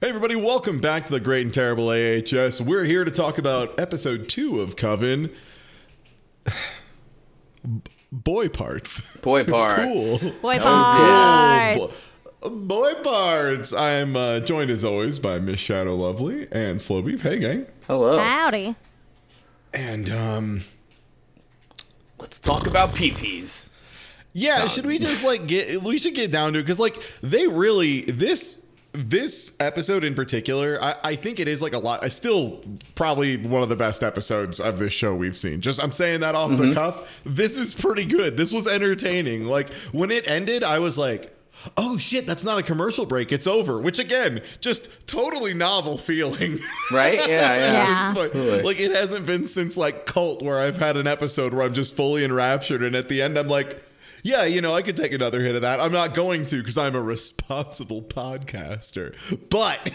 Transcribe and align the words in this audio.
Hey, 0.00 0.08
everybody, 0.08 0.34
welcome 0.34 0.80
back 0.80 1.04
to 1.06 1.12
the 1.12 1.20
Great 1.20 1.44
and 1.44 1.52
Terrible 1.54 1.90
AHS. 1.90 2.60
We're 2.60 2.84
here 2.84 3.04
to 3.04 3.10
talk 3.10 3.36
about 3.38 3.78
episode 3.78 4.28
two 4.28 4.60
of 4.60 4.74
Coven 4.76 5.30
Boy 8.12 8.48
Parts. 8.48 9.16
Boy 9.18 9.44
parts. 9.44 9.74
Cool. 10.22 10.32
Boy 10.40 10.54
Cool. 10.58 10.62
parts. 10.64 12.12
Bo- 12.40 12.50
boy 12.50 12.94
Parts. 13.02 13.72
I'm 13.74 14.16
uh, 14.16 14.40
joined 14.40 14.70
as 14.70 14.84
always 14.84 15.18
by 15.18 15.38
Miss 15.38 15.60
Shadow 15.60 15.94
Lovely 15.94 16.48
and 16.50 16.80
Slow 16.80 17.02
Beef. 17.02 17.20
Hey, 17.22 17.38
gang. 17.38 17.66
Hello. 17.86 18.18
Howdy. 18.18 18.74
And, 19.74 20.08
um, 20.10 20.60
Let's 22.18 22.38
talk 22.40 22.66
about 22.66 22.90
peepees. 22.94 23.66
yeah, 24.32 24.66
should 24.66 24.84
we 24.86 24.98
just 24.98 25.24
like 25.24 25.46
get, 25.46 25.82
we 25.82 25.96
should 25.98 26.14
get 26.14 26.30
down 26.32 26.54
to 26.54 26.58
it 26.58 26.62
because, 26.62 26.80
like, 26.80 26.96
they 27.22 27.46
really, 27.46 28.02
this. 28.02 28.59
This 28.92 29.56
episode 29.60 30.02
in 30.02 30.14
particular, 30.14 30.76
I, 30.82 30.96
I 31.04 31.14
think 31.14 31.38
it 31.38 31.46
is 31.46 31.62
like 31.62 31.74
a 31.74 31.78
lot. 31.78 32.02
I 32.02 32.08
still 32.08 32.60
probably 32.96 33.36
one 33.36 33.62
of 33.62 33.68
the 33.68 33.76
best 33.76 34.02
episodes 34.02 34.58
of 34.58 34.80
this 34.80 34.92
show 34.92 35.14
we've 35.14 35.36
seen. 35.36 35.60
Just 35.60 35.82
I'm 35.82 35.92
saying 35.92 36.20
that 36.20 36.34
off 36.34 36.50
the 36.50 36.56
mm-hmm. 36.56 36.72
cuff. 36.72 37.20
This 37.24 37.56
is 37.56 37.72
pretty 37.72 38.04
good. 38.04 38.36
This 38.36 38.52
was 38.52 38.66
entertaining. 38.66 39.46
Like 39.46 39.72
when 39.92 40.10
it 40.10 40.28
ended, 40.28 40.64
I 40.64 40.80
was 40.80 40.98
like, 40.98 41.32
"Oh 41.76 41.98
shit, 41.98 42.26
that's 42.26 42.42
not 42.42 42.58
a 42.58 42.64
commercial 42.64 43.06
break. 43.06 43.30
It's 43.30 43.46
over." 43.46 43.78
Which 43.78 44.00
again, 44.00 44.42
just 44.60 45.06
totally 45.06 45.54
novel 45.54 45.96
feeling. 45.96 46.58
Right? 46.92 47.20
Yeah, 47.20 47.54
yeah. 47.54 47.72
Yeah. 47.72 48.08
Like, 48.16 48.32
Totally. 48.32 48.62
like, 48.62 48.80
it 48.80 48.90
hasn't 48.90 49.24
been 49.24 49.46
since 49.46 49.76
like 49.76 50.06
Cult 50.06 50.42
where 50.42 50.58
I've 50.58 50.78
had 50.78 50.96
an 50.96 51.06
episode 51.06 51.54
where 51.54 51.64
I'm 51.64 51.74
just 51.74 51.94
fully 51.94 52.24
enraptured, 52.24 52.82
and 52.82 52.96
at 52.96 53.08
the 53.08 53.22
end 53.22 53.38
I'm 53.38 53.46
like, 53.46 53.80
yeah, 54.22 54.44
you 54.44 54.60
know, 54.60 54.74
I 54.74 54.82
could 54.82 54.96
take 54.96 55.12
another 55.12 55.40
hit 55.40 55.54
of 55.54 55.62
that. 55.62 55.80
I'm 55.80 55.92
not 55.92 56.14
going 56.14 56.46
to 56.46 56.58
because 56.58 56.78
I'm 56.78 56.94
a 56.94 57.00
responsible 57.00 58.02
podcaster, 58.02 59.14
but 59.48 59.80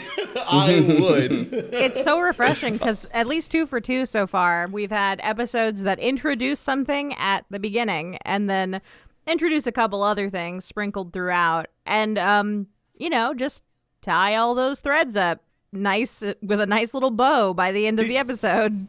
I 0.50 0.80
would. 1.00 1.54
It's 1.54 2.04
so 2.04 2.20
refreshing 2.20 2.74
because 2.74 3.08
at 3.14 3.28
least 3.28 3.52
two 3.52 3.66
for 3.66 3.80
two 3.80 4.06
so 4.06 4.28
far. 4.28 4.67
We've 4.72 4.92
had 4.92 5.20
episodes 5.23 5.84
that 5.84 6.00
introduce 6.00 6.59
something 6.59 7.14
at 7.16 7.45
the 7.50 7.59
beginning 7.59 8.17
and 8.23 8.50
then 8.50 8.82
introduce 9.28 9.67
a 9.67 9.72
couple 9.72 10.04
other 10.04 10.30
things 10.30 10.66
sprinkled 10.66 11.14
throughout, 11.14 11.67
and 11.86 12.17
um, 12.17 12.67
you 12.95 13.10
know, 13.10 13.34
just 13.34 13.64
tie 14.02 14.36
all 14.36 14.56
those 14.56 14.80
threads 14.80 15.17
up 15.17 15.42
nice 15.72 16.23
with 16.42 16.62
a 16.62 16.66
nice 16.66 16.94
little 16.94 17.12
bow 17.12 17.54
by 17.54 17.72
the 17.72 17.88
end 17.88 18.00
of 18.00 18.08
the 18.08 18.17
episode. 18.17 18.88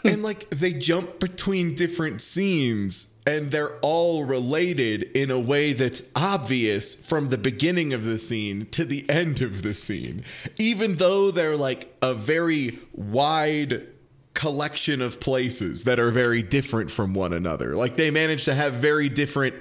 and 0.04 0.22
like 0.22 0.48
they 0.50 0.72
jump 0.72 1.18
between 1.18 1.74
different 1.74 2.20
scenes 2.20 3.14
and 3.26 3.50
they're 3.50 3.76
all 3.80 4.24
related 4.24 5.02
in 5.14 5.30
a 5.30 5.38
way 5.38 5.74
that's 5.74 6.02
obvious 6.16 6.94
from 6.94 7.28
the 7.28 7.36
beginning 7.36 7.92
of 7.92 8.04
the 8.04 8.18
scene 8.18 8.66
to 8.70 8.84
the 8.84 9.08
end 9.10 9.42
of 9.42 9.62
the 9.62 9.74
scene. 9.74 10.24
Even 10.56 10.96
though 10.96 11.30
they're 11.30 11.56
like 11.56 11.94
a 12.00 12.14
very 12.14 12.78
wide 12.94 13.86
collection 14.38 15.02
of 15.02 15.18
places 15.18 15.82
that 15.82 15.98
are 15.98 16.12
very 16.12 16.44
different 16.44 16.90
from 16.92 17.12
one 17.12 17.32
another. 17.32 17.74
Like 17.74 17.96
they 17.96 18.12
manage 18.12 18.44
to 18.44 18.54
have 18.54 18.74
very 18.74 19.08
different 19.08 19.56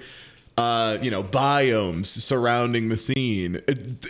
uh, 0.57 0.97
you 1.01 1.11
know, 1.11 1.23
biomes 1.23 2.07
surrounding 2.07 2.89
the 2.89 2.97
scene, 2.97 3.61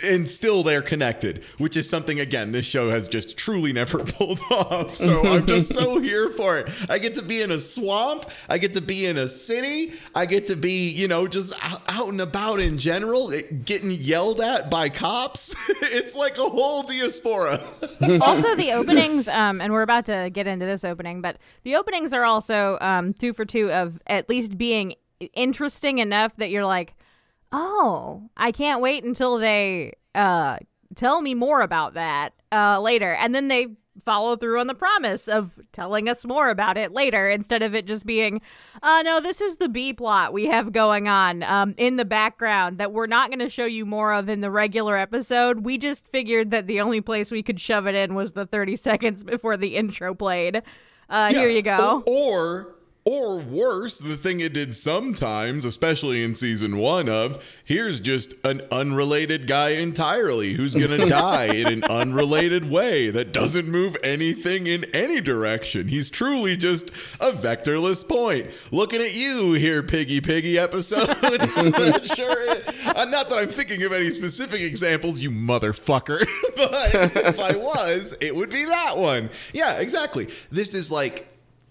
and 0.02 0.26
still 0.28 0.62
they're 0.62 0.80
connected, 0.80 1.44
which 1.58 1.76
is 1.76 1.88
something 1.88 2.18
again 2.18 2.52
this 2.52 2.64
show 2.64 2.90
has 2.90 3.06
just 3.06 3.36
truly 3.36 3.72
never 3.72 3.98
pulled 4.04 4.40
off. 4.50 4.94
So 4.94 5.26
I'm 5.26 5.46
just 5.46 5.74
so 5.74 5.98
here 6.00 6.30
for 6.30 6.58
it. 6.58 6.70
I 6.88 6.98
get 6.98 7.14
to 7.14 7.22
be 7.22 7.42
in 7.42 7.50
a 7.50 7.60
swamp, 7.60 8.24
I 8.48 8.56
get 8.56 8.72
to 8.74 8.80
be 8.80 9.04
in 9.04 9.18
a 9.18 9.28
city, 9.28 9.92
I 10.14 10.24
get 10.24 10.46
to 10.46 10.56
be, 10.56 10.88
you 10.90 11.06
know, 11.06 11.26
just 11.26 11.52
out, 11.62 11.82
out 11.88 12.08
and 12.08 12.20
about 12.20 12.60
in 12.60 12.78
general, 12.78 13.30
getting 13.64 13.90
yelled 13.90 14.40
at 14.40 14.70
by 14.70 14.88
cops. 14.88 15.54
it's 15.82 16.16
like 16.16 16.38
a 16.38 16.42
whole 16.42 16.82
diaspora. 16.82 17.60
also 18.22 18.54
the 18.54 18.72
openings 18.72 19.28
um 19.28 19.60
and 19.60 19.72
we're 19.72 19.82
about 19.82 20.06
to 20.06 20.30
get 20.32 20.46
into 20.46 20.64
this 20.64 20.84
opening 20.84 21.20
but 21.20 21.38
the 21.64 21.74
openings 21.76 22.12
are 22.12 22.24
also 22.24 22.78
um 22.80 23.12
two 23.12 23.32
for 23.32 23.44
two 23.44 23.70
of 23.72 23.98
at 24.06 24.28
least 24.28 24.56
being 24.56 24.94
interesting 25.34 25.98
enough 25.98 26.36
that 26.36 26.50
you're 26.50 26.66
like 26.66 26.94
oh 27.50 28.28
i 28.36 28.52
can't 28.52 28.80
wait 28.80 29.02
until 29.04 29.38
they 29.38 29.92
uh 30.14 30.56
tell 30.94 31.22
me 31.22 31.34
more 31.34 31.60
about 31.62 31.94
that 31.94 32.32
uh 32.52 32.80
later. 32.80 33.14
And 33.14 33.34
then 33.34 33.48
they 33.48 33.68
follow 34.04 34.36
through 34.36 34.60
on 34.60 34.68
the 34.68 34.74
promise 34.74 35.26
of 35.26 35.58
telling 35.72 36.08
us 36.08 36.24
more 36.24 36.50
about 36.50 36.76
it 36.76 36.92
later 36.92 37.28
instead 37.28 37.62
of 37.62 37.74
it 37.74 37.84
just 37.84 38.06
being 38.06 38.40
uh 38.80 39.02
no 39.02 39.20
this 39.20 39.40
is 39.40 39.56
the 39.56 39.68
b 39.68 39.92
plot 39.92 40.32
we 40.32 40.46
have 40.46 40.70
going 40.70 41.08
on 41.08 41.42
um 41.42 41.74
in 41.76 41.96
the 41.96 42.04
background 42.04 42.78
that 42.78 42.92
we're 42.92 43.08
not 43.08 43.28
going 43.28 43.40
to 43.40 43.48
show 43.48 43.64
you 43.64 43.84
more 43.84 44.12
of 44.12 44.28
in 44.28 44.40
the 44.40 44.52
regular 44.52 44.96
episode. 44.96 45.64
We 45.64 45.78
just 45.78 46.06
figured 46.06 46.52
that 46.52 46.68
the 46.68 46.80
only 46.80 47.00
place 47.00 47.32
we 47.32 47.42
could 47.42 47.60
shove 47.60 47.86
it 47.88 47.96
in 47.96 48.14
was 48.14 48.32
the 48.32 48.46
30 48.46 48.76
seconds 48.76 49.24
before 49.24 49.56
the 49.56 49.76
intro 49.76 50.14
played. 50.14 50.62
Uh 51.08 51.32
here 51.32 51.48
you 51.48 51.62
go. 51.62 52.04
Or, 52.06 52.40
or 52.40 52.77
worse, 53.08 53.98
the 53.98 54.16
thing 54.16 54.40
it 54.40 54.52
did 54.52 54.74
sometimes, 54.74 55.64
especially 55.64 56.22
in 56.22 56.34
season 56.34 56.76
one 56.76 57.08
of, 57.08 57.42
here's 57.64 58.00
just 58.00 58.34
an 58.44 58.62
unrelated 58.70 59.46
guy 59.46 59.70
entirely 59.70 60.54
who's 60.54 60.74
gonna 60.74 61.08
die 61.08 61.52
in 61.54 61.66
an 61.66 61.84
unrelated 61.84 62.70
way 62.70 63.10
that 63.10 63.32
doesn't 63.32 63.68
move 63.68 63.96
anything 64.02 64.66
in 64.66 64.84
any 64.94 65.20
direction. 65.20 65.88
He's 65.88 66.10
truly 66.10 66.56
just 66.56 66.90
a 67.20 67.32
vectorless 67.32 68.06
point. 68.06 68.50
Looking 68.70 69.00
at 69.00 69.14
you 69.14 69.52
here, 69.54 69.82
Piggy 69.82 70.20
Piggy 70.20 70.58
episode. 70.58 71.06
sure. 72.14 72.50
Uh, 72.50 73.06
not 73.06 73.30
that 73.30 73.38
I'm 73.38 73.48
thinking 73.48 73.82
of 73.84 73.92
any 73.92 74.10
specific 74.10 74.60
examples, 74.60 75.20
you 75.20 75.30
motherfucker. 75.30 76.18
but 76.56 77.16
if 77.16 77.40
I 77.40 77.56
was, 77.56 78.16
it 78.20 78.34
would 78.34 78.50
be 78.50 78.64
that 78.64 78.98
one. 78.98 79.30
Yeah, 79.52 79.78
exactly. 79.78 80.28
This 80.50 80.74
is 80.74 80.92
like 80.92 81.26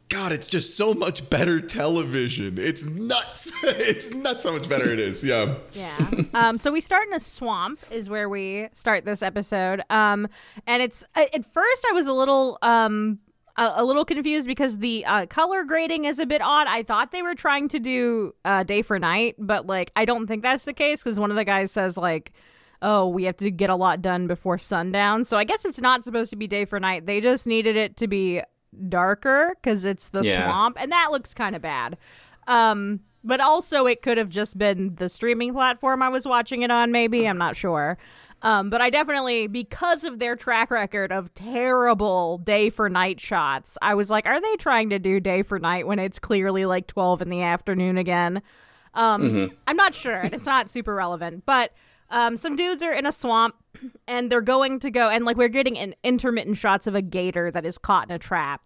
God, 0.09 0.31
it's 0.31 0.47
just 0.47 0.77
so 0.77 0.93
much 0.93 1.29
better 1.29 1.59
television. 1.59 2.57
It's 2.57 2.85
nuts. 2.87 3.51
it's 3.63 4.13
nuts 4.13 4.45
how 4.45 4.53
much 4.53 4.69
better 4.69 4.89
it 4.91 4.99
is. 4.99 5.23
Yeah. 5.23 5.55
Yeah. 5.73 5.97
um, 6.33 6.57
so 6.57 6.71
we 6.71 6.79
start 6.79 7.07
in 7.07 7.13
a 7.13 7.19
swamp 7.19 7.79
is 7.91 8.09
where 8.09 8.29
we 8.29 8.69
start 8.73 9.03
this 9.03 9.21
episode. 9.21 9.81
Um, 9.89 10.27
and 10.65 10.81
it's 10.81 11.03
at 11.15 11.45
first 11.51 11.85
I 11.89 11.93
was 11.93 12.07
a 12.07 12.13
little 12.13 12.57
um 12.61 13.19
a, 13.57 13.73
a 13.77 13.83
little 13.83 14.05
confused 14.05 14.47
because 14.47 14.77
the 14.77 15.03
uh, 15.05 15.25
color 15.25 15.63
grading 15.65 16.05
is 16.05 16.19
a 16.19 16.25
bit 16.25 16.41
odd. 16.41 16.67
I 16.67 16.83
thought 16.83 17.11
they 17.11 17.23
were 17.23 17.35
trying 17.35 17.67
to 17.69 17.79
do 17.79 18.33
uh, 18.45 18.63
day 18.63 18.83
for 18.83 18.99
night, 18.99 19.35
but 19.37 19.67
like 19.67 19.91
I 19.95 20.05
don't 20.05 20.27
think 20.27 20.41
that's 20.41 20.63
the 20.63 20.73
case 20.73 21.03
because 21.03 21.19
one 21.19 21.31
of 21.31 21.37
the 21.37 21.45
guys 21.45 21.71
says 21.71 21.97
like. 21.97 22.31
Oh, 22.79 23.07
we 23.07 23.23
have 23.23 23.37
to 23.37 23.49
get 23.49 23.71
a 23.71 23.75
lot 23.75 24.03
done 24.03 24.27
before 24.27 24.59
sundown. 24.59 25.23
So 25.23 25.35
I 25.35 25.45
guess 25.45 25.65
it's 25.65 25.81
not 25.81 26.03
supposed 26.03 26.29
to 26.29 26.35
be 26.35 26.45
day 26.45 26.63
for 26.63 26.79
night. 26.79 27.07
They 27.07 27.21
just 27.21 27.47
needed 27.47 27.75
it 27.75 27.97
to 27.97 28.07
be 28.07 28.43
darker 28.89 29.55
because 29.61 29.85
it's 29.85 30.09
the 30.09 30.23
Yeah. 30.23 30.45
swamp, 30.45 30.77
and 30.79 30.91
that 30.91 31.09
looks 31.11 31.33
kind 31.33 31.55
of 31.55 31.61
bad. 31.61 31.97
Um, 32.47 33.01
but 33.23 33.41
also 33.41 33.87
it 33.87 34.01
could 34.01 34.17
have 34.17 34.29
just 34.29 34.57
been 34.57 34.95
the 34.95 35.09
streaming 35.09 35.53
platform 35.53 36.01
I 36.01 36.09
was 36.09 36.25
watching 36.25 36.61
it 36.61 36.71
on. 36.71 36.91
Maybe 36.91 37.27
I'm 37.27 37.37
not 37.37 37.55
sure. 37.55 37.97
Um, 38.43 38.69
but 38.69 38.81
I 38.81 38.89
definitely, 38.91 39.47
because 39.47 40.03
of 40.03 40.19
their 40.19 40.35
track 40.35 40.69
record 40.69 41.11
of 41.11 41.33
terrible 41.33 42.37
day 42.37 42.69
for 42.69 42.87
night 42.87 43.19
shots, 43.19 43.77
I 43.81 43.95
was 43.95 44.11
like, 44.11 44.27
are 44.27 44.39
they 44.39 44.55
trying 44.57 44.91
to 44.91 44.99
do 44.99 45.19
day 45.19 45.41
for 45.41 45.57
night 45.57 45.87
when 45.87 45.97
it's 45.99 46.19
clearly 46.19 46.65
like 46.65 46.85
12 46.87 47.23
in 47.23 47.29
the 47.29 47.41
afternoon 47.41 47.97
again? 47.97 48.41
Um, 48.93 49.51
I'm 49.67 49.75
not 49.75 49.93
sure, 49.93 50.13
and 50.21 50.33
it's 50.33 50.45
not 50.45 50.69
super 50.71 50.93
relevant. 50.95 51.45
But 51.45 51.73
um, 52.09 52.37
some 52.37 52.55
dudes 52.55 52.81
are 52.83 52.93
in 52.93 53.05
a 53.05 53.11
swamp, 53.11 53.55
and 54.07 54.31
they're 54.31 54.41
going 54.41 54.79
to 54.79 54.91
go, 54.91 55.09
and 55.09 55.25
like 55.25 55.37
we're 55.37 55.47
getting 55.49 55.77
an 55.77 55.95
intermittent 56.03 56.57
shots 56.57 56.87
of 56.87 56.95
a 56.95 57.01
gator 57.01 57.51
that 57.51 57.65
is 57.65 57.77
caught 57.77 58.09
in 58.09 58.15
a 58.15 58.19
trap. 58.19 58.61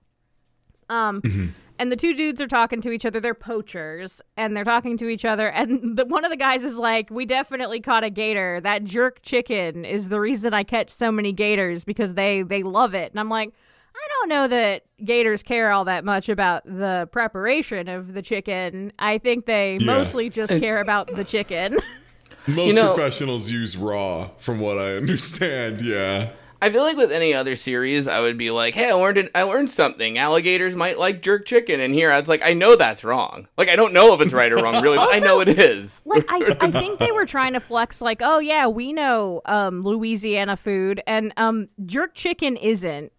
Um, 0.90 1.53
and 1.80 1.91
the 1.91 1.96
two 1.96 2.13
dudes 2.13 2.41
are 2.41 2.47
talking 2.47 2.81
to 2.81 2.91
each 2.91 3.06
other. 3.06 3.19
They're 3.19 3.34
poachers, 3.34 4.22
and 4.38 4.56
they're 4.56 4.66
talking 4.66 4.97
to 4.97 5.07
each 5.07 5.24
other. 5.25 5.47
And 5.47 5.97
the, 5.97 6.06
one 6.06 6.25
of 6.25 6.31
the 6.31 6.38
guys 6.38 6.63
is 6.63 6.78
like, 6.78 7.09
"We 7.09 7.25
definitely 7.25 7.80
caught 7.80 8.03
a 8.03 8.09
gator. 8.09 8.59
That 8.62 8.84
jerk 8.84 9.22
chicken 9.22 9.85
is 9.85 10.09
the 10.09 10.19
reason 10.19 10.53
I 10.53 10.63
catch 10.63 10.90
so 10.90 11.12
many 11.12 11.31
gators 11.31 11.85
because 11.85 12.13
they 12.16 12.42
they 12.44 12.63
love 12.63 12.94
it." 12.94 13.12
And 13.12 13.19
I'm 13.19 13.30
like. 13.30 13.54
I 13.94 14.07
don't 14.21 14.30
know 14.30 14.48
that 14.48 14.83
gators 15.04 15.44
care 15.44 15.69
all 15.69 15.83
that 15.83 16.06
much 16.06 16.30
about 16.30 16.63
the 16.63 17.10
preparation 17.12 17.89
of 17.89 18.13
the 18.13 18.21
chicken. 18.21 18.94
I 18.98 19.18
think 19.18 19.45
they 19.45 19.77
Yeah. 19.81 19.86
mostly 19.86 20.30
just 20.30 20.57
care 20.62 20.80
about 20.80 21.13
the 21.13 21.25
chicken. 21.25 21.77
Most 22.48 22.68
You 22.69 22.74
know- 22.74 22.94
professionals 22.94 23.51
use 23.51 23.78
raw, 23.78 24.30
from 24.38 24.60
what 24.60 24.78
I 24.78 24.95
understand. 24.98 25.81
Yeah. 25.81 26.31
I 26.63 26.69
feel 26.72 26.83
like 26.83 26.95
with 26.95 27.12
any 27.12 27.33
other 27.33 27.56
series, 27.56 28.07
I 28.07 28.19
would 28.22 28.38
be 28.38 28.51
like, 28.51 28.75
"Hey, 28.75 28.92
I 28.92 28.94
learned 28.94 29.18
an, 29.18 29.30
I 29.33 29.42
learned 29.42 29.72
something. 29.72 30.19
Alligators 30.19 30.75
might 30.75 31.00
like 31.00 31.24
jerk 31.24 31.48
chicken." 31.48 31.80
And 31.80 31.92
here, 31.92 32.12
I 32.12 32.19
was 32.19 32.30
like, 32.30 32.45
"I 32.45 32.54
know 32.54 32.75
that's 32.75 33.04
wrong. 33.04 33.48
Like, 33.57 33.68
I 33.68 33.75
don't 33.75 33.94
know 33.94 34.13
if 34.13 34.22
it's 34.22 34.31
right 34.31 34.51
or 34.51 34.57
wrong, 34.57 34.80
really, 34.83 34.98
but 34.98 35.12
I 35.12 35.18
know 35.18 35.39
it 35.39 35.48
is." 35.50 36.04
like 36.06 36.24
I, 36.30 36.56
I 36.62 36.69
think 36.72 37.00
they 37.00 37.12
were 37.12 37.25
trying 37.25 37.54
to 37.54 37.60
flex 37.60 38.00
like 38.00 38.22
oh 38.24 38.38
yeah 38.38 38.68
we 38.68 38.94
know 38.94 39.42
um 39.45 39.81
louisiana 39.83 40.56
food 40.56 41.01
and 41.07 41.33
um 41.38 41.68
jerk 41.88 42.13
chicken 42.13 42.57
isn't 42.57 43.12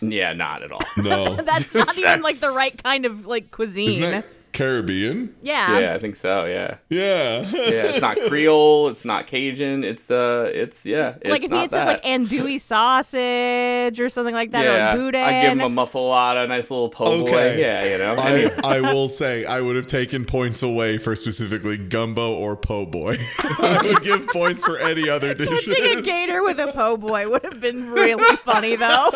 Yeah, 0.00 0.32
not 0.32 0.62
at 0.62 0.70
all. 0.70 0.80
No. 0.96 1.34
that's 1.42 1.74
not 1.74 1.98
even 1.98 2.22
like 2.22 2.36
the 2.38 2.50
right 2.50 2.80
kind 2.80 3.06
of 3.06 3.26
like 3.26 3.50
cuisine 3.50 3.88
Isn't 3.88 4.02
that 4.10 4.26
Caribbean. 4.54 5.34
Yeah. 5.42 5.78
Yeah, 5.80 5.94
I 5.94 5.98
think 5.98 6.16
so. 6.16 6.44
Yeah, 6.46 6.76
Yeah. 6.88 7.42
yeah. 7.52 7.86
It's 7.88 8.00
not 8.00 8.16
Creole. 8.28 8.88
It's 8.88 9.04
not 9.04 9.26
Cajun. 9.26 9.84
It's 9.84 10.10
uh, 10.10 10.50
it's 10.54 10.86
yeah. 10.86 11.16
It's 11.20 11.30
like 11.30 11.42
if 11.42 11.50
he 11.50 11.56
not 11.56 11.60
had 11.62 11.70
said 11.72 11.86
like 11.86 12.02
andouille 12.04 12.60
sausage 12.60 14.00
or 14.00 14.08
something 14.08 14.34
like 14.34 14.52
that 14.52 14.64
yeah, 14.64 14.94
or 14.94 14.96
boudin. 14.96 15.20
I 15.20 15.42
give 15.42 15.52
him 15.52 15.60
a 15.60 15.68
muffuletta, 15.68 16.42
a 16.42 16.46
nice 16.46 16.70
little 16.70 16.88
po' 16.88 17.04
boy. 17.04 17.28
Okay. 17.28 17.60
Yeah, 17.60 17.84
you 17.84 17.98
know. 17.98 18.14
I, 18.14 18.34
Anyway. 18.34 18.56
I 18.64 18.80
will 18.80 19.08
say 19.08 19.44
I 19.44 19.60
would 19.60 19.76
have 19.76 19.86
taken 19.86 20.24
points 20.24 20.62
away 20.62 20.98
for 20.98 21.14
specifically 21.14 21.76
gumbo 21.76 22.34
or 22.34 22.56
po' 22.56 22.86
boy. 22.86 23.18
I 23.38 23.80
would 23.84 24.02
give 24.02 24.26
points 24.28 24.64
for 24.64 24.78
any 24.78 25.08
other 25.08 25.34
dishes. 25.34 25.74
Catching 25.74 25.98
a 25.98 26.02
gator 26.02 26.42
with 26.42 26.58
a 26.58 26.72
po' 26.72 26.96
boy 26.96 27.28
would 27.28 27.42
have 27.44 27.60
been 27.60 27.90
really 27.90 28.36
funny 28.44 28.76
though. 28.76 29.10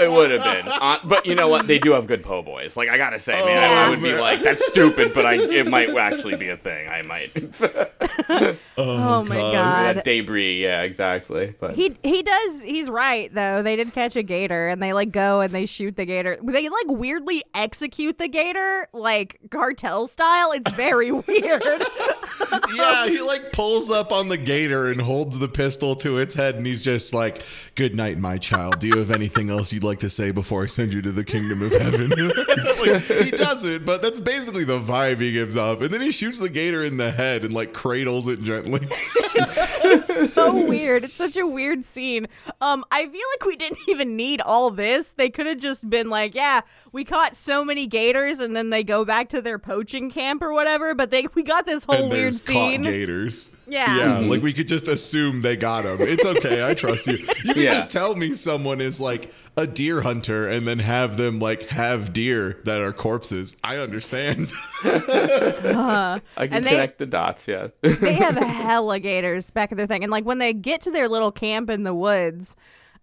It 0.00 0.10
would 0.10 0.30
have 0.30 0.42
been, 0.44 0.72
uh, 0.80 0.98
but 1.04 1.26
you 1.26 1.34
know 1.34 1.48
what? 1.48 1.66
They 1.66 1.78
do 1.78 1.92
have 1.92 2.06
good 2.06 2.22
po' 2.22 2.42
boys. 2.42 2.76
Like 2.76 2.88
I 2.88 2.96
gotta 2.96 3.18
say, 3.18 3.32
man, 3.32 3.78
I, 3.78 3.86
I 3.86 3.90
would 3.90 4.02
be 4.02 4.14
like, 4.14 4.40
that's 4.40 4.70
stupid, 4.78 5.14
but 5.14 5.26
I 5.26 5.34
it 5.34 5.66
might 5.66 5.90
actually 5.96 6.36
be 6.36 6.48
a 6.48 6.56
thing. 6.56 6.88
I 6.88 7.02
might. 7.02 7.32
Oh, 8.80 8.84
oh, 8.96 9.24
my 9.24 9.34
God. 9.36 9.96
god. 9.96 10.04
debris, 10.04 10.62
yeah, 10.62 10.82
exactly. 10.82 11.52
But 11.58 11.74
He 11.74 11.96
he 12.04 12.22
does 12.22 12.62
he's 12.62 12.88
right 12.88 13.32
though. 13.34 13.60
They 13.60 13.74
did 13.74 13.92
catch 13.92 14.14
a 14.14 14.22
gator 14.22 14.68
and 14.68 14.80
they 14.80 14.92
like 14.92 15.10
go 15.10 15.40
and 15.40 15.52
they 15.52 15.66
shoot 15.66 15.96
the 15.96 16.04
gator. 16.04 16.38
They 16.40 16.68
like 16.68 16.86
weirdly 16.86 17.42
execute 17.54 18.18
the 18.18 18.28
gator 18.28 18.88
like 18.92 19.40
cartel 19.50 20.06
style. 20.06 20.52
It's 20.52 20.70
very 20.70 21.10
weird. 21.26 21.62
yeah, 22.76 23.08
he 23.08 23.20
like 23.20 23.50
pulls 23.50 23.90
up 23.90 24.12
on 24.12 24.28
the 24.28 24.36
gator 24.36 24.90
and 24.90 25.00
holds 25.00 25.40
the 25.40 25.48
pistol 25.48 25.96
to 25.96 26.18
its 26.18 26.36
head, 26.36 26.54
and 26.54 26.64
he's 26.64 26.84
just 26.84 27.12
like, 27.12 27.42
"Good 27.74 27.96
night, 27.96 28.18
my 28.18 28.38
child. 28.38 28.78
Do 28.78 28.86
you 28.86 28.98
have 28.98 29.10
anything 29.10 29.50
else 29.50 29.72
you'd 29.72 29.82
like 29.82 29.98
to 30.00 30.10
say 30.10 30.30
before 30.30 30.62
I 30.62 30.66
send 30.66 30.92
you 30.92 31.02
to 31.02 31.10
the 31.10 31.24
kingdom 31.24 31.62
of 31.62 31.72
heaven?" 31.72 32.10
like, 32.10 33.02
he 33.02 33.30
doesn't, 33.32 33.84
but 33.84 34.02
that's 34.02 34.20
basically 34.20 34.62
the 34.62 34.78
vibe 34.78 35.18
he 35.20 35.32
gives 35.32 35.56
off. 35.56 35.80
And 35.80 35.90
then 35.90 36.00
he 36.00 36.12
shoots 36.12 36.38
the 36.38 36.48
gator 36.48 36.84
in 36.84 36.96
the 36.96 37.10
head 37.10 37.42
and 37.44 37.52
like 37.52 37.72
cradles 37.72 38.07
it 38.16 38.42
gently. 38.42 38.88
It's 39.40 40.34
so 40.34 40.66
weird. 40.66 41.04
It's 41.04 41.14
such 41.14 41.36
a 41.36 41.46
weird 41.46 41.84
scene. 41.84 42.26
Um, 42.60 42.84
I 42.90 43.04
feel 43.06 43.22
like 43.34 43.46
we 43.46 43.56
didn't 43.56 43.78
even 43.88 44.16
need 44.16 44.40
all 44.40 44.70
this. 44.70 45.12
They 45.12 45.30
could 45.30 45.46
have 45.46 45.58
just 45.58 45.88
been 45.88 46.10
like, 46.10 46.34
yeah, 46.34 46.62
we 46.92 47.04
caught 47.04 47.36
so 47.36 47.64
many 47.64 47.86
gators, 47.86 48.40
and 48.40 48.56
then 48.56 48.70
they 48.70 48.82
go 48.82 49.04
back 49.04 49.28
to 49.30 49.40
their 49.40 49.58
poaching 49.58 50.10
camp 50.10 50.42
or 50.42 50.52
whatever. 50.52 50.94
But 50.94 51.10
they 51.10 51.26
we 51.34 51.42
got 51.42 51.66
this 51.66 51.84
whole 51.84 52.02
and 52.02 52.10
weird 52.10 52.34
scene. 52.34 52.82
caught 52.82 52.90
gators. 52.90 53.54
Yeah. 53.68 53.96
Yeah, 53.96 54.18
like 54.28 54.42
we 54.42 54.52
could 54.52 54.66
just 54.66 54.88
assume 54.88 55.42
they 55.42 55.56
got 55.56 55.82
them. 55.84 55.98
It's 56.00 56.24
okay. 56.24 56.66
I 56.66 56.74
trust 56.74 57.06
you. 57.06 57.18
You 57.18 57.54
can 57.54 57.62
Yeah. 57.62 57.70
just 57.70 57.90
tell 57.92 58.14
me 58.14 58.34
someone 58.34 58.80
is 58.80 59.00
like 59.00 59.32
a 59.56 59.66
deer 59.66 60.00
hunter 60.02 60.48
and 60.48 60.66
then 60.66 60.78
have 60.78 61.16
them 61.16 61.38
like 61.38 61.64
have 61.68 62.12
deer 62.12 62.60
that 62.64 62.80
are 62.80 62.92
corpses. 62.92 63.56
I 63.62 63.76
understand. 63.76 64.52
I 64.84 66.20
can 66.36 66.52
and 66.52 66.64
they- 66.64 66.70
connect 66.70 66.98
the 66.98 67.06
dots. 67.06 67.46
Yeah. 67.48 67.68
they 67.82 68.14
have 68.14 68.36
hella 68.36 68.98
gators 69.00 69.50
back 69.50 69.70
in 69.72 69.76
their 69.76 69.86
thing. 69.86 70.02
And 70.02 70.10
like 70.10 70.24
when 70.24 70.38
they 70.38 70.52
get 70.52 70.80
to 70.82 70.90
their 70.90 71.08
little 71.08 71.32
camp 71.32 71.70
in 71.70 71.82
the 71.82 71.94
woods, 71.94 72.56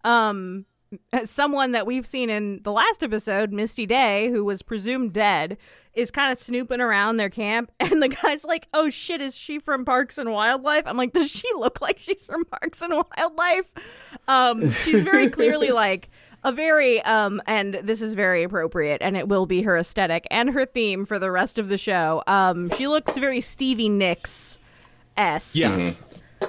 um 0.04 0.66
someone 1.26 1.72
that 1.72 1.86
we've 1.86 2.06
seen 2.06 2.30
in 2.30 2.62
the 2.64 2.72
last 2.72 3.04
episode, 3.04 3.52
Misty 3.52 3.86
Day, 3.86 4.30
who 4.30 4.44
was 4.44 4.62
presumed 4.62 5.14
dead, 5.14 5.58
is 5.94 6.12
kind 6.12 6.32
of 6.32 6.40
snooping 6.40 6.82
around 6.82 7.18
their 7.18 7.30
camp 7.30 7.72
and 7.80 8.02
the 8.02 8.10
guy's 8.10 8.44
like, 8.44 8.68
"Oh 8.74 8.90
shit, 8.90 9.22
is 9.22 9.36
she 9.36 9.60
from 9.60 9.86
Parks 9.86 10.18
and 10.18 10.32
Wildlife?" 10.32 10.84
I'm 10.86 10.98
like, 10.98 11.14
"Does 11.14 11.32
she 11.32 11.48
look 11.56 11.82
like 11.82 12.00
she's 12.00 12.26
from 12.26 12.46
Parks 12.46 12.82
and 12.82 12.94
Wildlife?" 12.94 13.72
Um 14.28 14.70
she's 14.70 15.04
very 15.04 15.30
clearly 15.32 15.72
like 15.72 16.10
a 16.44 16.52
very 16.52 17.02
um 17.04 17.42
and 17.48 17.76
this 17.76 18.02
is 18.02 18.14
very 18.14 18.44
appropriate 18.44 19.02
and 19.02 19.18
it 19.18 19.28
will 19.28 19.46
be 19.46 19.64
her 19.64 19.78
aesthetic 19.78 20.28
and 20.30 20.52
her 20.52 20.66
theme 20.66 21.06
for 21.06 21.18
the 21.18 21.32
rest 21.32 21.58
of 21.58 21.70
the 21.70 21.78
show. 21.78 22.22
Um 22.28 22.70
she 22.72 22.88
looks 22.88 23.18
very 23.18 23.42
Stevie 23.42 23.90
Nicks 23.90 24.60
esque. 25.18 25.56
Yeah. 25.56 25.94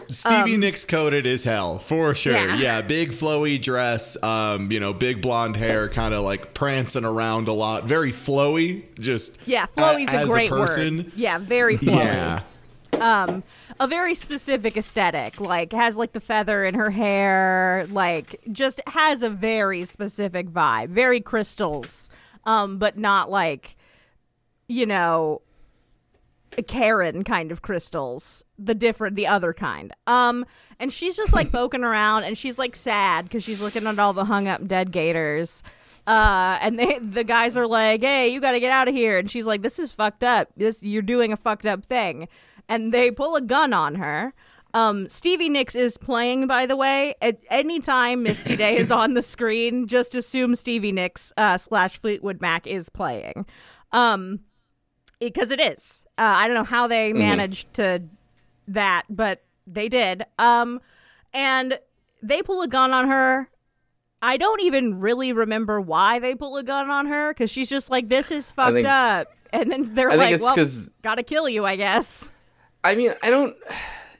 Stevie 0.08 0.56
Nicks 0.56 0.84
coded 0.84 1.26
as 1.26 1.42
hell 1.44 1.78
for 1.78 2.14
sure. 2.14 2.32
Yeah. 2.32 2.56
Yeah. 2.56 2.80
big 2.82 3.10
flowy 3.10 3.60
dress, 3.60 4.20
um, 4.22 4.70
you 4.70 4.78
know, 4.78 4.92
big 4.92 5.20
blonde 5.20 5.56
hair, 5.56 5.88
kind 5.88 6.14
of 6.14 6.22
like 6.22 6.54
prancing 6.54 7.04
around 7.04 7.48
a 7.48 7.52
lot. 7.52 7.84
Very 7.84 8.12
flowy. 8.12 8.84
Just 9.00 9.38
Yeah, 9.46 9.66
flowy's 9.66 10.12
a- 10.12 10.22
a 10.22 10.26
great 10.26 10.48
person. 10.50 10.98
word. 10.98 11.12
Yeah, 11.16 11.38
very 11.38 11.76
flowy. 11.76 12.04
Yeah, 12.04 12.40
Um, 13.00 13.42
a 13.80 13.86
very 13.88 14.14
specific 14.14 14.76
aesthetic. 14.76 15.40
Like 15.40 15.72
has 15.72 15.96
like 15.96 16.12
the 16.12 16.20
feather 16.20 16.64
in 16.64 16.74
her 16.74 16.90
hair. 16.90 17.86
Like 17.90 18.40
just 18.52 18.80
has 18.86 19.22
a 19.22 19.30
very 19.30 19.84
specific 19.84 20.48
vibe. 20.48 20.88
Very 20.88 21.20
crystals. 21.20 22.10
Um, 22.44 22.78
but 22.78 22.96
not 22.96 23.28
like, 23.28 23.74
you 24.68 24.86
know, 24.86 25.42
Karen 26.66 27.24
kind 27.24 27.52
of 27.52 27.62
crystals. 27.62 28.44
The 28.58 28.74
different, 28.74 29.16
the 29.16 29.26
other 29.26 29.52
kind. 29.52 29.92
Um, 30.06 30.46
and 30.78 30.92
she's 30.92 31.16
just 31.16 31.32
like 31.32 31.52
poking 31.52 31.84
around, 31.84 32.24
and 32.24 32.36
she's 32.36 32.58
like 32.58 32.76
sad 32.76 33.24
because 33.24 33.44
she's 33.44 33.60
looking 33.60 33.86
at 33.86 33.98
all 33.98 34.12
the 34.12 34.24
hung 34.24 34.48
up 34.48 34.66
dead 34.66 34.92
gators. 34.92 35.62
Uh, 36.06 36.58
and 36.60 36.78
they, 36.78 36.98
the 37.00 37.24
guys 37.24 37.56
are 37.56 37.66
like, 37.66 38.02
"Hey, 38.02 38.28
you 38.28 38.40
got 38.40 38.52
to 38.52 38.60
get 38.60 38.70
out 38.70 38.88
of 38.88 38.94
here!" 38.94 39.18
And 39.18 39.30
she's 39.30 39.46
like, 39.46 39.62
"This 39.62 39.78
is 39.78 39.92
fucked 39.92 40.24
up. 40.24 40.48
This 40.56 40.82
you're 40.82 41.02
doing 41.02 41.32
a 41.32 41.36
fucked 41.36 41.66
up 41.66 41.84
thing." 41.84 42.28
And 42.68 42.92
they 42.92 43.10
pull 43.10 43.36
a 43.36 43.40
gun 43.40 43.72
on 43.72 43.96
her. 43.96 44.32
Um, 44.74 45.08
Stevie 45.08 45.48
Nicks 45.48 45.74
is 45.74 45.96
playing, 45.96 46.46
by 46.46 46.66
the 46.66 46.76
way. 46.76 47.14
At 47.22 47.38
any 47.48 47.80
time 47.80 48.22
Misty 48.22 48.56
Day 48.56 48.76
is 48.76 48.90
on 48.90 49.14
the 49.14 49.22
screen, 49.22 49.86
just 49.86 50.14
assume 50.14 50.54
Stevie 50.54 50.92
Nicks 50.92 51.32
uh, 51.36 51.56
slash 51.58 51.96
Fleetwood 51.96 52.40
Mac 52.40 52.66
is 52.66 52.88
playing. 52.88 53.46
Um, 53.92 54.40
because 55.20 55.50
it 55.50 55.60
is. 55.60 56.06
Uh, 56.18 56.22
I 56.22 56.48
don't 56.48 56.54
know 56.54 56.64
how 56.64 56.86
they 56.86 57.12
managed 57.12 57.74
to 57.74 58.02
that, 58.68 59.04
but 59.08 59.42
they 59.66 59.88
did. 59.88 60.24
Um, 60.38 60.80
and 61.32 61.78
they 62.22 62.42
pull 62.42 62.62
a 62.62 62.68
gun 62.68 62.92
on 62.92 63.08
her. 63.08 63.48
I 64.22 64.36
don't 64.36 64.62
even 64.62 65.00
really 65.00 65.32
remember 65.32 65.80
why 65.80 66.18
they 66.18 66.34
pull 66.34 66.56
a 66.56 66.62
gun 66.62 66.90
on 66.90 67.06
her 67.06 67.32
because 67.32 67.50
she's 67.50 67.68
just 67.68 67.90
like, 67.90 68.08
"This 68.08 68.30
is 68.30 68.50
fucked 68.50 68.74
think- 68.74 68.88
up," 68.88 69.28
and 69.52 69.70
then 69.70 69.94
they're 69.94 70.10
I 70.10 70.16
like, 70.16 70.40
"Well, 70.40 70.54
gotta 71.02 71.22
kill 71.22 71.48
you, 71.48 71.64
I 71.66 71.76
guess." 71.76 72.30
I 72.82 72.94
mean, 72.94 73.12
I 73.22 73.30
don't. 73.30 73.54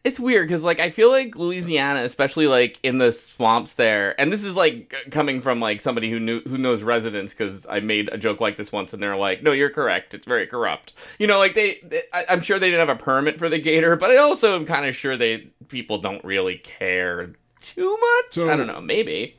It's 0.06 0.20
weird 0.20 0.46
because, 0.46 0.62
like, 0.62 0.78
I 0.78 0.90
feel 0.90 1.10
like 1.10 1.34
Louisiana, 1.34 2.02
especially 2.04 2.46
like 2.46 2.78
in 2.84 2.98
the 2.98 3.10
swamps 3.10 3.74
there, 3.74 4.14
and 4.20 4.32
this 4.32 4.44
is 4.44 4.54
like 4.54 4.94
coming 5.10 5.42
from 5.42 5.58
like 5.58 5.80
somebody 5.80 6.08
who 6.10 6.20
knew 6.20 6.42
who 6.42 6.56
knows 6.58 6.84
residents 6.84 7.34
because 7.34 7.66
I 7.68 7.80
made 7.80 8.08
a 8.12 8.16
joke 8.16 8.40
like 8.40 8.56
this 8.56 8.70
once, 8.70 8.92
and 8.94 9.02
they're 9.02 9.16
like, 9.16 9.42
"No, 9.42 9.50
you're 9.50 9.68
correct. 9.68 10.14
It's 10.14 10.24
very 10.26 10.46
corrupt." 10.46 10.92
You 11.18 11.26
know, 11.26 11.38
like 11.38 11.54
they, 11.54 11.78
they 11.82 12.02
I, 12.12 12.24
I'm 12.28 12.40
sure 12.40 12.60
they 12.60 12.70
didn't 12.70 12.86
have 12.86 12.96
a 12.96 13.02
permit 13.02 13.36
for 13.40 13.48
the 13.48 13.58
gator, 13.58 13.96
but 13.96 14.12
I 14.12 14.18
also 14.18 14.54
am 14.54 14.64
kind 14.64 14.86
of 14.86 14.94
sure 14.94 15.16
they 15.16 15.48
people 15.66 15.98
don't 15.98 16.24
really 16.24 16.58
care 16.58 17.32
too 17.60 17.90
much. 18.00 18.26
So- 18.30 18.48
I 18.48 18.56
don't 18.56 18.68
know, 18.68 18.80
maybe. 18.80 19.36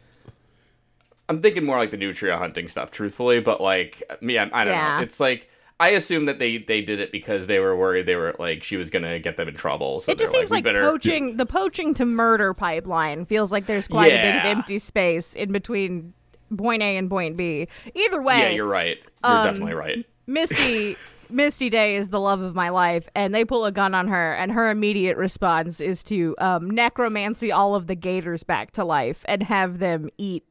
I'm 1.30 1.42
thinking 1.42 1.64
more 1.66 1.78
like 1.78 1.92
the 1.92 1.98
nutria 1.98 2.38
hunting 2.38 2.68
stuff, 2.68 2.92
truthfully, 2.92 3.40
but 3.40 3.62
like, 3.62 4.04
yeah, 4.22 4.50
I 4.52 4.64
don't 4.66 4.74
Yeah. 4.74 4.98
know. 4.98 5.04
It's 5.04 5.20
like 5.20 5.50
I 5.80 5.90
assume 5.90 6.26
that 6.26 6.40
they 6.40 6.58
they 6.58 6.82
did 6.82 7.00
it 7.00 7.12
because 7.12 7.46
they 7.48 7.60
were 7.60 7.76
worried 7.76 8.06
they 8.08 8.16
were 8.16 8.36
like 8.40 8.64
she 8.64 8.78
was 8.78 8.90
gonna 8.90 9.20
get 9.20 9.38
them 9.38 9.48
in 9.48 9.54
trouble. 9.54 10.00
So 10.02 10.12
it 10.12 10.18
just 10.18 10.32
seems 10.32 10.50
like, 10.50 10.64
better. 10.64 10.82
poaching 10.82 11.38
the 11.38 11.46
poaching 11.46 11.94
to 11.96 12.06
murder 12.06 12.54
pipeline 12.54 13.26
feels 13.26 13.52
like 13.52 13.68
there's 13.68 13.88
quite 13.88 14.12
a 14.12 14.16
bit 14.22 14.36
of 14.38 14.46
empty 14.46 14.80
space 14.80 15.36
in 15.36 15.52
between 15.52 16.14
point 16.58 16.82
A 16.82 16.98
and 16.98 17.10
point 17.10 17.38
B. 17.38 17.68
Either 17.94 18.22
way, 18.22 18.40
Yeah, 18.40 18.50
you're 18.50 18.66
right. 18.68 18.98
You're 19.24 19.32
Um, 19.32 19.44
definitely 19.46 19.74
right. 19.76 20.06
Misty 20.26 20.96
Misty 21.30 21.70
Day 21.70 21.98
is 21.98 22.08
the 22.08 22.22
love 22.22 22.40
of 22.42 22.56
my 22.56 22.70
life, 22.70 23.10
and 23.14 23.36
they 23.36 23.44
pull 23.44 23.66
a 23.66 23.72
gun 23.72 23.94
on 23.94 24.08
her, 24.08 24.34
and 24.34 24.50
her 24.54 24.70
immediate 24.72 25.18
response 25.18 25.82
is 25.82 26.02
to 26.06 26.34
um, 26.40 26.70
necromancy 26.70 27.52
all 27.52 27.76
of 27.76 27.88
the 27.88 27.96
gators 27.96 28.44
back 28.44 28.72
to 28.72 28.86
life 28.86 29.26
and 29.28 29.44
have 29.44 29.80
them 29.80 30.10
eat 30.18 30.46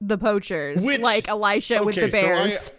the 0.00 0.16
poachers, 0.16 0.84
Which- 0.84 1.00
like 1.00 1.28
Elisha 1.28 1.82
with 1.84 1.96
the 1.96 2.08
so 2.10 2.18
I- 2.18 2.20
bears. 2.20 2.72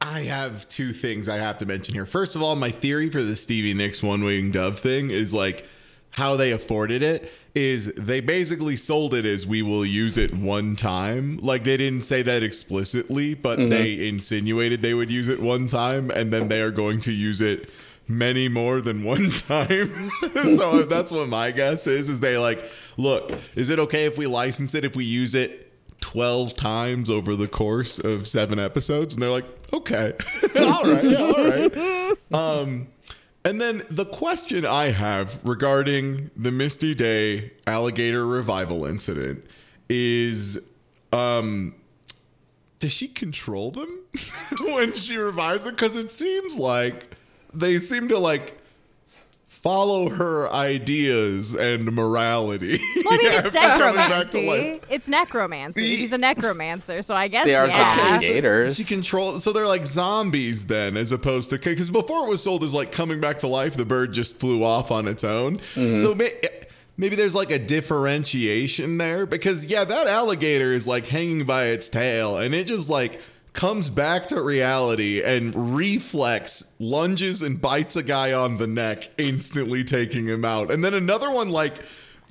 I, 0.00 0.20
have 0.22 0.68
two 0.68 0.92
things 0.92 1.28
I 1.28 1.36
have 1.36 1.58
to 1.58 1.66
mention 1.66 1.94
here. 1.94 2.06
First 2.06 2.36
of 2.36 2.42
all, 2.42 2.56
my 2.56 2.70
theory 2.70 3.10
for 3.10 3.22
the 3.22 3.36
Stevie 3.36 3.74
Nicks 3.74 4.02
one 4.02 4.24
wing 4.24 4.50
dove 4.50 4.78
thing 4.78 5.10
is 5.10 5.32
like 5.34 5.66
how 6.12 6.36
they 6.36 6.52
afforded 6.52 7.02
it 7.02 7.32
is 7.54 7.92
they 7.94 8.20
basically 8.20 8.76
sold 8.76 9.14
it 9.14 9.24
as 9.24 9.46
we 9.46 9.62
will 9.62 9.84
use 9.84 10.18
it 10.18 10.32
one 10.34 10.76
time. 10.76 11.38
Like 11.38 11.64
they 11.64 11.76
didn't 11.76 12.02
say 12.02 12.22
that 12.22 12.42
explicitly, 12.42 13.34
but 13.34 13.58
mm-hmm. 13.58 13.68
they 13.68 14.08
insinuated 14.08 14.82
they 14.82 14.94
would 14.94 15.10
use 15.10 15.28
it 15.28 15.40
one 15.40 15.66
time 15.66 16.10
and 16.10 16.32
then 16.32 16.48
they 16.48 16.60
are 16.60 16.70
going 16.70 17.00
to 17.00 17.12
use 17.12 17.40
it 17.40 17.70
many 18.06 18.48
more 18.48 18.80
than 18.80 19.02
one 19.02 19.30
time. 19.30 20.10
so 20.34 20.82
that's 20.82 21.10
what 21.10 21.28
my 21.28 21.50
guess 21.50 21.86
is 21.86 22.08
is 22.08 22.20
they 22.20 22.36
like, 22.36 22.64
look, 22.96 23.32
is 23.56 23.70
it 23.70 23.78
okay 23.78 24.04
if 24.04 24.18
we 24.18 24.26
license 24.26 24.74
it 24.74 24.84
if 24.84 24.96
we 24.96 25.04
use 25.04 25.34
it 25.34 25.63
12 26.04 26.52
times 26.54 27.08
over 27.08 27.34
the 27.34 27.48
course 27.48 27.98
of 27.98 28.28
7 28.28 28.58
episodes 28.58 29.14
and 29.14 29.22
they're 29.22 29.30
like, 29.30 29.46
"Okay. 29.72 30.12
all 30.60 30.84
right. 30.84 31.02
Yeah, 31.02 31.22
all 31.22 31.48
right." 31.48 32.16
Um 32.34 32.88
and 33.42 33.58
then 33.58 33.82
the 33.88 34.04
question 34.04 34.66
I 34.66 34.90
have 34.90 35.40
regarding 35.44 36.30
the 36.36 36.50
Misty 36.50 36.94
Day 36.94 37.52
alligator 37.66 38.26
revival 38.26 38.84
incident 38.84 39.46
is 39.88 40.68
um 41.10 41.74
does 42.80 42.92
she 42.92 43.08
control 43.08 43.70
them 43.70 44.00
when 44.60 44.92
she 44.92 45.16
revives 45.16 45.64
them 45.64 45.74
cuz 45.74 45.96
it 45.96 46.10
seems 46.10 46.58
like 46.58 47.16
they 47.54 47.78
seem 47.78 48.08
to 48.08 48.18
like 48.18 48.60
follow 49.64 50.10
her 50.10 50.46
ideas 50.52 51.54
and 51.54 51.90
morality. 51.90 52.78
Well, 52.96 53.14
I 53.14 53.16
mean, 53.16 53.26
it's 53.28 53.34
after 53.56 53.58
coming 53.82 53.94
back 53.96 54.28
to 54.28 54.36
necromancy. 54.42 54.46
life. 54.72 54.86
It's 54.90 55.08
necromancy. 55.08 55.96
He's 55.96 56.12
a 56.12 56.18
necromancer, 56.18 57.00
so 57.00 57.14
I 57.14 57.28
guess 57.28 57.46
They 57.46 57.54
are 57.54 57.66
yeah. 57.66 57.96
zombie 57.96 58.26
so- 58.26 58.32
gators. 58.34 58.76
She 58.76 58.84
controls. 58.84 59.42
so 59.42 59.52
they're 59.52 59.66
like 59.66 59.86
zombies 59.86 60.66
then, 60.66 60.98
as 60.98 61.12
opposed 61.12 61.48
to 61.50 61.56
because 61.58 61.88
before 61.88 62.26
it 62.26 62.28
was 62.28 62.42
sold 62.42 62.62
as 62.62 62.74
like 62.74 62.92
coming 62.92 63.20
back 63.20 63.38
to 63.38 63.46
life, 63.46 63.74
the 63.76 63.86
bird 63.86 64.12
just 64.12 64.38
flew 64.38 64.62
off 64.62 64.90
on 64.90 65.08
its 65.08 65.24
own. 65.24 65.56
Mm-hmm. 65.58 65.96
So 65.96 66.14
may, 66.14 66.34
maybe 66.98 67.16
there's 67.16 67.34
like 67.34 67.50
a 67.50 67.58
differentiation 67.58 68.98
there 68.98 69.24
because 69.24 69.64
yeah, 69.64 69.84
that 69.84 70.06
alligator 70.06 70.72
is 70.72 70.86
like 70.86 71.06
hanging 71.06 71.44
by 71.46 71.66
its 71.68 71.88
tail, 71.88 72.36
and 72.36 72.54
it 72.54 72.66
just 72.66 72.90
like 72.90 73.18
comes 73.54 73.88
back 73.88 74.26
to 74.26 74.42
reality 74.42 75.22
and 75.22 75.74
reflex 75.76 76.74
lunges 76.78 77.40
and 77.40 77.60
bites 77.60 77.96
a 77.96 78.02
guy 78.02 78.32
on 78.32 78.58
the 78.58 78.66
neck, 78.66 79.08
instantly 79.16 79.82
taking 79.82 80.26
him 80.26 80.44
out, 80.44 80.70
and 80.70 80.84
then 80.84 80.92
another 80.92 81.30
one 81.30 81.48
like 81.48 81.78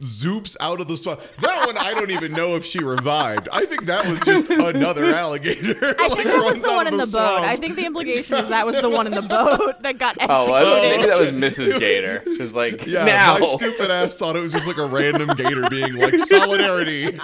zoops 0.03 0.55
out 0.59 0.79
of 0.81 0.87
the 0.87 0.97
swamp. 0.97 1.21
That 1.39 1.65
one 1.65 1.77
I 1.77 1.93
don't 1.93 2.11
even 2.11 2.31
know 2.33 2.55
if 2.55 2.65
she 2.65 2.83
revived. 2.83 3.49
I 3.51 3.65
think 3.65 3.85
that 3.85 4.05
was 4.07 4.21
just 4.21 4.49
another 4.49 5.05
alligator. 5.13 5.75
I 5.99 6.09
think 6.09 6.23
that 6.25 6.43
was 6.43 6.61
the 6.61 6.69
one 6.71 6.87
in 6.87 6.97
the 6.97 7.07
boat. 7.07 7.41
I 7.41 7.55
think 7.55 7.75
the 7.75 7.85
implication 7.85 8.37
is 8.37 8.49
that 8.49 8.65
was 8.65 8.79
the 8.81 8.89
one 8.89 9.07
in 9.07 9.13
the 9.13 9.21
boat 9.21 9.81
that 9.81 9.97
got 9.97 10.17
oh, 10.21 10.23
executed. 10.23 10.31
Oh, 10.31 10.55
executed. 10.55 10.59
well, 10.59 10.97
maybe 10.97 11.09
that 11.09 11.41
was 11.41 11.57
Mrs. 11.57 11.79
Gator. 11.79 12.21
She's 12.25 12.53
like, 12.53 12.85
yeah, 12.85 13.05
now. 13.05 13.37
my 13.39 13.45
stupid 13.45 13.89
ass 13.91 14.17
thought 14.17 14.35
it 14.35 14.41
was 14.41 14.53
just 14.53 14.67
like 14.67 14.77
a 14.77 14.85
random 14.85 15.29
gator 15.35 15.69
being 15.69 15.93
like 15.93 16.17
solidarity. 16.19 17.17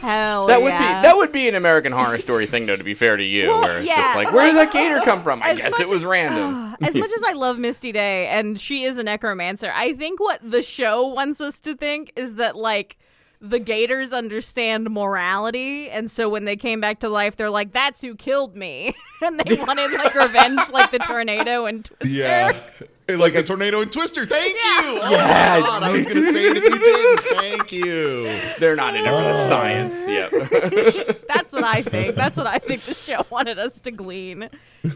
Hell 0.00 0.46
That 0.46 0.62
would 0.62 0.68
yeah. 0.68 1.00
be 1.00 1.06
that 1.06 1.16
would 1.16 1.32
be 1.32 1.48
an 1.48 1.54
American 1.54 1.92
Horror 1.92 2.18
Story 2.18 2.46
thing, 2.46 2.66
though. 2.66 2.76
To 2.76 2.84
be 2.84 2.94
fair 2.94 3.16
to 3.16 3.22
you, 3.22 3.48
Well, 3.48 3.62
where 3.62 3.78
it's 3.78 3.86
yeah, 3.86 3.96
just 3.96 4.16
like, 4.16 4.32
where 4.32 4.46
did 4.46 4.56
that 4.56 4.72
gator 4.72 5.00
come 5.00 5.22
from? 5.22 5.42
I 5.42 5.50
as 5.50 5.58
guess 5.58 5.80
it 5.80 5.88
was 5.88 6.04
random. 6.04 6.54
Uh, 6.54 6.75
as 6.82 6.96
much 6.96 7.10
as 7.12 7.22
I 7.26 7.32
love 7.32 7.58
Misty 7.58 7.92
Day 7.92 8.26
and 8.28 8.60
she 8.60 8.84
is 8.84 8.98
a 8.98 9.02
necromancer, 9.02 9.70
I 9.74 9.94
think 9.94 10.20
what 10.20 10.40
the 10.48 10.62
show 10.62 11.06
wants 11.06 11.40
us 11.40 11.60
to 11.60 11.74
think 11.74 12.12
is 12.16 12.36
that 12.36 12.56
like 12.56 12.96
the 13.40 13.58
gators 13.58 14.12
understand 14.12 14.90
morality 14.90 15.90
and 15.90 16.10
so 16.10 16.28
when 16.28 16.44
they 16.46 16.56
came 16.56 16.80
back 16.80 17.00
to 17.00 17.08
life 17.08 17.36
they're 17.36 17.50
like 17.50 17.70
that's 17.70 18.00
who 18.00 18.14
killed 18.14 18.56
me 18.56 18.94
and 19.22 19.38
they 19.38 19.56
wanted 19.56 19.92
like 19.92 20.14
revenge 20.14 20.60
like 20.72 20.90
the 20.90 20.98
tornado 21.00 21.66
and 21.66 21.84
Twister. 22.00 22.06
yeah. 22.08 22.58
And, 23.08 23.20
like 23.20 23.34
a 23.36 23.42
tornado 23.42 23.82
and 23.82 23.92
twister. 23.92 24.26
Thank 24.26 24.52
you. 24.54 24.60
Oh 25.00 25.08
Yes. 25.10 25.60
my 25.62 25.66
god, 25.66 25.82
I 25.84 25.92
was 25.92 26.06
gonna 26.06 26.24
say 26.24 26.48
it 26.50 26.56
if 26.56 26.64
you 26.64 26.78
didn't. 26.78 27.20
Thank 27.40 27.72
you. 27.72 28.40
They're 28.58 28.74
not 28.74 28.96
in 28.96 29.04
it 29.04 29.08
for 29.08 29.22
the 29.22 29.30
Oh. 29.30 29.48
science. 29.48 30.08
Yep. 30.08 31.26
That's 31.28 31.52
what 31.52 31.62
I 31.64 31.82
think. 31.82 32.16
That's 32.16 32.36
what 32.36 32.46
I 32.48 32.58
think 32.58 32.82
the 32.82 32.94
show 32.94 33.24
wanted 33.30 33.58
us 33.60 33.80
to 33.82 33.90
glean. 33.92 34.48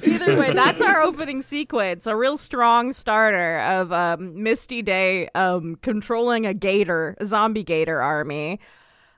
Either 0.05 0.39
way, 0.39 0.53
that's 0.53 0.81
our 0.81 1.03
opening 1.03 1.43
sequence. 1.43 2.07
A 2.07 2.15
real 2.17 2.37
strong 2.39 2.93
starter 2.93 3.59
of 3.61 3.93
um, 3.93 4.43
Misty 4.43 4.83
Day 4.83 5.29
um, 5.35 5.77
controlling 5.83 6.47
a 6.47 6.55
gator, 6.55 7.17
a 7.19 7.27
zombie 7.27 7.65
gator 7.65 8.01
army. 8.01 8.61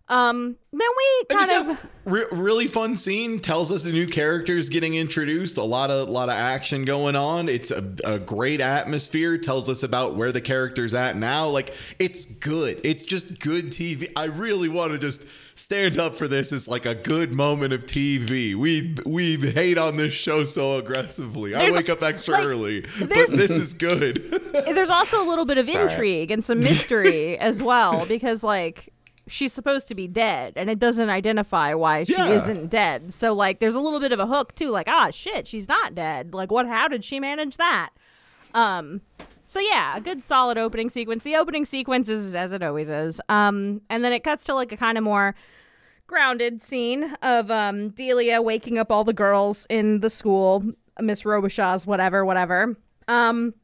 Um, 0.09 0.57
then 0.73 0.89
we 0.97 1.25
kind 1.37 1.71
of 1.71 1.87
re- 2.05 2.25
really 2.33 2.67
fun 2.67 2.97
scene 2.97 3.39
tells 3.39 3.71
us 3.73 3.87
a 3.87 3.93
new 3.93 4.07
characters 4.07 4.69
getting 4.69 4.95
introduced 4.95 5.57
a 5.57 5.63
lot 5.63 5.91
of 5.91 6.09
lot 6.09 6.29
of 6.29 6.35
action 6.35 6.85
going 6.85 7.17
on. 7.17 7.49
It's 7.49 7.71
a, 7.71 7.95
a 8.05 8.19
great 8.19 8.61
atmosphere 8.61 9.39
tells 9.39 9.69
us 9.69 9.83
about 9.83 10.15
where 10.15 10.33
the 10.33 10.41
characters 10.41 10.93
at 10.93 11.17
now. 11.17 11.47
Like 11.49 11.75
it's 11.99 12.27
good. 12.27 12.81
It's 12.85 13.05
just 13.05 13.41
good 13.41 13.67
tv 13.73 14.09
i 14.17 14.25
really 14.25 14.69
want 14.69 14.93
to 14.93 14.99
just 14.99 15.27
stand 15.55 15.99
up 15.99 16.15
for 16.15 16.27
this 16.29 16.53
It's 16.53 16.67
like 16.69 16.85
a 16.87 16.95
good 16.95 17.33
moment 17.33 17.73
of 17.73 17.87
tv 17.87 18.55
we 18.55 18.95
we 19.07 19.37
hate 19.37 19.79
on 19.79 19.97
this 19.97 20.13
show 20.13 20.45
so 20.45 20.79
aggressively. 20.79 21.55
I 21.55 21.61
There's- 21.61 21.77
wake 21.77 21.89
up 21.91 22.03
extra 22.03 22.35
like, 22.35 22.45
early 22.45 22.81
but 22.99 23.09
this 23.11 23.51
is 23.53 23.73
good. 23.73 24.17
there's 24.67 24.91
also 24.91 25.23
a 25.25 25.27
little 25.27 25.45
bit 25.47 25.59
of 25.59 25.67
Sorry. 25.67 25.85
intrigue 25.85 26.31
and 26.31 26.45
some 26.45 26.59
mystery 26.61 27.39
as 27.39 27.63
well 27.63 28.05
because 28.07 28.43
like 28.43 28.93
she's 29.33 29.53
supposed 29.53 29.89
to 29.89 29.95
be 29.95 30.07
dead 30.07 30.53
and 30.57 30.69
it 30.69 30.79
doesn't 30.79 31.09
identify 31.09 31.73
why 31.75 32.05
she 32.05 32.13
Yeah. 32.13 32.29
isn't 32.33 32.69
dead. 32.69 33.15
So 33.15 33.33
like 33.33 33.61
there's 33.61 33.75
a 33.75 33.81
little 33.81 33.99
bit 34.01 34.13
of 34.13 34.21
a 34.21 34.27
hook 34.27 34.55
too 34.55 34.69
like 34.71 34.89
ah 34.89 35.11
shit 35.11 35.47
she's 35.49 35.69
not 35.69 35.95
dead. 35.95 36.35
Like 36.35 36.51
what 36.53 36.67
how 36.67 36.87
did 36.89 37.03
she 37.03 37.19
manage 37.19 37.57
that? 37.57 37.91
Um 38.55 39.01
so 39.47 39.59
yeah 39.61 39.97
a 39.97 40.01
good 40.01 40.23
solid 40.23 40.59
opening 40.59 40.91
sequence. 40.91 41.23
The 41.23 41.37
opening 41.37 41.65
sequence 41.65 42.09
is 42.09 42.35
as 42.35 42.53
it 42.53 42.63
always 42.63 42.91
is. 42.91 43.21
Um 43.31 43.81
and 43.89 44.05
then 44.05 44.13
it 44.13 44.23
cuts 44.23 44.45
to 44.45 44.55
like 44.55 44.71
a 44.73 44.77
kind 44.77 44.99
of 44.99 45.05
more 45.05 45.35
grounded 46.07 46.63
scene 46.63 47.15
of 47.23 47.51
um 47.51 47.89
delia 47.91 48.43
waking 48.43 48.77
up 48.79 48.91
all 48.91 49.05
the 49.05 49.15
girls 49.15 49.67
in 49.71 50.01
the 50.01 50.11
school 50.11 50.63
miss 51.01 51.23
robichaux's 51.23 51.87
whatever 51.87 52.25
whatever. 52.25 52.77
Um 53.09 53.55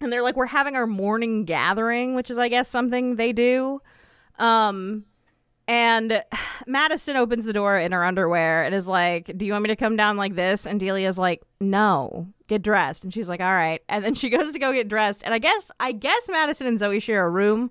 and 0.00 0.12
they're 0.12 0.22
like 0.22 0.36
we're 0.36 0.46
having 0.46 0.74
our 0.74 0.86
morning 0.86 1.44
gathering 1.44 2.14
which 2.16 2.28
is 2.30 2.38
i 2.38 2.48
guess 2.48 2.68
something 2.68 3.16
they 3.16 3.32
do 3.32 3.80
um 4.38 5.04
and 5.68 6.22
madison 6.66 7.16
opens 7.16 7.44
the 7.44 7.52
door 7.52 7.78
in 7.78 7.92
her 7.92 8.04
underwear 8.04 8.64
and 8.64 8.74
is 8.74 8.88
like 8.88 9.36
do 9.36 9.46
you 9.46 9.52
want 9.52 9.62
me 9.62 9.68
to 9.68 9.76
come 9.76 9.96
down 9.96 10.16
like 10.16 10.34
this? 10.34 10.66
And 10.66 10.78
delia's 10.80 11.18
like 11.18 11.42
no 11.60 12.28
get 12.48 12.62
dressed. 12.62 13.02
And 13.02 13.12
she's 13.12 13.28
like 13.28 13.40
all 13.40 13.54
right. 13.54 13.82
And 13.88 14.04
then 14.04 14.14
she 14.14 14.28
goes 14.30 14.52
to 14.52 14.58
go 14.58 14.72
get 14.72 14.88
dressed. 14.88 15.22
And 15.24 15.34
i 15.34 15.38
guess 15.38 15.70
i 15.80 15.92
guess 15.92 16.28
madison 16.28 16.66
and 16.66 16.78
zoe 16.78 17.00
share 17.00 17.26
a 17.26 17.30
room. 17.30 17.70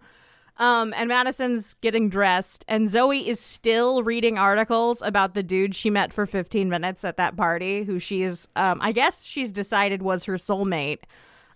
Um, 0.58 0.94
and 0.96 1.10
Madison's 1.10 1.74
getting 1.82 2.10
dressed, 2.10 2.64
and 2.70 2.88
Zoe 2.88 3.28
is 3.28 3.42
still 3.42 4.04
reading 4.04 4.38
articles 4.38 5.02
about 5.02 5.34
the 5.34 5.44
dude 5.44 5.76
she 5.76 5.90
met 5.90 6.14
for 6.14 6.26
15 6.26 6.70
minutes 6.70 7.04
at 7.04 7.18
that 7.18 7.36
party, 7.36 7.84
who 7.84 8.00
she's, 8.00 8.48
um, 8.56 8.80
I 8.82 8.94
guess 8.94 9.26
she's 9.26 9.52
decided 9.52 10.02
was 10.02 10.24
her 10.24 10.36
soulmate. 10.36 11.00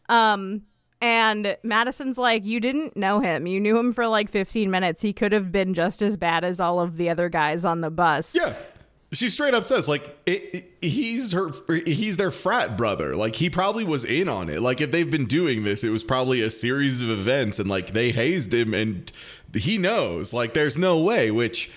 Um, 0.09 0.63
and 1.01 1.57
Madison's 1.63 2.17
like, 2.17 2.45
You 2.45 2.59
didn't 2.59 2.95
know 2.97 3.19
him. 3.19 3.47
You 3.47 3.59
knew 3.59 3.77
him 3.77 3.93
for 3.93 4.07
like 4.07 4.29
15 4.29 4.69
minutes. 4.69 5.01
He 5.01 5.13
could 5.13 5.31
have 5.31 5.51
been 5.51 5.73
just 5.73 6.01
as 6.01 6.17
bad 6.17 6.43
as 6.43 6.59
all 6.59 6.79
of 6.79 6.97
the 6.97 7.09
other 7.09 7.29
guys 7.29 7.65
on 7.65 7.81
the 7.81 7.89
bus. 7.89 8.35
Yeah. 8.35 8.53
She 9.11 9.31
straight 9.31 9.55
up 9.55 9.65
says 9.65 9.89
like 9.89 10.15
it, 10.27 10.55
it- 10.55 10.65
he's 10.81 11.31
her 11.31 11.49
he's 11.85 12.17
their 12.17 12.29
frat 12.31 12.77
brother. 12.77 13.15
Like 13.15 13.35
he 13.35 13.49
probably 13.49 13.83
was 13.83 14.05
in 14.05 14.29
on 14.29 14.49
it. 14.49 14.61
Like 14.61 14.81
if 14.81 14.91
they've 14.91 15.09
been 15.09 15.25
doing 15.25 15.63
this, 15.63 15.83
it 15.83 15.89
was 15.89 16.03
probably 16.03 16.41
a 16.41 16.49
series 16.49 17.01
of 17.01 17.09
events 17.09 17.57
and 17.59 17.67
like 17.69 17.87
they 17.87 18.11
hazed 18.11 18.53
him 18.53 18.73
and 18.75 19.11
he 19.55 19.77
knows. 19.79 20.31
Like 20.33 20.53
there's 20.53 20.77
no 20.77 20.99
way, 20.99 21.31
which 21.31 21.71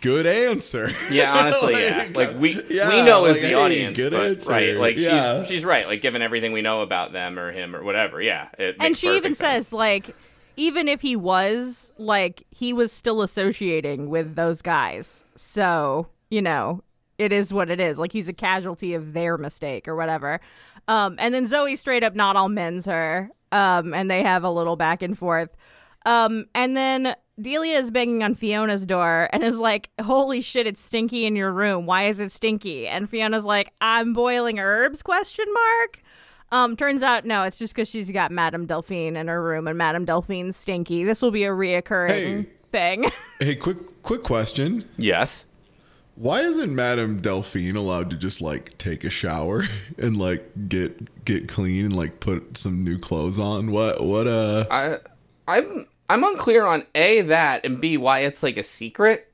good 0.00 0.26
answer. 0.26 0.88
Yeah, 1.10 1.34
honestly, 1.36 1.74
yeah. 1.74 1.98
Like, 1.98 2.16
Like 2.16 2.38
we 2.38 2.62
yeah, 2.68 2.88
we 2.88 3.02
know 3.02 3.24
as 3.24 3.36
the 3.36 3.40
hey, 3.48 3.54
audience, 3.54 3.96
good 3.96 4.12
but, 4.12 4.26
answer. 4.26 4.52
right? 4.52 4.76
Like 4.76 4.96
Yeah. 4.98 5.40
she's 5.42 5.48
she's 5.48 5.64
right. 5.64 5.86
Like 5.86 6.02
given 6.02 6.20
everything 6.22 6.52
we 6.52 6.62
know 6.62 6.82
about 6.82 7.12
them 7.12 7.38
or 7.38 7.52
him 7.52 7.74
or 7.74 7.82
whatever, 7.82 8.20
yeah. 8.20 8.48
It 8.58 8.76
and 8.80 8.96
she 8.96 9.08
even 9.16 9.34
sense. 9.34 9.68
says 9.68 9.72
like 9.72 10.14
even 10.56 10.88
if 10.88 11.00
he 11.00 11.14
was 11.16 11.92
like 11.98 12.44
he 12.50 12.72
was 12.72 12.90
still 12.92 13.22
associating 13.22 14.10
with 14.10 14.34
those 14.34 14.60
guys 14.60 15.24
so 15.36 16.08
you 16.30 16.42
know 16.42 16.82
it 17.16 17.32
is 17.32 17.52
what 17.54 17.70
it 17.70 17.78
is 17.80 17.98
like 18.00 18.10
he's 18.12 18.28
a 18.28 18.32
casualty 18.32 18.92
of 18.94 19.12
their 19.12 19.38
mistake 19.38 19.86
or 19.86 19.94
whatever 19.94 20.40
um 20.88 21.14
and 21.20 21.32
then 21.32 21.46
zoe 21.46 21.76
straight 21.76 22.02
up 22.02 22.16
not 22.16 22.34
all 22.34 22.48
men's 22.48 22.86
her 22.86 23.30
um 23.52 23.94
and 23.94 24.10
they 24.10 24.20
have 24.22 24.42
a 24.42 24.50
little 24.50 24.74
back 24.74 25.00
and 25.00 25.16
forth 25.16 25.50
um 26.06 26.44
and 26.56 26.76
then 26.76 27.14
delia 27.40 27.76
is 27.78 27.90
banging 27.90 28.22
on 28.22 28.34
fiona's 28.34 28.84
door 28.86 29.28
and 29.32 29.42
is 29.44 29.58
like 29.58 29.90
holy 30.00 30.40
shit 30.40 30.66
it's 30.66 30.80
stinky 30.80 31.24
in 31.24 31.36
your 31.36 31.52
room 31.52 31.86
why 31.86 32.06
is 32.08 32.20
it 32.20 32.32
stinky 32.32 32.86
and 32.86 33.08
fiona's 33.08 33.44
like 33.44 33.72
i'm 33.80 34.12
boiling 34.12 34.58
herbs 34.58 35.02
question 35.02 35.46
mark 35.52 36.02
um, 36.50 36.76
turns 36.76 37.02
out 37.02 37.26
no, 37.26 37.42
it's 37.42 37.58
just 37.58 37.74
because 37.74 37.90
she's 37.90 38.10
got 38.10 38.30
Madame 38.32 38.64
Delphine 38.64 39.16
in 39.18 39.28
her 39.28 39.42
room, 39.42 39.68
and 39.68 39.76
Madame 39.76 40.06
Delphine's 40.06 40.56
stinky. 40.56 41.04
This 41.04 41.20
will 41.20 41.30
be 41.30 41.44
a 41.44 41.50
reoccurring 41.50 42.08
Hey. 42.08 42.46
thing. 42.72 43.10
Hey, 43.38 43.54
quick 43.54 44.00
quick 44.02 44.22
question. 44.22 44.86
yes. 44.96 45.44
Why 46.14 46.40
isn't 46.40 46.74
Madame 46.74 47.20
Delphine 47.20 47.76
allowed 47.76 48.08
to 48.08 48.16
just 48.16 48.40
like 48.40 48.78
take 48.78 49.04
a 49.04 49.10
shower 49.10 49.64
and 49.98 50.16
like 50.16 50.50
get 50.70 51.24
get 51.26 51.48
clean 51.48 51.84
and 51.84 51.94
like 51.94 52.18
put 52.18 52.56
some 52.56 52.82
new 52.82 52.96
clothes 52.98 53.38
on? 53.38 53.70
What 53.70 54.02
what 54.02 54.26
uh 54.26 54.64
I 54.70 54.96
I'm 55.46 55.86
I'm 56.08 56.24
unclear 56.24 56.64
on 56.64 56.84
a 56.94 57.20
that 57.22 57.64
and 57.66 57.80
b 57.80 57.96
why 57.96 58.20
it's 58.20 58.42
like 58.42 58.56
a 58.56 58.62
secret. 58.62 59.24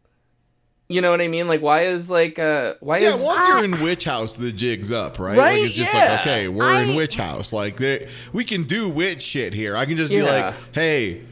You 0.89 1.01
know 1.01 1.11
what 1.11 1.21
I 1.23 1.29
mean? 1.29 1.49
Like 1.49 1.63
why 1.63 1.83
is 1.83 2.11
like 2.11 2.39
uh 2.39 2.75
why 2.81 2.99
is 2.99 3.05
Yeah, 3.05 3.15
is 3.17 3.23
once 3.23 3.47
you're 3.47 3.65
in 3.65 3.81
Witch 3.81 4.05
House, 4.05 4.37
the 4.37 4.53
jig's 4.53 4.93
up, 4.93 5.19
right? 5.19 5.37
Right, 5.39 5.59
Like 5.59 5.67
it's 5.69 5.75
just 5.75 5.95
yeah. 5.95 6.11
like, 6.13 6.21
okay, 6.21 6.49
we're 6.49 6.75
in 6.83 6.91
I- 6.91 6.97
Witch 6.97 7.15
House. 7.17 7.53
Like 7.53 7.77
they, 7.77 8.09
we 8.33 8.45
can 8.45 8.65
do 8.65 8.89
witch 8.89 9.23
shit 9.23 9.55
here. 9.55 9.77
I 9.77 9.87
can 9.87 9.97
just 9.97 10.11
be 10.11 10.23
like, 10.23 10.53
hey, 10.73 11.23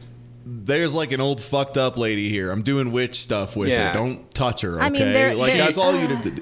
there's 0.45 0.95
like 0.95 1.11
an 1.11 1.21
old 1.21 1.39
fucked 1.39 1.77
up 1.77 1.97
lady 1.97 2.29
here. 2.29 2.51
I'm 2.51 2.63
doing 2.63 2.91
witch 2.91 3.19
stuff 3.21 3.55
with 3.55 3.69
Yeah. 3.69 3.89
her. 3.89 3.93
Don't 3.93 4.29
touch 4.33 4.61
her, 4.61 4.75
okay? 4.77 4.85
I 4.85 4.89
mean, 4.89 5.01
there- 5.13 5.35
like 5.35 5.53
there- 5.53 5.65
that's 5.65 5.77
all 5.77 5.93
you 5.97 6.07
need 6.07 6.23
to 6.23 6.31
do. 6.31 6.41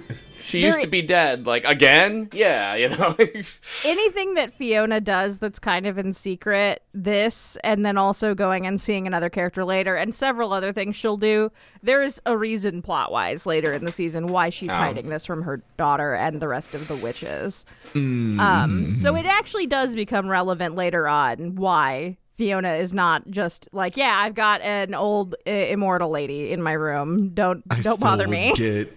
She 0.51 0.61
There 0.61 0.71
used 0.75 0.85
to 0.85 0.91
be 0.91 1.01
dead. 1.01 1.45
Like 1.45 1.63
again? 1.65 2.29
Yeah, 2.33 2.75
you 2.75 2.89
know. 2.89 3.15
anything 3.85 4.33
that 4.35 4.53
Fiona 4.53 4.99
does 5.01 5.37
that's 5.39 5.59
kind 5.59 5.85
of 5.87 5.97
in 5.97 6.13
secret, 6.13 6.83
this, 6.93 7.57
and 7.63 7.85
then 7.85 7.97
also 7.97 8.35
going 8.35 8.67
and 8.67 8.79
seeing 8.79 9.07
another 9.07 9.29
character 9.29 9.63
later, 9.65 9.95
and 9.95 10.13
several 10.13 10.53
other 10.53 10.71
things 10.73 10.95
she'll 10.95 11.17
do, 11.17 11.51
there's 11.81 12.21
a 12.25 12.37
reason 12.37 12.81
plot 12.81 13.11
wise 13.11 13.45
later 13.45 13.71
in 13.73 13.85
the 13.85 13.91
season 13.91 14.27
why 14.27 14.49
she's 14.49 14.69
Oh. 14.69 14.73
hiding 14.73 15.09
this 15.09 15.25
from 15.25 15.43
her 15.43 15.63
daughter 15.77 16.13
and 16.13 16.39
the 16.41 16.47
rest 16.47 16.75
of 16.75 16.87
the 16.87 16.95
witches. 16.97 17.65
Um, 17.95 18.97
so 18.97 19.15
it 19.15 19.25
actually 19.25 19.67
does 19.67 19.95
become 19.95 20.27
relevant 20.27 20.75
later 20.75 21.07
on 21.07 21.55
why. 21.55 22.17
Fiona 22.35 22.73
is 22.75 22.91
not 22.93 23.29
just 23.29 23.67
like, 23.71 23.97
yeah, 23.97 24.17
I've 24.17 24.33
got 24.33 24.61
an 24.61 24.95
old 24.95 25.35
uh, 25.45 25.49
immortal 25.51 26.09
lady 26.09 26.51
in 26.51 26.61
my 26.63 26.71
room. 26.71 27.29
Don't 27.35 27.63
I 27.69 27.75
don't 27.75 27.83
still 27.83 27.97
bother 27.97 28.27
me. 28.27 28.53
Get, 28.55 28.91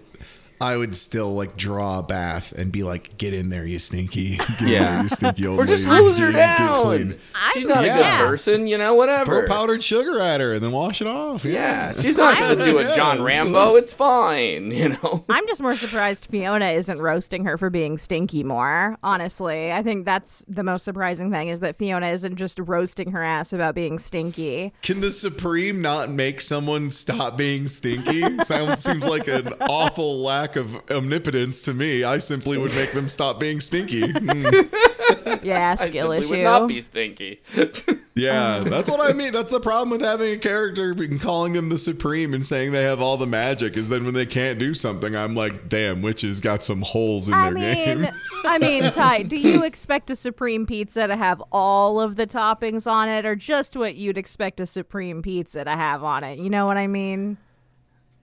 I 0.64 0.76
would 0.76 0.96
still 0.96 1.34
like 1.34 1.56
draw 1.56 1.98
a 1.98 2.02
bath 2.02 2.52
and 2.52 2.72
be 2.72 2.82
like, 2.82 3.16
"Get 3.18 3.34
in 3.34 3.50
there, 3.50 3.66
you 3.66 3.78
stinky! 3.78 4.36
Get 4.58 4.60
in 4.62 4.68
Yeah. 4.68 4.92
there, 4.94 5.02
you 5.02 5.08
stinky 5.08 5.46
old 5.46 5.60
or 5.60 5.66
just 5.66 5.84
lady. 5.86 6.02
lose 6.04 6.18
her 6.18 6.26
Get- 6.32 6.58
get 6.58 6.58
down. 6.58 7.18
She's 7.52 7.66
not 7.66 7.84
Yeah. 7.84 7.98
a 7.98 8.22
good 8.22 8.28
person, 8.30 8.66
you 8.66 8.78
know. 8.78 8.94
Whatever. 8.94 9.24
Throw 9.24 9.46
powdered 9.46 9.82
sugar 9.82 10.18
at 10.20 10.40
her 10.40 10.52
and 10.54 10.62
then 10.62 10.72
wash 10.72 11.00
it 11.00 11.06
off. 11.06 11.44
Yeah, 11.44 11.92
she's 12.00 12.16
not 12.16 12.38
going 12.38 12.58
to 12.58 12.64
do 12.64 12.78
a 12.78 12.96
John 12.96 13.22
Rambo. 13.22 13.76
It's 13.76 13.92
fine, 13.92 14.70
you 14.70 14.90
know. 14.90 15.24
I'm 15.28 15.46
just 15.46 15.60
more 15.62 15.74
surprised 15.74 16.26
Fiona 16.26 16.70
isn't 16.70 17.00
roasting 17.00 17.44
her 17.44 17.56
for 17.58 17.70
being 17.70 17.98
stinky 17.98 18.42
more. 18.42 18.96
Honestly, 19.02 19.72
I 19.72 19.82
think 19.82 20.04
that's 20.04 20.44
the 20.48 20.62
most 20.64 20.84
surprising 20.84 21.30
thing 21.30 21.48
is 21.48 21.60
that 21.60 21.76
Fiona 21.76 22.08
isn't 22.08 22.36
just 22.36 22.58
roasting 22.58 23.10
her 23.12 23.22
ass 23.22 23.52
about 23.52 23.74
being 23.74 23.98
stinky. 23.98 24.72
Can 24.82 25.00
the 25.00 25.12
Supreme 25.12 25.82
not 25.82 26.10
make 26.10 26.40
someone 26.40 26.90
stop 26.90 27.36
being 27.36 27.68
stinky? 27.68 28.22
Sounds 28.40 28.82
seems 28.82 29.06
like 29.06 29.28
an 29.28 29.52
awful 29.60 30.22
lack 30.22 30.53
of 30.56 30.76
omnipotence 30.90 31.62
to 31.62 31.74
me. 31.74 32.04
I 32.04 32.18
simply 32.18 32.58
would 32.58 32.74
make 32.74 32.92
them 32.92 33.08
stop 33.08 33.40
being 33.40 33.60
stinky. 33.60 34.12
Hmm. 34.24 35.46
Yeah, 35.46 35.76
I 35.78 35.86
skill 35.86 36.10
simply 36.12 36.18
issue. 36.18 36.30
would 36.30 36.42
not 36.44 36.66
be 36.68 36.80
stinky. 36.80 37.42
Yeah, 38.16 38.60
that's 38.60 38.88
what 38.88 39.00
I 39.00 39.12
mean. 39.12 39.32
That's 39.32 39.50
the 39.50 39.58
problem 39.58 39.90
with 39.90 40.00
having 40.00 40.30
a 40.32 40.38
character 40.38 40.92
and 40.92 41.20
calling 41.20 41.54
them 41.54 41.68
the 41.68 41.78
Supreme 41.78 42.32
and 42.32 42.46
saying 42.46 42.70
they 42.70 42.84
have 42.84 43.00
all 43.02 43.16
the 43.16 43.26
magic 43.26 43.76
is 43.76 43.88
then 43.88 44.04
when 44.04 44.14
they 44.14 44.24
can't 44.24 44.56
do 44.56 44.72
something, 44.72 45.16
I'm 45.16 45.34
like, 45.34 45.68
damn, 45.68 46.00
witches 46.00 46.38
got 46.38 46.62
some 46.62 46.82
holes 46.82 47.26
in 47.26 47.34
I 47.34 47.50
their 47.50 47.54
mean, 47.54 48.02
game. 48.02 48.14
I 48.44 48.58
mean, 48.58 48.84
Ty, 48.92 49.24
do 49.24 49.36
you 49.36 49.64
expect 49.64 50.10
a 50.10 50.16
supreme 50.16 50.64
pizza 50.64 51.08
to 51.08 51.16
have 51.16 51.42
all 51.50 52.00
of 52.00 52.14
the 52.14 52.26
toppings 52.26 52.88
on 52.88 53.08
it, 53.08 53.26
or 53.26 53.34
just 53.34 53.76
what 53.76 53.96
you'd 53.96 54.16
expect 54.16 54.60
a 54.60 54.66
supreme 54.66 55.20
pizza 55.20 55.64
to 55.64 55.72
have 55.72 56.04
on 56.04 56.22
it? 56.22 56.38
You 56.38 56.50
know 56.50 56.66
what 56.66 56.76
I 56.76 56.86
mean? 56.86 57.36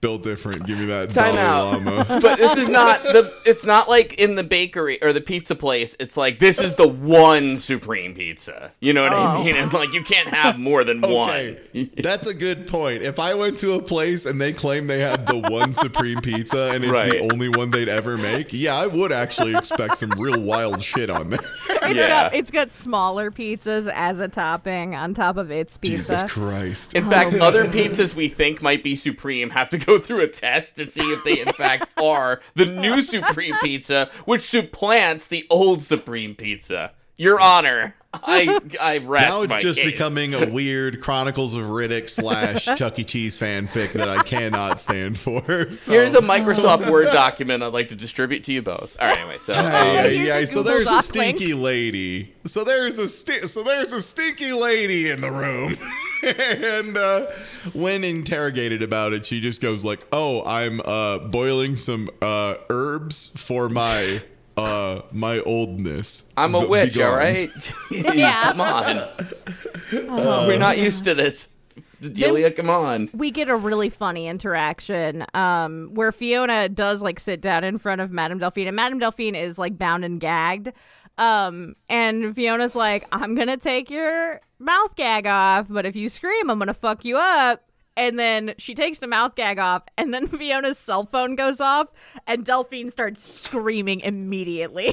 Built 0.02 0.24
different. 0.24 0.66
Give 0.66 0.80
me 0.80 0.86
that 0.88 1.12
Time 1.12 1.36
Dalai 1.36 1.42
out. 1.48 1.74
Lama. 1.86 2.06
but 2.22 2.38
this 2.40 2.58
is 2.58 2.68
not 2.68 3.04
the. 3.04 3.32
It's 3.46 3.64
not 3.64 3.88
like 3.88 4.16
in 4.20 4.34
the 4.34 4.44
bakery 4.44 5.02
or 5.04 5.14
the 5.14 5.22
pizza 5.22 5.54
place. 5.56 5.96
It's 6.00 6.18
like 6.18 6.40
this 6.40 6.60
is 6.60 6.74
the 6.76 6.88
one 6.88 7.60
supreme 7.60 8.16
pizza. 8.16 8.74
You 8.80 8.94
know 8.94 9.04
what 9.04 9.14
Oh. 9.14 9.16
I 9.18 9.44
mean? 9.44 9.56
It's 9.56 9.74
like 9.74 9.94
you 9.94 10.02
can't 10.04 10.28
have 10.30 10.58
more 10.58 10.84
than 10.84 11.06
Okay, 11.06 11.60
one. 11.74 11.90
that's 11.98 12.26
a 12.26 12.34
good 12.34 12.66
point. 12.66 13.04
If 13.04 13.20
I 13.20 13.36
went 13.36 13.60
to 13.60 13.74
a 13.74 13.82
place 13.82 14.26
and 14.26 14.42
they 14.42 14.54
claim 14.54 14.88
they 14.88 15.02
had 15.02 15.28
the 15.28 15.38
one 15.38 15.74
supreme 15.74 16.20
pizza 16.22 16.72
and 16.74 16.84
it's 16.84 16.92
Right. 16.92 17.12
the 17.12 17.32
only 17.32 17.50
one 17.50 17.70
they'd 17.70 17.88
ever 17.90 18.18
make, 18.18 18.52
yeah, 18.54 18.76
I 18.76 18.88
would 18.88 19.12
actually 19.12 19.56
expect 19.56 19.98
some 19.98 20.10
real 20.18 20.42
wild 20.42 20.84
shit 20.84 21.12
on 21.12 21.30
there. 21.30 21.40
It's 21.70 21.96
Yeah. 21.98 22.08
got 22.08 22.34
it's 22.34 22.50
got 22.50 22.72
smaller 22.72 23.30
pizzas 23.30 23.92
as 23.94 24.20
a 24.20 24.28
topping 24.28 24.96
on 24.96 25.14
top 25.14 25.38
of 25.38 25.52
its 25.52 25.78
pizza. 25.78 26.16
Jesus 26.16 26.32
Christ. 26.32 26.96
In 26.96 27.06
fact, 27.08 27.36
other 27.36 27.66
pizzas 27.66 28.16
we 28.16 28.30
think 28.30 28.64
might 28.64 28.84
be 28.84 28.96
supreme 28.96 29.52
have 29.52 29.70
to 29.70 29.78
go 29.78 29.91
through 30.00 30.22
a 30.22 30.28
test 30.28 30.76
to 30.76 30.86
see 30.86 31.02
if 31.12 31.24
they 31.24 31.40
in 31.40 31.54
fact 31.54 31.90
are 32.02 32.42
the 32.56 32.66
new 32.66 33.02
supreme 33.02 33.56
pizza, 33.62 34.10
which 34.26 34.42
supplants 34.42 35.28
the 35.28 35.46
old 35.50 35.84
supreme 35.84 36.36
pizza. 36.36 36.94
Your 37.18 37.40
Honor, 37.40 37.96
I 38.14 38.60
I 38.80 38.98
rest 38.98 39.30
Now 39.30 39.42
it's 39.44 39.52
my 39.54 39.60
just 39.62 39.80
case. 39.80 39.92
becoming 39.92 40.34
a 40.34 40.46
weird 40.50 41.02
Chronicles 41.02 41.56
of 41.56 41.64
Riddick 41.64 42.10
slash 42.10 42.66
Chuck 42.78 43.00
E. 43.00 43.04
Cheese 43.06 43.40
fanfic 43.40 43.94
that 43.94 44.10
I 44.10 44.22
cannot 44.24 44.82
stand 44.82 45.18
for. 45.18 45.72
So. 45.72 45.92
Here's 45.94 46.14
a 46.14 46.20
Microsoft 46.22 46.90
Word 46.92 47.06
document 47.14 47.64
I'd 47.64 47.68
like 47.74 47.88
to 47.88 47.96
distribute 47.96 48.44
to 48.46 48.54
you 48.54 48.62
both. 48.62 48.98
All 49.00 49.08
right, 49.08 49.18
anyway, 49.18 49.38
so 49.40 49.54
um, 49.54 49.60
Yeah, 49.64 50.06
yeah, 50.08 50.24
yeah. 50.40 50.46
So 50.46 50.62
Google 50.62 50.74
there's 50.76 50.88
a 50.88 50.92
Doc 50.92 51.04
stinky 51.04 51.54
lady. 51.54 52.34
So 52.46 52.64
there's 52.66 53.00
a 53.00 53.08
sti- 53.08 53.42
so 53.48 53.64
there's 53.64 53.94
a 53.94 54.02
stinky 54.02 54.52
lady 54.52 55.10
in 55.10 55.22
the 55.22 55.32
room. 55.32 55.78
and 56.24 56.98
uh, 56.98 57.28
when 57.74 58.04
interrogated 58.04 58.84
about 58.84 59.14
it, 59.14 59.26
she 59.26 59.40
just 59.42 59.62
goes 59.62 59.84
like, 59.86 60.06
"Oh, 60.12 60.44
I'm 60.46 60.82
uh, 60.82 61.18
boiling 61.20 61.76
some 61.76 62.10
uh, 62.22 62.56
herbs 62.70 63.32
for 63.38 63.70
my 63.70 64.22
uh, 64.58 65.02
my 65.12 65.40
oldness. 65.40 66.26
I'm 66.38 66.56
a 66.56 66.62
Be- 66.62 66.68
witch, 66.68 67.00
all 67.00 67.16
right? 67.16 67.50
Jeez, 67.90 68.14
Yeah. 68.16 68.42
come 68.52 68.62
on. 68.62 69.08
We're 69.92 70.58
not 70.58 70.78
used 70.78 71.04
to 71.06 71.14
this. 71.14 71.48
Delia, 72.02 72.50
come 72.52 72.70
on. 72.70 73.10
we 73.14 73.30
get 73.30 73.48
a 73.48 73.56
really 73.56 73.90
funny 73.92 74.28
interaction 74.28 75.24
um, 75.36 75.92
where 75.94 76.12
Fiona 76.12 76.68
does 76.68 77.04
like 77.04 77.20
sit 77.20 77.42
down 77.42 77.64
in 77.64 77.78
front 77.78 78.02
of 78.02 78.12
Madame 78.12 78.40
Delphine, 78.40 78.66
and 78.68 78.76
Madame 78.76 78.98
Delphine 78.98 79.36
is 79.36 79.60
like 79.60 79.78
bound 79.78 80.04
and 80.04 80.20
gagged. 80.20 80.72
Um, 81.20 81.76
and 81.90 82.36
Fiona's 82.36 82.76
like, 82.76 83.06
I'm 83.12 83.36
gonna 83.36 83.58
take 83.58 83.92
your 83.92 84.42
mouth 84.58 84.96
gag 84.96 85.28
off, 85.28 85.68
but 85.70 85.86
if 85.86 85.96
you 85.96 86.10
scream, 86.10 86.50
I'm 86.50 86.58
gonna 86.58 86.74
fuck 86.74 87.06
you 87.06 87.18
up. 87.18 87.64
And 88.02 88.18
then 88.18 88.56
she 88.58 88.74
takes 88.74 88.98
the 88.98 89.06
mouth 89.06 89.36
gag 89.36 89.60
off, 89.60 89.84
and 89.96 90.12
then 90.12 90.26
Fiona's 90.40 90.80
cell 90.80 91.06
phone 91.06 91.36
goes 91.36 91.62
off, 91.62 91.88
and 92.26 92.44
Delphine 92.44 92.90
starts 92.90 93.24
screaming 93.24 94.00
immediately, 94.00 94.92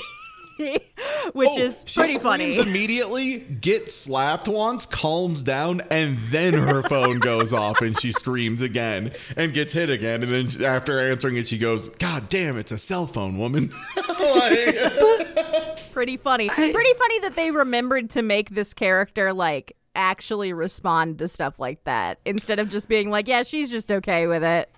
which 0.58 1.48
Oh, 1.52 1.58
is 1.58 1.84
she 1.86 2.00
pretty 2.00 2.18
funny. 2.18 2.52
screams 2.52 2.68
immediately, 2.68 3.38
gets 3.38 3.94
slapped 3.94 4.46
once, 4.46 4.84
calms 4.84 5.42
down, 5.42 5.80
and 5.90 6.18
then 6.18 6.52
her 6.52 6.82
phone 6.82 7.18
goes 7.18 7.54
off 7.54 7.80
and 7.80 7.98
she 7.98 8.12
screams 8.12 8.60
again 8.60 9.12
and 9.36 9.54
gets 9.54 9.72
hit 9.72 9.88
again. 9.88 10.22
And 10.22 10.30
then 10.30 10.64
after 10.64 11.00
answering 11.00 11.36
it, 11.36 11.48
she 11.48 11.56
goes, 11.56 11.88
God 11.88 12.28
damn, 12.28 12.58
it's 12.58 12.72
a 12.72 12.78
cell 12.78 13.06
phone, 13.06 13.38
woman. 13.38 13.72
Like- 14.18 15.92
pretty 15.92 16.16
funny. 16.16 16.48
Pretty 16.48 16.72
funny 16.74 17.20
that 17.20 17.32
they 17.34 17.50
remembered 17.50 18.10
to 18.10 18.22
make 18.22 18.50
this 18.50 18.74
character 18.74 19.32
like 19.32 19.76
actually 19.98 20.52
respond 20.52 21.18
to 21.18 21.28
stuff 21.28 21.58
like 21.58 21.82
that 21.84 22.18
instead 22.24 22.58
of 22.58 22.70
just 22.70 22.88
being 22.88 23.10
like, 23.10 23.28
yeah, 23.28 23.42
she's 23.42 23.68
just 23.68 23.90
okay 23.90 24.26
with 24.26 24.44
it. 24.44 24.70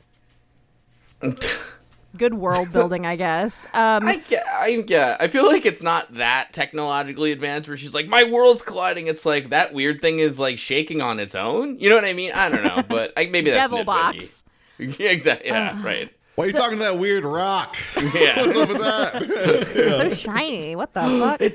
Good 2.16 2.34
world 2.34 2.72
building, 2.72 3.06
I 3.06 3.14
guess. 3.14 3.66
Um, 3.66 4.08
I 4.08 4.24
I 4.52 4.80
get. 4.80 5.20
I 5.20 5.28
feel 5.28 5.46
like 5.46 5.66
it's 5.66 5.82
not 5.82 6.12
that 6.14 6.52
technologically 6.52 7.30
advanced 7.30 7.68
where 7.68 7.76
she's 7.76 7.92
like, 7.92 8.08
my 8.08 8.24
world's 8.24 8.62
colliding. 8.62 9.06
It's 9.06 9.26
like 9.26 9.50
that 9.50 9.74
weird 9.74 10.00
thing 10.00 10.18
is 10.18 10.40
like 10.40 10.58
shaking 10.58 11.02
on 11.02 11.20
its 11.20 11.34
own. 11.34 11.78
You 11.78 11.90
know 11.90 11.94
what 11.94 12.06
I 12.06 12.14
mean? 12.14 12.32
I 12.32 12.48
don't 12.48 12.64
know, 12.64 12.82
but 12.88 13.12
I, 13.16 13.26
maybe 13.26 13.50
that's 13.50 13.70
devil 13.70 13.84
box. 13.84 14.42
yeah, 14.78 15.10
exactly. 15.10 15.50
Yeah, 15.50 15.80
right. 15.84 16.10
Why 16.36 16.44
are 16.44 16.46
you 16.46 16.52
talking 16.54 16.78
to 16.78 16.84
that 16.84 16.98
weird 16.98 17.24
rock? 17.24 17.76
Yeah. 18.14 18.40
What's 18.46 18.56
up 18.56 18.68
with 18.68 18.78
that? 18.78 19.22
It's 19.22 20.16
so 20.16 20.30
shiny. 20.30 20.74
What 20.74 20.94
the 20.94 21.00
fuck? 21.50 21.52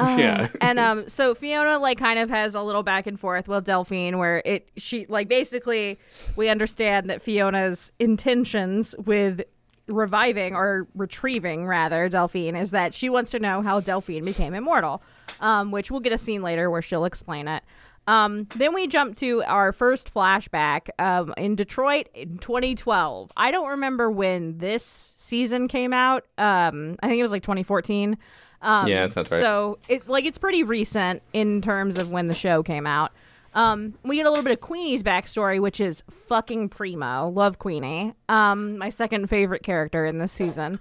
yeah. 0.18 0.48
and 0.60 0.78
um 0.78 1.08
so 1.08 1.34
Fiona 1.34 1.78
like 1.78 1.98
kind 1.98 2.18
of 2.18 2.30
has 2.30 2.54
a 2.54 2.62
little 2.62 2.82
back 2.82 3.06
and 3.06 3.18
forth 3.18 3.48
with 3.48 3.64
Delphine 3.64 4.18
where 4.18 4.42
it 4.44 4.68
she 4.76 5.06
like 5.06 5.28
basically 5.28 5.98
we 6.36 6.48
understand 6.48 7.10
that 7.10 7.20
Fiona's 7.20 7.92
intentions 7.98 8.94
with 9.06 9.42
reviving 9.88 10.54
or 10.54 10.86
retrieving 10.94 11.66
rather 11.66 12.08
Delphine 12.08 12.54
is 12.54 12.70
that 12.70 12.94
she 12.94 13.08
wants 13.08 13.30
to 13.32 13.38
know 13.38 13.62
how 13.62 13.80
Delphine 13.80 14.24
became 14.24 14.54
immortal. 14.54 15.02
Um 15.40 15.72
which 15.72 15.90
we'll 15.90 16.00
get 16.00 16.12
a 16.12 16.18
scene 16.18 16.42
later 16.42 16.70
where 16.70 16.82
she'll 16.82 17.04
explain 17.04 17.48
it. 17.48 17.64
Um, 18.08 18.46
then 18.56 18.72
we 18.72 18.86
jump 18.86 19.18
to 19.18 19.42
our 19.42 19.70
first 19.70 20.12
flashback 20.12 20.88
um, 20.98 21.34
in 21.36 21.56
Detroit 21.56 22.08
in 22.14 22.38
2012. 22.38 23.30
I 23.36 23.50
don't 23.50 23.68
remember 23.68 24.10
when 24.10 24.56
this 24.56 24.82
season 24.82 25.68
came 25.68 25.92
out. 25.92 26.24
Um, 26.38 26.96
I 27.02 27.08
think 27.08 27.18
it 27.18 27.22
was 27.22 27.32
like 27.32 27.42
2014. 27.42 28.16
Um, 28.62 28.88
Yeah, 28.88 29.06
that 29.06 29.12
sounds 29.12 29.30
right. 29.30 29.40
So 29.40 29.78
it's 29.88 30.08
like 30.08 30.24
it's 30.24 30.38
pretty 30.38 30.62
recent 30.64 31.22
in 31.32 31.60
terms 31.60 31.98
of 31.98 32.10
when 32.10 32.26
the 32.26 32.34
show 32.34 32.62
came 32.62 32.86
out. 32.86 33.12
Um, 33.54 33.94
we 34.04 34.16
get 34.16 34.26
a 34.26 34.30
little 34.30 34.44
bit 34.44 34.52
of 34.52 34.60
Queenie's 34.60 35.02
backstory, 35.02 35.60
which 35.60 35.80
is 35.80 36.02
fucking 36.10 36.68
primo. 36.68 37.28
Love 37.30 37.58
Queenie. 37.58 38.14
Um, 38.28 38.78
my 38.78 38.90
second 38.90 39.28
favorite 39.28 39.62
character 39.62 40.04
in 40.06 40.18
this 40.18 40.32
season. 40.32 40.78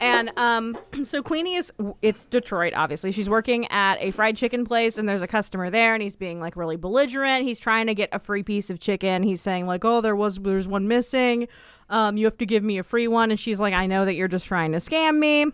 And 0.00 0.32
um, 0.36 0.76
so 1.04 1.22
Queenie 1.22 1.54
is 1.54 1.72
it's 2.02 2.24
Detroit, 2.24 2.72
obviously. 2.74 3.12
She's 3.12 3.28
working 3.28 3.66
at 3.70 3.96
a 4.00 4.10
fried 4.10 4.36
chicken 4.36 4.64
place, 4.64 4.98
and 4.98 5.08
there's 5.08 5.22
a 5.22 5.26
customer 5.26 5.70
there, 5.70 5.94
and 5.94 6.02
he's 6.02 6.16
being 6.16 6.40
like 6.40 6.56
really 6.56 6.76
belligerent. 6.76 7.44
He's 7.44 7.60
trying 7.60 7.86
to 7.86 7.94
get 7.94 8.08
a 8.12 8.18
free 8.18 8.42
piece 8.42 8.70
of 8.70 8.80
chicken. 8.80 9.22
He's 9.22 9.40
saying 9.40 9.66
like, 9.66 9.84
"Oh, 9.84 10.00
there 10.00 10.16
was 10.16 10.36
there's 10.38 10.66
one 10.66 10.88
missing. 10.88 11.48
Um, 11.90 12.16
you 12.16 12.24
have 12.24 12.38
to 12.38 12.46
give 12.46 12.64
me 12.64 12.78
a 12.78 12.82
free 12.82 13.08
one." 13.08 13.30
And 13.30 13.38
she's 13.38 13.60
like, 13.60 13.74
"I 13.74 13.86
know 13.86 14.04
that 14.04 14.14
you're 14.14 14.28
just 14.28 14.46
trying 14.46 14.72
to 14.72 14.78
scam 14.78 15.18
me." 15.18 15.46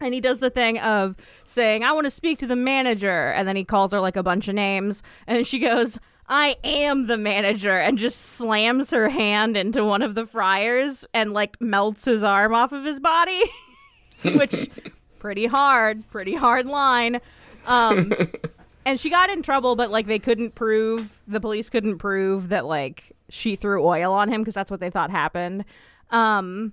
And 0.00 0.12
he 0.12 0.20
does 0.20 0.40
the 0.40 0.50
thing 0.50 0.78
of 0.78 1.16
saying, 1.44 1.84
I 1.84 1.92
want 1.92 2.04
to 2.04 2.10
speak 2.10 2.38
to 2.38 2.46
the 2.46 2.56
manager. 2.56 3.28
And 3.28 3.48
then 3.48 3.56
he 3.56 3.64
calls 3.64 3.92
her 3.92 4.00
like 4.00 4.16
a 4.16 4.22
bunch 4.22 4.48
of 4.48 4.54
names. 4.54 5.02
And 5.26 5.46
she 5.46 5.58
goes, 5.58 5.98
I 6.28 6.56
am 6.64 7.06
the 7.06 7.16
manager. 7.16 7.78
And 7.78 7.96
just 7.96 8.20
slams 8.20 8.90
her 8.90 9.08
hand 9.08 9.56
into 9.56 9.84
one 9.84 10.02
of 10.02 10.14
the 10.14 10.26
fryers 10.26 11.06
and 11.14 11.32
like 11.32 11.60
melts 11.60 12.04
his 12.04 12.22
arm 12.22 12.54
off 12.54 12.72
of 12.72 12.84
his 12.84 13.00
body. 13.00 13.40
which 14.22 14.70
pretty 15.18 15.46
hard, 15.46 16.08
pretty 16.10 16.34
hard 16.34 16.66
line. 16.66 17.20
Um, 17.66 18.12
and 18.84 18.98
she 18.98 19.10
got 19.10 19.30
in 19.30 19.42
trouble, 19.42 19.76
but 19.76 19.90
like 19.90 20.06
they 20.06 20.18
couldn't 20.18 20.54
prove 20.54 21.20
the 21.26 21.40
police 21.40 21.70
couldn't 21.70 21.98
prove 21.98 22.48
that 22.48 22.66
like 22.66 23.12
she 23.28 23.56
threw 23.56 23.84
oil 23.84 24.12
on 24.12 24.28
him 24.28 24.42
because 24.42 24.54
that's 24.54 24.70
what 24.70 24.80
they 24.80 24.90
thought 24.90 25.10
happened. 25.10 25.64
Um, 26.10 26.72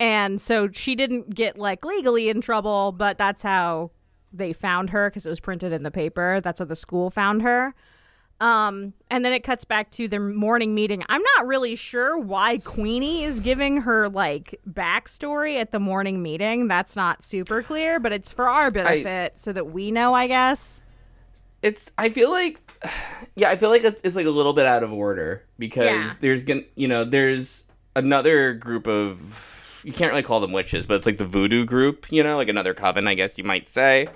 and 0.00 0.40
so 0.40 0.68
she 0.72 0.94
didn't 0.94 1.34
get 1.34 1.58
like 1.58 1.84
legally 1.84 2.28
in 2.28 2.40
trouble, 2.40 2.92
but 2.92 3.18
that's 3.18 3.42
how 3.42 3.90
they 4.32 4.52
found 4.52 4.90
her 4.90 5.08
because 5.10 5.24
it 5.26 5.30
was 5.30 5.40
printed 5.40 5.72
in 5.72 5.82
the 5.82 5.90
paper. 5.90 6.40
That's 6.42 6.58
how 6.60 6.64
the 6.66 6.76
school 6.76 7.10
found 7.10 7.42
her. 7.42 7.74
Um, 8.40 8.92
and 9.10 9.24
then 9.24 9.32
it 9.32 9.42
cuts 9.42 9.64
back 9.64 9.90
to 9.92 10.06
their 10.06 10.20
morning 10.20 10.72
meeting. 10.72 11.02
I'm 11.08 11.22
not 11.36 11.46
really 11.48 11.74
sure 11.74 12.16
why 12.16 12.58
Queenie 12.58 13.24
is 13.24 13.40
giving 13.40 13.78
her 13.78 14.08
like 14.08 14.60
backstory 14.70 15.56
at 15.56 15.72
the 15.72 15.80
morning 15.80 16.22
meeting. 16.22 16.68
That's 16.68 16.94
not 16.94 17.24
super 17.24 17.62
clear, 17.64 17.98
but 17.98 18.12
it's 18.12 18.30
for 18.30 18.48
our 18.48 18.70
benefit 18.70 19.40
so 19.40 19.52
that 19.52 19.72
we 19.72 19.90
know, 19.90 20.14
I 20.14 20.28
guess. 20.28 20.80
It's. 21.62 21.90
I 21.98 22.08
feel 22.10 22.30
like. 22.30 22.60
Yeah, 23.34 23.50
I 23.50 23.56
feel 23.56 23.70
like 23.70 23.82
it's, 23.84 24.00
it's 24.04 24.14
like 24.16 24.26
a 24.26 24.30
little 24.30 24.52
bit 24.52 24.66
out 24.66 24.82
of 24.82 24.92
order 24.92 25.44
because 25.58 25.86
Yeah. 25.86 26.12
there's 26.20 26.42
gonna, 26.44 26.62
you 26.74 26.86
know, 26.88 27.04
there's 27.04 27.64
another 27.96 28.52
group 28.54 28.86
of. 28.88 29.57
You 29.88 29.94
can't 29.94 30.10
really 30.12 30.22
call 30.22 30.40
them 30.40 30.52
witches, 30.52 30.86
but 30.86 30.94
it's 30.94 31.06
like 31.06 31.18
the 31.18 31.24
voodoo 31.24 31.64
group, 31.64 32.06
you 32.12 32.22
know, 32.22 32.36
like 32.36 32.48
another 32.48 32.74
coven, 32.74 33.08
I 33.08 33.14
guess 33.14 33.38
you 33.38 33.44
might 33.44 33.68
say. 33.68 34.08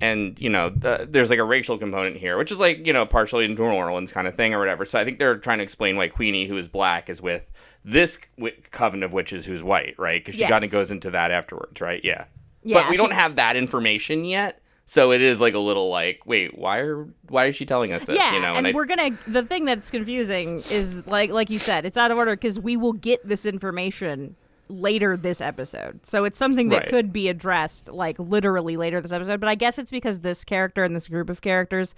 and 0.00 0.40
you 0.40 0.50
know 0.50 0.70
the, 0.70 1.06
there's 1.08 1.30
like 1.30 1.38
a 1.38 1.44
racial 1.44 1.78
component 1.78 2.16
here 2.16 2.36
which 2.36 2.50
is 2.50 2.58
like 2.58 2.84
you 2.84 2.92
know 2.92 3.06
partially 3.06 3.44
in 3.44 3.54
new 3.54 3.62
orleans 3.62 4.10
kind 4.10 4.26
of 4.26 4.34
thing 4.34 4.52
or 4.52 4.58
whatever 4.58 4.84
so 4.84 4.98
i 4.98 5.04
think 5.04 5.20
they're 5.20 5.36
trying 5.38 5.58
to 5.58 5.62
explain 5.62 5.96
why 5.96 6.08
queenie 6.08 6.46
who 6.48 6.56
is 6.56 6.66
black 6.66 7.08
is 7.08 7.22
with 7.22 7.48
this 7.84 8.18
wi- 8.36 8.56
coven 8.72 9.04
of 9.04 9.12
witches 9.12 9.46
who's 9.46 9.62
white 9.62 9.94
right 9.96 10.20
because 10.20 10.34
she 10.34 10.40
Yes. 10.40 10.50
kind 10.50 10.64
of 10.64 10.72
goes 10.72 10.90
into 10.90 11.12
that 11.12 11.30
afterwards 11.30 11.80
right 11.80 12.00
yeah, 12.04 12.24
Yeah, 12.64 12.80
but 12.82 12.90
we 12.90 12.94
she- 12.96 13.02
don't 13.04 13.12
have 13.12 13.36
that 13.36 13.54
information 13.54 14.24
yet 14.24 14.60
so 14.84 15.12
it 15.12 15.20
is 15.20 15.40
like 15.40 15.54
a 15.54 15.60
little 15.60 15.90
like 15.90 16.22
wait 16.26 16.58
why 16.58 16.78
are 16.78 17.06
why 17.28 17.44
is 17.46 17.54
she 17.54 17.64
telling 17.64 17.92
us 17.92 18.04
this 18.04 18.16
yeah, 18.18 18.34
you 18.34 18.40
know 18.40 18.56
and, 18.56 18.66
I, 18.66 18.72
we're 18.72 18.86
gonna. 18.86 19.10
The 19.28 19.44
thing 19.44 19.64
that's 19.64 19.92
confusing 19.92 20.56
is 20.72 21.06
like, 21.06 21.30
like 21.30 21.50
you 21.50 21.60
said, 21.60 21.86
it's 21.86 21.96
out 21.96 22.10
of 22.10 22.18
order 22.18 22.32
because 22.34 22.58
we 22.58 22.76
will 22.76 22.92
get 22.94 23.26
this 23.26 23.46
information 23.46 24.34
later 24.68 25.16
this 25.16 25.40
episode. 25.40 26.00
So 26.06 26.24
it's 26.24 26.38
something 26.38 26.68
that 26.70 26.80
Right. 26.82 26.88
could 26.88 27.12
be 27.12 27.28
addressed 27.28 27.88
like 27.88 28.18
literally 28.18 28.76
later 28.76 29.00
this 29.00 29.12
episode. 29.12 29.40
But 29.40 29.48
I 29.48 29.54
guess 29.54 29.78
it's 29.78 29.90
because 29.90 30.20
this 30.20 30.44
character 30.44 30.84
and 30.84 30.94
this 30.96 31.08
group 31.08 31.28
of 31.30 31.40
characters 31.42 31.94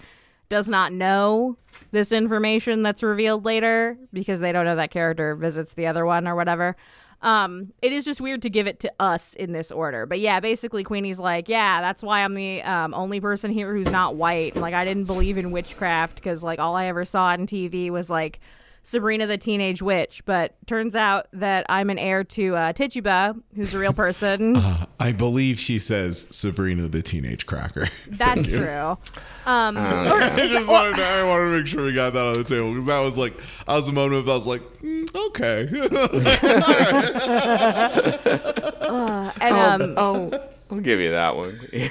does 0.49 0.69
not 0.69 0.93
know 0.93 1.57
this 1.91 2.13
information 2.13 2.83
that's 2.83 3.03
revealed 3.03 3.45
later 3.45 3.97
because 4.13 4.41
they 4.41 4.53
don't 4.53 4.65
know 4.65 4.77
that 4.77 4.91
character 4.91 5.35
visits 5.35 5.75
the 5.75 5.87
other 5.87 6.07
one 6.07 6.27
or 6.29 6.35
whatever. 6.37 6.77
Um, 7.23 7.73
it 7.83 7.93
is 7.93 8.05
just 8.05 8.21
weird 8.21 8.43
to 8.43 8.51
give 8.51 8.67
it 8.67 8.79
to 8.81 8.93
us 9.01 9.35
in 9.35 9.53
this 9.53 9.73
order. 9.73 10.05
But 10.07 10.21
yeah, 10.21 10.39
basically 10.39 10.85
Queenie's 10.85 11.19
like, 11.19 11.49
yeah, 11.49 11.81
that's 11.81 12.03
why 12.03 12.21
I'm 12.23 12.35
the 12.35 12.63
um, 12.63 12.93
only 12.95 13.21
person 13.21 13.51
here 13.51 13.73
who's 13.75 13.91
not 13.91 14.17
white. 14.17 14.55
Like 14.55 14.75
I 14.75 14.85
didn't 14.85 15.05
believe 15.07 15.39
in 15.39 15.51
witchcraft 15.51 16.17
because 16.17 16.45
like 16.45 16.59
all 16.61 16.77
I 16.77 16.87
ever 16.87 17.05
saw 17.05 17.25
on 17.29 17.47
TV 17.47 17.91
was 17.91 18.11
like 18.11 18.39
Sabrina 18.89 19.27
the 19.27 19.37
Teenage 19.37 19.83
Witch. 19.83 20.23
But 20.25 20.55
turns 20.67 20.95
out 20.95 21.27
that 21.33 21.67
I'm 21.69 21.91
an 21.91 21.99
heir 21.99 22.23
to 22.23 22.55
uh, 22.57 22.73
Tituba, 22.73 23.35
who's 23.57 23.75
a 23.75 23.79
real 23.81 23.93
person. 23.93 24.57
I 25.01 25.11
believe 25.13 25.59
she 25.59 25.79
says 25.81 26.27
Sabrina 26.31 26.87
the 26.89 27.03
Teenage 27.03 27.47
Cracker. 27.47 27.89
That's 28.09 28.49
true. 28.49 28.97
Um, 29.45 29.77
Oh, 29.77 30.07
or 30.07 30.23
I 30.23 30.37
just 30.37 30.55
it- 30.55 30.69
wanted 30.69 30.97
to, 30.97 31.05
I 31.05 31.25
wanted 31.25 31.45
to 31.51 31.59
make 31.59 31.67
sure 31.67 31.85
we 31.85 31.95
got 31.95 32.13
that 32.13 32.27
on 32.27 32.35
the 32.35 32.45
table 32.45 32.71
because 32.71 32.87
that 32.87 33.01
was 33.01 33.19
like, 33.19 33.35
I 33.67 33.75
was 33.75 33.89
a 33.89 33.93
moment 33.93 34.21
of, 34.21 34.29
I 34.29 34.35
was 34.35 34.47
like, 34.47 34.63
mm, 34.83 35.17
okay. 35.27 35.67
and 39.41 39.57
um, 39.57 39.95
oh 39.97 40.31
i'll 40.71 40.81
give 40.81 41.01
you 41.01 41.11
that 41.11 41.35
one 41.37 41.59
Like, 41.73 41.91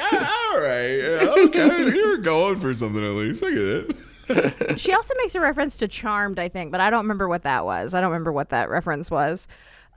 "Ah, 0.00 0.52
all 0.54 0.60
right. 0.60 0.96
Yeah, 0.96 1.34
okay. 1.46 1.94
You're 1.94 2.18
going 2.18 2.58
for 2.60 2.72
something 2.74 3.02
at 3.04 3.10
least. 3.12 3.44
I 3.44 3.50
get 3.50 3.58
it. 3.58 3.96
She 4.76 4.92
also 4.92 5.14
makes 5.18 5.34
a 5.34 5.40
reference 5.40 5.76
to 5.78 5.88
Charmed, 5.88 6.38
I 6.38 6.48
think, 6.48 6.72
but 6.72 6.80
I 6.80 6.90
don't 6.90 7.04
remember 7.04 7.28
what 7.28 7.42
that 7.42 7.64
was. 7.64 7.94
I 7.94 8.00
don't 8.00 8.10
remember 8.10 8.32
what 8.32 8.50
that 8.50 8.68
reference 8.68 9.10
was. 9.10 9.48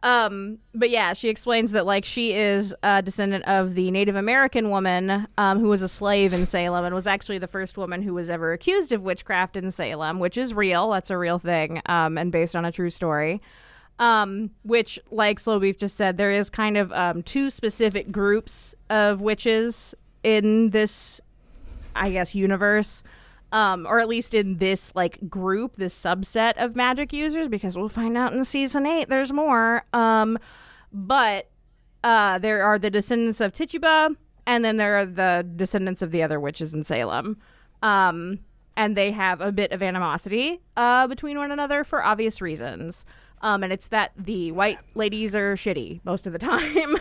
Um, 0.01 0.59
but 0.73 0.89
yeah, 0.89 1.13
she 1.13 1.27
explains 1.27 1.71
that 1.73 1.85
like 1.85 2.05
she 2.05 2.33
is 2.33 2.73
a 2.83 3.01
descendant 3.01 3.45
of 3.45 3.75
the 3.75 3.91
Native 3.91 4.15
American 4.15 4.69
woman 4.69 5.27
um, 5.37 5.59
who 5.59 5.67
was 5.67 5.81
a 5.81 5.89
slave 5.89 6.31
in 6.31 6.45
Salem 6.45 6.85
and 6.85 6.95
was 6.95 7.05
actually 7.05 7.37
the 7.37 7.47
first 7.47 7.77
woman 7.77 8.01
who 8.01 8.13
was 8.13 8.29
ever 8.29 8.53
accused 8.53 8.93
of 8.93 9.03
witchcraft 9.03 9.57
in 9.57 9.71
Salem, 9.71 10.19
which 10.19 10.37
is 10.37 10.53
real. 10.53 10.91
That's 10.91 11.09
a 11.09 11.17
real 11.17 11.37
thing 11.37 11.81
um, 11.87 12.17
and 12.17 12.31
based 12.31 12.55
on 12.55 12.63
a 12.65 12.71
true 12.71 12.89
story. 12.89 13.41
Um, 13.97 14.51
which, 14.63 14.97
like 15.11 15.41
Slow 15.41 15.59
Beef 15.59 15.77
just 15.77 15.97
said, 15.97 16.15
there 16.15 16.31
is 16.31 16.49
kind 16.49 16.77
of 16.77 16.93
um, 16.93 17.21
two 17.21 17.49
specific 17.49 18.09
groups 18.09 18.73
of 18.89 19.19
witches 19.19 19.93
in 20.23 20.69
this 20.69 21.19
I 21.95 22.09
guess 22.11 22.35
universe 22.35 23.03
um 23.51 23.85
or 23.87 23.99
at 23.99 24.07
least 24.07 24.33
in 24.33 24.57
this 24.57 24.93
like 24.95 25.29
group 25.29 25.75
this 25.77 25.97
subset 25.97 26.53
of 26.57 26.75
magic 26.75 27.11
users 27.13 27.47
because 27.47 27.77
we'll 27.77 27.89
find 27.89 28.17
out 28.17 28.33
in 28.33 28.43
season 28.43 28.85
8 28.85 29.09
there's 29.09 29.31
more. 29.33 29.83
Um 29.93 30.37
but 30.91 31.49
uh 32.03 32.39
there 32.39 32.63
are 32.63 32.79
the 32.79 32.89
descendants 32.89 33.41
of 33.41 33.51
Tituba 33.53 34.15
and 34.45 34.65
then 34.65 34.77
there 34.77 34.97
are 34.97 35.05
the 35.05 35.47
descendants 35.55 36.01
of 36.01 36.11
the 36.11 36.23
other 36.23 36.39
witches 36.39 36.73
in 36.73 36.83
Salem. 36.83 37.37
Um 37.81 38.39
and 38.77 38.95
they 38.95 39.11
have 39.11 39.41
a 39.41 39.51
bit 39.51 39.71
of 39.71 39.81
animosity 39.81 40.61
uh 40.77 41.07
between 41.07 41.37
one 41.37 41.51
another 41.51 41.83
for 41.83 42.03
obvious 42.03 42.41
reasons. 42.41 43.05
Um 43.41 43.63
and 43.63 43.73
it's 43.73 43.87
that 43.87 44.11
the 44.17 44.51
white 44.51 44.79
ladies 44.95 45.35
are 45.35 45.55
shitty 45.55 46.01
most 46.03 46.27
of 46.27 46.33
the 46.33 46.39
time 46.51 46.95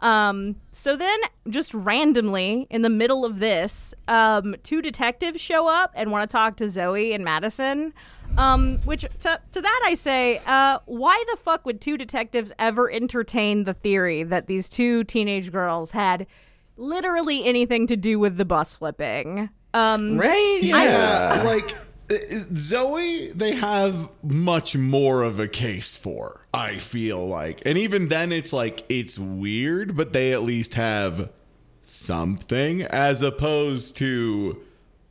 Um, 0.00 0.56
so 0.72 0.96
then, 0.96 1.18
just 1.48 1.74
randomly 1.74 2.66
in 2.70 2.82
the 2.82 2.90
middle 2.90 3.24
of 3.24 3.38
this, 3.38 3.94
um, 4.06 4.54
two 4.62 4.80
detectives 4.80 5.40
show 5.40 5.66
up 5.68 5.92
and 5.94 6.12
want 6.12 6.28
to 6.28 6.32
talk 6.32 6.56
to 6.58 6.68
Zoe 6.68 7.12
and 7.12 7.24
Madison. 7.24 7.92
Um, 8.36 8.78
which 8.84 9.06
to, 9.20 9.40
to 9.52 9.60
that 9.60 9.82
I 9.86 9.94
say, 9.94 10.40
uh, 10.46 10.78
why 10.84 11.24
the 11.30 11.36
fuck 11.36 11.64
would 11.64 11.80
two 11.80 11.96
detectives 11.96 12.52
ever 12.58 12.90
entertain 12.90 13.64
the 13.64 13.74
theory 13.74 14.22
that 14.22 14.46
these 14.46 14.68
two 14.68 15.02
teenage 15.04 15.50
girls 15.50 15.90
had 15.92 16.26
literally 16.76 17.44
anything 17.44 17.86
to 17.88 17.96
do 17.96 18.18
with 18.18 18.36
the 18.36 18.44
bus 18.44 18.76
flipping? 18.76 19.48
Um, 19.74 20.18
right 20.18 20.58
Yeah, 20.62 21.42
like 21.44 21.74
uh, 21.74 21.78
Zoe, 22.10 23.30
they 23.32 23.52
have 23.52 24.08
much 24.22 24.76
more 24.76 25.22
of 25.22 25.38
a 25.38 25.48
case 25.48 25.96
for. 25.96 26.46
I 26.54 26.76
feel 26.78 27.26
like, 27.28 27.62
and 27.66 27.76
even 27.76 28.08
then, 28.08 28.32
it's 28.32 28.52
like 28.52 28.84
it's 28.88 29.18
weird, 29.18 29.96
but 29.96 30.12
they 30.12 30.32
at 30.32 30.42
least 30.42 30.74
have 30.74 31.30
something 31.82 32.82
as 32.82 33.22
opposed 33.22 33.96
to, 33.98 34.62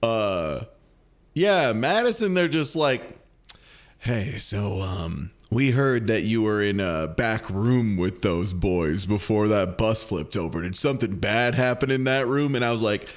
uh, 0.01 0.61
yeah, 1.33 1.73
Madison. 1.73 2.33
They're 2.33 2.47
just 2.47 2.75
like, 2.75 3.03
hey, 3.99 4.31
so 4.37 4.81
um. 4.81 5.31
We 5.49 5.71
heard 5.71 6.07
that 6.07 6.23
you 6.23 6.41
were 6.41 6.61
in 6.61 6.81
a 6.81 7.07
back 7.07 7.49
room 7.49 7.95
with 7.95 8.21
those 8.21 8.51
boys 8.51 9.05
before 9.05 9.47
that 9.47 9.77
bus 9.77 10.03
flipped 10.03 10.35
over. 10.35 10.61
Did 10.61 10.75
something 10.75 11.15
bad 11.19 11.55
happen 11.55 11.89
in 11.89 12.03
that 12.03 12.27
room? 12.27 12.53
And 12.53 12.65
I 12.65 12.71
was 12.73 12.81
like, 12.81 13.07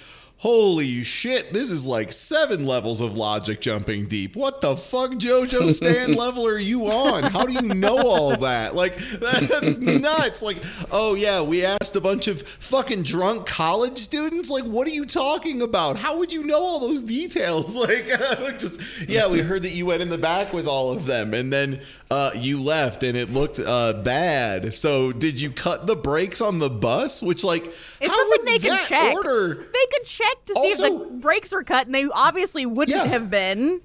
Holy 0.41 1.05
shit, 1.05 1.53
this 1.53 1.71
is 1.71 1.87
like 1.87 2.13
seven 2.13 2.65
levels 2.65 3.03
of 3.03 3.15
logic 3.15 3.61
jumping 3.61 4.07
deep. 4.07 4.35
What 4.35 4.63
the 4.63 4.75
fuck, 4.75 5.11
JoJo 5.11 5.69
stand 5.75 6.15
level 6.15 6.47
are 6.47 6.59
you 6.59 6.91
on? 6.91 7.25
How 7.25 7.45
do 7.45 7.53
you 7.53 7.75
know 7.75 8.09
all 8.09 8.35
that? 8.39 8.75
Like, 8.75 8.97
that's 9.21 9.77
nuts. 9.77 10.43
Like, 10.43 10.57
oh 10.91 11.15
yeah, 11.15 11.43
we 11.43 11.63
asked 11.63 11.95
a 11.95 12.01
bunch 12.01 12.27
of 12.27 12.41
fucking 12.41 13.03
drunk 13.03 13.45
college 13.45 13.99
students. 13.99 14.49
Like, 14.49 14.65
what 14.65 14.89
are 14.89 14.93
you 14.93 15.05
talking 15.05 15.61
about? 15.61 15.99
How 15.99 16.17
would 16.17 16.33
you 16.33 16.43
know 16.45 16.59
all 16.59 16.81
those 16.81 17.05
details? 17.05 17.77
Like, 17.91 18.59
just, 18.59 19.09
yeah, 19.09 19.27
we 19.29 19.41
heard 19.41 19.63
that 19.63 19.71
you 19.71 19.85
went 19.87 20.01
in 20.03 20.09
the 20.09 20.19
back 20.19 20.53
with 20.53 20.67
all 20.67 20.93
of 20.93 21.07
them 21.07 21.35
and 21.35 21.53
then 21.53 21.81
uh, 22.11 22.31
you 22.35 22.63
left 22.63 23.03
and 23.03 23.17
it 23.17 23.31
looked 23.31 23.59
uh, 23.59 23.95
bad. 23.95 24.75
So, 24.75 25.13
did 25.13 25.41
you 25.41 25.51
cut 25.51 25.87
the 25.87 25.97
brakes 25.97 26.41
on 26.41 26.59
the 26.61 26.71
bus? 26.71 27.21
Which, 27.23 27.43
like, 27.43 27.65
It's 27.65 28.09
how 28.09 28.17
something 28.17 28.39
would 28.45 28.47
they 28.47 28.59
can 28.59 28.79
check. 28.87 29.15
order? 29.15 29.55
They 29.55 29.87
could 29.93 30.05
check 30.07 30.30
to 30.47 30.55
see 30.55 30.61
if 30.69 30.81
Also- 30.81 30.99
the 30.99 31.05
brakes 31.17 31.53
were 31.53 31.65
cut, 31.65 31.87
and 31.87 31.95
they 31.95 32.05
obviously 32.07 32.67
wouldn't 32.67 32.97
Yeah. 32.97 33.07
have 33.07 33.31
been. 33.31 33.81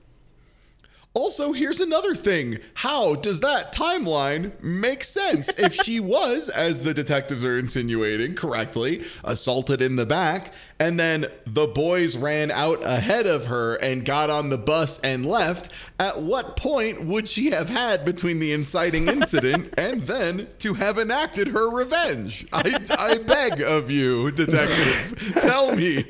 Also, 1.14 1.54
here's 1.54 1.80
another 1.80 2.14
thing. 2.14 2.60
How 2.74 3.16
does 3.16 3.40
that 3.40 3.74
timeline 3.74 4.52
make 4.62 5.02
sense? 5.06 5.48
if 5.58 5.74
she 5.74 6.00
was, 6.02 6.50
as 6.50 6.82
the 6.82 6.94
detectives 6.94 7.46
are 7.46 7.58
insinuating 7.58 8.36
correctly, 8.36 9.02
assaulted 9.24 9.82
in 9.82 9.96
the 9.96 10.06
back, 10.06 10.54
and 10.80 11.00
then 11.00 11.28
the 11.46 11.68
boys 11.68 12.18
ran 12.18 12.52
out 12.52 12.84
ahead 12.84 13.28
of 13.28 13.46
her 13.46 13.76
and 13.76 14.04
got 14.04 14.30
on 14.30 14.50
the 14.50 14.58
bus 14.58 15.00
and 15.00 15.26
left, 15.26 15.70
at 16.00 16.22
what 16.22 16.58
point 16.58 17.06
would 17.06 17.30
she 17.30 17.52
have 17.52 17.70
had 17.70 18.04
between 18.04 18.40
the 18.40 18.52
inciting 18.52 19.08
incident 19.08 19.74
and 19.78 20.04
then 20.04 20.48
to 20.60 20.74
have 20.74 20.98
enacted 20.98 21.48
her 21.50 21.70
revenge? 21.74 22.46
I, 22.52 22.74
I 23.00 23.18
beg 23.20 23.62
of 23.62 23.90
you, 23.90 24.32
detective, 24.32 25.34
tell 25.42 25.76
me. 25.76 26.04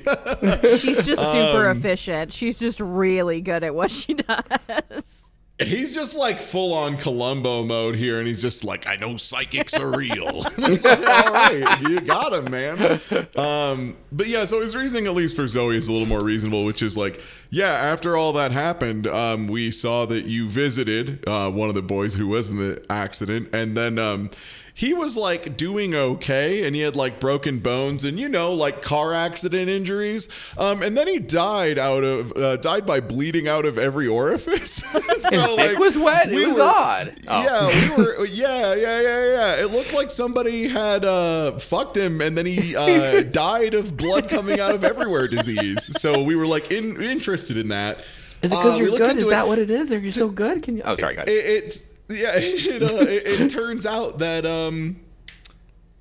She's 0.78 1.06
just 1.06 1.32
super 1.32 1.70
Um, 1.70 1.78
efficient. 1.78 2.34
She's 2.34 2.58
just 2.58 2.80
really 2.80 3.42
good 3.42 3.64
at 3.64 3.76
what 3.76 3.92
she 3.92 4.14
does. 4.16 5.32
He's 5.58 5.96
just 5.96 6.18
like 6.18 6.42
full 6.42 6.74
on 6.74 6.98
Columbo 6.98 7.64
mode 7.64 7.96
here, 7.96 8.20
and 8.20 8.28
he's 8.28 8.42
just 8.42 8.66
like, 8.66 8.90
I 8.90 8.98
know 8.98 9.16
psychics 9.16 9.74
are 9.74 9.98
real. 9.98 10.42
like, 10.58 10.86
all 10.86 11.32
right, 11.32 11.78
you 11.82 12.02
got 12.02 12.34
him, 12.34 12.52
man. 12.52 13.00
Um, 13.38 13.96
but 14.12 14.28
yeah, 14.28 14.44
so 14.44 14.62
his 14.62 14.76
reasoning, 14.76 15.08
at 15.08 15.14
least 15.14 15.38
for 15.38 15.48
Zoe, 15.48 15.78
is 15.78 15.88
a 15.88 15.94
little 15.94 16.08
more 16.08 16.22
reasonable, 16.22 16.66
which 16.66 16.82
is 16.82 16.98
like, 16.98 17.22
yeah, 17.52 17.72
after 17.72 18.18
all 18.18 18.34
that 18.34 18.52
happened, 18.52 19.08
um, 19.08 19.48
we 19.48 19.72
saw 19.72 20.06
that 20.06 20.26
you 20.26 20.50
visited 20.50 21.24
uh, 21.26 21.50
one 21.50 21.70
of 21.70 21.76
the 21.76 21.82
boys 21.82 22.16
who 22.16 22.28
was 22.28 22.52
in 22.52 22.58
the 22.58 22.84
accident, 22.90 23.48
and 23.54 23.78
then 23.78 23.98
um, 23.98 24.32
he 24.78 24.94
was 24.94 25.16
like 25.16 25.56
doing 25.56 25.96
okay 25.96 26.66
and 26.68 26.76
he 26.76 26.82
had 26.82 26.98
like 26.98 27.18
broken 27.18 27.60
bones 27.60 28.04
and 28.04 28.20
you 28.20 28.28
know 28.28 28.52
like 28.54 28.82
car 28.82 29.14
accident 29.14 29.70
injuries 29.70 30.28
um, 30.58 30.84
and 30.84 30.98
then 30.98 31.08
he 31.08 31.18
died 31.18 31.80
out 31.80 32.04
of 32.04 32.36
uh, 32.36 32.58
died 32.58 32.86
by 32.86 33.00
bleeding 33.00 33.48
out 33.48 33.66
of 33.66 33.78
every 33.78 34.06
orifice 34.06 34.74
so 35.18 35.56
Dick 35.56 35.80
was 35.80 35.98
wet. 35.98 36.30
It 36.30 36.46
was 36.46 36.60
odd. 36.60 37.16
Oh. 37.30 37.44
yeah 37.44 37.96
we 37.98 38.04
were 38.04 38.26
yeah 38.26 38.74
yeah 38.76 39.02
yeah 39.02 39.26
yeah 39.56 39.64
it 39.64 39.72
looked 39.72 39.94
like 39.94 40.12
somebody 40.12 40.68
had 40.68 41.06
uh, 41.06 41.54
fucked 41.54 41.96
him 41.96 42.20
and 42.20 42.38
then 42.38 42.46
he 42.46 42.76
uh, 42.76 43.22
died 43.32 43.76
of 43.76 43.96
blood 43.96 44.28
coming 44.28 44.60
out 44.60 44.76
of 44.76 44.84
everywhere 44.84 45.30
disease 45.30 45.98
so 46.02 46.22
we 46.22 46.36
were 46.36 46.46
like 46.48 46.70
in, 46.72 47.02
interested 47.02 47.56
in 47.56 47.70
that 47.70 48.00
Is 48.42 48.52
it 48.52 48.56
Uh, 48.56 48.62
because 48.62 48.80
we 48.80 48.88
you're 48.90 48.98
good? 48.98 49.02
Is 49.04 49.10
into 49.10 49.26
that 49.28 49.46
it. 49.46 49.48
what 49.48 49.58
it 49.60 49.70
is? 49.70 49.94
Are 49.94 50.00
you 50.00 50.12
so 50.12 50.28
good? 50.28 50.64
Can 50.64 50.76
you? 50.76 50.84
Oh, 50.84 50.98
sorry, 50.98 51.16
guys. 51.16 51.26
it, 51.30 51.32
it 51.32 51.95
yeah 52.10 52.32
it, 52.36 52.84
uh, 52.84 52.96
it, 53.08 53.42
it 53.42 53.50
turns 53.52 53.86
out 53.86 54.20
that 54.20 54.46
um 54.46 54.96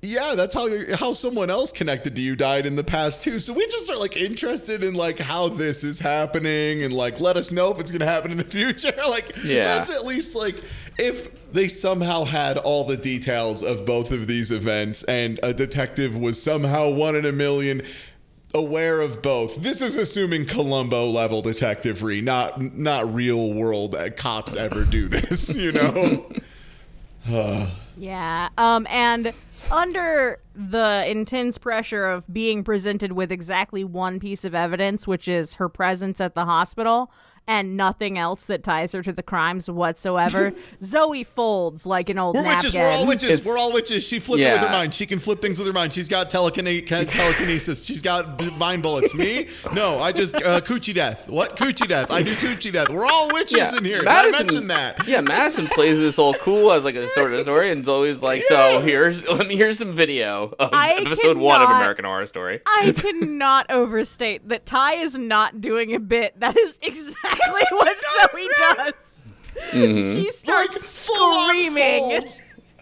yeah 0.01 0.35
that's 0.35 0.53
how 0.53 0.67
how 0.95 1.11
someone 1.13 1.49
else 1.49 1.71
connected 1.71 2.15
to 2.15 2.21
you 2.21 2.35
died 2.35 2.67
in 2.67 2.75
the 2.75 2.83
past 2.83 3.23
too 3.23 3.39
so 3.39 3.51
we 3.53 3.65
just 3.65 3.89
are 3.89 3.97
like 3.97 4.15
interested 4.15 4.83
in 4.83 4.93
like 4.93 5.17
how 5.17 5.47
this 5.49 5.83
is 5.83 5.99
happening 5.99 6.83
and 6.83 6.93
like 6.93 7.19
let 7.19 7.35
us 7.37 7.51
know 7.51 7.71
if 7.71 7.79
it's 7.79 7.89
gonna 7.89 8.05
happen 8.05 8.29
in 8.29 8.37
the 8.37 8.43
future 8.59 8.91
like 9.09 9.31
Yeah. 9.43 9.63
that's 9.63 9.89
at 9.89 10.05
least 10.05 10.35
like 10.35 10.61
if 10.99 11.51
they 11.51 11.67
somehow 11.67 12.23
had 12.23 12.59
all 12.59 12.83
the 12.83 12.97
details 12.97 13.63
of 13.63 13.83
both 13.85 14.11
of 14.11 14.27
these 14.27 14.51
events 14.51 15.03
and 15.05 15.39
a 15.41 15.53
detective 15.55 16.15
was 16.17 16.41
somehow 16.41 16.89
one 16.89 17.15
in 17.15 17.25
a 17.25 17.31
million 17.31 17.81
aware 18.55 19.01
of 19.01 19.21
both. 19.21 19.57
This 19.57 19.81
is 19.81 19.95
assuming 19.95 20.45
Columbo 20.45 21.09
level 21.09 21.41
detective 21.41 22.01
re, 22.01 22.21
not 22.21 22.59
not 22.59 23.13
real 23.13 23.53
world 23.53 23.95
cops 24.15 24.55
ever 24.55 24.83
do 24.85 25.07
this, 25.09 25.53
you 25.55 25.71
know. 25.71 26.31
Yeah. 27.97 28.49
Um, 28.57 28.85
and 28.89 29.33
under 29.71 30.39
the 30.53 31.05
intense 31.07 31.57
pressure 31.57 32.05
of 32.05 32.31
being 32.31 32.63
presented 32.63 33.13
with 33.13 33.31
exactly 33.31 33.83
one 33.83 34.19
piece 34.19 34.45
of 34.45 34.53
evidence, 34.53 35.07
which 35.07 35.27
is 35.27 35.55
her 35.55 35.69
presence 35.69 36.21
at 36.21 36.35
the 36.35 36.45
hospital, 36.45 37.11
and 37.47 37.77
nothing 37.77 38.17
else 38.17 38.45
that 38.45 38.63
ties 38.63 38.91
her 38.93 39.01
to 39.03 39.13
the 39.13 39.23
crimes 39.23 39.69
whatsoever, 39.69 40.53
Zoe 40.83 41.23
folds 41.23 41.85
like 41.85 42.09
an 42.09 42.17
old 42.17 42.35
We're 42.35 42.43
napkin. 42.43 42.57
witches. 42.57 42.75
We're 42.75 42.87
all 42.87 43.07
witches. 43.07 43.29
It's- 43.29 43.45
we're 43.45 43.57
all 43.57 43.73
witches. 43.73 44.05
She 44.07 44.19
flipped 44.19 44.41
it 44.43 44.51
with 44.51 44.61
her 44.61 44.69
mind. 44.69 44.93
She 44.93 45.05
can 45.05 45.19
flip 45.19 45.41
things 45.41 45.57
with 45.59 45.67
her 45.67 45.73
mind. 45.73 45.93
She's 45.93 46.09
got 46.09 46.29
telekine- 46.29 46.85
telekinesis. 46.85 47.85
She's 47.85 48.01
got 48.01 48.37
b- 48.37 48.49
mind 48.57 48.81
bullets. 48.83 49.13
Me? 49.13 49.47
No, 49.73 49.99
I 49.99 50.11
just 50.11 50.35
uh, 50.35 50.61
coochie 50.61 50.93
death. 50.93 51.29
What 51.29 51.55
coochie 51.57 51.87
death? 51.87 52.11
I 52.11 52.23
do 52.23 52.33
coochie 52.35 52.71
death. 52.71 52.89
We're 52.89 53.05
all 53.05 53.31
witches 53.33 53.73
in 53.77 53.85
here. 53.85 53.99
Did 53.99 54.07
I 54.07 54.29
mention 54.31 54.67
that? 54.67 55.07
Yeah, 55.07 55.21
Madison 55.21 55.67
plays 55.67 55.97
this 55.99 56.17
all 56.19 56.33
cool 56.35 56.71
as 56.71 56.83
like 56.83 56.95
a 56.95 57.07
sort 57.09 57.33
of 57.33 57.41
story, 57.41 57.71
and 57.71 57.85
Zoe's 57.85 58.21
like, 58.21 58.43
"So 58.43 58.81
here's 58.81 59.27
let 59.31 59.47
me 59.47 59.55
here's 59.55 59.77
some 59.77 59.95
video 59.95 60.53
of 60.59 60.69
I 60.73 60.93
episode 60.93 61.37
one 61.37 61.61
of 61.61 61.69
American 61.69 62.05
Horror 62.05 62.25
Story." 62.25 62.61
I 62.65 62.91
cannot 62.95 63.69
overstate 63.69 64.47
that 64.49 64.65
Ty 64.65 64.95
is 64.95 65.17
not 65.17 65.61
doing 65.61 65.93
a 65.95 65.99
bit. 65.99 66.39
That 66.39 66.57
is 66.57 66.79
exactly 66.81 67.34
what 67.49 67.67
what, 67.71 67.87
she 67.87 67.95
does, 68.19 68.31
Zoe 68.31 68.47
man. 68.47 68.75
does. 68.77 68.93
Mm-hmm. 69.71 70.15
She 70.15 70.23
Like 70.25 70.33
starts 70.33 71.07
full 71.07 71.15
on 71.33 71.49
screaming. 71.49 72.23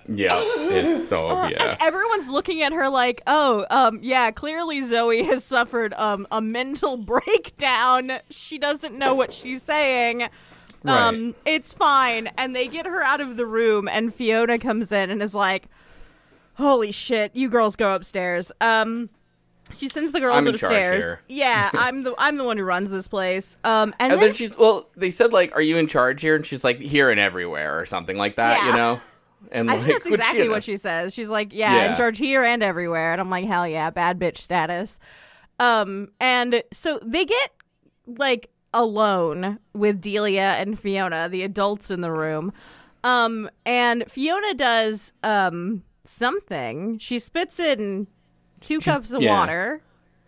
Yeah, 0.09 0.29
it's 0.33 1.07
so 1.07 1.47
yeah. 1.47 1.63
And 1.63 1.77
everyone's 1.81 2.27
looking 2.27 2.61
at 2.61 2.73
her 2.73 2.89
like, 2.89 3.21
oh, 3.25 3.65
um, 3.69 3.99
yeah, 4.01 4.31
clearly 4.31 4.81
Zoe 4.81 5.23
has 5.23 5.45
suffered 5.45 5.93
um, 5.93 6.27
a 6.31 6.41
mental 6.41 6.97
breakdown. 7.13 8.11
She 8.29 8.57
doesn't 8.57 8.97
know 8.97 9.13
what 9.13 9.31
she's 9.31 9.63
saying. 9.63 10.23
Um, 10.23 10.29
Right. 11.27 11.35
it's 11.45 11.71
fine. 11.71 12.29
And 12.37 12.53
they 12.53 12.67
get 12.67 12.85
her 12.85 13.01
out 13.01 13.21
of 13.21 13.37
the 13.37 13.45
room, 13.45 13.87
and 13.87 14.13
Fiona 14.13 14.59
comes 14.59 14.91
in 14.91 15.09
and 15.09 15.23
is 15.23 15.33
like, 15.33 15.69
holy 16.55 16.91
shit, 16.91 17.33
you 17.33 17.47
girls 17.49 17.77
go 17.77 17.95
upstairs. 17.95 18.51
Um, 18.59 19.09
she 19.77 19.87
sends 19.87 20.11
the 20.11 20.19
girls 20.19 20.37
I'm 20.37 20.47
in 20.47 20.55
upstairs. 20.55 21.15
Yeah, 21.27 21.69
I'm 21.73 22.03
the 22.03 22.13
I'm 22.17 22.37
the 22.37 22.43
one 22.43 22.57
who 22.57 22.63
runs 22.63 22.91
this 22.91 23.07
place. 23.07 23.57
Um, 23.63 23.93
and, 23.99 24.11
And 24.11 24.21
then, 24.21 24.27
then 24.29 24.33
she's 24.33 24.57
well, 24.57 24.89
they 24.95 25.09
said 25.11 25.33
like, 25.33 25.55
"Are 25.55 25.61
you 25.61 25.77
in 25.77 25.87
charge 25.87 26.21
here?" 26.21 26.35
And 26.35 26.45
she's 26.45 26.63
like, 26.63 26.79
"Here 26.79 27.09
and 27.09 27.19
everywhere" 27.19 27.79
or 27.79 27.85
something 27.85 28.17
like 28.17 28.35
that, 28.35 28.57
Yeah. 28.59 28.67
you 28.67 28.73
know. 28.75 29.01
And 29.51 29.69
I 29.69 29.75
like, 29.75 29.83
think 29.83 29.93
that's 29.97 30.05
which, 30.09 30.13
exactly 30.19 30.39
you 30.41 30.45
know, 30.45 30.51
what 30.51 30.63
she 30.63 30.77
says. 30.77 31.13
She's 31.13 31.29
like, 31.29 31.53
yeah, 31.53 31.75
in 31.85 31.91
Yeah. 31.91 31.95
charge 31.95 32.17
here 32.17 32.43
and 32.43 32.63
everywhere. 32.63 33.11
And 33.11 33.19
I'm 33.21 33.29
like, 33.29 33.45
hell 33.45 33.67
yeah, 33.67 33.89
bad 33.89 34.17
bitch 34.17 34.37
status. 34.37 34.99
Um, 35.59 36.09
and 36.19 36.63
so 36.71 36.97
they 37.03 37.25
get 37.25 37.51
like 38.07 38.49
alone 38.73 39.59
with 39.73 40.01
Delia 40.01 40.55
and 40.57 40.79
Fiona, 40.79 41.27
the 41.29 41.43
adults 41.43 41.91
in 41.91 42.01
the 42.01 42.11
room. 42.11 42.51
Um, 43.03 43.49
and 43.65 44.05
Fiona 44.09 44.53
does 44.53 45.13
um 45.23 45.83
something. 46.05 46.97
She 46.99 47.19
spits 47.19 47.59
in 47.59 48.07
two 48.63 48.79
cups 48.79 49.11
of 49.11 49.21
yeah. 49.21 49.31
water. 49.31 49.81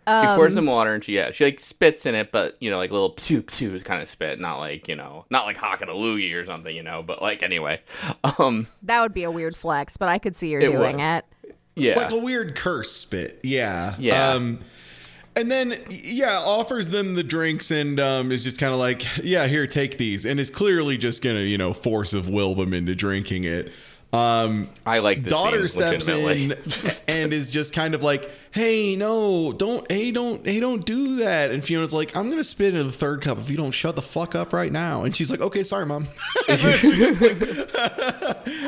She 0.08 0.12
Um, 0.12 0.36
pours 0.36 0.54
some 0.54 0.66
water 0.66 0.94
and 0.94 1.02
she 1.02 1.14
yeah 1.16 1.32
she 1.32 1.44
like 1.44 1.58
spits 1.58 2.06
in 2.06 2.14
it, 2.14 2.30
but 2.30 2.56
you 2.60 2.70
know 2.70 2.76
like 2.76 2.92
little 2.92 3.10
psoo 3.16 3.42
psoo 3.42 3.80
kind 3.80 4.00
of 4.00 4.06
spit, 4.06 4.38
not 4.38 4.58
like 4.60 4.86
you 4.86 4.94
know 4.94 5.24
not 5.30 5.46
like 5.46 5.56
hocking 5.56 5.88
a 5.88 5.92
loogie 5.92 6.32
or 6.34 6.44
something, 6.44 6.74
you 6.74 6.84
know. 6.84 7.02
But 7.02 7.20
like 7.20 7.42
anyway, 7.42 7.80
um 8.38 8.68
That 8.84 9.00
would 9.00 9.12
be 9.14 9.24
a 9.24 9.30
weird 9.32 9.56
flex, 9.56 9.96
but 9.96 10.08
I 10.08 10.18
could 10.18 10.36
see 10.36 10.52
her 10.52 10.60
It 10.60 10.70
doing 10.70 10.96
would. 10.98 11.00
it. 11.00 11.24
yeah 11.74 11.98
like 11.98 12.12
a 12.12 12.18
weird 12.18 12.54
curse 12.54 12.92
spit. 12.92 13.40
Yeah. 13.42 13.96
Yeah. 13.98 14.30
Um, 14.30 14.60
and 15.34 15.50
then 15.50 15.74
yeah, 15.90 16.38
offers 16.38 16.88
them 16.90 17.14
the 17.16 17.24
drinks 17.24 17.70
and 17.72 17.98
um, 17.98 18.30
is 18.32 18.44
just 18.44 18.58
kind 18.60 18.72
of 18.72 18.78
like, 18.78 19.02
yeah, 19.24 19.46
here, 19.48 19.66
take 19.66 19.98
these, 19.98 20.24
and 20.24 20.38
is 20.40 20.48
clearly 20.50 20.96
just 20.96 21.22
gonna 21.22 21.40
you 21.40 21.58
know 21.58 21.72
force 21.72 22.14
of 22.14 22.30
will 22.30 22.54
them 22.54 22.72
into 22.72 22.94
drinking 22.94 23.42
it. 23.44 23.72
Um, 24.16 24.68
I 24.84 24.98
like 25.00 25.22
this 25.22 25.32
daughter 25.32 25.68
scene, 25.68 26.00
steps 26.00 26.08
in 26.08 26.52
and 27.08 27.32
is 27.32 27.50
just 27.50 27.72
kind 27.74 27.94
of 27.94 28.02
like, 28.02 28.30
"Hey, 28.52 28.96
no, 28.96 29.52
don't, 29.52 29.90
hey, 29.90 30.10
don't, 30.10 30.44
hey, 30.46 30.60
don't 30.60 30.84
do 30.84 31.16
that." 31.16 31.50
And 31.50 31.62
Fiona's 31.64 31.92
like, 31.92 32.16
"I'm 32.16 32.30
gonna 32.30 32.44
spit 32.44 32.74
in 32.74 32.86
the 32.86 32.92
third 32.92 33.20
cup 33.22 33.38
if 33.38 33.50
you 33.50 33.56
don't 33.56 33.72
shut 33.72 33.96
the 33.96 34.02
fuck 34.02 34.34
up 34.34 34.52
right 34.52 34.70
now." 34.72 35.04
And 35.04 35.14
she's 35.14 35.30
like, 35.30 35.40
"Okay, 35.40 35.62
sorry, 35.62 35.86
mom." 35.86 36.06
and 36.48 36.58
then 36.60 37.00
like 37.20 37.38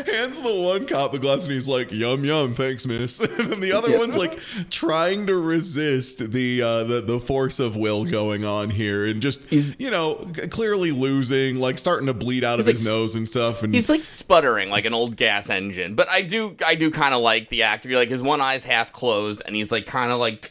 hands 0.06 0.40
the 0.40 0.54
one 0.54 0.86
cop 0.86 1.12
the 1.12 1.18
glass, 1.20 1.44
and 1.44 1.52
he's 1.52 1.68
like, 1.68 1.92
"Yum 1.92 2.24
yum, 2.24 2.54
thanks, 2.54 2.86
miss." 2.86 3.20
and 3.20 3.52
then 3.52 3.60
the 3.60 3.72
other 3.72 3.90
Yeah. 3.90 3.98
one's 3.98 4.16
like 4.16 4.38
trying 4.70 5.26
to 5.28 5.36
resist 5.36 6.30
the 6.32 6.62
uh, 6.62 6.84
the 6.84 7.00
the 7.00 7.20
force 7.20 7.60
of 7.60 7.76
will 7.76 8.04
going 8.04 8.44
on 8.44 8.70
here, 8.70 9.06
and 9.06 9.22
just 9.22 9.50
you 9.52 9.90
know 9.90 10.26
clearly 10.50 10.90
losing, 10.92 11.60
like 11.60 11.78
starting 11.78 12.06
to 12.06 12.14
bleed 12.14 12.44
out 12.44 12.58
of 12.60 12.66
like 12.66 12.74
his 12.76 12.84
nose 12.84 13.14
and 13.14 13.28
stuff. 13.28 13.62
And 13.62 13.74
He's 13.74 13.88
like 13.88 14.04
sputtering 14.04 14.70
like 14.70 14.84
an 14.84 14.94
old 14.94 15.16
gas 15.16 15.37
engine, 15.50 15.94
but 15.94 16.08
I 16.08 16.22
do 16.22 16.56
I 16.66 16.74
do 16.74 16.90
kind 16.90 17.14
of 17.14 17.20
like 17.20 17.48
the 17.48 17.62
actor. 17.62 17.88
Like 17.90 18.08
his 18.08 18.22
one 18.22 18.40
eye's 18.40 18.64
half 18.64 18.92
closed, 18.92 19.42
and 19.46 19.54
he's 19.54 19.70
like 19.70 19.86
kind 19.86 20.10
of 20.12 20.18
like, 20.18 20.50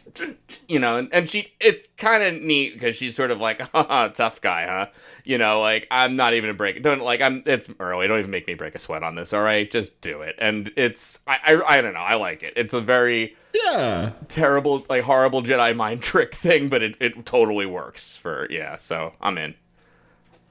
you 0.68 0.80
know, 0.80 0.98
and, 0.98 1.10
and 1.14 1.30
she 1.30 1.54
it's 1.60 1.90
kind 1.98 2.24
of 2.24 2.42
neat 2.42 2.74
because 2.74 2.96
she's 2.96 3.16
sort 3.16 3.32
of 3.32 3.40
like, 3.40 3.62
Haha, 3.72 4.10
tough 4.10 4.42
guy, 4.42 4.66
huh? 4.66 4.88
You 5.24 5.38
know, 5.38 5.62
like 5.62 5.88
I'm 5.92 6.16
not 6.16 6.34
even 6.34 6.50
a 6.50 6.54
break. 6.54 6.82
Don't 6.82 7.02
like 7.02 7.22
I'm. 7.22 7.44
It's 7.46 7.68
early. 7.80 8.08
Don't 8.08 8.20
even 8.20 8.32
make 8.32 8.48
me 8.48 8.54
break 8.54 8.76
a 8.76 8.80
sweat 8.80 9.04
on 9.04 9.16
this. 9.16 9.34
All 9.34 9.42
right, 9.42 9.70
just 9.70 10.00
do 10.02 10.22
it. 10.22 10.36
And 10.40 10.72
it's 10.76 11.20
I 11.28 11.38
I, 11.46 11.78
I 11.78 11.82
don't 11.82 11.94
know. 11.94 12.00
I 12.00 12.16
like 12.16 12.44
it. 12.44 12.54
It's 12.56 12.74
a 12.74 12.82
very 12.82 13.36
yeah. 13.66 14.12
terrible 14.28 14.86
like 14.90 15.04
horrible 15.04 15.42
Jedi 15.44 15.76
mind 15.76 16.02
trick 16.04 16.34
thing, 16.34 16.70
but 16.70 16.82
it 16.82 16.96
it 17.00 17.26
totally 17.26 17.66
works 17.66 18.16
for 18.16 18.48
yeah. 18.50 18.78
So 18.78 19.14
I'm 19.22 19.38
in. 19.38 19.56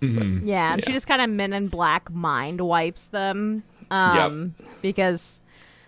mm-hmm 0.02 0.46
Yeah, 0.46 0.74
and 0.74 0.84
she 0.84 0.92
just 0.92 1.06
kind 1.06 1.22
of 1.22 1.30
Men 1.30 1.52
in 1.52 1.68
Black 1.68 2.10
mind 2.10 2.60
wipes 2.60 3.08
them. 3.08 3.64
Um, 3.90 4.54
because 4.82 5.40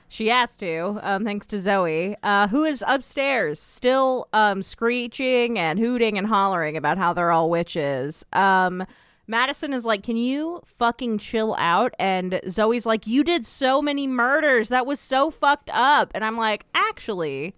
she 0.09 0.29
has 0.29 0.57
to, 0.57 0.99
um, 1.03 1.25
thanks 1.25 1.47
to 1.49 1.59
Zoe, 1.59 2.17
uh, 2.23 2.49
who 2.49 2.65
is 2.65 2.83
upstairs, 2.87 3.61
still 3.61 4.29
um, 4.33 4.63
screeching 4.63 5.59
and 5.59 5.79
hooting 5.79 6.17
and 6.17 6.27
hollering 6.27 6.77
about 6.77 6.97
how 6.99 7.13
they're 7.13 7.31
all 7.31 7.51
witches. 7.51 8.25
Um, 8.33 8.85
Madison 9.27 9.75
is 9.75 9.85
like, 9.85 10.03
Can 10.03 10.17
you 10.17 10.63
fucking 10.65 11.19
chill 11.19 11.55
out? 11.59 11.93
And 11.99 12.41
Zoe's 12.49 12.87
like, 12.87 13.07
You 13.07 13.23
did 13.23 13.45
so 13.45 13.83
many 13.83 14.07
murders. 14.07 14.71
That 14.71 14.87
was 14.87 14.99
so 14.99 15.31
fucked 15.31 15.69
up. 15.75 16.11
And 16.15 16.25
I'm 16.25 16.39
like, 16.39 16.65
Actually, 16.75 17.55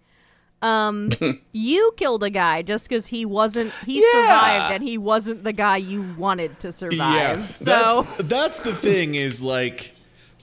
um, 0.63 1.11
you 1.53 1.93
killed 1.97 2.25
a 2.25 2.31
guy 2.31 2.63
just 2.63 2.89
because 2.89 3.07
he 3.07 3.25
wasn't, 3.25 3.73
he 3.87 4.01
Yeah. 4.01 4.11
survived 4.11 4.75
and 4.75 4.83
he 4.83 4.99
wasn't 4.99 5.45
the 5.45 5.53
guy 5.53 5.77
you 5.77 6.03
wanted 6.19 6.59
to 6.59 6.73
survive. 6.73 7.39
Yeah, 7.39 7.47
So. 7.49 8.03
that's 8.19 8.23
that's 8.29 8.59
the 8.61 8.75
thing 8.75 9.15
is 9.15 9.41
like 9.41 9.95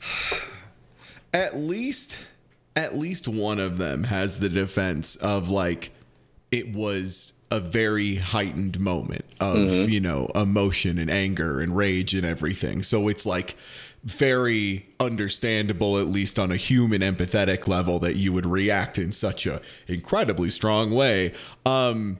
at 1.33 1.55
least 1.55 2.19
at 2.75 2.95
least 2.95 3.27
one 3.27 3.59
of 3.59 3.77
them 3.77 4.03
has 4.05 4.39
the 4.39 4.49
defense 4.49 5.15
of 5.17 5.49
like 5.49 5.91
it 6.51 6.73
was 6.73 7.33
a 7.49 7.59
very 7.59 8.15
heightened 8.15 8.79
moment. 8.79 9.25
of 9.39 9.57
Mm-hmm. 9.57 9.89
you 9.89 9.99
know 9.99 10.27
emotion 10.35 10.97
and 10.97 11.09
anger 11.09 11.59
and 11.59 11.75
rage 11.75 12.13
and 12.13 12.25
everything. 12.25 12.83
So 12.83 13.07
it's 13.07 13.25
like 13.25 13.55
very 14.03 14.87
understandable, 14.99 15.97
at 15.97 16.07
least 16.07 16.39
on 16.39 16.51
a 16.51 16.55
human 16.55 17.01
empathetic 17.01 17.67
level, 17.67 17.99
that 17.99 18.15
you 18.15 18.31
would 18.31 18.45
react 18.45 18.97
in 18.97 19.11
such 19.11 19.45
a 19.45 19.61
incredibly 19.87 20.49
strong 20.49 20.91
way. 20.91 21.33
Um, 21.65 22.19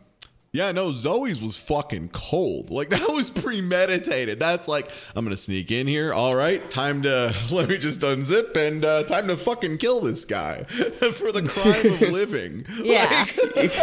yeah, 0.58 0.72
no, 0.72 0.92
Zoe's 0.92 1.42
was 1.42 1.56
fucking 1.58 2.10
cold. 2.14 2.70
Like 2.70 2.90
that 2.96 3.08
was 3.10 3.30
premeditated. 3.30 4.40
That's 4.40 4.68
like 4.68 4.90
I'm 5.16 5.24
gonna 5.24 5.38
sneak 5.38 5.72
in 5.72 5.88
here. 5.88 6.14
All 6.14 6.34
right, 6.34 6.68
time 6.70 7.02
to 7.04 7.34
let 7.52 7.70
me 7.70 7.78
just 7.78 8.02
unzip 8.02 8.56
and 8.58 8.84
uh, 8.84 9.04
time 9.04 9.28
to 9.28 9.38
fucking 9.38 9.78
kill 9.78 10.02
this 10.02 10.26
guy 10.26 10.64
for 10.64 11.32
the 11.32 11.44
crime 11.44 11.94
of 11.94 12.02
living. 12.14 12.66
Yeah. 12.82 13.26
Like, 13.56 13.74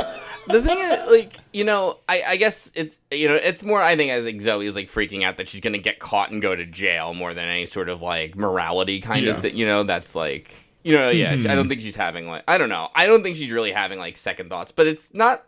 the 0.47 0.61
thing 0.63 0.77
is, 0.79 1.11
like, 1.11 1.39
you 1.55 1.65
know, 1.65 1.97
I, 2.07 2.23
I 2.29 2.37
guess 2.37 2.71
it's, 2.75 2.99
you 3.11 3.29
know, 3.29 3.35
it's 3.35 3.63
more, 3.63 3.83
I 3.83 3.97
think, 3.97 4.13
I 4.13 4.23
think 4.23 4.43
Zoe 4.43 4.67
is, 4.67 4.75
like, 4.75 4.89
freaking 4.91 5.23
out 5.25 5.39
that 5.39 5.49
she's 5.49 5.63
going 5.63 5.73
to 5.73 5.79
get 5.79 6.01
caught 6.01 6.33
and 6.33 6.43
go 6.43 6.55
to 6.55 6.67
jail 6.67 7.15
more 7.15 7.33
than 7.33 7.47
any 7.47 7.65
sort 7.65 7.89
of, 7.89 8.03
like, 8.03 8.37
morality 8.37 9.01
kind 9.01 9.23
Yeah. 9.25 9.31
Mm-hmm. 9.31 9.37
of 9.37 9.43
thing, 9.43 9.57
you 9.57 9.65
know, 9.65 9.85
that's, 9.85 10.15
like, 10.15 10.55
you 10.83 10.95
know, 10.95 11.09
yeah, 11.09 11.31
I 11.33 11.55
don't 11.55 11.71
think 11.71 11.81
she's 11.81 11.97
having, 11.97 12.29
like, 12.29 12.45
I 12.47 12.59
don't 12.59 12.69
know. 12.69 12.91
I 12.95 13.07
don't 13.07 13.23
think 13.23 13.37
she's 13.37 13.51
really 13.51 13.73
having, 13.73 13.99
like, 13.99 14.19
second 14.19 14.51
thoughts, 14.51 14.71
but 14.71 14.87
it's 14.87 15.15
not, 15.15 15.47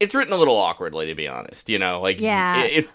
it's 0.00 0.14
written 0.14 0.32
a 0.32 0.36
little 0.36 0.56
awkwardly, 0.56 1.06
to 1.06 1.14
be 1.14 1.28
honest, 1.28 1.68
you 1.68 1.78
know, 1.78 2.00
like, 2.00 2.20
Yeah. 2.20 2.62
it, 2.64 2.90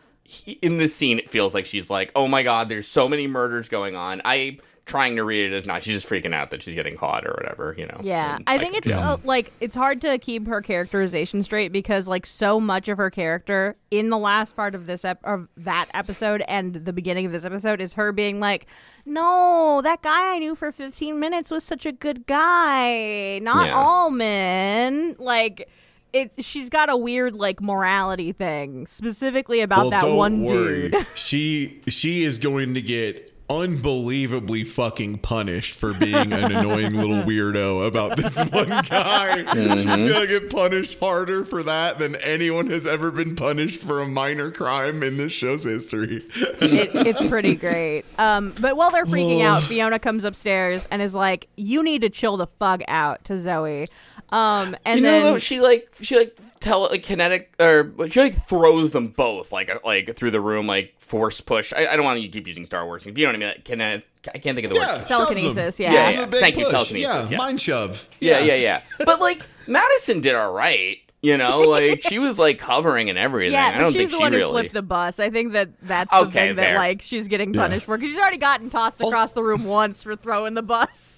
it 0.46 0.58
in 0.62 0.78
this 0.78 0.96
scene, 0.96 1.20
it 1.20 1.30
feels 1.30 1.54
like 1.54 1.66
she's 1.66 1.89
like, 1.89 2.12
oh 2.16 2.28
my 2.28 2.44
god, 2.44 2.70
there's 2.70 2.88
so 2.88 3.10
many 3.10 3.28
murders 3.28 3.68
going 3.70 3.96
on. 3.96 4.22
I, 4.24 4.58
trying 4.86 5.16
to 5.18 5.24
read 5.24 5.52
it 5.52 5.56
as 5.56 5.66
not, 5.66 5.82
she's 5.84 5.96
just 6.02 6.10
freaking 6.10 6.34
out 6.34 6.50
that 6.52 6.62
she's 6.63 6.76
getting 6.76 6.96
caught 6.98 7.26
or 7.26 7.32
whatever, 7.39 7.74
you 7.78 7.86
know. 7.86 8.00
Yeah, 8.02 8.36
And 8.36 8.44
I 8.48 8.58
think 8.58 8.76
it's 8.76 8.89
uh, 8.92 9.18
like 9.26 9.52
it's 9.62 9.76
hard 9.76 10.02
to 10.02 10.18
keep 10.18 10.46
her 10.48 10.62
characterization 10.62 11.42
straight 11.44 11.72
because 11.74 12.08
like 12.10 12.26
so 12.26 12.60
much 12.60 12.88
of 12.89 12.98
her 12.98 13.10
character 13.10 13.76
in 13.92 14.10
the 14.10 14.18
last 14.18 14.56
part 14.58 14.76
of 14.76 14.86
this 14.86 15.06
ep- 15.06 15.24
of 15.26 15.48
that 15.58 15.88
episode 15.94 16.44
and 16.50 16.74
the 16.76 16.92
beginning 16.94 17.26
of 17.26 17.32
this 17.32 17.46
episode 17.46 17.80
is 17.80 17.94
her 17.94 18.12
being 18.12 18.39
like, 18.42 18.66
"No, 19.06 19.80
that 19.84 20.02
guy 20.02 20.36
I 20.36 20.39
knew 20.39 20.54
for 20.56 20.70
15 20.72 21.18
minutes 21.20 21.50
was 21.52 21.63
such 21.63 21.86
a 21.86 21.92
good 21.94 22.26
guy. 22.28 23.39
Not 23.39 23.68
Yeah. 23.68 23.76
all 23.76 24.10
men." 24.12 25.16
Like 25.20 25.70
it 26.13 26.32
she's 26.43 26.69
got 26.69 26.89
a 26.89 26.97
weird 26.97 27.36
like 27.36 27.62
morality 27.62 28.32
thing 28.32 28.86
specifically 28.88 29.62
about 29.62 29.89
that 29.89 30.06
one 30.08 30.43
dude. 30.45 30.95
She 31.15 31.82
she 31.88 32.23
is 32.23 32.39
going 32.39 32.76
to 32.76 32.82
get 32.82 33.32
unbelievably 33.49 34.63
fucking 34.63 35.17
punished 35.19 35.76
for 35.76 35.93
being 35.93 36.32
an 36.34 36.52
annoying 36.52 36.93
little 36.93 37.23
weirdo 37.23 37.86
about 37.86 38.15
this 38.15 38.39
one 38.52 38.69
guy. 38.69 39.38
She's 39.76 39.86
gonna 39.86 40.28
get 40.28 40.49
punished 40.49 40.99
harder 40.99 41.43
for 41.43 41.62
that 41.63 41.99
than 41.99 42.15
anyone 42.17 42.67
has 42.67 42.88
ever 42.88 43.12
been 43.12 43.36
punished 43.36 43.82
for 43.82 44.02
a 44.02 44.08
minor 44.08 44.49
crime 44.49 45.04
in 45.04 45.17
this 45.17 45.32
show's 45.32 45.65
history. 45.65 46.23
it, 46.62 46.91
it's 47.08 47.26
pretty 47.26 47.56
great. 47.56 48.04
Um, 48.17 48.54
but 48.60 48.78
while 48.78 48.91
they're 48.91 49.06
freaking 49.06 49.43
out, 49.43 49.63
Fiona 49.63 49.99
comes 49.99 50.26
upstairs 50.26 50.88
and 50.89 51.02
is 51.02 51.13
like, 51.15 51.47
"You 51.56 51.84
need 51.84 52.02
to 52.02 52.10
chill 52.10 52.38
the 52.38 52.47
fuck 52.47 52.82
out." 52.88 53.23
To 53.26 53.39
Zoe, 53.39 53.88
um, 54.31 54.75
and 54.86 54.99
you 54.99 55.05
know, 55.05 55.12
then 55.12 55.23
though, 55.23 55.38
she 55.38 55.59
like 55.62 55.93
she 56.01 56.17
like 56.17 56.38
tele 56.59 56.89
like 56.89 57.03
kinetic 57.03 57.53
or 57.59 57.93
she 58.09 58.19
like 58.19 58.47
throws 58.47 58.91
them 58.91 59.09
both 59.09 59.51
like 59.51 59.69
uh, 59.69 59.79
like 59.83 60.15
through 60.15 60.31
the 60.31 60.41
room 60.41 60.65
like 60.67 60.93
force 60.99 61.41
push. 61.41 61.73
I, 61.73 61.88
I 61.88 61.95
don't 61.95 62.05
want 62.05 62.21
to 62.21 62.27
keep 62.27 62.47
using 62.47 62.65
Star 62.65 62.86
Wars, 62.86 63.03
but 63.03 63.17
you 63.17 63.25
know 63.25 63.29
what 63.29 63.36
I 63.36 63.39
mean? 63.39 63.47
Like, 63.49 63.65
kinetic. 63.65 64.05
I 64.33 64.38
can't 64.38 64.55
think 64.55 64.65
of 64.67 64.73
the 64.73 64.79
Yeah, 64.79 64.99
word. 64.99 65.07
Telekinesis, 65.07 65.55
shoves 65.55 65.77
him. 65.77 65.91
yeah. 65.91 65.91
Give 65.91 65.99
him 66.13 66.15
Yeah, 66.19 66.23
a 66.23 66.27
big 66.27 66.39
thank 66.41 66.57
you, 66.57 66.69
telekinesis, 66.69 66.97
Yeah, 67.01 67.27
yes. 67.29 67.38
mind 67.38 67.62
shove. 67.62 68.09
Yeah, 68.21 68.39
yeah, 68.39 68.55
yeah. 68.55 68.81
but 69.05 69.19
like 69.19 69.45
Madison 69.67 70.21
did 70.21 70.33
all 70.36 70.53
right. 70.53 70.97
You 71.21 71.38
know, 71.38 71.59
like 71.59 72.03
she 72.03 72.19
was 72.19 72.38
like 72.38 72.59
hovering 72.59 73.09
and 73.09 73.17
everything. 73.17 73.53
yeah, 73.53 73.67
I 73.67 73.71
but 73.73 73.77
don't 73.79 73.86
she's 73.93 73.95
think 73.95 74.12
the 74.12 74.17
she 74.17 74.21
one 74.23 74.33
who 74.33 74.39
really. 74.39 74.51
flipped 74.51 74.73
the 74.73 74.81
bus. 74.81 75.19
I 75.21 75.29
think 75.29 75.53
that 75.53 75.69
that's 75.81 76.12
the 76.12 76.17
Okay, 76.19 76.47
thing 76.47 76.55
that 76.57 76.75
like 76.75 77.01
she's 77.01 77.29
getting 77.29 77.53
punished 77.53 77.86
for 77.86 77.97
because 77.97 78.12
she's 78.12 78.19
already 78.19 78.38
gotten 78.38 78.69
tossed 78.69 79.01
Also- 79.01 79.13
across 79.15 79.31
the 79.31 79.41
room 79.43 79.63
once 79.65 80.03
for 80.03 80.15
throwing 80.17 80.53
the 80.53 80.62
bus. 80.63 81.12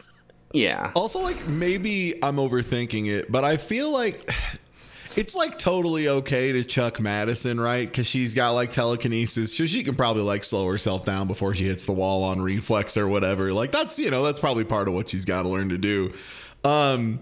Yeah. 0.56 0.92
Also, 0.96 1.20
like 1.20 1.48
maybe 1.48 2.24
I'm 2.24 2.38
overthinking 2.38 3.08
it, 3.08 3.32
but 3.32 3.44
I 3.44 3.58
feel 3.58 3.92
like 3.92 4.32
it's 5.18 5.36
like 5.36 5.58
totally 5.58 6.08
okay 6.08 6.54
to 6.54 6.64
chuck 6.64 7.00
Madison, 7.00 7.60
right? 7.60 7.88
Because 7.88 8.08
she's 8.08 8.34
got 8.34 8.52
like 8.52 8.72
telekinesis, 8.72 9.56
so 9.56 9.66
she 9.66 9.84
can 9.84 9.96
probably 9.96 10.24
like 10.24 10.44
slow 10.44 10.68
herself 10.68 11.06
down 11.06 11.28
before 11.28 11.54
she 11.54 11.66
hits 11.66 11.86
the 11.86 11.92
wall 11.92 12.24
on 12.24 12.42
reflex 12.42 12.96
or 12.96 13.08
whatever. 13.08 13.52
Like 13.54 13.72
that's 13.72 14.00
you 14.00 14.10
know 14.10 14.24
that's 14.24 14.40
probably 14.40 14.64
part 14.64 14.88
of 14.88 14.94
what 14.94 15.10
she's 15.10 15.26
got 15.26 15.44
to 15.44 15.50
learn 15.50 15.70
to 15.70 15.78
do. 15.78 16.14
Um, 16.64 17.20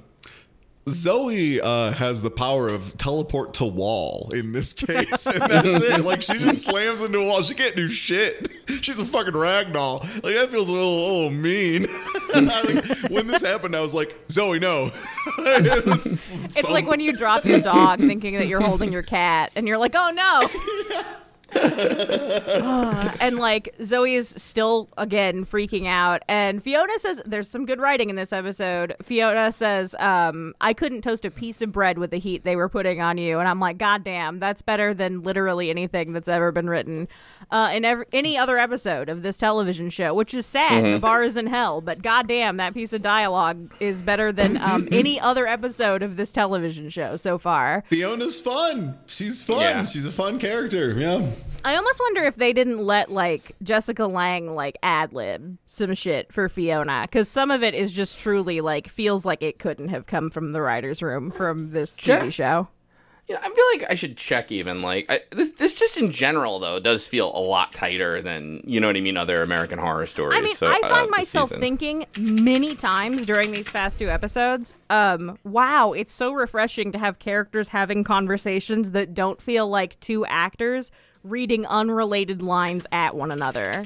Zoe 0.90 1.62
uh, 1.62 1.92
has 1.94 2.22
the 2.22 2.30
power 2.30 2.68
of 2.68 2.98
teleport 2.98 3.54
to 3.56 3.66
wall 3.66 4.30
in 4.34 4.52
this 4.52 4.74
case, 4.74 5.28
and 5.28 5.50
that's 5.50 5.82
it. 5.90 6.04
Like 6.04 6.22
she 6.22 6.38
just 6.40 6.64
slams 6.68 7.02
into 7.02 7.20
a 7.20 7.26
wall. 7.26 7.42
She 7.42 7.54
can't 7.54 7.76
do 7.76 7.88
shit. 7.88 8.50
She's 8.82 9.00
a 9.00 9.06
fucking 9.06 9.34
ragdoll. 9.34 10.02
Like 10.24 10.36
that 10.36 10.50
feels 10.50 10.68
a 10.68 10.74
little, 10.74 11.06
a 11.06 11.12
little 11.14 11.30
mean. 11.30 11.84
like, 12.36 12.86
when 13.10 13.28
this 13.28 13.42
happened, 13.42 13.76
I 13.76 13.82
was 13.82 13.94
like, 13.94 14.18
Zoe, 14.30 14.60
no. 14.60 14.92
it's 15.38 16.58
It's 16.58 16.70
like 16.70 16.88
when 16.88 17.00
you 17.00 17.14
drop 17.14 17.46
your 17.46 17.62
dog 17.62 18.00
thinking 18.00 18.36
that 18.36 18.48
you're 18.48 18.62
holding 18.62 18.92
your 18.92 19.04
cat, 19.04 19.52
and 19.56 19.68
you're 19.68 19.78
like, 19.78 19.94
"Oh 19.96 20.12
no!" 20.12 21.14
And 23.20 23.38
like 23.38 23.74
Zoe 23.82 24.16
is 24.16 24.28
still 24.28 24.90
again 24.98 25.46
freaking 25.46 25.88
out, 25.88 26.24
and 26.28 26.62
Fiona 26.62 26.98
says, 27.00 27.22
"There's 27.26 27.50
some 27.50 27.66
good 27.66 27.80
writing 27.80 28.10
in 28.10 28.16
this 28.16 28.34
episode." 28.34 28.96
Fiona 29.02 29.52
says, 29.52 29.96
um, 30.00 30.54
"I 30.60 30.74
couldn't 30.74 31.04
toast 31.04 31.24
a 31.24 31.32
piece 31.32 31.62
of 31.62 31.72
bread 31.72 31.98
with 31.98 32.12
the 32.12 32.18
heat 32.18 32.44
they 32.44 32.56
were 32.56 32.68
putting 32.68 33.02
on 33.02 33.18
you," 33.18 33.40
and 33.40 33.48
I'm 33.48 33.60
like, 33.60 33.78
"God 33.78 34.04
damn, 34.04 34.40
that's 34.40 34.62
better 34.62 34.94
than 34.94 35.24
literally 35.24 35.70
anything 35.70 36.12
that's 36.12 36.28
ever 36.28 36.52
been 36.52 36.70
written 36.70 37.08
uh, 37.50 37.72
in 37.74 37.86
ever 37.86 38.06
any 38.12 38.38
other 38.38 38.58
episode 38.58 39.08
of 39.10 39.24
this 39.24 39.38
television 39.38 39.90
show." 39.90 40.14
Which 40.14 40.34
is 40.34 40.46
sad. 40.46 40.84
The 40.84 41.00
bar 41.00 41.24
is 41.24 41.38
in 41.38 41.48
hell, 41.48 41.80
but 41.80 42.02
goddamn, 42.02 42.58
that 42.58 42.74
piece 42.74 42.92
of 42.94 43.02
dialogue 43.02 43.74
is 43.80 44.02
better 44.02 44.32
than 44.32 44.58
um, 44.58 44.88
any 44.92 45.20
other 45.20 45.48
episode 45.48 46.04
of 46.04 46.18
this 46.18 46.32
television 46.34 46.90
show 46.90 47.16
so 47.16 47.38
far. 47.38 47.84
Fiona's 47.90 48.42
fun. 48.42 48.98
She's 49.06 49.44
fun. 49.44 49.60
Yeah. 49.60 49.86
She's 49.86 50.06
a 50.06 50.12
fun 50.12 50.40
character. 50.40 50.94
Yeah. 51.00 51.30
I 51.66 51.76
almost 51.76 52.00
wonder 52.00 52.24
if 52.24 52.36
they 52.36 52.52
didn't 52.52 52.80
let 52.80 53.12
like 53.12 53.56
Jessica 53.64 54.06
Lange 54.06 54.54
like 54.54 54.78
ad 54.84 55.14
lib 55.14 55.58
some 55.66 55.94
shit 55.94 56.32
for 56.34 56.50
Fiona 56.50 57.04
because 57.04 57.30
some 57.30 57.52
of 57.52 57.64
it 57.64 57.74
is 57.74 57.94
just 57.94 58.20
truly 58.20 58.60
like 58.62 58.88
feels 58.90 59.26
like 59.26 59.42
it 59.42 59.60
couldn't 59.60 59.90
have 59.90 60.06
come 60.06 60.30
from 60.30 60.52
the 60.52 60.62
writers' 60.62 61.02
room 61.02 61.32
from 61.32 61.72
this 61.72 61.98
TV 61.98 62.32
show. 62.34 62.68
Yeah, 63.30 63.38
I 63.42 63.50
feel 63.50 63.66
like 63.74 63.90
I 63.90 63.96
should 63.96 64.18
check 64.18 64.52
even 64.52 64.82
like 64.82 65.10
I, 65.10 65.22
this. 65.32 65.54
This 65.54 65.80
just 65.80 65.96
in 65.96 66.12
general 66.12 66.60
though 66.60 66.82
does 66.82 67.08
feel 67.08 67.32
a 67.34 67.40
lot 67.40 67.74
tighter 67.74 68.22
than 68.22 68.62
you 68.66 68.82
know 68.82 68.88
what 68.88 68.98
I 68.98 69.00
mean. 69.00 69.16
Other 69.16 69.42
American 69.42 69.80
Horror 69.80 70.06
Stories. 70.06 70.38
I 70.38 70.42
mean, 70.42 70.56
so, 70.56 70.68
I 70.68 70.82
uh, 70.84 70.90
find 70.90 71.08
this 71.08 71.12
myself 71.12 71.50
season. 71.50 71.62
thinking 71.62 72.06
many 72.18 72.76
times 72.76 73.26
during 73.26 73.54
these 73.54 73.70
past 73.70 73.98
two 73.98 74.10
episodes, 74.10 74.76
um, 74.90 75.38
wow, 75.46 75.94
it's 75.94 76.14
so 76.14 76.34
refreshing 76.34 76.92
to 76.92 77.00
have 77.00 77.20
characters 77.20 77.70
having 77.70 78.04
conversations 78.04 78.92
that 78.92 79.14
don't 79.14 79.42
feel 79.42 79.70
like 79.70 79.98
two 80.02 80.26
actors 80.26 80.92
reading 81.24 81.66
unrelated 81.66 82.42
lines 82.42 82.86
at 82.92 83.16
one 83.16 83.32
another, 83.32 83.86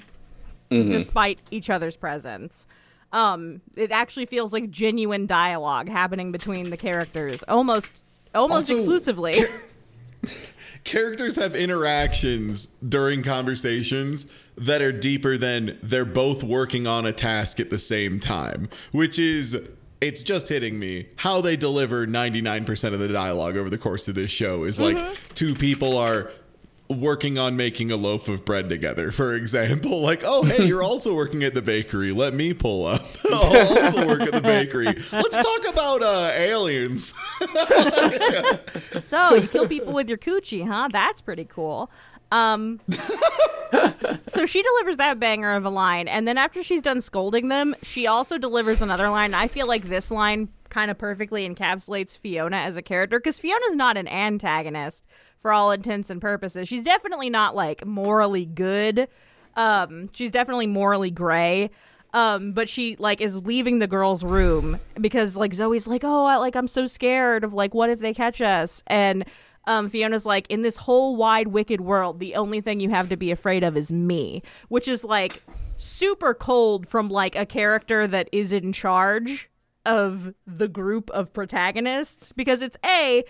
Mm-hmm. 0.69 0.89
despite 0.89 1.39
each 1.50 1.69
other's 1.69 1.95
presence. 1.95 2.67
Um, 3.13 3.62
it 3.78 3.89
actually 3.89 4.26
feels 4.26 4.52
like 4.52 4.69
genuine 4.69 5.26
dialogue 5.26 5.88
happening 5.88 6.34
between 6.34 6.69
the 6.71 6.76
characters, 6.76 7.41
almost, 7.47 8.04
almost 8.36 8.69
Also, 8.69 8.76
exclusively. 8.76 9.36
characters 10.84 11.36
have 11.38 11.56
interactions 11.56 12.67
during 12.88 13.23
conversations 13.23 14.32
that 14.58 14.82
are 14.82 14.91
deeper 14.91 15.38
than 15.38 15.78
they're 15.82 16.04
both 16.06 16.43
working 16.43 16.86
on 16.86 17.06
a 17.06 17.13
task 17.13 17.60
at 17.60 17.69
the 17.69 17.78
same 17.78 18.19
time, 18.19 18.69
which 18.91 19.17
is 19.17 19.58
it's 20.02 20.21
just 20.21 20.50
hitting 20.50 20.78
me 20.78 21.08
how 21.17 21.41
they 21.41 21.56
deliver 21.56 22.06
99% 22.06 22.93
of 22.93 23.00
the 23.00 23.08
dialogue 23.08 23.58
over 23.58 23.69
the 23.69 23.78
course 23.78 24.08
of 24.08 24.15
this 24.15 24.30
show 24.32 24.63
is 24.63 24.80
like 24.80 24.97
two 25.34 25.56
people 25.56 25.97
are 25.97 26.30
working 26.89 27.38
on 27.38 27.58
making 27.58 27.91
a 27.91 27.97
loaf 27.97 28.30
of 28.30 28.45
bread 28.45 28.69
together 28.69 29.12
for 29.12 29.36
example 29.36 30.00
like 30.10 30.21
oh 30.23 30.43
hey 30.43 30.65
you're 30.65 30.84
also 30.84 31.13
working 31.13 31.43
at 31.43 31.54
the 31.54 31.62
bakery 31.62 32.13
let 32.13 32.34
me 32.34 32.54
pull 32.54 32.86
up 32.86 33.06
i'll 33.32 33.58
also 33.58 34.08
work 34.08 34.21
at 34.21 34.32
the 34.32 34.41
bakery 34.41 34.86
let's 34.86 35.38
talk 35.38 35.73
about 35.73 36.02
uh 36.02 36.32
aliens 36.34 37.13
So 39.02 39.36
you 39.36 39.47
kill 39.47 39.67
people 39.67 39.93
with 39.93 40.10
your 40.10 40.17
coochie, 40.17 40.67
huh? 40.67 40.89
That's 40.91 41.21
pretty 41.21 41.45
cool. 41.45 41.89
Um, 42.32 42.80
so 44.26 44.45
she 44.45 44.62
delivers 44.62 44.97
that 44.97 45.19
banger 45.19 45.56
of 45.56 45.65
a 45.65 45.69
line, 45.69 46.08
and 46.08 46.28
then 46.28 46.38
after 46.38 46.62
she's 46.63 46.82
done 46.82 47.00
scolding 47.02 47.47
them, 47.47 47.76
she 47.82 48.08
also 48.08 48.38
delivers 48.38 48.82
another 48.82 49.10
line. 49.10 49.34
I 49.34 49.47
feel 49.47 49.67
like 49.67 49.84
this 49.84 50.12
line 50.12 50.50
kind 50.69 50.91
of 50.91 50.97
perfectly 50.97 51.47
encapsulates 51.47 52.17
Fiona 52.17 52.58
as 52.58 52.76
a 52.76 52.82
character 52.82 53.19
because 53.19 53.39
Fiona's 53.39 53.76
not 53.76 53.95
an 53.95 54.08
antagonist 54.08 55.06
for 55.40 55.52
all 55.52 55.71
intents 55.71 56.10
and 56.10 56.21
purposes. 56.21 56.67
She's 56.67 56.83
definitely 56.83 57.29
not 57.29 57.56
like 57.56 57.85
morally 57.85 58.46
good. 58.46 59.08
Um, 59.56 60.10
she's 60.13 60.31
definitely 60.31 60.67
morally 60.67 61.12
gray. 61.12 61.69
Um, 62.13 62.54
but 62.54 62.69
she 62.69 62.96
like 62.98 63.19
is 63.19 63.38
leaving 63.38 63.79
the 63.79 63.88
girl's 63.88 64.23
room 64.23 64.79
because 65.00 65.35
like 65.35 65.54
Zoe's 65.54 65.88
like, 65.88 66.04
oh, 66.04 66.25
I, 66.25 66.38
like 66.38 66.56
I'm 66.56 66.67
so 66.67 66.85
scared 66.85 67.44
of 67.44 67.54
like 67.54 67.73
what 67.73 67.90
if 67.90 68.00
they 68.00 68.13
catch 68.13 68.42
us 68.42 68.81
and 68.88 69.25
um, 69.67 69.90
Fiona's 69.90 70.25
like, 70.25 70.48
in 70.50 70.62
this 70.62 70.77
whole 70.77 71.17
wide, 71.17 71.50
wicked 71.50 71.81
world, 71.81 72.19
the 72.19 72.35
only 72.35 72.62
thing 72.62 72.79
you 72.79 72.90
have 72.90 73.10
to 73.10 73.17
be 73.17 73.31
afraid 73.31 73.63
of 73.63 73.75
is 73.75 73.92
me, 73.92 74.42
which 74.69 74.88
is 74.88 75.04
like 75.04 75.44
super 75.75 76.33
cold 76.33 76.88
from 76.88 77.10
like 77.10 77.35
a 77.35 77.46
character 77.46 78.08
that 78.08 78.29
is 78.31 78.54
in 78.54 78.71
charge 78.71 79.50
of 79.85 80.33
the 80.46 80.69
group 80.69 81.10
of 81.12 81.33
protagonists 81.33 82.31
because 82.31 82.62
it's 82.62 82.77
a 82.85 83.23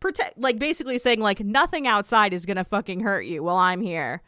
protect 0.00 0.38
like 0.38 0.58
basically 0.58 0.98
saying 0.98 1.20
like 1.20 1.40
nothing 1.40 1.86
outside 1.86 2.32
is 2.32 2.46
gonna 2.46 2.64
fucking 2.64 3.00
hurt 3.00 3.22
you 3.22 3.42
while 3.42 3.56
I'm 3.56 3.80
here, 3.80 4.22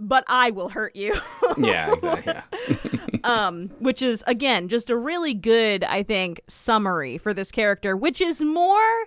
but 0.00 0.24
I 0.28 0.50
will 0.50 0.68
hurt 0.68 0.96
you. 0.96 1.14
Yeah, 1.56 1.92
exactly. 1.92 2.34
Yeah. 2.34 3.18
um, 3.24 3.70
which 3.78 4.02
is 4.02 4.24
again 4.26 4.68
just 4.68 4.90
a 4.90 4.96
really 4.96 5.34
good, 5.34 5.84
I 5.84 6.02
think, 6.02 6.40
summary 6.48 7.16
for 7.16 7.32
this 7.32 7.52
character, 7.52 7.96
which 7.96 8.20
is 8.20 8.42
more 8.42 9.04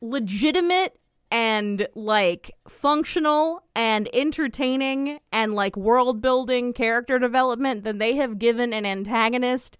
legitimate 0.00 0.98
and 1.30 1.86
like 1.94 2.50
functional 2.68 3.64
and 3.74 4.08
entertaining 4.12 5.18
and 5.32 5.54
like 5.54 5.76
world 5.76 6.20
building 6.20 6.72
character 6.72 7.18
development 7.18 7.84
than 7.84 7.98
they 7.98 8.14
have 8.14 8.38
given 8.38 8.72
an 8.72 8.86
antagonist 8.86 9.78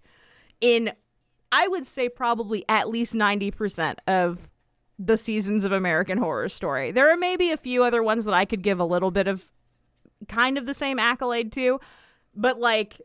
in 0.61 0.91
I 1.51 1.67
would 1.67 1.85
say 1.85 2.09
probably 2.09 2.65
at 2.67 2.89
least 2.89 3.13
90% 3.13 3.95
of 4.07 4.49
the 4.97 5.17
seasons 5.17 5.65
of 5.65 5.71
American 5.71 6.17
Horror 6.17 6.49
Story. 6.49 6.91
There 6.91 7.09
are 7.11 7.17
maybe 7.17 7.51
a 7.51 7.57
few 7.57 7.83
other 7.83 8.01
ones 8.01 8.25
that 8.25 8.33
I 8.33 8.45
could 8.45 8.61
give 8.61 8.79
a 8.79 8.85
little 8.85 9.11
bit 9.11 9.27
of 9.27 9.51
kind 10.27 10.57
of 10.57 10.65
the 10.65 10.73
same 10.73 10.99
accolade 10.99 11.51
to, 11.53 11.79
but 12.33 12.59
like 12.59 13.01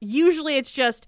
usually 0.00 0.56
it's 0.56 0.72
just 0.72 1.06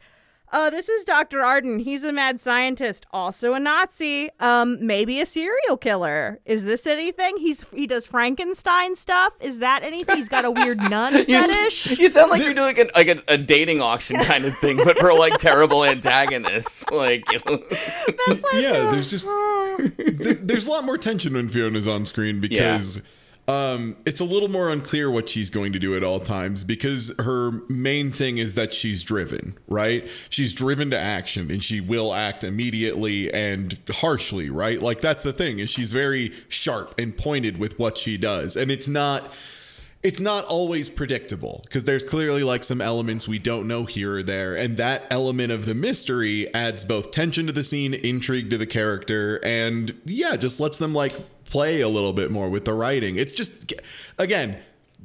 uh, 0.52 0.70
this 0.70 0.88
is 0.88 1.04
Dr. 1.04 1.42
Arden. 1.42 1.80
He's 1.80 2.04
a 2.04 2.12
mad 2.12 2.40
scientist, 2.40 3.04
also 3.12 3.54
a 3.54 3.60
Nazi, 3.60 4.30
um, 4.40 4.84
maybe 4.86 5.20
a 5.20 5.26
serial 5.26 5.76
killer. 5.76 6.40
Is 6.44 6.64
this 6.64 6.86
anything? 6.86 7.36
He's 7.38 7.64
he 7.70 7.86
does 7.86 8.06
Frankenstein 8.06 8.94
stuff. 8.94 9.32
Is 9.40 9.58
that 9.58 9.82
anything? 9.82 10.16
He's 10.16 10.28
got 10.28 10.44
a 10.44 10.50
weird 10.50 10.78
nun 10.90 11.14
You, 11.14 11.24
fetish. 11.24 11.92
s- 11.92 11.98
you 11.98 12.08
sound 12.10 12.30
like 12.30 12.42
you're 12.42 12.54
doing 12.54 12.76
like, 12.76 12.78
a, 12.78 12.90
like 12.94 13.08
a, 13.08 13.34
a 13.34 13.38
dating 13.38 13.80
auction 13.80 14.16
kind 14.16 14.44
of 14.44 14.56
thing, 14.58 14.76
but 14.78 14.98
for 14.98 15.12
like 15.14 15.38
terrible 15.38 15.84
antagonists. 15.84 16.84
Like, 16.96 17.24
That's 17.46 18.42
like, 18.44 18.54
yeah, 18.54 18.90
there's 18.90 19.10
just 19.10 19.26
there's 20.46 20.66
a 20.66 20.70
lot 20.70 20.84
more 20.84 20.96
tension 20.96 21.34
when 21.34 21.48
Fiona's 21.48 21.86
on 21.86 22.06
screen 22.06 22.40
because 22.40 23.02
um, 23.48 23.96
it's 24.04 24.20
a 24.20 24.24
little 24.24 24.48
more 24.48 24.70
unclear 24.70 25.10
what 25.10 25.28
she's 25.28 25.50
going 25.50 25.72
to 25.72 25.78
do 25.78 25.96
at 25.96 26.02
all 26.02 26.18
times 26.18 26.64
because 26.64 27.12
her 27.20 27.52
main 27.68 28.10
thing 28.10 28.38
is 28.38 28.54
that 28.54 28.72
she's 28.72 29.04
driven, 29.04 29.56
right? 29.68 30.08
She's 30.30 30.52
driven 30.52 30.90
to 30.90 30.98
action 30.98 31.50
and 31.50 31.62
she 31.62 31.80
will 31.80 32.12
act 32.12 32.42
immediately 32.42 33.32
and 33.32 33.78
harshly, 33.90 34.50
right? 34.50 34.82
Like 34.82 35.00
that's 35.00 35.22
the 35.22 35.32
thing 35.32 35.60
is 35.60 35.70
she's 35.70 35.92
very 35.92 36.32
sharp 36.48 36.98
and 36.98 37.16
pointed 37.16 37.58
with 37.58 37.78
what 37.78 37.96
she 37.96 38.16
does, 38.16 38.56
and 38.56 38.70
it's 38.70 38.88
not 38.88 39.32
it's 40.02 40.20
not 40.20 40.44
always 40.44 40.88
predictable 40.88 41.62
because 41.64 41.84
there's 41.84 42.04
clearly 42.04 42.42
like 42.44 42.62
some 42.62 42.80
elements 42.80 43.26
we 43.26 43.38
don't 43.38 43.66
know 43.66 43.84
here 43.84 44.16
or 44.16 44.22
there 44.22 44.54
and 44.54 44.76
that 44.76 45.04
element 45.10 45.50
of 45.50 45.66
the 45.66 45.74
mystery 45.74 46.52
adds 46.54 46.84
both 46.84 47.10
tension 47.10 47.46
to 47.46 47.52
the 47.52 47.64
scene 47.64 47.92
intrigue 47.92 48.48
to 48.50 48.58
the 48.58 48.66
character 48.66 49.40
and 49.42 50.00
yeah 50.04 50.36
just 50.36 50.60
lets 50.60 50.78
them 50.78 50.94
like 50.94 51.12
play 51.50 51.80
a 51.80 51.88
little 51.88 52.12
bit 52.12 52.30
more 52.30 52.48
with 52.48 52.64
the 52.64 52.74
writing. 52.74 53.16
It's 53.16 53.34
just 53.34 53.72
again 54.18 54.58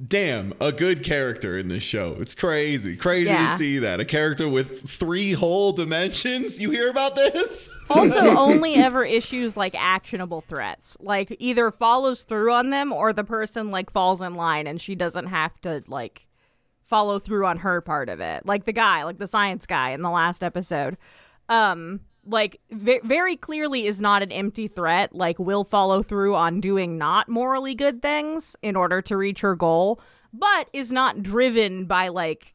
damn 0.08 0.54
a 0.60 0.72
good 0.72 1.04
character 1.04 1.58
in 1.58 1.68
this 1.68 1.84
show. 1.84 2.16
It's 2.20 2.34
crazy 2.34 2.96
crazy 2.96 3.30
to 3.30 3.50
see 3.50 3.80
that. 3.80 4.00
A 4.00 4.06
character 4.06 4.48
with 4.48 4.90
three 4.90 5.34
whole 5.34 5.74
dimensions? 5.74 6.60
You 6.62 6.72
hear 6.72 6.90
about 6.90 7.16
this? 7.16 7.78
Also 7.92 8.20
only 8.38 8.76
ever 8.76 9.04
issues 9.04 9.58
like 9.58 9.76
actionable 9.76 10.40
threats. 10.40 10.96
Like 11.02 11.36
either 11.40 11.72
follows 11.72 12.24
through 12.24 12.54
on 12.54 12.70
them 12.70 12.94
or 12.94 13.12
the 13.12 13.26
person 13.26 13.70
like 13.70 13.92
falls 13.92 14.22
in 14.22 14.34
line 14.34 14.66
and 14.66 14.80
she 14.80 14.96
doesn't 14.96 15.28
have 15.28 15.60
to 15.62 15.84
like 15.88 16.26
follow 16.86 17.20
through 17.20 17.46
on 17.46 17.58
her 17.58 17.82
part 17.82 18.08
of 18.08 18.22
it. 18.22 18.46
Like 18.46 18.64
the 18.64 18.72
guy 18.72 19.04
like 19.04 19.18
the 19.18 19.28
science 19.28 19.66
guy 19.66 19.90
in 19.90 20.04
the 20.04 20.10
last 20.10 20.42
episode. 20.42 20.96
Um 21.50 22.00
like 22.26 22.60
ve- 22.72 23.00
very 23.04 23.36
clearly 23.36 23.86
is 23.86 24.02
not 24.02 24.22
an 24.22 24.32
empty 24.32 24.68
threat 24.68 25.14
like 25.16 25.40
will 25.40 25.64
follow 25.64 26.04
through 26.04 26.36
on 26.36 26.60
doing 26.62 26.98
not 26.98 27.28
morally 27.28 27.74
good 27.76 28.02
things 28.02 28.56
in 28.62 28.76
order 28.76 29.02
to 29.02 29.18
reach 29.18 29.42
her 29.42 29.56
goal 29.56 30.00
but 30.34 30.70
is 30.74 30.92
not 30.92 31.24
driven 31.24 31.86
by 31.86 32.08
like 32.08 32.54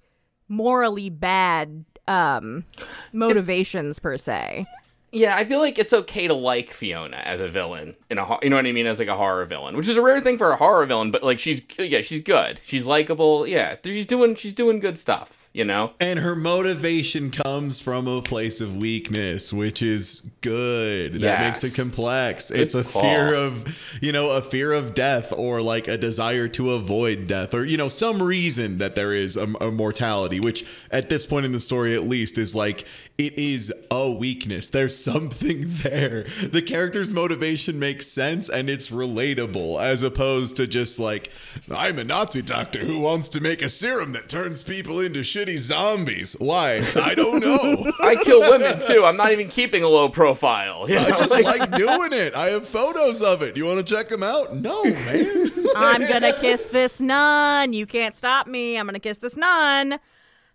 morally 0.49 1.11
bad 1.11 1.85
um 2.07 2.65
motivations 3.13 3.99
per 3.99 4.17
se 4.17 4.65
yeah, 5.13 5.37
I 5.37 5.45
feel 5.45 5.61
like 5.61 5.79
it's 5.79 5.95
okay 5.95 6.27
to 6.27 6.35
like 6.35 6.73
Fiona 6.73 7.17
as 7.17 7.41
a 7.41 7.49
villain 7.49 7.97
in 8.11 8.19
a, 8.19 8.39
you 8.43 8.51
know 8.51 8.57
what 8.57 8.67
I 8.67 8.73
mean, 8.73 8.87
as 8.87 8.99
like 8.99 9.09
a 9.09 9.17
horror 9.17 9.47
villain, 9.47 9.75
which 9.75 9.89
is 9.89 9.97
a 9.97 10.03
rare 10.03 10.21
thing 10.21 10.37
for 10.37 10.51
a 10.51 10.57
horror 10.57 10.85
villain. 10.85 11.11
But 11.11 11.23
like, 11.23 11.39
she's 11.39 11.63
yeah, 11.79 12.01
she's 12.03 12.21
good. 12.21 12.61
She's 12.65 12.85
likable. 12.85 13.47
Yeah, 13.47 13.77
she's 13.83 14.07
doing 14.07 14.35
she's 14.35 14.53
doing 14.53 14.79
good 14.79 14.99
stuff. 14.99 15.46
You 15.57 15.65
know. 15.65 15.93
And 15.99 16.19
her 16.19 16.37
motivation 16.37 17.31
comes 17.31 17.81
from 17.81 18.07
a 18.07 18.21
place 18.21 18.61
of 18.61 18.77
weakness, 18.77 19.55
which 19.55 19.81
is 19.81 20.31
good. 20.43 21.15
That 21.15 21.41
makes 21.41 21.65
it 21.65 21.75
complex. 21.75 22.51
it's 22.51 22.75
a 22.75 22.85
call. 22.85 23.01
fear 23.01 23.33
of, 23.33 23.99
you 24.03 24.13
know, 24.13 24.33
a 24.33 24.43
fear 24.43 24.75
of 24.75 24.93
death 24.93 25.33
or 25.33 25.63
like 25.63 25.89
a 25.89 25.97
desire 25.97 26.47
to 26.49 26.73
avoid 26.73 27.27
death 27.27 27.55
or, 27.55 27.65
you 27.65 27.79
know, 27.79 27.89
some 27.89 28.23
reason 28.23 28.77
that 28.77 28.97
there 28.97 29.15
is 29.15 29.39
a, 29.39 29.45
a 29.63 29.71
mortality, 29.71 30.41
which 30.41 30.67
at 30.91 31.09
this 31.09 31.25
point 31.25 31.47
in 31.47 31.53
the 31.53 31.61
story, 31.61 31.95
at 31.95 32.03
least, 32.03 32.37
is 32.37 32.55
like 32.55 32.85
it 33.17 33.39
is 33.39 33.73
a 33.91 34.11
weakness. 34.11 34.69
There's 34.69 34.97
something 35.03 35.63
there. 35.67 36.25
The 36.43 36.61
character's 36.61 37.15
motivation 37.15 37.79
makes 37.79 38.09
sense 38.09 38.51
and 38.51 38.69
it's 38.69 38.91
relatable 38.91 39.81
as 39.81 40.03
opposed 40.03 40.59
to 40.59 40.67
just 40.67 40.99
like, 40.99 41.33
I'm 41.75 41.99
a 41.99 42.05
Nazi 42.05 42.43
doctor 42.43 42.81
who 42.81 43.01
wants 43.01 43.31
to 43.31 43.41
make 43.41 43.63
a 43.63 43.71
serum 43.71 44.13
that 44.13 44.29
turns 44.29 44.63
people 44.63 45.01
into 45.01 45.23
shitty 45.47 45.59
zombies. 45.59 46.35
Why? 46.39 46.85
I 46.97 47.15
don't 47.15 47.41
know. 47.41 47.93
I 48.01 48.17
kill 48.17 48.41
women 48.41 48.81
too. 48.81 49.05
I'm 49.05 49.17
not 49.17 49.33
even 49.33 49.49
keeping 49.49 49.83
a 49.83 49.89
low 49.89 50.09
profile. 50.09 50.89
You 50.89 50.97
know? 50.97 51.03
I 51.03 51.11
just 51.11 51.31
like 51.31 51.75
doing 51.75 52.13
it. 52.13 52.35
I 52.35 52.47
have 52.47 52.67
photos 52.67 53.23
of 53.23 53.43
it. 53.43 53.57
You 53.57 53.67
want 53.67 53.85
to 53.87 53.95
check 53.95 54.09
them 54.09 54.23
out? 54.23 54.57
No, 54.57 54.85
man. 54.85 55.51
I'm 55.77 56.07
gonna 56.07 56.33
kiss 56.33 56.67
this 56.67 57.01
nun. 57.01 57.73
You 57.73 57.87
can't 57.87 58.15
stop 58.15 58.47
me. 58.47 58.79
I'm 58.79 58.87
gonna 58.87 59.01
kiss 59.01 59.19
this 59.19 59.37
nun. 59.37 59.99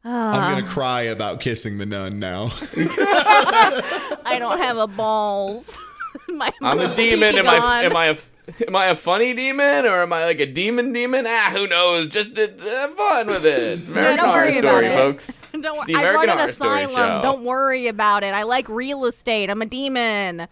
I'm 0.03 0.53
going 0.53 0.63
to 0.63 0.67
ah. 0.67 0.73
cry 0.73 1.01
about 1.01 1.41
kissing 1.41 1.77
the 1.77 1.85
nun 1.85 2.17
now. 2.17 2.49
I 2.75 4.37
don't 4.39 4.57
have 4.57 4.77
a 4.77 4.87
balls. 4.87 5.77
My 6.27 6.51
I'm 6.59 6.79
a 6.79 6.95
demon. 6.95 7.35
be 7.35 7.39
Am 7.39 7.47
I 7.47 7.83
am 7.83 7.95
I 7.95 8.05
a 8.07 8.15
am 8.67 8.75
I 8.75 8.87
a 8.87 8.95
funny 8.95 9.33
demon 9.33 9.85
or 9.85 10.01
am 10.01 10.13
I 10.13 10.25
like 10.25 10.39
a 10.39 10.45
demon 10.45 10.93
demon? 10.93 11.25
Ah, 11.27 11.51
who 11.53 11.67
knows? 11.67 12.07
Just 12.09 12.37
uh, 12.37 12.47
have 12.63 12.93
fun 12.95 13.27
with 13.27 13.45
it. 13.45 13.87
American 13.89 14.17
don't 14.17 14.29
Horror 14.29 14.45
worry 14.45 14.59
Story, 14.59 14.85
it. 14.87 14.91
folks. 14.93 15.41
Don't 15.51 15.65
It's 15.65 15.75
wor- 15.77 15.85
the 15.85 15.95
I 15.95 15.99
American 15.99 16.15
run 16.19 16.29
an 16.29 16.37
Horror 16.37 16.51
Story 16.51 16.83
asylum. 16.83 17.19
show. 17.19 17.21
Don't 17.21 17.43
worry 17.43 17.87
about 17.87 18.23
it. 18.23 18.33
I 18.33 18.43
like 18.43 18.67
real 18.69 19.05
estate. 19.05 19.49
I'm 19.49 19.61
a 19.61 19.65
demon. 19.65 20.47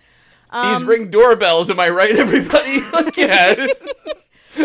These 0.52 0.84
ring 0.84 1.10
doorbells. 1.10 1.70
Am 1.70 1.80
I 1.80 1.90
right, 1.90 2.16
everybody? 2.16 2.80
yeah. 3.18 3.68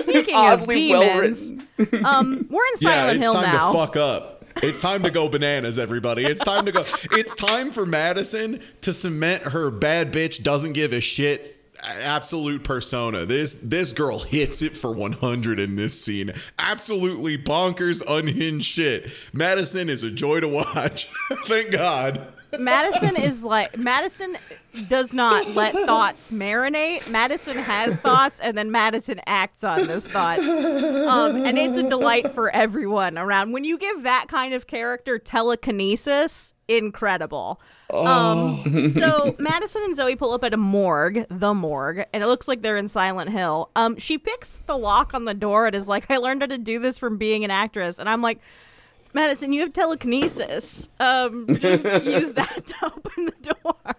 Speaking 0.00 0.34
Oddly 0.34 0.92
of 0.92 1.00
demons, 1.00 1.52
um, 2.04 2.46
we're 2.50 2.64
in 2.66 2.76
Silent 2.78 2.82
yeah, 2.82 3.10
it's 3.10 3.18
Hill 3.20 3.34
time 3.34 3.52
now. 3.52 3.72
to 3.72 3.78
fuck 3.78 3.96
up. 3.96 4.44
It's 4.62 4.80
time 4.80 5.02
to 5.02 5.10
go 5.10 5.28
bananas, 5.28 5.78
everybody. 5.78 6.24
It's 6.24 6.42
time 6.42 6.64
to 6.66 6.72
go. 6.72 6.80
It's 7.12 7.34
time 7.34 7.70
for 7.70 7.84
Madison 7.84 8.60
to 8.82 8.94
cement 8.94 9.42
her 9.44 9.70
bad 9.70 10.12
bitch 10.12 10.42
doesn't 10.42 10.72
give 10.72 10.92
a 10.92 11.00
shit 11.00 11.53
absolute 12.02 12.64
persona. 12.64 13.24
This 13.24 13.54
this 13.56 13.92
girl 13.92 14.20
hits 14.20 14.62
it 14.62 14.76
for 14.76 14.92
100 14.92 15.58
in 15.58 15.76
this 15.76 16.02
scene. 16.02 16.32
Absolutely 16.58 17.38
bonkers 17.38 18.02
unhinged 18.06 18.66
shit. 18.66 19.10
Madison 19.32 19.88
is 19.88 20.02
a 20.02 20.10
joy 20.10 20.40
to 20.40 20.48
watch. 20.48 21.08
Thank 21.44 21.70
God. 21.70 22.26
Madison 22.58 23.16
is 23.16 23.42
like 23.44 23.76
Madison 23.76 24.36
does 24.88 25.12
not 25.12 25.54
let 25.54 25.72
thoughts 25.72 26.30
marinate. 26.30 27.08
Madison 27.10 27.56
has 27.56 27.96
thoughts, 27.96 28.40
and 28.40 28.56
then 28.56 28.70
Madison 28.70 29.20
acts 29.26 29.64
on 29.64 29.86
those 29.86 30.06
thoughts, 30.06 30.42
um, 30.42 31.36
and 31.44 31.58
it's 31.58 31.76
a 31.78 31.88
delight 31.88 32.32
for 32.32 32.50
everyone 32.50 33.18
around. 33.18 33.52
When 33.52 33.64
you 33.64 33.78
give 33.78 34.02
that 34.02 34.26
kind 34.28 34.54
of 34.54 34.66
character 34.66 35.18
telekinesis, 35.18 36.54
incredible. 36.68 37.60
Um, 37.92 38.88
so 38.90 39.34
Madison 39.38 39.82
and 39.82 39.94
Zoe 39.94 40.16
pull 40.16 40.32
up 40.32 40.44
at 40.44 40.54
a 40.54 40.56
morgue, 40.56 41.26
the 41.28 41.54
morgue, 41.54 42.04
and 42.12 42.22
it 42.22 42.26
looks 42.26 42.48
like 42.48 42.62
they're 42.62 42.76
in 42.76 42.88
Silent 42.88 43.30
Hill. 43.30 43.70
Um, 43.76 43.98
she 43.98 44.18
picks 44.18 44.56
the 44.66 44.76
lock 44.78 45.14
on 45.14 45.24
the 45.24 45.34
door 45.34 45.66
and 45.66 45.76
is 45.76 45.88
like, 45.88 46.10
"I 46.10 46.16
learned 46.16 46.42
how 46.42 46.46
to 46.46 46.58
do 46.58 46.78
this 46.78 46.98
from 46.98 47.18
being 47.18 47.44
an 47.44 47.50
actress," 47.50 47.98
and 47.98 48.08
I'm 48.08 48.22
like. 48.22 48.40
Madison, 49.16 49.52
you 49.52 49.60
have 49.60 49.72
telekinesis. 49.72 50.88
Um, 50.98 51.46
just 51.46 51.84
use 52.04 52.32
that 52.32 52.66
to 52.66 52.86
open 52.86 53.26
the 53.26 53.54
door. 53.62 53.94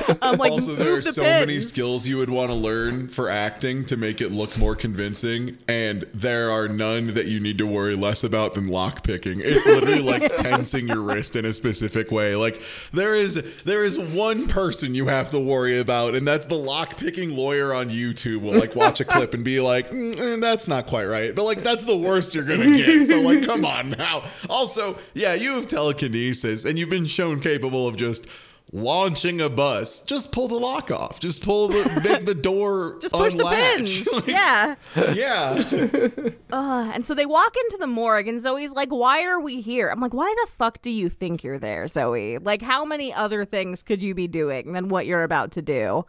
I'm 0.22 0.36
like, 0.38 0.52
also, 0.52 0.74
there 0.74 0.94
are 0.94 1.00
the 1.00 1.12
so 1.12 1.22
many 1.22 1.60
skills 1.60 2.06
you 2.06 2.18
would 2.18 2.30
want 2.30 2.50
to 2.50 2.56
learn 2.56 3.08
for 3.08 3.28
acting 3.28 3.84
to 3.86 3.96
make 3.96 4.20
it 4.20 4.30
look 4.30 4.56
more 4.58 4.74
convincing, 4.74 5.58
and 5.68 6.04
there 6.14 6.50
are 6.50 6.68
none 6.68 7.08
that 7.14 7.26
you 7.26 7.40
need 7.40 7.58
to 7.58 7.66
worry 7.66 7.94
less 7.94 8.24
about 8.24 8.54
than 8.54 8.68
lock 8.68 9.02
picking. 9.02 9.40
It's 9.40 9.66
literally 9.66 10.00
like 10.02 10.36
tensing 10.36 10.88
your 10.88 11.00
wrist 11.00 11.36
in 11.36 11.44
a 11.44 11.52
specific 11.52 12.10
way. 12.10 12.34
Like 12.36 12.62
there 12.92 13.14
is 13.14 13.62
there 13.62 13.84
is 13.84 13.98
one 13.98 14.46
person 14.48 14.94
you 14.94 15.06
have 15.06 15.30
to 15.30 15.38
worry 15.38 15.78
about, 15.78 16.14
and 16.14 16.26
that's 16.26 16.46
the 16.46 16.58
lock 16.58 16.96
picking 16.96 17.36
lawyer 17.36 17.74
on 17.74 17.90
YouTube. 17.90 18.42
Will 18.42 18.58
like 18.58 18.74
watch 18.74 19.00
a 19.00 19.04
clip 19.04 19.34
and 19.34 19.44
be 19.44 19.60
like, 19.60 19.90
"Mm, 19.90 20.18
eh, 20.18 20.36
"That's 20.40 20.68
not 20.68 20.86
quite 20.86 21.06
right," 21.06 21.34
but 21.34 21.44
like 21.44 21.62
that's 21.62 21.84
the 21.84 21.96
worst 21.96 22.34
you're 22.34 22.44
gonna 22.44 22.76
get. 22.76 23.04
So 23.04 23.20
like, 23.20 23.44
come 23.44 23.64
on 23.64 23.90
now. 23.90 24.24
Also, 24.48 24.98
yeah, 25.14 25.34
you 25.34 25.52
have 25.52 25.66
telekinesis, 25.66 26.64
and 26.64 26.78
you've 26.78 26.90
been 26.90 27.06
shown 27.06 27.40
capable 27.40 27.86
of 27.86 27.96
just 27.96 28.28
launching 28.72 29.40
a 29.40 29.50
bus, 29.50 30.00
just 30.00 30.32
pull 30.32 30.48
the 30.48 30.56
lock 30.56 30.90
off. 30.90 31.20
Just 31.20 31.44
pull 31.44 31.68
the 31.68 32.00
make 32.02 32.24
the 32.24 32.34
door 32.34 32.98
Just 33.02 33.14
push 33.14 33.34
unlatch. 33.34 34.04
the 34.04 34.10
pins. 34.10 34.26
yeah. 34.26 34.74
yeah. 35.14 36.08
Uh, 36.52 36.90
and 36.94 37.02
so 37.02 37.14
they 37.14 37.24
walk 37.24 37.56
into 37.56 37.78
the 37.78 37.86
morgue, 37.86 38.28
and 38.28 38.38
Zoe's 38.38 38.72
like, 38.72 38.90
Why 38.90 39.24
are 39.24 39.40
we 39.40 39.62
here? 39.62 39.88
I'm 39.88 40.00
like, 40.00 40.12
Why 40.12 40.34
the 40.44 40.50
fuck 40.52 40.82
do 40.82 40.90
you 40.90 41.08
think 41.08 41.42
you're 41.42 41.58
there, 41.58 41.86
Zoe? 41.86 42.36
Like, 42.36 42.60
how 42.60 42.84
many 42.84 43.12
other 43.12 43.46
things 43.46 43.82
could 43.82 44.02
you 44.02 44.14
be 44.14 44.28
doing 44.28 44.72
than 44.72 44.88
what 44.88 45.06
you're 45.06 45.22
about 45.22 45.52
to 45.52 45.62
do? 45.62 46.04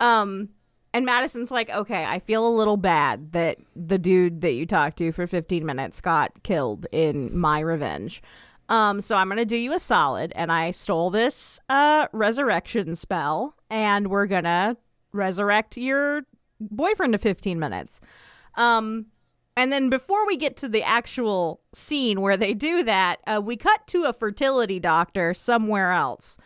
Um, 0.00 0.48
and 0.94 1.04
Madison's 1.04 1.50
like, 1.50 1.68
Okay, 1.68 2.04
I 2.06 2.20
feel 2.20 2.46
a 2.46 2.56
little 2.56 2.78
bad 2.78 3.32
that 3.32 3.58
the 3.76 3.98
dude 3.98 4.40
that 4.40 4.52
you 4.52 4.64
talked 4.64 4.96
to 4.98 5.12
for 5.12 5.26
15 5.26 5.64
minutes 5.66 6.00
got 6.00 6.42
killed 6.42 6.86
in 6.90 7.36
my 7.36 7.60
revenge. 7.60 8.22
Um, 8.68 9.00
so 9.00 9.16
I'm 9.16 9.28
gonna 9.28 9.44
do 9.44 9.56
you 9.56 9.72
a 9.72 9.78
solid, 9.78 10.32
and 10.34 10.50
I 10.50 10.70
stole 10.70 11.10
this 11.10 11.60
uh 11.68 12.08
resurrection 12.12 12.94
spell, 12.94 13.54
and 13.70 14.08
we're 14.08 14.26
gonna 14.26 14.76
resurrect 15.12 15.76
your 15.76 16.22
boyfriend 16.60 17.12
to 17.12 17.18
15 17.18 17.58
minutes. 17.58 18.00
Um, 18.54 19.06
and 19.56 19.70
then 19.70 19.90
before 19.90 20.26
we 20.26 20.36
get 20.36 20.56
to 20.58 20.68
the 20.68 20.82
actual 20.82 21.60
scene 21.74 22.20
where 22.20 22.36
they 22.36 22.54
do 22.54 22.82
that, 22.84 23.18
uh, 23.26 23.40
we 23.44 23.56
cut 23.56 23.86
to 23.88 24.04
a 24.04 24.12
fertility 24.12 24.80
doctor 24.80 25.34
somewhere 25.34 25.92
else. 25.92 26.38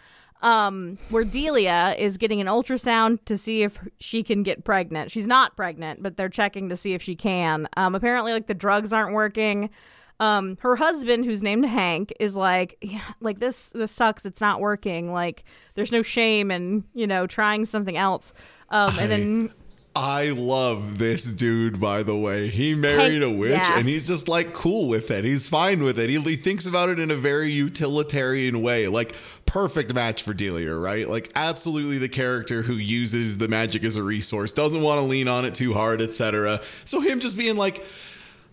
Um, 0.43 0.99
where 1.09 1.25
Delia 1.25 1.95
is 1.99 2.19
getting 2.19 2.43
an 2.43 2.47
ultrasound 2.47 3.25
to 3.25 3.39
see 3.39 3.63
if 3.63 3.79
she 3.99 4.23
can 4.23 4.43
get 4.43 4.65
pregnant. 4.65 5.11
She's 5.11 5.27
not 5.27 5.57
pregnant, 5.57 6.03
but 6.03 6.19
they're 6.19 6.29
checking 6.29 6.69
to 6.69 6.77
see 6.77 6.93
if 6.93 7.01
she 7.01 7.17
can. 7.17 7.67
Um, 7.79 7.95
apparently, 7.95 8.33
like 8.33 8.47
the 8.47 8.55
drugs 8.55 8.93
aren't 8.93 9.15
working. 9.15 9.71
Um, 10.19 10.57
her 10.61 10.77
husband, 10.77 11.25
who's 11.25 11.43
named 11.43 11.67
Hank, 11.67 12.13
is 12.19 12.37
like, 12.37 12.79
yeah, 12.81 13.03
like 13.21 13.39
this, 13.39 13.71
this 13.71 13.93
sucks. 13.93 14.25
It's 14.25 14.41
not 14.41 14.61
working. 14.61 15.13
Like, 15.13 15.45
there's 15.75 15.93
no 15.93 16.03
shame 16.03 16.51
in 16.51 16.85
you 16.95 17.07
know 17.07 17.27
trying 17.27 17.65
something 17.65 17.97
else. 17.97 18.33
Um, 18.71 18.99
and 18.99 19.11
then 19.11 19.51
I 19.97 20.33
love 20.33 20.99
this 20.99 21.25
dude, 21.33 21.81
by 21.81 22.03
the 22.03 22.15
way. 22.15 22.49
He 22.49 22.75
married 22.75 23.23
a 23.23 23.31
witch 23.31 23.53
yeah. 23.53 23.79
and 23.79 23.89
he's 23.89 24.07
just 24.07 24.29
like 24.29 24.53
cool 24.53 24.89
with 24.89 25.11
it. 25.11 25.25
He's 25.25 25.49
fine 25.49 25.83
with 25.83 25.99
it. 25.99 26.11
He, 26.11 26.21
he 26.21 26.37
thinks 26.37 26.67
about 26.67 26.91
it 26.91 26.99
in 26.99 27.11
a 27.11 27.15
very 27.15 27.51
utilitarian 27.51 28.61
way. 28.61 28.89
Like, 28.89 29.17
perfect 29.47 29.95
match 29.95 30.23
for 30.23 30.35
Delia, 30.35 30.75
right? 30.75 31.09
Like, 31.09 31.33
absolutely 31.35 31.97
the 31.97 32.11
character 32.11 32.61
who 32.61 32.75
uses 32.75 33.39
the 33.39 33.49
magic 33.49 33.85
as 33.85 33.97
a 33.97 34.03
resource, 34.03 34.53
doesn't 34.53 34.83
want 34.83 34.99
to 34.99 35.03
lean 35.07 35.29
on 35.29 35.47
it 35.47 35.55
too 35.55 35.73
hard, 35.73 36.03
etc. 36.03 36.61
So, 36.85 37.01
him 37.01 37.19
just 37.19 37.39
being 37.39 37.57
like, 37.57 37.83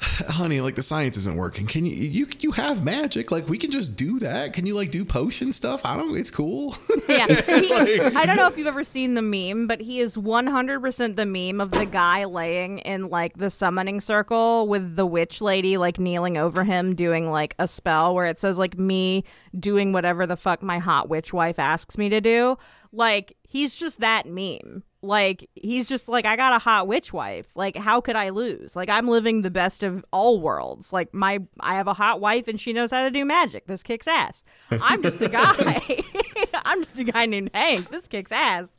honey 0.04 0.60
like 0.62 0.76
the 0.76 0.82
science 0.84 1.16
isn't 1.18 1.36
working 1.36 1.66
can 1.66 1.86
you 1.86 1.94
you 1.96 2.28
you 2.42 2.52
have 2.52 2.84
magic 2.84 3.32
like 3.32 3.48
we 3.48 3.58
can 3.58 3.72
just 3.72 3.96
do 3.96 4.20
that 4.20 4.52
can 4.54 4.66
you 4.66 4.76
like 4.76 4.92
do 4.92 5.06
potion 5.06 5.52
stuff 5.52 5.86
i 5.86 5.96
don't 5.96 6.16
it's 6.18 6.30
cool 6.32 6.76
Yeah. 7.08 7.28
He- 7.64 7.74
I 7.74 8.26
don't 8.26 8.36
know 8.36 8.48
if 8.48 8.58
you've 8.58 8.68
ever 8.68 8.84
seen 8.84 9.14
the 9.14 9.22
meme, 9.22 9.68
but 9.68 9.80
he 9.82 10.00
is 10.00 10.16
100% 10.18 11.16
the 11.16 11.26
meme 11.26 11.62
of 11.62 11.72
the 11.72 11.86
guy 11.86 12.26
laying 12.26 12.80
in 12.80 13.10
like 13.10 13.38
the 13.38 13.50
summoning 13.50 14.00
circle 14.00 14.68
with 14.68 14.96
the 14.96 15.06
witch 15.06 15.42
lady 15.42 15.78
like 15.78 16.00
kneeling 16.00 16.38
over 16.38 16.64
him 16.64 16.96
doing 16.96 17.30
like 17.30 17.56
a 17.60 17.68
spell 17.68 18.14
where 18.16 18.26
it 18.28 18.40
says 18.40 18.58
like 18.58 18.78
me 18.78 19.24
doing 19.58 19.92
whatever 19.92 20.26
the 20.26 20.38
fuck 20.38 20.62
my 20.64 20.80
hot 20.80 21.10
witch 21.10 21.34
wife 21.34 21.60
asks 21.60 21.98
me 21.98 22.10
to 22.10 22.22
do. 22.22 22.58
Like 22.92 23.36
he's 23.44 23.76
just 23.76 24.00
that 24.00 24.26
meme. 24.26 24.84
Like 25.04 25.50
he's 25.54 25.90
just 25.90 26.08
like 26.08 26.24
I 26.26 26.38
got 26.38 26.54
a 26.54 26.60
hot 26.60 26.88
witch 26.88 27.12
wife. 27.12 27.48
Like 27.56 27.76
how 27.76 28.00
could 28.00 28.16
I 28.16 28.30
lose? 28.30 28.76
Like 28.76 28.88
I'm 28.88 29.08
living 29.08 29.42
the 29.42 29.52
best 29.52 29.84
of 29.84 30.06
all 30.14 30.40
worlds. 30.40 30.94
Like 30.94 31.14
my 31.14 31.40
I 31.60 31.76
have 31.76 31.88
a 31.88 31.94
hot 31.94 32.22
wife 32.22 32.48
and 32.48 32.60
she 32.60 32.72
knows 32.72 32.92
how 32.92 33.04
to 33.04 33.12
do 33.12 33.26
magic. 33.26 33.68
This 33.68 33.84
kicks 33.84 34.08
ass. 34.08 34.46
I'm 34.72 35.04
just 35.04 35.22
a 35.22 35.28
guy. 35.28 36.00
I'm 36.66 36.84
just 36.84 36.98
a 36.98 37.04
guy 37.04 37.26
named 37.26 37.52
Hank. 37.54 37.90
This 37.92 38.08
kicks 38.08 38.32
ass. 38.32 38.78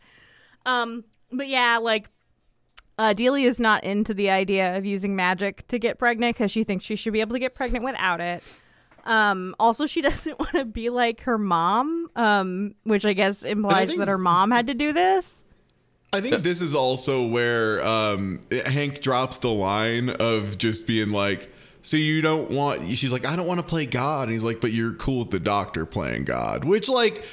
Um 0.64 1.04
but 1.30 1.48
yeah, 1.48 1.76
like 1.76 2.08
uh, 2.96 3.12
Delia 3.12 3.48
is 3.48 3.58
not 3.58 3.82
into 3.82 4.14
the 4.14 4.30
idea 4.30 4.76
of 4.78 4.84
using 4.84 5.16
magic 5.16 5.66
to 5.66 5.78
get 5.78 5.98
pregnant 5.98 6.36
because 6.36 6.50
she 6.50 6.62
thinks 6.64 6.84
she 6.84 6.96
should 6.96 7.12
be 7.12 7.20
able 7.20 7.34
to 7.34 7.40
get 7.40 7.54
pregnant 7.54 7.84
without 7.84 8.20
it. 8.20 8.42
Um, 9.04 9.54
also, 9.58 9.86
she 9.86 10.00
doesn't 10.08 10.38
want 10.38 10.52
to 10.52 10.64
be 10.64 10.90
like 10.90 11.20
her 11.22 11.36
mom, 11.36 12.08
um, 12.14 12.74
which 12.84 13.04
I 13.04 13.12
guess 13.12 13.42
implies 13.42 13.88
think- 13.88 13.98
that 13.98 14.08
her 14.08 14.16
mom 14.16 14.50
had 14.52 14.68
to 14.68 14.74
do 14.74 14.92
this. 14.92 15.44
I 16.14 16.20
think 16.20 16.42
this 16.42 16.60
is 16.60 16.74
also 16.74 17.26
where 17.26 17.84
um, 17.84 18.40
Hank 18.66 19.00
drops 19.00 19.38
the 19.38 19.50
line 19.50 20.10
of 20.10 20.56
just 20.58 20.86
being 20.86 21.10
like, 21.10 21.52
"So 21.82 21.96
you 21.96 22.22
don't 22.22 22.50
want?" 22.50 22.88
She's 22.96 23.12
like, 23.12 23.26
"I 23.26 23.36
don't 23.36 23.46
want 23.46 23.58
to 23.58 23.66
play 23.66 23.84
God," 23.86 24.24
and 24.24 24.32
he's 24.32 24.44
like, 24.44 24.60
"But 24.60 24.72
you're 24.72 24.94
cool 24.94 25.20
with 25.20 25.30
the 25.30 25.40
Doctor 25.40 25.84
playing 25.84 26.24
God," 26.24 26.64
which 26.64 26.88
like. 26.88 27.24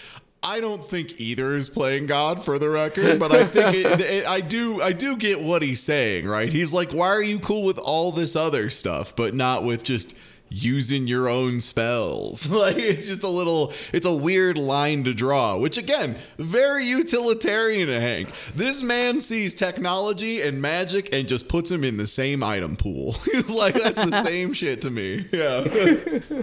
I 0.43 0.59
don't 0.59 0.84
think 0.84 1.21
either 1.21 1.55
is 1.55 1.69
playing 1.69 2.07
God 2.07 2.43
for 2.43 2.57
the 2.57 2.67
record, 2.67 3.19
but 3.19 3.32
I 3.32 3.45
think 3.45 3.75
it, 3.75 4.01
it, 4.01 4.25
I 4.25 4.41
do. 4.41 4.82
I 4.82 4.91
do 4.91 5.15
get 5.15 5.39
what 5.39 5.61
he's 5.61 5.84
saying, 5.84 6.25
right? 6.25 6.49
He's 6.49 6.73
like, 6.73 6.91
"Why 6.91 7.09
are 7.09 7.21
you 7.21 7.38
cool 7.38 7.61
with 7.61 7.77
all 7.77 8.11
this 8.11 8.36
other 8.36 8.71
stuff, 8.71 9.15
but 9.15 9.36
not 9.36 9.63
with 9.63 9.84
just 9.84 10.17
using 10.52 11.08
your 11.08 11.28
own 11.28 11.60
spells?" 11.62 12.49
Like 12.62 12.76
it's 12.78 13.08
just 13.08 13.24
a 13.24 13.28
little. 13.28 13.74
It's 13.93 14.06
a 14.06 14.14
weird 14.14 14.58
line 14.58 15.04
to 15.06 15.14
draw, 15.14 15.58
which 15.58 15.78
again, 15.78 16.18
very 16.38 16.86
utilitarian 16.86 17.88
to 17.88 17.99
Hank. 17.99 18.30
This 18.54 18.84
man 18.84 19.20
sees 19.22 19.54
technology 19.54 20.41
and 20.41 20.62
magic 20.62 21.14
and 21.14 21.28
just 21.28 21.47
puts 21.47 21.70
them 21.70 21.84
in 21.84 21.97
the 21.97 22.08
same 22.08 22.43
item 22.43 22.76
pool. 22.76 23.14
He's 23.32 23.49
like, 23.64 23.76
"That's 23.76 23.97
the 24.10 24.22
same 24.24 24.54
shit 24.54 24.82
to 24.84 24.91
me." 24.91 25.26
Yeah. 25.32 25.64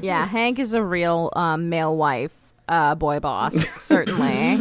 Yeah, 0.03 0.27
Hank 0.27 0.59
is 0.59 0.75
a 0.75 0.83
real 0.83 1.31
um, 1.37 1.69
male 1.69 1.97
wife. 1.97 2.33
Uh, 2.69 2.95
boy 2.95 3.19
boss, 3.19 3.55
certainly. 3.83 4.53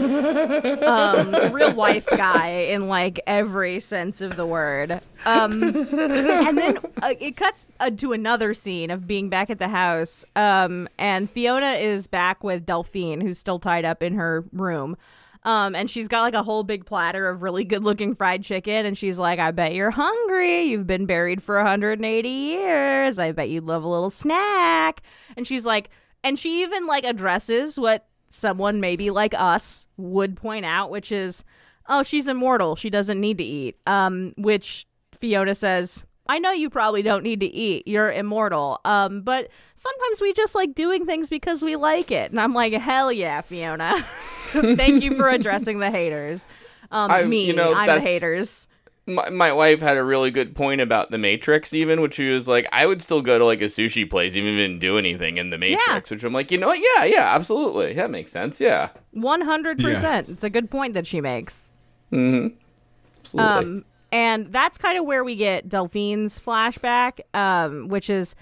um, 0.83 1.51
real 1.51 1.75
wife 1.75 2.07
guy 2.15 2.47
in 2.47 2.87
like 2.87 3.19
every 3.27 3.81
sense 3.81 4.21
of 4.21 4.37
the 4.37 4.45
word. 4.45 4.91
Um, 5.25 5.61
and 5.61 6.57
then 6.57 6.77
uh, 7.01 7.13
it 7.19 7.35
cuts 7.35 7.65
uh, 7.81 7.89
to 7.89 8.13
another 8.13 8.53
scene 8.53 8.91
of 8.91 9.07
being 9.07 9.29
back 9.29 9.49
at 9.49 9.59
the 9.59 9.67
house. 9.67 10.23
Um, 10.37 10.87
and 10.97 11.29
Fiona 11.29 11.73
is 11.73 12.07
back 12.07 12.43
with 12.45 12.65
Delphine, 12.65 13.19
who's 13.21 13.37
still 13.37 13.59
tied 13.59 13.83
up 13.83 14.01
in 14.01 14.13
her 14.13 14.45
room. 14.53 14.95
Um, 15.43 15.75
and 15.75 15.89
she's 15.89 16.07
got 16.07 16.21
like 16.21 16.33
a 16.33 16.43
whole 16.43 16.63
big 16.63 16.85
platter 16.85 17.29
of 17.29 17.41
really 17.41 17.63
good 17.63 17.83
looking 17.83 18.13
fried 18.13 18.43
chicken. 18.43 18.85
And 18.85 18.97
she's 18.97 19.19
like, 19.19 19.39
I 19.39 19.51
bet 19.51 19.73
you're 19.73 19.91
hungry. 19.91 20.63
You've 20.63 20.87
been 20.87 21.05
buried 21.05 21.41
for 21.41 21.55
180 21.57 22.29
years. 22.29 23.19
I 23.19 23.31
bet 23.31 23.49
you'd 23.49 23.65
love 23.65 23.83
a 23.83 23.87
little 23.87 24.09
snack. 24.09 25.01
And 25.35 25.47
she's 25.47 25.65
like, 25.65 25.89
and 26.27 26.37
she 26.39 26.61
even 26.63 26.85
like 26.85 27.03
addresses 27.05 27.79
what 27.79 28.05
someone 28.29 28.79
maybe 28.81 29.09
like 29.09 29.33
us 29.33 29.87
would 29.97 30.35
point 30.35 30.65
out, 30.65 30.89
which 30.91 31.11
is, 31.11 31.43
oh, 31.87 32.03
she's 32.03 32.27
immortal. 32.27 32.75
She 32.75 32.89
doesn't 32.89 33.19
need 33.19 33.37
to 33.37 33.43
eat. 33.43 33.77
Um, 33.87 34.33
which 34.37 34.85
Fiona 35.17 35.55
says, 35.55 36.05
I 36.29 36.39
know 36.39 36.51
you 36.51 36.69
probably 36.69 37.01
don't 37.01 37.23
need 37.23 37.39
to 37.39 37.45
eat. 37.45 37.87
You're 37.87 38.11
immortal. 38.11 38.81
Um, 38.83 39.21
but 39.21 39.47
sometimes 39.75 40.19
we 40.21 40.33
just 40.33 40.55
like 40.55 40.75
doing 40.75 41.05
things 41.05 41.29
because 41.29 41.63
we 41.63 41.77
like 41.77 42.11
it. 42.11 42.31
And 42.31 42.39
I'm 42.39 42.53
like, 42.53 42.73
hell 42.73 43.11
yeah, 43.11 43.39
Fiona. 43.41 44.01
Thank 44.51 45.03
you 45.03 45.15
for 45.15 45.29
addressing 45.29 45.77
the 45.77 45.89
haters. 45.89 46.47
Um, 46.91 47.11
I- 47.11 47.23
me, 47.23 47.45
you 47.45 47.53
know, 47.53 47.73
I'm 47.73 47.87
the 47.87 47.99
haters. 48.01 48.67
My, 49.07 49.29
my 49.29 49.53
wife 49.53 49.79
had 49.79 49.97
a 49.97 50.03
really 50.03 50.31
good 50.31 50.55
point 50.55 50.81
about 50.81 51.11
the 51.11 51.17
Matrix, 51.17 51.73
even, 51.73 52.01
which 52.01 52.15
she 52.15 52.29
was 52.29 52.47
like, 52.47 52.67
I 52.71 52.85
would 52.85 53.01
still 53.01 53.21
go 53.21 53.39
to 53.39 53.45
like 53.45 53.61
a 53.61 53.65
sushi 53.65 54.07
place, 54.07 54.35
even 54.35 54.49
if 54.49 54.55
it 54.55 54.67
didn't 54.67 54.79
do 54.79 54.97
anything 54.97 55.37
in 55.37 55.49
the 55.49 55.57
Matrix. 55.57 56.11
Which 56.11 56.23
I'm 56.23 56.33
like, 56.33 56.51
you 56.51 56.57
know 56.57 56.67
what? 56.67 56.79
Yeah, 56.79 57.05
yeah, 57.05 57.33
absolutely. 57.33 57.93
That 57.93 58.11
makes 58.11 58.31
sense. 58.31 58.59
Yeah. 58.59 58.89
100%. 59.15 60.29
It's 60.29 60.43
a 60.43 60.49
good 60.49 60.69
point 60.69 60.93
that 60.93 61.07
she 61.07 61.21
makes. 61.21 61.71
Absolutely. 62.11 62.59
Um, 63.33 63.85
and 64.11 64.47
that's 64.47 64.77
kind 64.77 64.97
of 64.97 65.05
where 65.05 65.23
we 65.23 65.35
get 65.35 65.67
Delphine's 65.67 66.39
flashback, 66.39 67.19
um, 67.33 67.87
which 67.87 68.09
is 68.09 68.35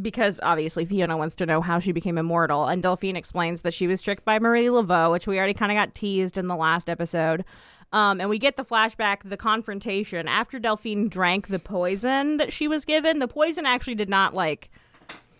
because 0.00 0.40
obviously 0.42 0.86
Fiona 0.86 1.16
wants 1.16 1.36
to 1.36 1.46
know 1.46 1.60
how 1.60 1.78
she 1.78 1.92
became 1.92 2.16
immortal, 2.16 2.66
and 2.66 2.82
Delphine 2.82 3.16
explains 3.16 3.60
that 3.60 3.74
she 3.74 3.86
was 3.86 4.00
tricked 4.00 4.24
by 4.24 4.38
Marie 4.38 4.66
Laveau, 4.66 5.10
which 5.10 5.26
we 5.26 5.36
already 5.36 5.54
kind 5.54 5.70
of 5.70 5.76
got 5.76 5.94
teased 5.94 6.38
in 6.38 6.46
the 6.46 6.56
last 6.56 6.88
episode. 6.88 7.44
Um, 7.92 8.20
and 8.20 8.30
we 8.30 8.38
get 8.38 8.56
the 8.56 8.64
flashback, 8.64 9.18
the 9.24 9.36
confrontation 9.36 10.26
after 10.26 10.58
Delphine 10.58 11.08
drank 11.08 11.48
the 11.48 11.58
poison 11.58 12.38
that 12.38 12.52
she 12.52 12.66
was 12.66 12.84
given. 12.84 13.18
The 13.18 13.28
poison 13.28 13.66
actually 13.66 13.96
did 13.96 14.08
not 14.08 14.34
like 14.34 14.70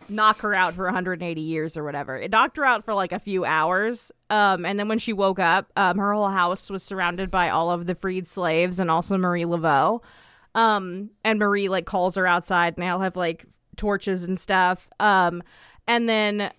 knock 0.09 0.41
her 0.41 0.55
out 0.55 0.75
for 0.75 0.85
180 0.85 1.41
years 1.41 1.77
or 1.77 1.85
whatever. 1.85 2.17
It 2.17 2.31
knocked 2.31 2.57
her 2.59 2.65
out 2.65 2.85
for 2.85 2.95
like 2.95 3.13
a 3.13 3.19
few 3.19 3.45
hours. 3.45 4.13
Um, 4.31 4.65
and 4.65 4.79
then 4.79 4.89
when 4.89 4.99
she 4.99 5.13
woke 5.13 5.39
up, 5.39 5.73
um, 5.77 5.99
her 5.99 6.13
whole 6.13 6.29
house 6.29 6.69
was 6.71 6.83
surrounded 6.83 7.31
by 7.31 7.49
all 7.49 7.71
of 7.71 7.87
the 7.87 7.95
freed 7.95 8.27
slaves 8.27 8.79
and 8.79 8.91
also 8.91 9.17
Marie 9.17 9.45
Laveau. 9.45 10.03
Um, 10.55 11.11
and 11.25 11.39
Marie 11.39 11.69
like 11.69 11.87
calls 11.87 12.17
her 12.17 12.27
outside 12.27 12.75
and 12.75 12.83
they 12.83 12.89
all 12.89 13.01
have 13.01 13.17
like 13.17 13.47
torches 13.77 14.25
and 14.25 14.39
stuff. 14.39 14.89
Um, 15.01 15.43
and 15.87 16.09
then 16.09 16.51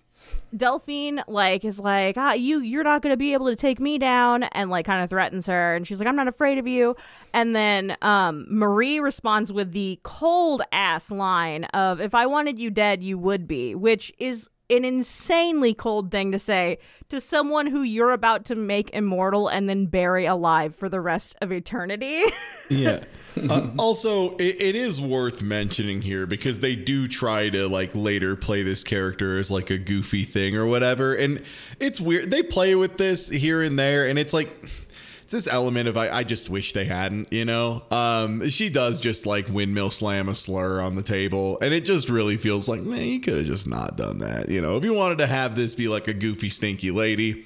Delphine 0.56 1.22
like 1.26 1.64
is 1.64 1.80
like, 1.80 2.16
ah, 2.16 2.32
you 2.32 2.60
you're 2.60 2.84
not 2.84 3.02
gonna 3.02 3.16
be 3.16 3.32
able 3.32 3.46
to 3.46 3.56
take 3.56 3.80
me 3.80 3.98
down, 3.98 4.44
and 4.44 4.70
like 4.70 4.86
kind 4.86 5.02
of 5.02 5.10
threatens 5.10 5.46
her, 5.46 5.74
and 5.74 5.86
she's 5.86 5.98
like, 5.98 6.08
I'm 6.08 6.16
not 6.16 6.28
afraid 6.28 6.58
of 6.58 6.66
you. 6.66 6.96
And 7.32 7.54
then 7.54 7.96
um, 8.02 8.46
Marie 8.48 9.00
responds 9.00 9.52
with 9.52 9.72
the 9.72 9.98
cold 10.02 10.62
ass 10.72 11.10
line 11.10 11.64
of, 11.64 12.00
"If 12.00 12.14
I 12.14 12.26
wanted 12.26 12.58
you 12.58 12.70
dead, 12.70 13.02
you 13.02 13.18
would 13.18 13.48
be," 13.48 13.74
which 13.74 14.12
is 14.18 14.48
an 14.70 14.84
insanely 14.84 15.74
cold 15.74 16.10
thing 16.10 16.32
to 16.32 16.38
say 16.38 16.78
to 17.08 17.20
someone 17.20 17.66
who 17.66 17.82
you're 17.82 18.12
about 18.12 18.46
to 18.46 18.54
make 18.54 18.90
immortal 18.90 19.48
and 19.48 19.68
then 19.68 19.86
bury 19.86 20.24
alive 20.24 20.74
for 20.74 20.88
the 20.88 21.00
rest 21.00 21.36
of 21.42 21.52
eternity. 21.52 22.22
yeah. 22.70 23.04
Uh, 23.50 23.68
also, 23.78 24.36
it, 24.36 24.60
it 24.60 24.74
is 24.74 25.00
worth 25.00 25.42
mentioning 25.42 26.00
here 26.00 26.24
because 26.26 26.60
they 26.60 26.74
do 26.74 27.06
try 27.06 27.50
to 27.50 27.68
like 27.68 27.94
later 27.94 28.36
play 28.36 28.62
this 28.62 28.82
character 28.84 29.38
as 29.38 29.50
like 29.50 29.70
a 29.70 29.76
goofy 29.76 30.24
thing 30.24 30.56
or 30.56 30.64
whatever, 30.66 31.14
and 31.14 31.42
it's 31.78 32.00
weird. 32.00 32.30
They 32.30 32.42
play 32.42 32.74
with 32.74 32.96
this 32.96 33.28
here 33.28 33.60
and 33.60 33.78
there, 33.78 34.06
and 34.06 34.18
it's 34.18 34.32
like 34.32 34.50
it's 34.62 35.32
this 35.32 35.46
element 35.46 35.88
of 35.88 35.96
I, 35.96 36.08
I 36.10 36.24
just 36.24 36.48
wish 36.48 36.72
they 36.72 36.84
hadn't, 36.84 37.32
you 37.32 37.44
know. 37.44 37.82
Um, 37.90 38.48
she 38.48 38.70
does 38.70 39.00
just 39.00 39.26
like 39.26 39.48
windmill 39.48 39.90
slam 39.90 40.28
a 40.28 40.34
slur 40.34 40.80
on 40.80 40.94
the 40.94 41.02
table, 41.02 41.58
and 41.60 41.74
it 41.74 41.84
just 41.84 42.08
really 42.08 42.36
feels 42.36 42.68
like 42.68 42.82
man, 42.82 43.06
you 43.06 43.20
could 43.20 43.36
have 43.36 43.46
just 43.46 43.68
not 43.68 43.96
done 43.96 44.18
that, 44.18 44.48
you 44.48 44.62
know. 44.62 44.76
If 44.76 44.84
you 44.84 44.94
wanted 44.94 45.18
to 45.18 45.26
have 45.26 45.56
this 45.56 45.74
be 45.74 45.88
like 45.88 46.08
a 46.08 46.14
goofy, 46.14 46.50
stinky 46.50 46.90
lady 46.90 47.44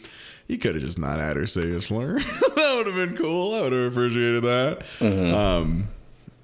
you 0.49 0.57
could 0.59 0.75
have 0.75 0.83
just 0.83 0.99
not 0.99 1.19
had 1.19 1.37
her 1.37 1.47
say 1.47 1.71
a 1.73 1.81
slur. 1.81 2.15
that 2.19 2.75
would 2.77 2.87
have 2.87 2.97
been 2.97 3.17
cool. 3.17 3.55
I 3.55 3.63
would 3.63 3.73
have 3.73 3.93
appreciated 3.93 4.43
that. 4.45 4.81
Mm-hmm. 4.99 5.35
Um, 5.35 5.89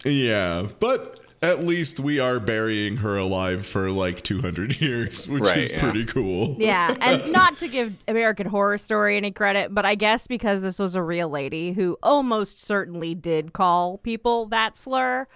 yeah, 0.05 0.69
but 0.79 1.19
at 1.43 1.65
least 1.65 2.01
we 2.01 2.21
are 2.21 2.39
burying 2.39 2.99
her 2.99 3.17
alive 3.17 3.67
for 3.67 3.91
like 3.91 4.23
200 4.23 4.81
years, 4.81 5.27
which 5.27 5.43
right, 5.43 5.59
is 5.59 5.73
yeah. 5.73 5.81
pretty 5.81 6.05
cool. 6.05 6.57
Yeah, 6.59 6.95
and 7.01 7.33
not 7.33 7.59
to 7.59 7.69
give 7.69 7.95
American 8.07 8.47
Horror 8.47 8.79
Story 8.79 9.17
any 9.17 9.33
credit, 9.33 9.75
but 9.75 9.87
I 9.87 9.95
guess 9.95 10.27
because 10.27 10.61
this 10.61 10.79
was 10.79 10.95
a 10.95 11.03
real 11.03 11.31
lady 11.31 11.73
who 11.73 11.97
almost 12.03 12.63
certainly 12.63 13.15
did 13.15 13.55
call 13.55 13.99
people 13.99 14.47
that 14.47 14.77
slur. 14.77 15.27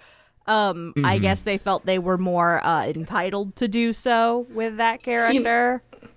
Um, 0.45 0.93
mm-hmm. 0.95 1.05
I 1.05 1.17
guess 1.19 1.41
they 1.41 1.57
felt 1.57 1.85
they 1.85 1.99
were 1.99 2.17
more 2.17 2.65
uh, 2.65 2.85
entitled 2.85 3.55
to 3.57 3.67
do 3.67 3.93
so 3.93 4.47
with 4.51 4.77
that 4.77 5.03
character. 5.03 5.83
You 6.01 6.07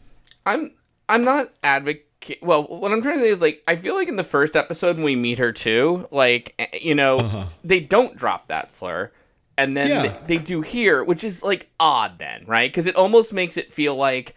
I'm 0.46 0.72
I'm 1.08 1.24
not 1.24 1.52
advocating 1.62 2.06
well 2.40 2.64
what 2.64 2.92
i'm 2.92 3.02
trying 3.02 3.16
to 3.16 3.20
say 3.20 3.28
is 3.28 3.40
like 3.40 3.62
i 3.66 3.76
feel 3.76 3.94
like 3.94 4.08
in 4.08 4.16
the 4.16 4.24
first 4.24 4.56
episode 4.56 4.96
when 4.96 5.04
we 5.04 5.16
meet 5.16 5.38
her 5.38 5.52
too 5.52 6.06
like 6.10 6.54
eh, 6.58 6.66
you 6.80 6.94
know 6.94 7.18
uh-huh. 7.18 7.46
they 7.64 7.80
don't 7.80 8.16
drop 8.16 8.48
that 8.48 8.74
slur 8.74 9.10
and 9.58 9.76
then 9.76 9.88
yeah. 9.88 10.02
they, 10.02 10.36
they, 10.36 10.42
do 10.42 10.62
here 10.62 11.04
which 11.04 11.24
is 11.24 11.42
like 11.42 11.68
odd 11.78 12.18
then 12.18 12.44
right 12.46 12.70
because 12.70 12.86
it 12.86 12.96
almost 12.96 13.32
makes 13.32 13.56
it 13.56 13.72
feel 13.72 13.94
like 13.94 14.34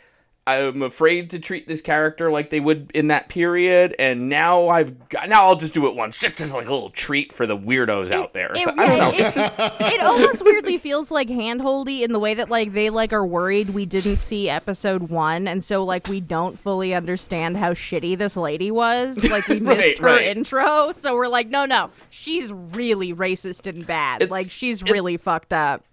I'm 0.48 0.84
afraid 0.84 1.32
to 1.32 1.40
treat 1.40 1.68
this 1.68 1.82
character 1.82 2.30
like 2.30 2.52
they 2.52 2.60
would 2.60 2.92
in 2.94 3.08
that 3.08 3.30
period, 3.30 3.96
and 3.98 4.30
now 4.30 4.68
I've 4.68 5.10
got, 5.10 5.28
now 5.28 5.46
I'll 5.46 5.56
just 5.56 5.74
do 5.74 5.88
it 5.88 5.96
once, 5.96 6.20
just 6.20 6.40
as 6.40 6.54
like 6.54 6.68
a 6.68 6.72
little 6.72 6.92
treat 6.92 7.34
for 7.34 7.48
the 7.48 7.58
weirdos 7.58 8.08
it, 8.08 8.12
out 8.12 8.34
there. 8.34 8.52
It, 8.52 8.60
so, 8.60 8.72
I 8.78 8.86
don't 8.86 8.98
know. 9.00 9.10
It, 9.10 9.34
just... 9.34 9.54
it 9.58 10.02
almost 10.02 10.46
weirdly 10.46 10.78
feels 10.78 11.10
like 11.10 11.30
handholdy 11.30 12.02
in 12.02 12.12
the 12.12 12.20
way 12.20 12.36
that 12.36 12.52
like 12.52 12.74
they 12.74 12.92
like 12.92 13.12
are 13.12 13.26
worried 13.26 13.72
we 13.72 13.88
didn't 13.88 14.18
see 14.18 14.48
episode 14.48 15.10
one, 15.10 15.48
and 15.48 15.64
so 15.64 15.84
like 15.84 16.08
we 16.08 16.22
don't 16.22 16.60
fully 16.60 16.94
understand 16.94 17.58
how 17.58 17.74
shitty 17.74 18.16
this 18.16 18.38
lady 18.38 18.70
was. 18.70 19.24
Like 19.28 19.48
we 19.48 19.60
missed 19.62 19.80
right, 19.80 20.00
her 20.00 20.06
right. 20.18 20.38
intro, 20.38 20.92
so 20.92 21.16
we're 21.16 21.28
like, 21.28 21.50
no, 21.50 21.66
no, 21.66 21.90
she's 22.12 22.54
really 22.54 23.16
racist 23.16 23.66
and 23.66 23.88
bad. 23.88 24.22
It's, 24.22 24.32
like 24.32 24.52
she's 24.52 24.84
really 24.84 25.18
fucked 25.18 25.54
up 25.54 25.84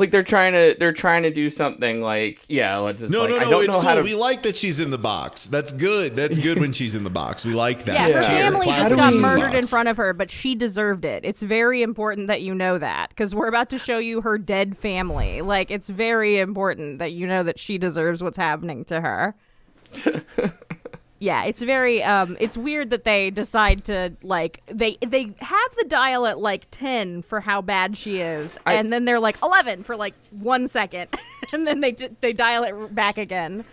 like 0.00 0.10
they're 0.10 0.22
trying 0.22 0.52
to 0.52 0.74
they're 0.78 0.92
trying 0.92 1.22
to 1.22 1.30
do 1.30 1.50
something 1.50 2.00
like 2.00 2.42
yeah 2.48 2.78
let's 2.78 3.00
just 3.00 3.12
no 3.12 3.20
like, 3.20 3.30
no 3.30 3.50
no 3.50 3.60
it's 3.60 3.76
cool. 3.76 3.82
to... 3.82 4.02
we 4.02 4.14
like 4.14 4.42
that 4.42 4.56
she's 4.56 4.80
in 4.80 4.90
the 4.90 4.98
box. 4.98 5.46
That's 5.46 5.72
good. 5.72 6.16
That's 6.16 6.38
good 6.38 6.58
when 6.58 6.72
she's 6.72 6.94
in 6.94 7.04
the 7.04 7.10
box. 7.10 7.44
We 7.44 7.52
like 7.52 7.84
that. 7.84 8.08
Yeah, 8.08 8.16
her 8.16 8.22
family 8.22 8.66
just 8.66 8.96
got 8.96 9.14
murdered 9.14 9.54
in 9.54 9.66
front 9.66 9.88
of 9.88 9.96
her 9.98 10.12
but 10.12 10.30
she 10.30 10.54
deserved 10.54 11.04
it. 11.04 11.24
It's 11.24 11.42
very 11.42 11.82
important 11.82 12.28
that 12.28 12.40
you 12.40 12.54
know 12.54 12.78
that 12.78 13.10
because 13.10 13.34
we're 13.34 13.48
about 13.48 13.68
to 13.70 13.78
show 13.78 13.98
you 13.98 14.22
her 14.22 14.38
dead 14.38 14.76
family. 14.76 15.42
Like 15.42 15.70
it's 15.70 15.90
very 15.90 16.38
important 16.38 16.98
that 16.98 17.12
you 17.12 17.26
know 17.26 17.42
that 17.42 17.58
she 17.58 17.76
deserves 17.76 18.22
what's 18.22 18.38
happening 18.38 18.86
to 18.86 19.00
her 19.00 19.34
yeah, 21.20 21.44
it's 21.44 21.60
very 21.60 22.02
um 22.02 22.36
it's 22.40 22.56
weird 22.56 22.90
that 22.90 23.04
they 23.04 23.30
decide 23.30 23.84
to 23.84 24.12
like 24.22 24.62
they 24.66 24.96
they 25.06 25.34
have 25.38 25.76
the 25.76 25.84
dial 25.86 26.26
at 26.26 26.38
like 26.38 26.66
10 26.70 27.22
for 27.22 27.40
how 27.40 27.60
bad 27.60 27.96
she 27.96 28.20
is 28.20 28.58
I, 28.64 28.74
and 28.74 28.90
then 28.90 29.04
they're 29.04 29.20
like 29.20 29.36
11 29.42 29.82
for 29.82 29.96
like 29.96 30.14
1 30.30 30.66
second 30.66 31.10
and 31.52 31.66
then 31.66 31.80
they 31.82 31.92
they 31.92 32.32
dial 32.32 32.64
it 32.64 32.94
back 32.94 33.18
again. 33.18 33.64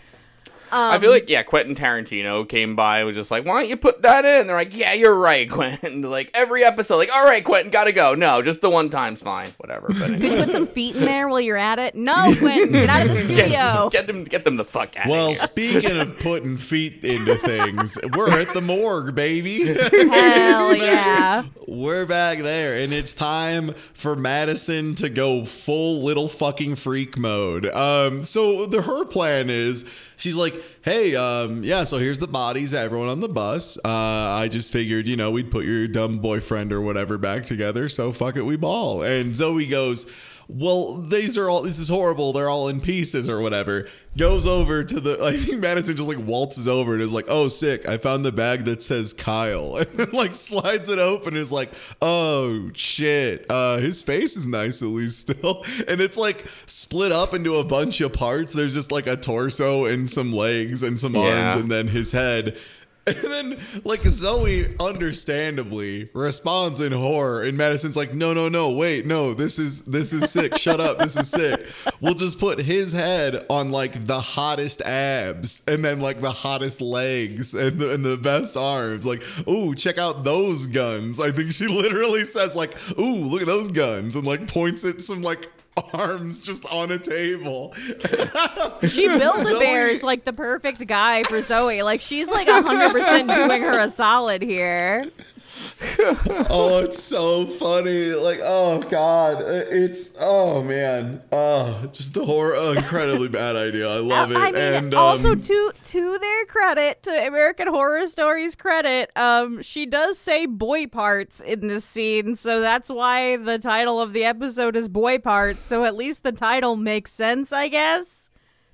Um, 0.71 0.91
I 0.91 0.99
feel 0.99 1.11
like 1.11 1.29
yeah, 1.29 1.43
Quentin 1.43 1.75
Tarantino 1.75 2.47
came 2.47 2.75
by 2.75 2.99
and 2.99 3.07
was 3.07 3.15
just 3.15 3.31
like, 3.31 3.45
"Why 3.45 3.61
don't 3.61 3.69
you 3.69 3.77
put 3.77 4.01
that 4.01 4.25
in?" 4.25 4.47
They're 4.47 4.55
like, 4.55 4.75
"Yeah, 4.75 4.93
you're 4.93 5.15
right, 5.15 5.49
Quentin." 5.49 6.01
like 6.01 6.29
every 6.33 6.63
episode, 6.63 6.97
like, 6.97 7.13
"All 7.13 7.23
right, 7.23 7.43
Quentin, 7.43 7.71
gotta 7.71 7.91
go." 7.91 8.15
No, 8.15 8.41
just 8.41 8.61
the 8.61 8.69
one 8.69 8.89
time's 8.89 9.21
fine, 9.21 9.53
whatever. 9.57 9.87
But 9.87 10.01
anyway. 10.09 10.19
Could 10.19 10.31
you 10.31 10.43
put 10.45 10.51
some 10.51 10.67
feet 10.67 10.95
in 10.95 11.05
there 11.05 11.27
while 11.27 11.39
you're 11.39 11.57
at 11.57 11.79
it? 11.79 11.95
No, 11.95 12.33
Quentin, 12.39 12.71
get 12.73 12.89
out 12.89 13.05
of 13.05 13.13
the 13.13 13.23
studio. 13.23 13.89
Get, 13.89 13.91
get 13.91 14.07
them, 14.07 14.23
get 14.23 14.43
them 14.43 14.57
the 14.57 14.65
fuck 14.65 14.97
out. 14.97 15.07
Well, 15.07 15.35
speaking 15.35 15.99
of 15.99 16.19
putting 16.19 16.57
feet 16.57 17.03
into 17.03 17.35
things, 17.35 17.97
we're 18.15 18.39
at 18.39 18.53
the 18.53 18.61
morgue, 18.61 19.15
baby. 19.15 19.73
Hell 19.73 20.75
yeah, 20.75 21.43
we're 21.67 22.05
back 22.05 22.39
there, 22.39 22.81
and 22.81 22.91
it's 22.91 23.13
time 23.13 23.73
for 23.93 24.15
Madison 24.15 24.95
to 24.95 25.09
go 25.09 25.45
full 25.45 26.03
little 26.03 26.27
fucking 26.27 26.75
freak 26.75 27.17
mode. 27.17 27.65
Um, 27.67 28.23
so 28.23 28.65
the 28.65 28.81
her 28.81 29.05
plan 29.05 29.49
is 29.49 29.89
she's 30.17 30.35
like, 30.35 30.61
hey, 30.83 31.15
um, 31.15 31.63
yeah, 31.63 31.83
so 31.83 31.97
here's 31.97 32.19
the 32.19 32.27
bodies, 32.27 32.73
everyone 32.73 33.07
on 33.07 33.21
the 33.21 33.29
bus. 33.29 33.77
Uh, 33.77 33.89
I 33.89 34.49
just 34.49 34.71
figured, 34.71 35.07
you 35.07 35.15
know, 35.15 35.31
we'd 35.31 35.49
put 35.49 35.65
your 35.65 35.87
dumb 35.87 36.17
boyfriend 36.17 36.73
or 36.73 36.81
whatever 36.81 37.17
back 37.17 37.45
together. 37.45 37.87
So 37.87 38.11
fuck 38.11 38.35
it, 38.35 38.41
we 38.41 38.57
ball. 38.57 39.03
And 39.03 39.35
Zoe 39.35 39.65
goes, 39.65 40.11
well, 40.49 40.93
these 40.93 41.37
are 41.37 41.49
all, 41.49 41.61
this 41.63 41.77
is 41.77 41.89
horrible. 41.89 42.31
They're 42.31 42.49
all 42.49 42.69
in 42.69 42.79
pieces 42.79 43.27
or 43.27 43.41
whatever. 43.41 43.87
Goes 44.17 44.47
over 44.47 44.83
to 44.83 44.99
the, 44.99 45.23
I 45.23 45.35
think 45.35 45.61
Madison 45.61 45.95
just 45.95 46.07
like 46.07 46.25
waltzes 46.25 46.67
over 46.67 46.93
and 46.93 47.01
is 47.01 47.11
like, 47.11 47.25
oh, 47.27 47.49
sick. 47.49 47.87
I 47.87 47.97
found 47.97 48.23
the 48.23 48.31
bag 48.31 48.63
that 48.65 48.81
says 48.81 49.13
Kyle. 49.13 49.77
And 49.87 49.87
then 49.97 50.09
like 50.11 50.35
slides 50.35 50.89
it 50.89 50.99
open 50.99 51.29
and 51.29 51.37
is 51.37 51.51
like, 51.51 51.69
oh, 52.01 52.71
shit. 52.73 53.45
Uh, 53.49 53.77
his 53.77 54.01
face 54.01 54.37
is 54.37 54.47
nice 54.47 54.81
at 54.81 54.89
least 54.89 55.19
still. 55.19 55.65
And 55.87 56.01
it's 56.01 56.17
like 56.17 56.45
split 56.65 57.11
up 57.11 57.33
into 57.33 57.57
a 57.57 57.63
bunch 57.63 58.01
of 58.01 58.13
parts. 58.13 58.53
There's 58.53 58.73
just 58.73 58.91
like 58.91 59.07
a 59.07 59.17
torso 59.17 59.85
and 59.85 60.09
some 60.09 60.31
legs 60.31 60.81
and 60.81 60.99
some 60.99 61.15
arms 61.15 61.55
yeah. 61.55 61.59
and 61.59 61.71
then 61.71 61.87
his 61.87 62.11
head. 62.13 62.57
And 63.07 63.15
then, 63.15 63.57
like, 63.85 64.01
Zoe 64.01 64.65
understandably 64.81 66.09
responds 66.13 66.81
in 66.81 66.91
horror, 66.91 67.43
and 67.43 67.57
Madison's 67.57 67.95
like, 67.95 68.13
"No, 68.13 68.33
no, 68.33 68.49
no, 68.49 68.71
wait, 68.71 69.05
no, 69.05 69.33
this 69.33 69.57
is 69.59 69.83
this 69.83 70.11
is 70.11 70.29
sick. 70.29 70.57
Shut 70.57 70.81
up, 70.81 70.99
this 70.99 71.15
is 71.15 71.29
sick. 71.29 71.65
We'll 72.01 72.15
just 72.15 72.37
put 72.37 72.59
his 72.59 72.91
head 72.91 73.45
on 73.49 73.71
like 73.71 74.05
the 74.05 74.19
hottest 74.19 74.81
abs, 74.81 75.63
and 75.67 75.85
then 75.85 76.01
like 76.01 76.19
the 76.19 76.31
hottest 76.31 76.81
legs, 76.81 77.53
and 77.53 77.79
the, 77.79 77.93
and 77.93 78.03
the 78.03 78.17
best 78.17 78.57
arms. 78.57 79.05
Like, 79.05 79.23
ooh, 79.47 79.73
check 79.73 79.97
out 79.97 80.25
those 80.25 80.65
guns. 80.65 81.19
I 81.19 81.31
think 81.31 81.53
she 81.53 81.67
literally 81.67 82.25
says 82.25 82.55
like, 82.55 82.75
ooh, 82.99 83.23
look 83.23 83.41
at 83.41 83.47
those 83.47 83.69
guns, 83.69 84.15
and 84.17 84.27
like 84.27 84.47
points 84.47 84.83
at 84.83 84.99
some 85.01 85.21
like 85.21 85.47
arms 85.93 86.41
just 86.41 86.65
on 86.71 86.91
a 86.91 86.99
table. 86.99 87.73
she 88.87 89.07
built 89.07 89.47
a 89.47 89.59
bear 89.59 89.87
is 89.87 90.03
like 90.03 90.23
the 90.23 90.33
perfect 90.33 90.85
guy 90.87 91.23
for 91.23 91.41
Zoe. 91.41 91.81
Like 91.83 92.01
she's 92.01 92.29
like 92.29 92.47
hundred 92.47 92.91
percent 92.91 93.29
doing 93.29 93.61
her 93.61 93.79
a 93.79 93.89
solid 93.89 94.41
here. 94.41 95.05
Oh, 96.49 96.81
it's 96.83 97.01
so 97.01 97.45
funny. 97.45 98.11
Like, 98.11 98.39
oh 98.43 98.81
god, 98.81 99.41
it's 99.41 100.15
oh 100.19 100.63
man, 100.63 101.21
oh, 101.31 101.87
just 101.91 102.15
a 102.17 102.23
horror, 102.23 102.55
oh, 102.55 102.71
incredibly 102.71 103.27
bad 103.27 103.55
idea. 103.55 103.89
I 103.89 103.99
love 103.99 104.31
it. 104.31 104.37
I 104.37 104.51
mean, 104.51 104.61
and 104.61 104.93
also 104.93 105.33
um, 105.33 105.41
to 105.41 105.71
to 105.83 106.17
their 106.17 106.45
credit, 106.45 107.03
to 107.03 107.27
American 107.27 107.67
Horror 107.67 108.05
Stories 108.05 108.55
credit, 108.55 109.11
um, 109.15 109.61
she 109.61 109.85
does 109.85 110.17
say 110.17 110.45
boy 110.45 110.87
parts 110.87 111.41
in 111.41 111.67
this 111.67 111.85
scene, 111.85 112.35
so 112.35 112.59
that's 112.61 112.89
why 112.89 113.37
the 113.37 113.59
title 113.59 113.99
of 113.99 114.13
the 114.13 114.25
episode 114.25 114.75
is 114.75 114.87
boy 114.87 115.19
parts. 115.19 115.61
So 115.63 115.85
at 115.85 115.95
least 115.95 116.23
the 116.23 116.31
title 116.31 116.75
makes 116.75 117.11
sense, 117.11 117.51
I 117.51 117.67
guess. 117.67 118.29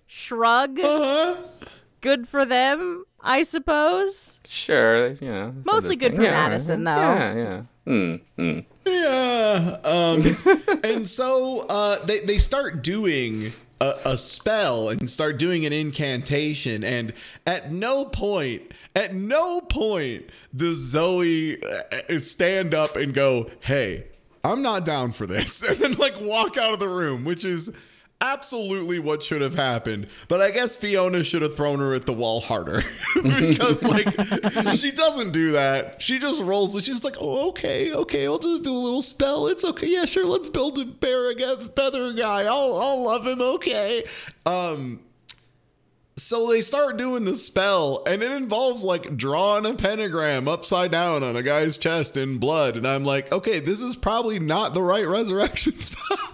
Shrug. 0.08 0.80
Uh-huh. 0.80 1.36
Good 2.02 2.28
for 2.28 2.46
them. 2.46 3.06
I 3.24 3.44
suppose. 3.44 4.42
Sure, 4.46 5.12
yeah. 5.14 5.52
Mostly 5.66 5.96
good 5.96 6.16
for 6.16 6.24
yeah, 6.24 6.32
Madison, 6.32 6.84
though. 6.84 6.98
Yeah, 6.98 7.36
yeah. 7.36 7.62
Mm, 7.88 8.22
mm. 8.38 8.66
Yeah. 8.86 9.78
Um, 9.84 10.80
and 10.84 11.08
so 11.08 11.62
uh, 11.68 12.04
they 12.06 12.20
they 12.20 12.38
start 12.38 12.84
doing 12.84 13.54
a, 13.80 13.94
a 14.06 14.18
spell 14.18 14.90
and 14.90 15.10
start 15.10 15.38
doing 15.38 15.66
an 15.66 15.74
incantation. 15.74 16.84
And 16.84 17.14
at 17.48 17.72
no 17.72 18.06
point, 18.06 18.74
at 18.96 19.14
no 19.14 19.62
point 19.62 20.30
does 20.56 20.78
Zoe 20.78 21.62
uh, 21.64 22.20
stand 22.20 22.74
up 22.74 22.96
and 22.96 23.14
go, 23.14 23.50
"Hey, 23.64 24.06
I'm 24.44 24.62
not 24.62 24.86
down 24.86 25.12
for 25.12 25.26
this," 25.26 25.64
and 25.68 25.78
then 25.78 25.94
like 25.94 26.20
walk 26.20 26.58
out 26.58 26.74
of 26.74 26.80
the 26.80 26.90
room, 26.90 27.24
which 27.24 27.46
is 27.46 27.76
absolutely 28.24 29.00
what 29.00 29.22
should 29.22 29.42
have 29.42 29.56
happened. 29.56 30.08
But 30.28 30.42
I 30.42 30.50
guess 30.50 30.76
Fiona 30.76 31.24
should 31.24 31.42
have 31.42 31.56
thrown 31.56 31.80
her 31.80 31.94
at 31.94 32.06
the 32.06 32.14
wall 32.14 32.40
harder 32.40 32.82
because, 33.24 33.84
like, 33.88 34.08
she 34.72 34.92
doesn't 34.92 35.32
do 35.32 35.52
that. 35.52 36.02
She 36.02 36.18
just 36.20 36.42
rolls. 36.42 36.74
with 36.74 36.84
She's 36.86 37.04
like, 37.04 37.16
"Oh, 37.20 37.50
okay, 37.50 37.94
okay, 37.94 38.26
I'll 38.26 38.40
just 38.40 38.64
do 38.64 38.74
a 38.74 38.78
little 38.78 39.02
spell. 39.02 39.48
It's 39.48 39.66
okay. 39.66 39.88
Yeah, 39.88 40.06
sure. 40.06 40.26
Let's 40.26 40.50
build 40.50 40.80
a 40.80 40.86
bear 40.86 41.30
again, 41.30 41.70
feather 41.76 42.14
guy. 42.14 42.44
I'll, 42.46 42.76
I'll 42.80 43.04
love 43.04 43.28
him. 43.28 43.42
Okay." 43.42 44.06
Um. 44.46 45.02
So 46.16 46.48
they 46.50 46.62
start 46.62 46.98
doing 46.98 47.26
the 47.26 47.34
spell, 47.34 48.04
and 48.06 48.22
it 48.22 48.32
involves 48.32 48.84
like 48.84 49.18
drawing 49.18 49.66
a 49.66 49.74
pentagram 49.74 50.48
upside 50.48 50.92
down 50.92 51.24
on 51.24 51.36
a 51.36 51.42
guy's 51.42 51.76
chest 51.76 52.18
in 52.18 52.38
blood. 52.38 52.78
And 52.78 52.88
I'm 52.88 53.04
like, 53.04 53.32
okay, 53.32 53.60
this 53.60 53.82
is 53.82 53.96
probably 53.96 54.38
not 54.38 54.76
the 54.76 54.84
right 54.84 55.08
resurrection 55.08 55.76
spell. 55.78 56.18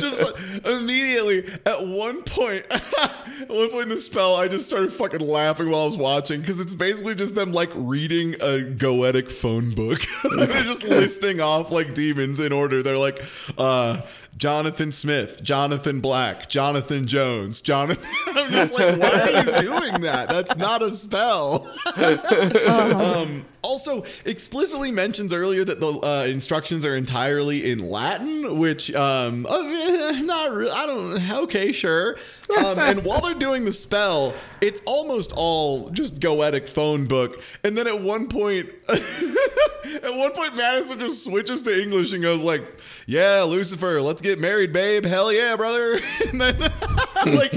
just 0.00 0.22
like, 0.22 0.34
immediately 0.66 1.44
at 1.64 1.86
one 1.86 2.24
point, 2.24 2.66
at 2.68 2.82
one 3.48 3.70
point 3.70 3.84
in 3.84 3.90
the 3.90 4.00
spell, 4.00 4.34
I 4.34 4.48
just 4.48 4.66
started 4.66 4.92
fucking 4.92 5.20
laughing 5.20 5.70
while 5.70 5.82
I 5.82 5.86
was 5.86 5.96
watching 5.96 6.40
because 6.40 6.58
it's 6.58 6.74
basically 6.74 7.14
just 7.14 7.36
them 7.36 7.52
like 7.52 7.70
reading 7.76 8.34
a 8.34 8.64
goetic 8.74 9.30
phone 9.30 9.70
book. 9.70 10.00
They're 10.36 10.64
just 10.64 10.82
listing 10.82 11.40
off 11.40 11.70
like 11.70 11.94
demons 11.94 12.40
in 12.40 12.50
order. 12.52 12.82
They're 12.82 12.98
like, 12.98 13.22
uh, 13.56 14.00
Jonathan 14.36 14.92
Smith, 14.92 15.42
Jonathan 15.42 16.00
Black, 16.00 16.48
Jonathan 16.48 17.06
Jones, 17.06 17.60
Jonathan. 17.60 18.04
I'm 18.26 18.50
just 18.52 18.78
like, 18.78 18.98
why 18.98 19.20
are 19.20 19.30
you 19.30 19.68
doing 19.68 20.02
that? 20.02 20.28
That's 20.28 20.56
not 20.56 20.82
a 20.82 20.92
spell. 20.92 21.66
um, 22.68 23.46
also, 23.62 24.04
explicitly 24.26 24.90
mentions 24.90 25.32
earlier 25.32 25.64
that 25.64 25.80
the 25.80 25.92
uh, 26.00 26.26
instructions 26.28 26.84
are 26.84 26.94
entirely 26.94 27.70
in 27.70 27.88
Latin, 27.90 28.58
which 28.58 28.94
um, 28.94 29.46
uh, 29.46 30.12
not. 30.22 30.52
Re- 30.52 30.70
I 30.70 30.86
don't. 30.86 31.30
Okay, 31.44 31.72
sure. 31.72 32.16
Um, 32.50 32.78
and 32.78 33.04
while 33.04 33.20
they're 33.20 33.34
doing 33.34 33.64
the 33.64 33.72
spell, 33.72 34.34
it's 34.60 34.82
almost 34.86 35.32
all 35.34 35.90
just 35.90 36.20
goetic 36.20 36.68
phone 36.68 37.06
book. 37.06 37.42
And 37.64 37.76
then 37.76 37.86
at 37.86 38.00
one 38.00 38.28
point, 38.28 38.68
at 38.88 40.16
one 40.16 40.32
point, 40.32 40.56
Madison 40.56 40.98
just 40.98 41.24
switches 41.24 41.62
to 41.62 41.80
English 41.80 42.12
and 42.12 42.22
goes 42.22 42.42
like, 42.42 42.62
"Yeah, 43.06 43.42
Lucifer, 43.42 44.00
let's 44.00 44.22
get 44.22 44.38
married, 44.38 44.72
babe. 44.72 45.04
Hell 45.04 45.32
yeah, 45.32 45.56
brother." 45.56 45.98
and 46.28 46.40
then 46.40 46.58
like. 47.26 47.52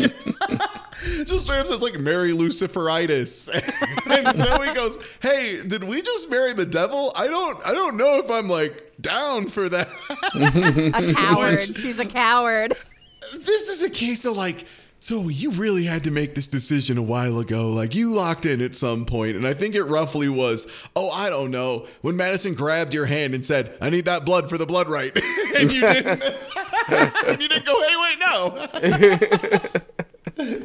just 1.26 1.46
straight 1.46 1.60
up 1.60 1.68
says 1.68 1.82
like 1.82 1.98
Mary 1.98 2.32
Luciferitis. 2.32 3.48
and 4.06 4.36
Zoe 4.36 4.74
goes, 4.74 5.00
Hey, 5.22 5.64
did 5.66 5.84
we 5.84 6.02
just 6.02 6.30
marry 6.30 6.52
the 6.52 6.66
devil? 6.66 7.14
I 7.16 7.28
don't 7.28 7.66
I 7.66 7.74
don't 7.74 7.96
know 7.96 8.20
if 8.20 8.30
I'm 8.30 8.50
like 8.50 8.94
down 9.00 9.48
for 9.48 9.70
that. 9.70 9.88
A 10.36 11.14
coward. 11.14 11.64
She's 11.64 12.00
a 12.00 12.06
coward. 12.06 12.74
this 13.34 13.70
is 13.70 13.82
a 13.82 13.90
case 13.90 14.26
of 14.26 14.36
like 14.36 14.66
so 15.00 15.30
you 15.30 15.52
really 15.52 15.86
had 15.86 16.04
to 16.04 16.12
make 16.12 16.36
this 16.36 16.47
decision 16.47 16.97
a 16.97 17.02
while 17.02 17.39
ago. 17.39 17.70
Like 17.70 17.95
you 17.95 18.12
locked 18.12 18.45
in 18.45 18.62
at 18.62 18.76
some 18.76 19.06
point, 19.06 19.36
and 19.36 19.47
I 19.47 19.54
think 19.54 19.76
it 19.76 19.84
roughly 19.84 20.30
was, 20.30 20.68
oh, 20.95 21.10
I 21.10 21.30
don't 21.30 21.52
know, 21.52 21.88
when 22.02 22.16
Madison 22.16 22.54
grabbed 22.54 22.93
your 22.93 23.06
hand 23.06 23.34
and 23.34 23.45
said, 23.45 23.78
"I 23.82 23.89
need 23.89 24.06
that 24.06 24.26
blood 24.26 24.50
for 24.50 24.58
the 24.58 24.66
blood 24.66 24.88
right," 24.89 25.16
and 25.58 25.72
you 25.72 25.82
didn't, 25.82 26.24
and 26.89 27.41
you 27.41 27.47
didn't 27.47 27.66
go, 27.66 27.82
"Hey, 27.82 27.95
wait, 28.02 28.20
no." 28.20 28.68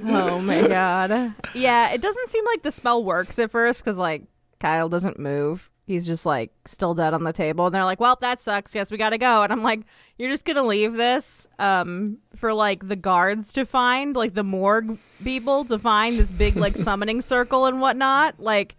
Oh 0.07 0.41
my 0.41 0.69
god. 0.69 1.35
Yeah, 1.55 1.91
it 1.91 2.01
doesn't 2.01 2.31
seem 2.31 2.45
like 2.45 2.63
the 2.63 2.71
spell 2.71 3.03
works 3.03 3.39
at 3.39 3.51
first 3.51 3.85
because 3.85 3.99
like 3.99 4.23
Kyle 4.61 4.89
doesn't 4.89 5.19
move. 5.19 5.71
He's 5.87 6.07
just 6.07 6.25
like 6.25 6.51
still 6.65 6.95
dead 6.95 7.13
on 7.13 7.25
the 7.25 7.33
table, 7.33 7.67
and 7.67 7.75
they're 7.75 7.85
like, 7.85 8.01
"Well, 8.01 8.17
that 8.23 8.41
sucks. 8.41 8.73
Guess 8.73 8.91
we 8.91 8.97
gotta 8.97 9.19
go." 9.19 9.43
And 9.43 9.53
I'm 9.53 9.63
like, 9.63 9.81
"You're 10.17 10.31
just 10.31 10.45
gonna 10.47 10.65
leave 10.65 10.95
this 10.95 11.47
um 11.59 12.19
for 12.35 12.55
like 12.55 12.89
the 12.89 12.97
guards 12.97 13.53
to 13.53 13.67
find, 13.67 14.17
like 14.17 14.35
the 14.35 14.45
morgue 14.45 14.99
people 15.23 15.65
to 15.67 15.79
find 15.79 16.19
this 16.19 16.33
big 16.33 16.57
like 16.57 16.77
summoning 16.89 17.21
circle 17.21 17.67
and 17.67 17.81
whatnot? 17.83 18.41
Like, 18.41 18.77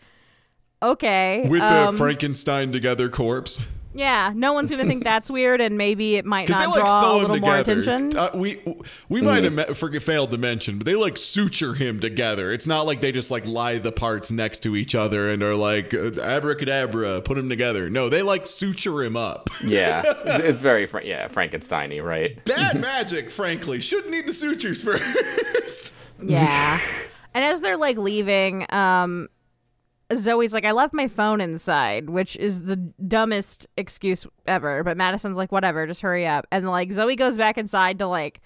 okay, 0.82 1.46
With 1.48 1.62
um, 1.62 1.94
a 1.94 1.98
Frankenstein 1.98 2.72
together 2.72 3.08
corpse. 3.08 3.62
Yeah, 3.96 4.34
no 4.36 4.54
one's 4.54 4.70
gonna 4.70 4.86
think 4.86 5.04
that's 5.04 5.32
weird, 5.32 5.62
and 5.62 5.78
maybe 5.78 6.16
it 6.18 6.26
might 6.26 6.50
not 6.50 6.60
they 6.60 6.66
like 6.68 6.84
draw 6.86 6.98
a 6.98 7.00
sew 7.00 7.16
him 7.16 7.22
little 7.32 7.38
more 7.40 7.58
together. 7.64 7.80
attention. 7.82 8.20
Uh, 8.20 8.30
we 8.34 8.60
we 9.10 9.22
might 9.22 9.44
have 9.46 9.54
me- 9.54 9.74
forget, 9.74 10.04
failed 10.04 10.32
to 10.32 10.38
mention, 10.38 10.78
but 10.78 10.86
they 10.86 10.96
like 10.96 11.18
suture 11.18 11.74
him 11.74 12.00
together. 12.00 12.52
It's 12.52 12.68
not 12.68 12.86
like 12.86 13.02
they 13.02 13.12
just 13.12 13.32
like 13.32 13.46
lie 13.46 13.78
the 13.78 13.92
parts 13.92 14.32
next 14.32 14.60
to 14.64 14.76
each 14.76 14.94
other 14.96 15.30
and 15.30 15.42
are 15.42 15.56
like 15.56 15.94
uh, 15.94 16.12
abracadabra, 16.22 17.22
put 17.22 17.36
them 17.38 17.48
together. 17.50 17.90
No, 17.90 18.10
they 18.10 18.22
like 18.22 18.46
suture 18.46 19.02
him 19.04 19.16
up. 19.16 19.50
Yeah, 19.64 20.04
it's 20.06 20.44
it's 20.44 20.62
very 20.62 20.86
Fra- 20.86 21.06
yeah 21.06 21.28
Frankensteiny, 21.28 22.04
right? 22.04 22.44
Bad 22.46 22.80
magic, 22.82 23.32
frankly. 23.32 23.80
Shouldn't 23.82 24.12
need 24.12 24.26
the 24.28 24.34
sutures 24.34 24.84
first. 24.84 25.96
Yeah. 26.22 26.80
and 27.34 27.44
as 27.44 27.62
they're 27.62 27.78
like 27.78 27.98
leaving, 27.98 28.66
um 28.74 29.30
Zoe's 30.14 30.54
like, 30.54 30.66
I 30.66 30.72
left 30.72 30.94
my 30.94 31.08
phone 31.08 31.42
inside, 31.42 32.10
which 32.10 32.36
is 32.38 32.62
the 32.62 32.76
dumbest 32.76 33.68
excuse 33.78 34.26
ever. 34.46 34.84
But 34.84 34.98
Madison's 34.98 35.38
like, 35.38 35.52
whatever, 35.52 35.88
just 35.88 36.02
hurry 36.02 36.28
up. 36.28 36.46
And 36.52 36.70
like 36.70 36.92
Zoe 36.92 37.16
goes 37.16 37.38
back 37.38 37.58
inside 37.58 38.00
to 38.00 38.08
like 38.08 38.42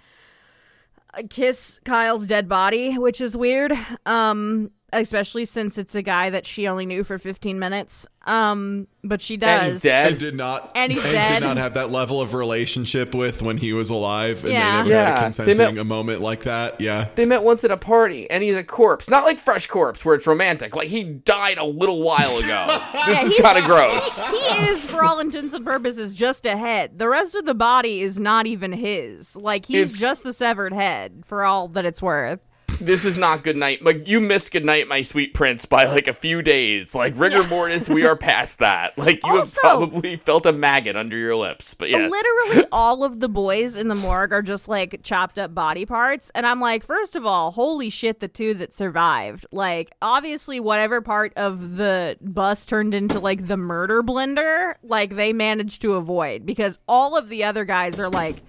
kiss 1.30 1.80
Kyle's 1.84 2.28
dead 2.28 2.48
body, 2.48 2.98
which 2.98 3.20
is 3.20 3.36
weird. 3.36 3.74
Um, 4.06 4.72
especially 4.94 5.46
since 5.46 5.78
it's 5.78 5.96
a 5.96 6.02
guy 6.02 6.30
that 6.30 6.46
she 6.46 6.68
only 6.68 6.86
knew 6.86 7.04
for 7.04 7.18
15 7.18 7.60
minutes. 7.60 8.08
Um, 8.26 8.88
but 9.04 9.22
she 9.22 9.38
does. 9.38 9.62
And 9.64 9.72
he's 9.74 9.82
dead. 9.82 10.12
And 10.12 10.20
did 10.20 10.36
not 10.36 10.72
And 10.76 10.92
he's 10.92 11.04
did 11.04 11.14
dead. 11.14 11.42
not 11.42 11.58
have 11.58 11.74
that 11.76 11.90
level 11.90 12.22
of 12.22 12.34
relationship 12.34 13.16
with 13.16 13.42
when 13.42 13.58
he 13.58 13.74
was 13.74 13.90
alive, 13.90 14.44
and 14.44 14.54
Yeah. 14.54 14.84
they 14.84 14.90
never 14.90 14.90
had 14.90 14.90
Yeah, 14.90 15.12
a 15.12 15.16
they 15.16 15.22
consenting 15.24 15.76
met- 15.76 15.82
a 15.82 15.84
moment 15.86 16.22
like 16.22 16.44
that. 16.44 16.80
Yeah. 16.82 17.08
They 17.16 17.26
met 17.26 17.42
once 17.44 17.64
at 17.64 17.72
a 17.72 17.78
party, 17.78 18.30
and 18.30 18.44
he's 18.44 18.58
a 18.58 18.64
corpse. 18.64 19.10
Not 19.10 19.24
like 19.24 19.40
fresh 19.40 19.66
corpse, 19.68 20.04
where 20.06 20.16
it's 20.16 20.28
romantic. 20.28 20.76
Like 20.76 20.90
he 20.90 21.04
died 21.04 21.58
a 21.58 21.66
little 21.66 22.02
while 22.04 22.38
ago. 22.38 22.82
this 23.08 23.24
is 23.24 23.30
he's- 23.32 23.42
kind 23.42 23.58
of 23.58 23.64
gross. 23.64 24.20
he 24.30 24.68
is, 24.70 24.86
for 24.86 25.04
all 25.04 25.20
intents 25.20 25.56
and 25.56 25.66
purposes, 25.66 26.14
just 26.14 26.46
a 26.46 26.56
head. 26.58 27.00
The 27.00 27.10
rest 27.10 27.34
of 27.36 27.46
the 27.46 27.56
body 27.56 28.02
is 28.02 28.20
not 28.20 28.46
even 28.48 28.74
his. 28.74 29.36
Like 29.36 29.66
he's 29.66 29.88
It's- 29.96 30.00
just 30.00 30.24
the 30.24 30.34
severed 30.34 30.74
head, 30.74 31.24
for 31.26 31.44
all 31.44 31.68
that 31.70 31.86
it's 31.86 32.02
worth. 32.02 32.40
This 32.80 33.06
is 33.06 33.18
not 33.18 33.44
good 33.44 33.58
night. 33.58 33.84
Like 33.84 34.08
you 34.08 34.20
missed 34.20 34.52
good 34.52 34.66
night, 34.66 34.88
my 34.88 35.02
sweet 35.02 35.34
prince, 35.34 35.66
by 35.66 35.86
like 35.86 36.08
a 36.08 36.14
few 36.14 36.42
days. 36.42 36.96
Like 36.96 37.14
rigor 37.18 37.44
mortis, 37.48 37.88
we 37.90 38.06
are 38.06 38.16
past 38.16 38.60
that. 38.60 38.98
Like 38.98 39.24
you 39.26 39.32
Also- 39.40 39.60
have 39.62 39.80
probably 39.80 40.16
felt 40.18 40.46
a 40.46 40.52
maggot 40.52 40.96
under 40.96 41.18
your 41.18 41.36
lips. 41.36 41.74
But 41.74 41.90
yes. 41.90 42.10
Literally, 42.10 42.68
all 42.72 43.04
of 43.04 43.20
the 43.20 43.30
boys 43.30 43.76
in 43.78 43.88
the 43.88 43.96
morgue 43.96 44.32
are 44.34 44.42
just 44.42 44.68
like 44.68 45.02
chopped 45.04 45.38
up 45.38 45.54
body 45.54 45.86
parts. 45.86 46.32
And 46.34 46.46
I'm 46.48 46.60
like, 46.60 46.84
first 46.84 47.16
of 47.16 47.26
all, 47.26 47.52
holy 47.52 47.90
shit, 47.90 48.20
the 48.20 48.28
two 48.28 48.54
that 48.56 48.74
survived. 48.74 49.46
Like, 49.52 49.92
obviously, 50.02 50.60
whatever 50.60 51.02
part 51.02 51.34
of 51.36 51.76
the 51.76 52.18
bus 52.22 52.66
turned 52.66 52.94
into 52.96 53.20
like 53.20 53.48
the 53.48 53.58
murder 53.58 54.02
blender, 54.04 54.76
like 54.84 55.16
they 55.16 55.34
managed 55.34 55.82
to 55.82 55.94
avoid 55.94 56.46
because 56.46 56.80
all 56.88 57.18
of 57.18 57.30
the 57.30 57.44
other 57.44 57.66
guys 57.66 58.00
are 58.00 58.10
like 58.10 58.42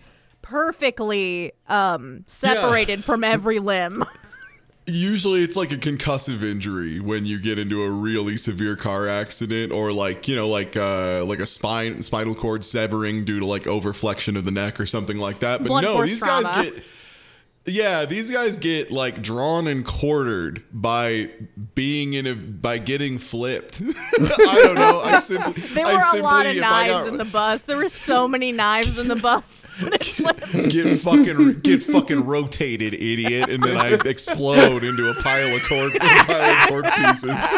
perfectly 0.50 1.52
um 1.68 2.24
separated 2.26 3.04
from 3.04 3.22
every 3.24 3.60
limb. 3.60 4.04
Usually 4.86 5.42
it's 5.44 5.56
like 5.56 5.70
a 5.70 5.76
concussive 5.76 6.42
injury 6.42 6.98
when 6.98 7.24
you 7.24 7.38
get 7.38 7.58
into 7.58 7.84
a 7.84 7.90
really 7.90 8.36
severe 8.36 8.74
car 8.74 9.06
accident 9.06 9.70
or 9.70 9.92
like, 9.92 10.26
you 10.26 10.34
know, 10.34 10.48
like 10.48 10.76
uh 10.76 11.24
like 11.24 11.38
a 11.38 11.46
spine 11.46 12.02
spinal 12.02 12.34
cord 12.34 12.64
severing 12.64 13.24
due 13.24 13.38
to 13.38 13.46
like 13.46 13.64
overflexion 13.64 14.36
of 14.36 14.44
the 14.44 14.50
neck 14.50 14.80
or 14.80 14.86
something 14.86 15.18
like 15.18 15.38
that. 15.38 15.60
But 15.60 15.68
Blunt 15.68 15.86
no, 15.86 16.04
these 16.04 16.22
guys 16.22 16.48
get 16.50 16.82
yeah, 17.66 18.04
these 18.06 18.30
guys 18.30 18.58
get 18.58 18.90
like 18.90 19.22
drawn 19.22 19.66
and 19.66 19.84
quartered 19.84 20.62
by 20.72 21.28
being 21.74 22.14
in 22.14 22.26
a 22.26 22.34
by 22.34 22.78
getting 22.78 23.18
flipped. 23.18 23.82
I 24.18 24.60
don't 24.64 24.74
know. 24.74 25.00
I 25.02 25.18
simply 25.18 25.52
There 25.74 25.86
I 25.86 25.94
were 25.94 26.18
a 26.18 26.22
lot 26.22 26.46
of 26.46 26.56
knives 26.56 26.90
got- 26.92 27.08
in 27.08 27.16
the 27.18 27.24
bus. 27.26 27.64
There 27.66 27.76
were 27.76 27.88
so 27.90 28.26
many 28.26 28.50
knives 28.50 28.98
in 28.98 29.08
the 29.08 29.16
bus. 29.16 29.68
Get 30.70 30.98
fucking 30.98 31.60
get 31.60 31.82
fucking 31.82 32.24
rotated, 32.26 32.92
idiot, 32.94 33.48
and 33.50 33.62
then 33.62 33.76
I 33.76 33.90
explode 34.08 34.82
into 34.82 35.08
a 35.10 35.14
pile 35.14 35.54
of 35.54 35.62
corpse, 35.62 35.96
pile 35.98 36.62
of 36.62 36.68
corpse 36.68 36.94
pieces. 36.94 37.50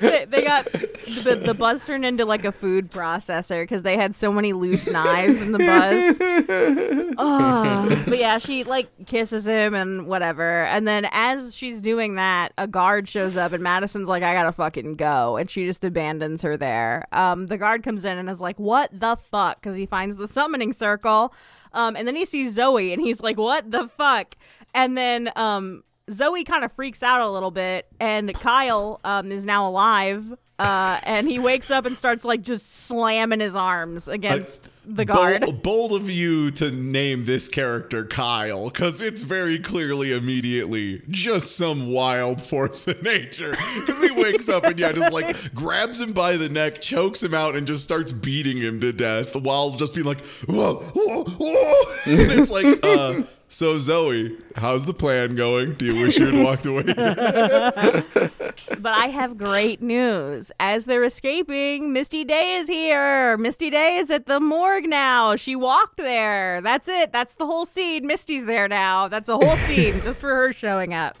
they, 0.00 0.26
they 0.28 0.42
got 0.44 0.64
the, 0.66 1.40
the 1.42 1.54
bus 1.54 1.86
turned 1.86 2.04
into 2.04 2.24
like 2.26 2.44
a 2.44 2.52
food 2.52 2.90
processor 2.90 3.62
because 3.62 3.82
they 3.84 3.96
had 3.96 4.14
so 4.16 4.32
many 4.32 4.52
loose 4.52 4.90
knives 4.92 5.40
in 5.40 5.52
the 5.52 5.58
bus. 5.58 7.14
Oh, 7.18 8.04
but 8.08 8.18
yeah, 8.18 8.38
she 8.38 8.61
like 8.66 9.06
kisses 9.06 9.46
him 9.46 9.74
and 9.74 10.06
whatever. 10.06 10.64
And 10.64 10.86
then 10.86 11.06
as 11.10 11.54
she's 11.54 11.80
doing 11.80 12.16
that, 12.16 12.52
a 12.58 12.66
guard 12.66 13.08
shows 13.08 13.36
up 13.36 13.52
and 13.52 13.62
Madison's 13.62 14.08
like, 14.08 14.22
I 14.22 14.34
gotta 14.34 14.52
fucking 14.52 14.94
go. 14.94 15.36
And 15.36 15.50
she 15.50 15.66
just 15.66 15.84
abandons 15.84 16.42
her 16.42 16.56
there. 16.56 17.04
Um, 17.12 17.46
the 17.46 17.58
guard 17.58 17.82
comes 17.82 18.04
in 18.04 18.18
and 18.18 18.28
is 18.28 18.40
like, 18.40 18.58
What 18.58 18.90
the 18.92 19.16
fuck? 19.16 19.60
Because 19.60 19.76
he 19.76 19.86
finds 19.86 20.16
the 20.16 20.28
summoning 20.28 20.72
circle. 20.72 21.34
Um, 21.74 21.96
and 21.96 22.06
then 22.06 22.16
he 22.16 22.24
sees 22.24 22.54
Zoe 22.54 22.92
and 22.92 23.00
he's 23.00 23.20
like, 23.20 23.38
what 23.38 23.70
the 23.70 23.88
fuck? 23.88 24.36
And 24.74 24.96
then 24.96 25.30
um, 25.36 25.84
Zoe 26.10 26.44
kind 26.44 26.64
of 26.64 26.72
freaks 26.72 27.02
out 27.02 27.20
a 27.20 27.30
little 27.30 27.50
bit, 27.50 27.86
and 28.00 28.32
Kyle 28.34 29.00
um, 29.04 29.30
is 29.32 29.44
now 29.44 29.68
alive. 29.68 30.34
Uh, 30.62 31.00
and 31.02 31.28
he 31.28 31.40
wakes 31.40 31.72
up 31.72 31.86
and 31.86 31.98
starts 31.98 32.24
like 32.24 32.40
just 32.40 32.72
slamming 32.72 33.40
his 33.40 33.56
arms 33.56 34.06
against 34.06 34.70
the 34.86 35.04
guard. 35.04 35.40
Bold, 35.40 35.62
bold 35.62 35.92
of 35.94 36.08
you 36.08 36.52
to 36.52 36.70
name 36.70 37.24
this 37.24 37.48
character 37.48 38.04
Kyle, 38.04 38.70
because 38.70 39.00
it's 39.00 39.22
very 39.22 39.58
clearly 39.58 40.12
immediately 40.12 41.02
just 41.10 41.56
some 41.56 41.90
wild 41.90 42.40
force 42.40 42.86
of 42.86 43.02
nature. 43.02 43.56
Because 43.80 44.00
he 44.02 44.12
wakes 44.12 44.48
up 44.48 44.62
and 44.62 44.78
yeah, 44.78 44.92
just 44.92 45.12
like 45.12 45.52
grabs 45.54 46.00
him 46.00 46.12
by 46.12 46.36
the 46.36 46.48
neck, 46.48 46.80
chokes 46.80 47.24
him 47.24 47.34
out, 47.34 47.56
and 47.56 47.66
just 47.66 47.82
starts 47.82 48.12
beating 48.12 48.58
him 48.58 48.80
to 48.82 48.92
death 48.92 49.34
while 49.34 49.72
just 49.72 49.96
being 49.96 50.06
like, 50.06 50.24
whoa, 50.46 50.76
whoa, 50.94 51.24
whoa. 51.24 51.72
And 52.06 52.30
it's 52.30 52.52
like, 52.52 52.86
uh, 52.86 53.22
so 53.52 53.76
Zoe, 53.78 54.38
how's 54.56 54.86
the 54.86 54.94
plan 54.94 55.34
going? 55.34 55.74
Do 55.74 55.84
you 55.84 56.02
wish 56.02 56.16
you 56.18 56.26
had 56.26 56.44
walked 56.44 56.66
away? 56.66 56.84
But 58.78 58.94
I 58.94 59.06
have 59.06 59.38
great 59.38 59.80
news. 59.80 60.50
As 60.58 60.86
they're 60.86 61.04
escaping, 61.04 61.92
Misty 61.92 62.24
Day 62.24 62.56
is 62.56 62.66
here. 62.66 63.36
Misty 63.36 63.70
Day 63.70 63.96
is 63.96 64.10
at 64.10 64.26
the 64.26 64.40
morgue 64.40 64.88
now. 64.88 65.36
She 65.36 65.54
walked 65.54 65.98
there. 65.98 66.60
That's 66.60 66.88
it. 66.88 67.12
That's 67.12 67.36
the 67.36 67.46
whole 67.46 67.64
scene. 67.64 68.06
Misty's 68.06 68.44
there 68.44 68.66
now. 68.66 69.06
That's 69.06 69.28
a 69.28 69.36
whole 69.36 69.56
scene 69.68 70.00
just 70.02 70.20
for 70.20 70.34
her 70.34 70.52
showing 70.52 70.94
up. 70.94 71.16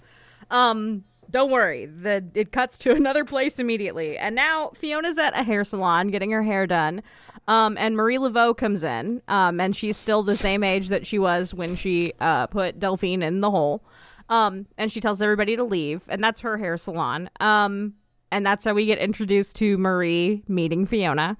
Um, 0.50 1.04
don't 1.30 1.50
worry. 1.50 1.86
The 1.86 2.24
it 2.34 2.50
cuts 2.50 2.78
to 2.78 2.94
another 2.94 3.24
place 3.24 3.58
immediately. 3.58 4.18
And 4.18 4.34
now 4.34 4.72
Fiona's 4.74 5.18
at 5.18 5.38
a 5.38 5.42
hair 5.44 5.64
salon 5.64 6.08
getting 6.08 6.32
her 6.32 6.42
hair 6.42 6.66
done. 6.66 7.02
Um, 7.48 7.76
and 7.78 7.96
Marie 7.96 8.18
Laveau 8.18 8.56
comes 8.56 8.84
in. 8.84 9.22
Um, 9.28 9.60
and 9.60 9.74
she's 9.74 9.96
still 9.96 10.22
the 10.22 10.36
same 10.36 10.62
age 10.62 10.88
that 10.88 11.06
she 11.06 11.18
was 11.18 11.52
when 11.52 11.76
she 11.76 12.12
uh, 12.20 12.46
put 12.46 12.78
Delphine 12.78 13.22
in 13.22 13.40
the 13.40 13.50
hole. 13.50 13.82
Um, 14.28 14.66
and 14.78 14.90
she 14.90 15.00
tells 15.00 15.20
everybody 15.20 15.56
to 15.56 15.64
leave, 15.64 16.02
and 16.08 16.22
that's 16.22 16.40
her 16.40 16.56
hair 16.56 16.78
salon. 16.78 17.28
Um, 17.40 17.94
and 18.30 18.46
that's 18.46 18.64
how 18.64 18.72
we 18.72 18.86
get 18.86 18.98
introduced 18.98 19.56
to 19.56 19.76
Marie 19.76 20.42
meeting 20.48 20.86
Fiona. 20.86 21.36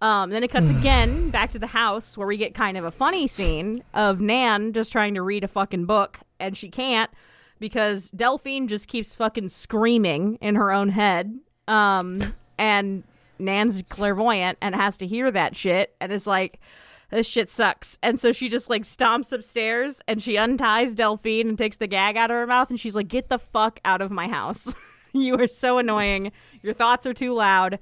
Um, 0.00 0.30
then 0.30 0.44
it 0.44 0.50
cuts 0.50 0.70
again 0.78 1.30
back 1.30 1.50
to 1.52 1.58
the 1.58 1.66
house 1.66 2.16
where 2.16 2.26
we 2.26 2.36
get 2.36 2.54
kind 2.54 2.76
of 2.76 2.84
a 2.84 2.90
funny 2.90 3.26
scene 3.26 3.82
of 3.94 4.20
Nan 4.20 4.72
just 4.72 4.92
trying 4.92 5.14
to 5.14 5.22
read 5.22 5.42
a 5.42 5.48
fucking 5.48 5.86
book, 5.86 6.20
and 6.38 6.56
she 6.56 6.68
can't 6.68 7.10
because 7.58 8.10
Delphine 8.10 8.68
just 8.68 8.88
keeps 8.88 9.14
fucking 9.14 9.48
screaming 9.48 10.36
in 10.40 10.54
her 10.54 10.70
own 10.70 10.90
head. 10.90 11.38
Um, 11.66 12.20
and 12.58 13.02
Nan's 13.38 13.82
clairvoyant 13.88 14.58
and 14.60 14.74
has 14.74 14.96
to 14.98 15.06
hear 15.06 15.30
that 15.30 15.56
shit, 15.56 15.94
and 16.00 16.12
is 16.12 16.26
like, 16.26 16.60
this 17.10 17.28
shit 17.28 17.50
sucks. 17.50 17.98
And 18.02 18.18
so 18.18 18.32
she 18.32 18.48
just 18.48 18.68
like 18.68 18.82
stomps 18.82 19.32
upstairs 19.32 20.02
and 20.08 20.22
she 20.22 20.36
unties 20.36 20.94
Delphine 20.94 21.48
and 21.48 21.58
takes 21.58 21.76
the 21.76 21.86
gag 21.86 22.16
out 22.16 22.30
of 22.30 22.36
her 22.36 22.46
mouth 22.46 22.70
and 22.70 22.80
she's 22.80 22.96
like, 22.96 23.08
Get 23.08 23.28
the 23.28 23.38
fuck 23.38 23.80
out 23.84 24.02
of 24.02 24.10
my 24.10 24.28
house. 24.28 24.74
you 25.12 25.38
are 25.38 25.46
so 25.46 25.78
annoying. 25.78 26.32
Your 26.62 26.74
thoughts 26.74 27.06
are 27.06 27.14
too 27.14 27.32
loud. 27.32 27.78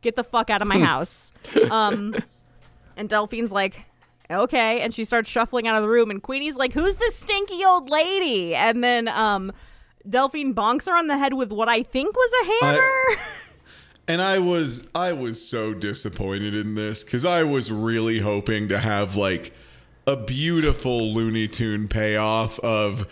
Get 0.00 0.14
the 0.14 0.24
fuck 0.24 0.48
out 0.48 0.62
of 0.62 0.68
my 0.68 0.78
house. 0.78 1.32
Um 1.70 2.14
and 2.96 3.08
Delphine's 3.08 3.52
like, 3.52 3.80
Okay. 4.30 4.80
And 4.80 4.94
she 4.94 5.04
starts 5.04 5.28
shuffling 5.28 5.66
out 5.66 5.76
of 5.76 5.82
the 5.82 5.88
room 5.88 6.10
and 6.10 6.22
Queenie's 6.22 6.56
like, 6.56 6.72
Who's 6.72 6.96
this 6.96 7.16
stinky 7.16 7.64
old 7.64 7.90
lady? 7.90 8.54
And 8.54 8.84
then 8.84 9.08
um 9.08 9.52
Delphine 10.08 10.54
bonks 10.54 10.86
her 10.86 10.96
on 10.96 11.08
the 11.08 11.18
head 11.18 11.34
with 11.34 11.50
what 11.50 11.68
I 11.68 11.82
think 11.82 12.14
was 12.14 12.32
a 12.42 12.66
hammer. 12.66 13.22
And 14.08 14.22
I 14.22 14.38
was 14.38 14.88
I 14.94 15.12
was 15.12 15.46
so 15.46 15.74
disappointed 15.74 16.54
in 16.54 16.74
this 16.74 17.04
because 17.04 17.26
I 17.26 17.42
was 17.42 17.70
really 17.70 18.20
hoping 18.20 18.68
to 18.70 18.78
have 18.78 19.16
like 19.16 19.52
a 20.06 20.16
beautiful 20.16 21.12
Looney 21.12 21.46
Tune 21.46 21.86
payoff 21.86 22.58
of 22.60 23.06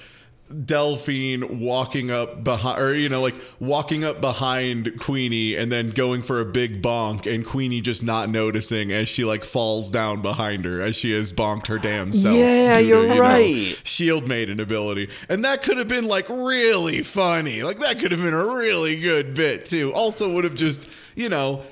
Delphine 0.64 1.58
walking 1.58 2.12
up 2.12 2.44
behind, 2.44 2.80
or 2.80 2.94
you 2.94 3.08
know, 3.08 3.20
like 3.20 3.34
walking 3.58 4.04
up 4.04 4.20
behind 4.20 5.00
Queenie 5.00 5.56
and 5.56 5.72
then 5.72 5.90
going 5.90 6.22
for 6.22 6.40
a 6.40 6.44
big 6.44 6.80
bonk, 6.80 7.32
and 7.32 7.44
Queenie 7.44 7.80
just 7.80 8.04
not 8.04 8.28
noticing 8.28 8.92
as 8.92 9.08
she 9.08 9.24
like 9.24 9.42
falls 9.42 9.90
down 9.90 10.22
behind 10.22 10.64
her 10.64 10.80
as 10.80 10.94
she 10.94 11.10
has 11.12 11.32
bonked 11.32 11.66
her 11.66 11.78
damn 11.78 12.12
self. 12.12 12.36
Yeah, 12.36 12.78
due 12.78 12.82
to, 12.82 12.88
you're 12.88 13.08
know, 13.08 13.20
right. 13.20 13.80
shield 13.82 14.28
maiden 14.28 14.60
ability, 14.60 15.10
and 15.28 15.44
that 15.44 15.62
could 15.62 15.78
have 15.78 15.88
been 15.88 16.06
like 16.06 16.28
really 16.28 17.02
funny. 17.02 17.64
Like 17.64 17.80
that 17.80 17.98
could 17.98 18.12
have 18.12 18.22
been 18.22 18.34
a 18.34 18.44
really 18.44 19.00
good 19.00 19.34
bit 19.34 19.66
too. 19.66 19.92
Also, 19.94 20.32
would 20.32 20.44
have 20.44 20.54
just 20.54 20.88
you 21.16 21.28
know 21.28 21.64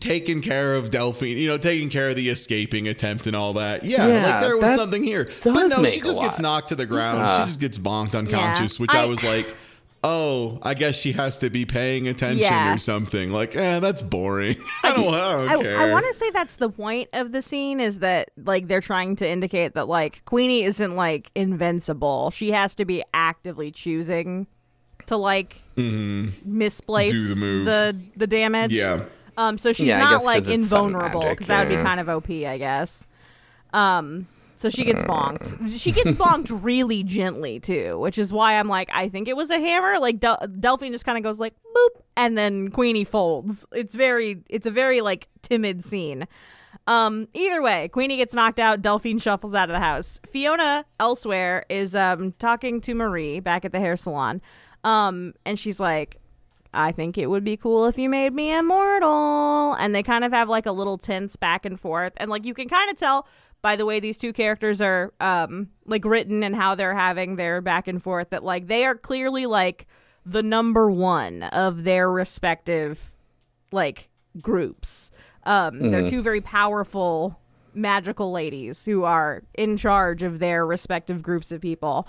taken 0.00 0.40
care 0.42 0.74
of 0.74 0.90
Delphine, 0.90 1.36
you 1.38 1.48
know, 1.48 1.58
taking 1.58 1.88
care 1.88 2.10
of 2.10 2.16
the 2.16 2.28
escaping 2.28 2.86
attempt 2.88 3.26
and 3.26 3.34
all 3.34 3.54
that. 3.54 3.84
Yeah, 3.84 4.06
Yeah, 4.06 4.22
like 4.32 4.40
there 4.42 4.56
was 4.58 4.74
something 4.74 5.02
here. 5.02 5.28
But 5.42 5.68
no, 5.68 5.84
she 5.86 6.00
just 6.00 6.20
gets 6.20 6.38
knocked 6.38 6.68
to 6.68 6.74
the 6.74 6.86
ground. 6.86 7.18
Yeah. 7.20 7.40
She 7.40 7.46
just 7.46 7.60
gets 7.60 7.78
bonked 7.78 8.14
unconscious, 8.14 8.78
which 8.78 8.94
I, 8.94 9.02
I- 9.02 9.06
was 9.06 9.24
like, 9.24 9.54
oh, 10.06 10.58
I 10.60 10.74
guess 10.74 10.96
she 10.96 11.12
has 11.12 11.38
to 11.38 11.48
be 11.48 11.64
paying 11.64 12.08
attention 12.08 12.42
Yeah. 12.42 12.74
or 12.74 12.76
something. 12.78 13.30
Like, 13.30 13.56
eh, 13.56 13.78
that's 13.80 14.02
boring. 14.02 14.56
I 14.84 14.94
don't, 14.94 15.14
I 15.14 15.32
don't 15.32 15.48
I, 15.48 15.62
care. 15.62 15.78
I 15.78 15.90
want 15.92 16.04
to 16.06 16.12
say 16.12 16.28
that's 16.30 16.56
the 16.56 16.68
point 16.68 17.08
of 17.14 17.32
the 17.32 17.40
scene 17.40 17.80
is 17.80 18.00
that 18.00 18.30
like 18.36 18.68
they're 18.68 18.82
trying 18.82 19.16
to 19.16 19.26
indicate 19.28 19.72
that 19.74 19.88
like 19.88 20.22
Queenie 20.26 20.64
isn't 20.64 20.94
like 20.94 21.30
invincible. 21.34 22.30
She 22.32 22.50
has 22.50 22.74
to 22.74 22.84
be 22.84 23.02
actively 23.14 23.70
choosing 23.70 24.46
to 25.06 25.16
like 25.16 25.56
misplace 25.76 27.10
Mm-hmm. 27.12 27.28
Do 27.28 27.34
the 27.34 27.40
move. 27.40 27.64
the 27.66 27.96
the 28.16 28.26
damage. 28.26 28.72
yeah. 28.72 29.04
Um. 29.36 29.58
So 29.58 29.72
she's 29.72 29.88
Yeah, 29.88 29.98
not 29.98 30.24
like 30.24 30.46
invulnerable 30.48 31.28
because 31.28 31.46
that 31.48 31.68
would 31.68 31.76
be 31.76 31.82
kind 31.82 32.00
of 32.00 32.08
OP, 32.08 32.30
I 32.30 32.58
guess. 32.58 33.06
Um. 33.72 34.26
So 34.56 34.70
she 34.70 34.84
gets 34.84 35.02
bonked. 35.02 35.70
She 35.78 35.90
gets 35.92 36.12
bonked 36.18 36.48
really 36.62 37.02
gently 37.02 37.58
too, 37.60 37.98
which 37.98 38.16
is 38.18 38.32
why 38.32 38.54
I'm 38.54 38.68
like, 38.68 38.88
I 38.92 39.08
think 39.08 39.26
it 39.28 39.36
was 39.36 39.50
a 39.50 39.58
hammer. 39.58 39.98
Like 39.98 40.20
Del- 40.20 40.38
Delphine 40.60 40.92
just 40.92 41.04
kind 41.04 41.18
of 41.18 41.24
goes 41.24 41.38
like 41.40 41.54
boop, 41.76 42.02
and 42.16 42.38
then 42.38 42.70
Queenie 42.70 43.04
folds. 43.04 43.66
It's 43.72 43.94
very, 43.94 44.42
it's 44.48 44.66
a 44.66 44.70
very 44.70 45.00
like 45.00 45.28
timid 45.42 45.84
scene. 45.84 46.26
Um, 46.86 47.28
either 47.34 47.62
way, 47.62 47.88
Queenie 47.88 48.16
gets 48.16 48.32
knocked 48.34 48.58
out. 48.58 48.80
Delphine 48.80 49.18
shuffles 49.18 49.54
out 49.54 49.68
of 49.70 49.74
the 49.74 49.80
house. 49.80 50.20
Fiona 50.26 50.84
elsewhere 51.00 51.66
is 51.68 51.96
um 51.96 52.32
talking 52.38 52.80
to 52.82 52.94
Marie 52.94 53.40
back 53.40 53.64
at 53.64 53.72
the 53.72 53.80
hair 53.80 53.96
salon. 53.96 54.40
Um, 54.84 55.34
and 55.44 55.58
she's 55.58 55.80
like, 55.80 56.20
I 56.74 56.92
think 56.92 57.16
it 57.16 57.26
would 57.26 57.44
be 57.44 57.56
cool 57.56 57.86
if 57.86 57.98
you 57.98 58.08
made 58.08 58.32
me 58.34 58.52
immortal. 58.52 59.74
And 59.74 59.94
they 59.94 60.02
kind 60.02 60.24
of 60.24 60.32
have 60.32 60.48
like 60.48 60.66
a 60.66 60.72
little 60.72 60.98
tense 60.98 61.36
back 61.36 61.64
and 61.64 61.78
forth. 61.78 62.12
And 62.16 62.30
like 62.30 62.44
you 62.44 62.54
can 62.54 62.68
kind 62.68 62.90
of 62.90 62.96
tell 62.96 63.26
by 63.62 63.76
the 63.76 63.86
way 63.86 63.98
these 63.98 64.18
two 64.18 64.32
characters 64.34 64.82
are 64.82 65.14
um 65.20 65.68
like 65.86 66.04
written 66.04 66.42
and 66.42 66.54
how 66.54 66.74
they're 66.74 66.94
having 66.94 67.36
their 67.36 67.62
back 67.62 67.88
and 67.88 68.02
forth 68.02 68.28
that 68.28 68.44
like 68.44 68.66
they 68.66 68.84
are 68.84 68.94
clearly 68.94 69.46
like 69.46 69.86
the 70.26 70.42
number 70.42 70.90
one 70.90 71.42
of 71.44 71.84
their 71.84 72.10
respective 72.10 73.14
like 73.72 74.10
groups. 74.42 75.10
Um 75.44 75.78
they're 75.78 76.06
two 76.06 76.20
very 76.20 76.42
powerful 76.42 77.40
magical 77.72 78.30
ladies 78.32 78.84
who 78.84 79.04
are 79.04 79.42
in 79.54 79.76
charge 79.76 80.22
of 80.22 80.40
their 80.40 80.66
respective 80.66 81.22
groups 81.22 81.50
of 81.50 81.62
people. 81.62 82.06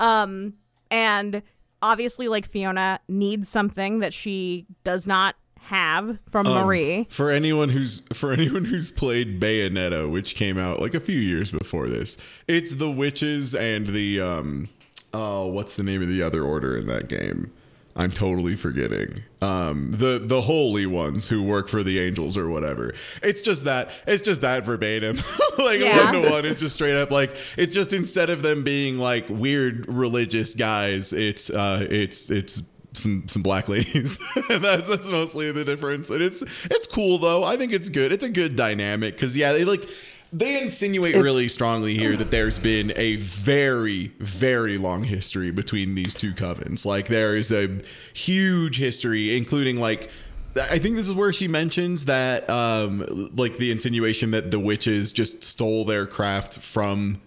Um 0.00 0.54
and 0.90 1.42
obviously 1.82 2.28
like 2.28 2.46
Fiona 2.46 3.00
needs 3.08 3.48
something 3.48 4.00
that 4.00 4.12
she 4.12 4.66
does 4.84 5.06
not 5.06 5.36
have 5.66 6.18
from 6.28 6.46
Marie. 6.46 7.06
For 7.10 7.30
anyone 7.30 7.70
who's 7.70 8.06
for 8.12 8.32
anyone 8.32 8.64
who's 8.66 8.90
played 8.90 9.40
Bayonetta, 9.40 10.10
which 10.10 10.36
came 10.36 10.58
out 10.58 10.80
like 10.80 10.94
a 10.94 11.00
few 11.00 11.18
years 11.18 11.50
before 11.50 11.88
this, 11.88 12.18
it's 12.46 12.74
the 12.76 12.90
witches 12.90 13.54
and 13.54 13.88
the 13.88 14.20
um 14.20 14.68
oh, 15.12 15.46
what's 15.46 15.76
the 15.76 15.82
name 15.82 16.02
of 16.02 16.08
the 16.08 16.22
other 16.22 16.44
order 16.44 16.76
in 16.76 16.86
that 16.86 17.08
game? 17.08 17.52
I'm 17.98 18.10
totally 18.10 18.56
forgetting. 18.56 19.22
Um 19.40 19.90
the 19.92 20.20
the 20.22 20.42
holy 20.42 20.84
ones 20.86 21.28
who 21.28 21.42
work 21.42 21.68
for 21.70 21.82
the 21.82 21.98
angels 21.98 22.36
or 22.36 22.48
whatever. 22.48 22.92
It's 23.22 23.40
just 23.40 23.64
that 23.64 23.90
it's 24.06 24.22
just 24.22 24.42
that 24.42 24.64
verbatim. 24.64 25.16
like 25.58 25.80
Yeah. 25.80 26.04
one 26.12 26.22
to 26.22 26.30
one. 26.30 26.44
It's 26.44 26.60
just 26.60 26.74
straight 26.74 26.94
up 26.96 27.10
like 27.10 27.34
it's 27.56 27.72
just 27.72 27.92
instead 27.94 28.28
of 28.28 28.42
them 28.42 28.62
being 28.64 28.98
like 28.98 29.24
weird 29.30 29.88
religious 29.88 30.54
guys, 30.54 31.12
it's 31.14 31.48
uh 31.48 31.86
it's 31.90 32.30
it's 32.30 32.62
some 32.92 33.26
some 33.28 33.42
black 33.42 33.68
ladies. 33.70 34.18
that's 34.48 34.86
that's 34.88 35.08
mostly 35.08 35.50
the 35.52 35.64
difference. 35.64 36.10
And 36.10 36.20
it's 36.22 36.42
it's 36.66 36.86
cool 36.86 37.16
though. 37.18 37.44
I 37.44 37.56
think 37.56 37.72
it's 37.72 37.88
good. 37.88 38.12
It's 38.12 38.24
a 38.24 38.30
good 38.30 38.56
dynamic 38.56 39.14
because 39.14 39.36
yeah, 39.36 39.52
they 39.52 39.64
like 39.64 39.88
they 40.32 40.60
insinuate 40.60 41.14
really 41.16 41.48
strongly 41.48 41.96
here 41.96 42.16
that 42.16 42.30
there's 42.30 42.58
been 42.58 42.92
a 42.96 43.16
very 43.16 44.08
very 44.18 44.76
long 44.78 45.04
history 45.04 45.50
between 45.50 45.94
these 45.94 46.14
two 46.14 46.32
covens. 46.32 46.84
Like 46.84 47.06
there 47.08 47.36
is 47.36 47.52
a 47.52 47.78
huge 48.14 48.78
history, 48.78 49.36
including 49.36 49.78
like. 49.78 50.10
I 50.58 50.78
think 50.78 50.96
this 50.96 51.06
is 51.06 51.12
where 51.14 51.34
she 51.34 51.48
mentions 51.48 52.06
that, 52.06 52.48
um, 52.48 53.30
like 53.36 53.58
the 53.58 53.70
insinuation 53.70 54.30
that 54.30 54.50
the 54.50 54.58
witches 54.58 55.12
just 55.12 55.44
stole 55.44 55.84
their 55.84 56.06
craft 56.06 56.56
from, 56.60 57.20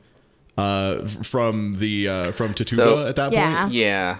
uh, 0.57 1.05
from 1.05 1.75
the 1.75 2.07
uh, 2.09 2.31
from 2.31 2.55
Tituba 2.55 2.75
So- 2.83 3.05
at 3.07 3.15
that 3.17 3.31
Yeah. 3.31 3.61
point. 3.65 3.73
Yeah. 3.75 4.17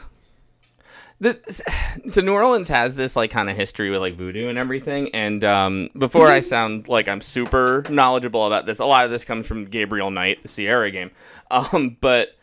The, 1.19 1.39
so 2.09 2.21
New 2.21 2.33
Orleans 2.33 2.69
has 2.69 2.95
this 2.95 3.15
like 3.15 3.31
kind 3.31 3.49
of 3.49 3.55
history 3.55 3.89
with 3.89 3.99
like 3.99 4.15
voodoo 4.15 4.47
and 4.47 4.57
everything. 4.57 5.09
And 5.13 5.43
um, 5.43 5.89
before 5.97 6.27
I 6.27 6.39
sound 6.39 6.87
like 6.87 7.07
I'm 7.07 7.21
super 7.21 7.85
knowledgeable 7.89 8.45
about 8.47 8.65
this, 8.65 8.79
a 8.79 8.85
lot 8.85 9.05
of 9.05 9.11
this 9.11 9.25
comes 9.25 9.47
from 9.47 9.65
Gabriel 9.65 10.11
Knight, 10.11 10.41
the 10.41 10.47
Sierra 10.47 10.91
game. 10.91 11.11
Um, 11.51 11.97
but 11.99 12.37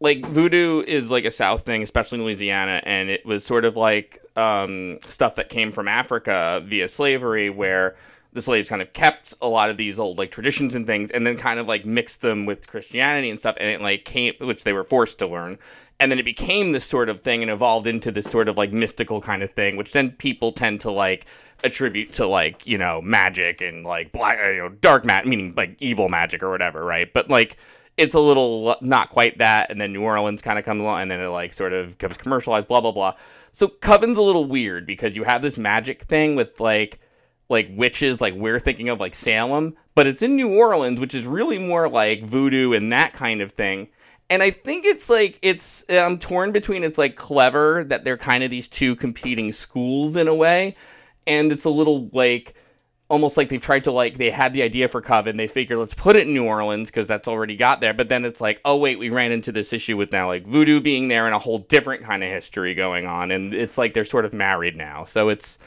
like 0.00 0.26
voodoo 0.26 0.82
is 0.84 1.12
like 1.12 1.24
a 1.24 1.30
South 1.30 1.64
thing, 1.64 1.80
especially 1.84 2.18
in 2.18 2.24
Louisiana, 2.24 2.82
and 2.84 3.08
it 3.08 3.24
was 3.24 3.44
sort 3.44 3.64
of 3.64 3.76
like 3.76 4.20
um, 4.36 4.98
stuff 5.06 5.36
that 5.36 5.48
came 5.48 5.70
from 5.70 5.86
Africa 5.86 6.60
via 6.64 6.88
slavery, 6.88 7.50
where 7.50 7.94
the 8.32 8.42
slaves 8.42 8.68
kind 8.68 8.82
of 8.82 8.92
kept 8.92 9.34
a 9.40 9.48
lot 9.48 9.70
of 9.70 9.76
these 9.76 9.98
old 9.98 10.18
like 10.18 10.30
traditions 10.30 10.74
and 10.74 10.86
things, 10.86 11.10
and 11.10 11.26
then 11.26 11.36
kind 11.36 11.58
of 11.58 11.66
like 11.66 11.84
mixed 11.84 12.20
them 12.20 12.46
with 12.46 12.68
Christianity 12.68 13.30
and 13.30 13.38
stuff, 13.38 13.56
and 13.58 13.68
it 13.68 13.80
like 13.80 14.04
came, 14.04 14.34
which 14.40 14.64
they 14.64 14.72
were 14.72 14.84
forced 14.84 15.18
to 15.20 15.26
learn, 15.26 15.58
and 16.00 16.10
then 16.10 16.18
it 16.18 16.24
became 16.24 16.72
this 16.72 16.84
sort 16.84 17.08
of 17.08 17.20
thing 17.20 17.42
and 17.42 17.50
evolved 17.50 17.86
into 17.86 18.12
this 18.12 18.26
sort 18.26 18.48
of 18.48 18.56
like 18.56 18.72
mystical 18.72 19.20
kind 19.20 19.42
of 19.42 19.50
thing, 19.52 19.76
which 19.76 19.92
then 19.92 20.10
people 20.12 20.52
tend 20.52 20.80
to 20.82 20.90
like 20.90 21.26
attribute 21.64 22.12
to 22.12 22.26
like 22.26 22.66
you 22.66 22.78
know 22.78 23.00
magic 23.02 23.60
and 23.60 23.84
like 23.84 24.12
black, 24.12 24.38
you 24.38 24.58
know, 24.58 24.68
dark 24.68 25.04
magic, 25.04 25.28
meaning 25.28 25.54
like 25.56 25.76
evil 25.80 26.08
magic 26.08 26.42
or 26.42 26.50
whatever, 26.50 26.84
right? 26.84 27.12
But 27.12 27.30
like 27.30 27.56
it's 27.96 28.14
a 28.14 28.20
little 28.20 28.68
uh, 28.68 28.76
not 28.80 29.10
quite 29.10 29.38
that, 29.38 29.70
and 29.70 29.80
then 29.80 29.92
New 29.92 30.02
Orleans 30.02 30.40
kind 30.40 30.58
of 30.58 30.64
comes 30.64 30.80
along, 30.80 31.02
and 31.02 31.10
then 31.10 31.20
it 31.20 31.28
like 31.28 31.52
sort 31.52 31.72
of 31.72 31.98
becomes 31.98 32.16
commercialized, 32.16 32.68
blah 32.68 32.80
blah 32.80 32.92
blah. 32.92 33.14
So 33.52 33.68
Coven's 33.68 34.18
a 34.18 34.22
little 34.22 34.44
weird 34.44 34.86
because 34.86 35.16
you 35.16 35.24
have 35.24 35.42
this 35.42 35.58
magic 35.58 36.02
thing 36.02 36.36
with 36.36 36.60
like 36.60 37.00
like 37.48 37.68
witches, 37.70 38.20
like 38.20 38.34
we're 38.34 38.60
thinking 38.60 38.88
of 38.88 39.00
like 39.00 39.14
Salem, 39.14 39.76
but 39.94 40.06
it's 40.06 40.22
in 40.22 40.36
New 40.36 40.56
Orleans, 40.56 41.00
which 41.00 41.14
is 41.14 41.26
really 41.26 41.58
more 41.58 41.88
like 41.88 42.24
voodoo 42.24 42.72
and 42.72 42.92
that 42.92 43.12
kind 43.12 43.40
of 43.40 43.52
thing. 43.52 43.88
And 44.30 44.42
I 44.42 44.50
think 44.50 44.84
it's 44.84 45.08
like 45.08 45.38
it's 45.40 45.84
I'm 45.88 46.18
torn 46.18 46.52
between 46.52 46.84
it's 46.84 46.98
like 46.98 47.16
clever 47.16 47.84
that 47.84 48.04
they're 48.04 48.18
kind 48.18 48.44
of 48.44 48.50
these 48.50 48.68
two 48.68 48.94
competing 48.96 49.52
schools 49.52 50.16
in 50.16 50.28
a 50.28 50.34
way, 50.34 50.74
and 51.26 51.50
it's 51.50 51.64
a 51.64 51.70
little 51.70 52.10
like 52.12 52.54
almost 53.10 53.38
like 53.38 53.48
they've 53.48 53.62
tried 53.62 53.84
to 53.84 53.90
like 53.90 54.18
they 54.18 54.30
had 54.30 54.52
the 54.52 54.62
idea 54.62 54.86
for 54.86 55.00
Coven, 55.00 55.38
they 55.38 55.46
figured 55.46 55.78
let's 55.78 55.94
put 55.94 56.14
it 56.14 56.26
in 56.26 56.34
New 56.34 56.44
Orleans 56.44 56.90
because 56.90 57.06
that's 57.06 57.26
already 57.26 57.56
got 57.56 57.80
there. 57.80 57.94
But 57.94 58.10
then 58.10 58.26
it's 58.26 58.40
like, 58.40 58.60
oh 58.66 58.76
wait, 58.76 58.98
we 58.98 59.08
ran 59.08 59.32
into 59.32 59.50
this 59.50 59.72
issue 59.72 59.96
with 59.96 60.12
now 60.12 60.26
like 60.26 60.46
voodoo 60.46 60.80
being 60.80 61.08
there 61.08 61.24
and 61.24 61.34
a 61.34 61.38
whole 61.38 61.60
different 61.60 62.02
kind 62.02 62.22
of 62.22 62.30
history 62.30 62.74
going 62.74 63.06
on, 63.06 63.30
and 63.30 63.54
it's 63.54 63.78
like 63.78 63.94
they're 63.94 64.04
sort 64.04 64.26
of 64.26 64.34
married 64.34 64.76
now. 64.76 65.04
So 65.04 65.30
it's 65.30 65.58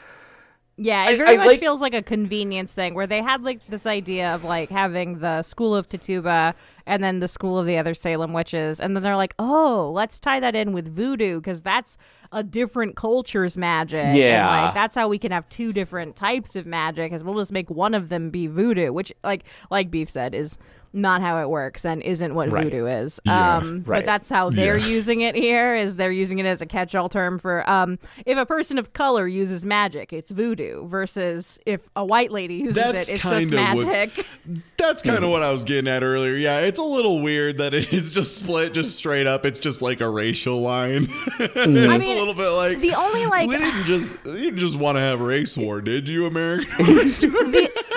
Yeah, 0.78 1.04
it 1.10 1.14
I- 1.14 1.16
very 1.16 1.30
I 1.30 1.36
much 1.36 1.46
like- 1.46 1.60
feels 1.60 1.80
like 1.82 1.94
a 1.94 2.02
convenience 2.02 2.72
thing 2.72 2.94
where 2.94 3.06
they 3.06 3.22
had 3.22 3.42
like 3.44 3.64
this 3.68 3.86
idea 3.86 4.34
of 4.34 4.42
like 4.44 4.70
having 4.70 5.18
the 5.18 5.42
school 5.42 5.74
of 5.76 5.88
Tituba 5.88 6.54
and 6.86 7.04
then 7.04 7.20
the 7.20 7.28
school 7.28 7.58
of 7.58 7.66
the 7.66 7.78
other 7.78 7.94
Salem 7.94 8.32
witches, 8.32 8.80
and 8.80 8.96
then 8.96 9.02
they're 9.04 9.14
like, 9.16 9.34
oh, 9.38 9.90
let's 9.94 10.18
tie 10.18 10.40
that 10.40 10.56
in 10.56 10.72
with 10.72 10.92
voodoo 10.92 11.36
because 11.40 11.62
that's 11.62 11.96
a 12.32 12.42
different 12.42 12.96
culture's 12.96 13.56
magic. 13.56 14.02
and, 14.04 14.18
Yeah. 14.18 14.64
like 14.64 14.74
that's 14.74 14.96
how 14.96 15.06
we 15.08 15.18
can 15.18 15.30
have 15.30 15.48
two 15.48 15.72
different 15.72 16.16
types 16.16 16.56
of 16.56 16.66
magic, 16.66 17.12
as 17.12 17.22
we'll 17.22 17.38
just 17.38 17.52
make 17.52 17.70
one 17.70 17.94
of 17.94 18.08
them 18.08 18.30
be 18.30 18.46
voodoo, 18.48 18.92
which 18.92 19.12
like 19.22 19.44
like 19.70 19.90
Beef 19.90 20.10
said 20.10 20.34
is 20.34 20.58
not 20.92 21.20
how 21.22 21.40
it 21.42 21.48
works 21.48 21.84
and 21.84 22.02
isn't 22.02 22.34
what 22.34 22.52
Right. 22.52 22.64
voodoo 22.64 22.86
is. 22.86 23.20
Yeah. 23.24 23.56
um, 23.58 23.80
But 23.80 23.90
Right. 23.90 24.06
that's 24.06 24.28
how 24.28 24.50
they're 24.50 24.76
Yeah. 24.76 24.86
using 24.86 25.20
it 25.22 25.34
here. 25.34 25.74
Is 25.74 25.96
they're 25.96 26.12
using 26.12 26.38
it 26.38 26.46
as 26.46 26.60
a 26.60 26.66
catch-all 26.66 27.08
term 27.08 27.38
for 27.38 27.68
um, 27.68 27.98
if 28.26 28.36
a 28.38 28.44
person 28.46 28.78
of 28.78 28.92
color 28.92 29.26
uses 29.26 29.64
magic, 29.64 30.12
it's 30.12 30.30
voodoo. 30.30 30.86
Versus 30.88 31.58
if 31.66 31.88
a 31.96 32.04
white 32.04 32.30
lady 32.30 32.54
uses 32.56 32.74
That's 32.76 33.08
it, 33.08 33.14
it's 33.14 33.22
just 33.22 33.24
kinda 33.24 33.56
magic. 33.56 34.26
That's 34.76 35.00
kind 35.02 35.22
of 35.22 35.30
what 35.30 35.42
I 35.42 35.52
was 35.52 35.62
getting 35.64 35.86
at 35.88 36.02
earlier. 36.02 36.34
Yeah, 36.34 36.58
it's 36.60 36.78
a 36.80 36.82
little 36.82 37.22
weird 37.22 37.58
that 37.58 37.72
it 37.72 37.92
is 37.92 38.10
just 38.10 38.36
split 38.36 38.74
just 38.74 38.96
straight 38.98 39.28
up. 39.28 39.46
It's 39.46 39.60
just 39.60 39.80
like 39.80 40.00
a 40.00 40.08
racial 40.10 40.60
line. 40.60 41.06
it's 41.38 41.56
I 41.56 41.62
a 41.62 41.68
mean, 41.68 42.00
little 42.18 42.34
bit 42.34 42.48
like 42.50 42.80
the 42.80 42.94
only 42.94 43.26
like 43.26 43.48
we 43.48 43.58
didn't 43.58 43.84
just 43.84 44.16
you 44.26 44.32
didn't 44.50 44.58
just 44.58 44.76
want 44.78 44.96
to 44.96 45.00
have 45.02 45.20
race 45.20 45.56
war, 45.56 45.80
did 45.80 46.08
you, 46.08 46.26
Americans? 46.26 47.20
the, 47.20 47.28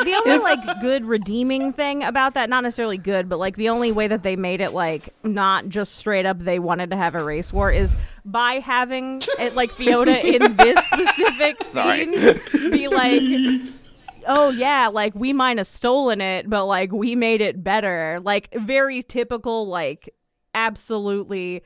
the 0.03 0.21
only 0.25 0.37
like 0.37 0.59
good 0.81 1.05
redeeming 1.05 1.73
thing 1.73 2.03
about 2.03 2.35
that 2.35 2.49
not 2.49 2.61
necessarily 2.61 2.84
good 2.97 3.27
but 3.27 3.39
like 3.39 3.55
the 3.55 3.69
only 3.69 3.91
way 3.91 4.07
that 4.07 4.23
they 4.23 4.35
made 4.35 4.61
it 4.61 4.73
like 4.73 5.13
not 5.23 5.67
just 5.67 5.95
straight 5.95 6.25
up 6.25 6.39
they 6.39 6.59
wanted 6.59 6.91
to 6.91 6.95
have 6.95 7.15
a 7.15 7.23
race 7.23 7.51
war 7.51 7.71
is 7.71 7.95
by 8.23 8.53
having 8.53 9.21
it 9.39 9.55
like 9.55 9.71
fiona 9.71 10.11
in 10.11 10.55
this 10.57 10.85
specific 10.85 11.63
Sorry. 11.63 12.15
scene 12.15 12.71
be 12.71 12.87
like 12.87 13.21
oh 14.27 14.49
yeah 14.49 14.87
like 14.87 15.13
we 15.15 15.33
might 15.33 15.57
have 15.57 15.67
stolen 15.67 16.21
it 16.21 16.49
but 16.49 16.65
like 16.65 16.91
we 16.91 17.15
made 17.15 17.41
it 17.41 17.63
better. 17.63 18.19
Like 18.23 18.53
very 18.53 19.01
typical 19.01 19.67
like 19.67 20.13
absolutely 20.53 21.63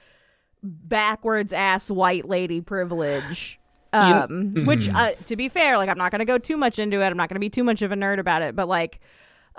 backwards 0.62 1.54
ass 1.54 1.90
white 1.90 2.28
lady 2.28 2.62
privilege. 2.62 3.60
Um 3.94 4.54
which 4.66 4.90
uh, 4.90 5.14
to 5.26 5.36
be 5.36 5.50
fair 5.50 5.78
like 5.78 5.90
i'm 5.90 5.98
not 5.98 6.12
gonna 6.12 6.26
go 6.26 6.38
too 6.38 6.58
much 6.58 6.80
into 6.80 7.02
it. 7.02 7.06
I'm 7.06 7.18
not 7.18 7.30
gonna 7.30 7.40
be 7.40 7.50
too 7.50 7.64
much 7.64 7.82
of 7.82 7.92
a 7.92 7.96
nerd 7.96 8.20
about 8.20 8.42
it 8.42 8.56
but 8.56 8.68
like 8.68 9.00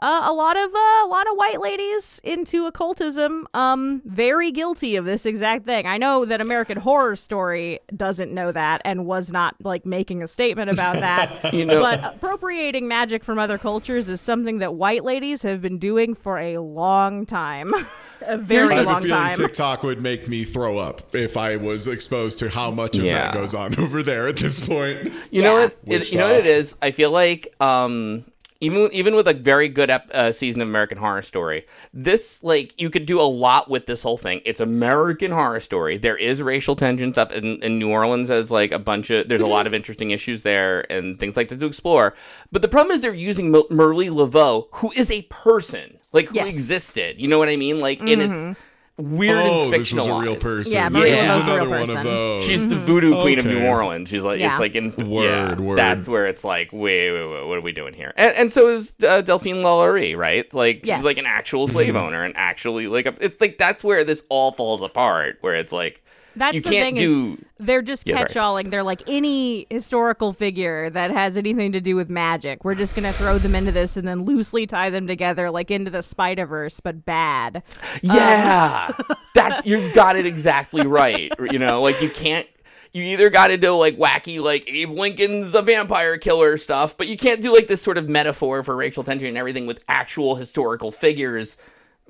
uh, 0.03 0.23
a 0.25 0.33
lot 0.33 0.57
of 0.57 0.71
uh, 0.75 0.79
a 1.05 1.09
lot 1.09 1.27
of 1.31 1.37
white 1.37 1.61
ladies 1.61 2.21
into 2.25 2.67
occultism 2.67 3.47
um 3.55 4.01
very 4.05 4.51
guilty 4.51 4.97
of 4.97 5.05
this 5.05 5.27
exact 5.27 5.65
thing 5.67 5.87
i 5.87 5.99
know 5.99 6.25
that 6.25 6.41
american 6.41 6.79
horror 6.79 7.15
story 7.17 7.79
doesn't 7.95 8.33
know 8.33 8.51
that 8.53 8.81
and 8.85 9.05
was 9.05 9.31
not 9.31 9.55
like 9.63 9.85
making 9.85 10.23
a 10.23 10.29
statement 10.29 10.71
about 10.71 10.95
that 11.01 11.53
You 11.53 11.65
know- 11.67 11.81
but 11.83 12.03
appropriating 12.03 12.89
magic 12.89 13.25
from 13.25 13.39
other 13.39 13.59
cultures 13.59 14.09
is 14.09 14.21
something 14.21 14.59
that 14.59 14.75
white 14.75 15.05
ladies 15.05 15.43
have 15.43 15.61
been 15.61 15.79
doing 15.79 16.15
for 16.15 16.39
a 16.39 16.59
long 16.59 17.27
time 17.27 17.73
a 18.23 18.37
very 18.39 18.69
I 18.75 18.75
have 18.79 18.87
a 18.87 18.91
long 18.91 19.03
feeling 19.03 19.17
time 19.19 19.35
TikTok 19.35 19.83
would 19.83 20.01
make 20.01 20.29
me 20.29 20.45
throw 20.45 20.79
up 20.79 21.15
if 21.15 21.37
I 21.37 21.57
was 21.57 21.89
exposed 21.89 22.39
to 22.41 22.49
how 22.51 22.71
much 22.71 22.97
of 22.99 23.05
Yeah. 23.05 23.25
that 23.25 23.35
goes 23.35 23.55
on 23.55 23.75
over 23.79 24.03
there 24.03 24.29
at 24.29 24.37
this 24.37 24.65
point. 24.67 25.15
You 25.31 25.43
know 25.43 25.55
what? 25.55 25.77
It, 25.87 26.13
you 26.13 26.19
know 26.19 26.27
what 26.29 26.37
it 26.37 26.43
talk. 26.43 26.47
is. 26.51 26.77
I 26.83 26.91
feel 26.91 27.11
like 27.11 27.55
um, 27.63 28.25
even 28.61 28.91
even 28.93 29.15
with 29.15 29.27
a 29.27 29.33
very 29.35 29.69
good 29.69 29.89
ep- 29.91 30.11
uh, 30.13 30.33
season 30.33 30.61
of 30.61 30.69
American 30.69 30.99
Horror 30.99 31.23
Story, 31.23 31.67
this 31.95 32.43
like 32.43 32.79
you 32.81 32.91
could 32.91 33.07
do 33.07 33.21
a 33.21 33.23
lot 33.23 33.71
with 33.71 33.87
this 33.87 34.03
whole 34.03 34.19
thing. 34.19 34.43
It's 34.45 34.61
American 34.61 35.31
Horror 35.31 35.61
Story. 35.61 35.97
There 35.97 36.17
is 36.17 36.43
racial 36.43 36.77
tensions 36.77 37.17
up 37.17 37.33
in, 37.33 37.63
in 37.63 37.79
New 37.79 37.91
Orleans 37.91 38.31
as 38.31 38.51
like 38.51 38.73
a 38.73 38.79
bunch 38.79 39.11
of 39.11 39.29
there's 39.29 39.41
a 39.41 39.47
lot 39.47 39.67
of 39.67 39.73
interesting 39.75 40.11
issues 40.11 40.43
there 40.43 40.91
and 40.93 41.19
things 41.19 41.37
like 41.37 41.49
that 41.49 41.59
to 41.61 41.67
explore. 41.67 42.15
But 42.53 42.63
the 42.63 42.69
problem 42.69 42.93
is 42.95 43.01
they're 43.01 43.15
using 43.15 43.51
Mer- 43.51 43.63
Merle 43.71 43.97
Laveau, 44.15 44.69
who 44.73 44.93
is 44.93 45.11
a 45.11 45.23
person 45.23 45.99
like 46.13 46.29
who 46.29 46.35
Yes. 46.35 46.49
existed. 46.49 47.21
You 47.21 47.29
know 47.29 47.39
what 47.39 47.49
I 47.49 47.57
mean? 47.57 47.81
Like 47.81 48.01
and 48.01 48.21
it's 48.23 48.59
weird 49.01 49.37
Oh, 49.37 49.65
and 49.65 49.73
this 49.73 49.93
was 49.93 50.07
a 50.07 50.15
real 50.15 50.37
person. 50.37 50.73
Yeah, 50.75 50.89
Maria 50.89 51.13
this 51.17 51.23
was 51.23 51.47
Laveau's 51.47 51.47
a 51.47 51.51
real 51.51 51.63
another 51.73 51.81
one 51.93 51.97
of 51.99 52.05
those. 52.05 52.45
She's 52.45 52.69
the 52.69 52.77
voodoo 52.77 53.21
queen 53.21 53.39
of 53.39 53.47
New 53.47 53.67
Orleans. 53.67 54.09
She's 54.09 54.23
like, 54.23 54.41
Yeah. 54.41 54.51
it's 54.53 54.61
like 54.61 54.75
in 54.75 54.91
Word, 55.11 55.59
yeah, 55.59 55.65
word. 55.65 55.79
That's 55.79 56.07
where 56.09 56.27
it's 56.27 56.45
like, 56.45 56.71
wait, 56.73 57.11
wait, 57.13 57.27
wait, 57.33 57.47
what 57.47 57.59
are 57.59 57.63
we 57.63 57.73
doing 57.73 57.95
here? 57.95 58.13
And, 58.17 58.35
and 58.35 58.53
so 58.53 58.69
is 58.69 58.93
uh, 59.07 59.23
Delphine 59.23 59.57
Lalaurie, 59.63 60.17
right? 60.17 60.53
Like, 60.55 60.85
Yes. 60.87 60.99
she's 60.99 61.05
like 61.05 61.19
an 61.19 61.27
actual 61.27 61.69
slave 61.69 61.97
owner, 62.05 62.23
and 62.25 62.37
actually, 62.37 62.87
like, 62.89 63.07
a, 63.07 63.15
it's 63.21 63.41
like 63.41 63.59
that's 63.59 63.83
where 63.85 64.05
this 64.05 64.25
all 64.29 64.53
falls 64.53 64.83
apart. 64.83 65.39
Where 65.41 65.55
it's 65.55 65.73
like, 65.73 66.03
That's 66.37 66.55
you 66.55 66.61
the 66.63 66.71
can't 66.71 66.87
thing 66.87 66.95
do. 66.95 67.33
is 67.41 67.67
they're 67.67 67.83
just 67.83 68.07
Yeah, 68.07 68.17
sorry. 68.17 68.29
catch-alling. 68.29 68.71
They're 68.71 68.83
like 68.83 69.03
any 69.09 69.67
historical 69.71 70.33
figure 70.33 70.89
that 70.91 71.11
has 71.11 71.37
anything 71.37 71.73
to 71.73 71.81
do 71.81 71.97
with 71.97 72.09
magic. 72.09 72.65
We're 72.65 72.75
just 72.77 72.95
gonna 72.95 73.13
throw 73.13 73.39
them 73.39 73.55
into 73.55 73.73
this 73.73 73.97
and 73.97 74.07
then 74.07 74.25
loosely 74.25 74.67
tie 74.67 74.91
them 74.91 75.07
together 75.07 75.51
like 75.51 75.71
into 75.71 75.91
the 75.91 76.03
Spider-Verse, 76.03 76.81
but 76.81 77.05
bad. 77.05 77.57
Um, 77.57 77.63
yeah, 78.03 78.93
that 79.35 79.67
you've 79.67 79.93
got 79.95 80.17
it 80.17 80.25
exactly 80.27 80.87
right. 80.87 81.33
You 81.51 81.59
know, 81.59 81.83
like 81.83 82.01
you 82.01 82.11
can't. 82.11 82.47
You 82.93 83.05
either 83.05 83.31
got 83.31 83.49
to 83.49 83.57
do 83.57 83.77
like 83.77 83.97
wacky, 83.99 84.41
like 84.43 84.69
Abe 84.69 84.91
Lincoln's 84.91 85.55
a 85.55 85.63
vampire 85.63 86.19
killer 86.19 86.59
stuff, 86.59 86.97
but 86.97 87.07
you 87.07 87.17
can't 87.17 87.41
do 87.41 87.55
like 87.55 87.69
this 87.69 87.81
sort 87.81 87.97
of 87.99 88.09
metaphor 88.09 88.65
for 88.65 88.75
racial 88.75 89.05
tension 89.05 89.29
and 89.29 89.39
everything 89.39 89.67
with 89.69 89.85
actual 89.89 90.35
historical 90.35 90.91
figures. 90.91 91.57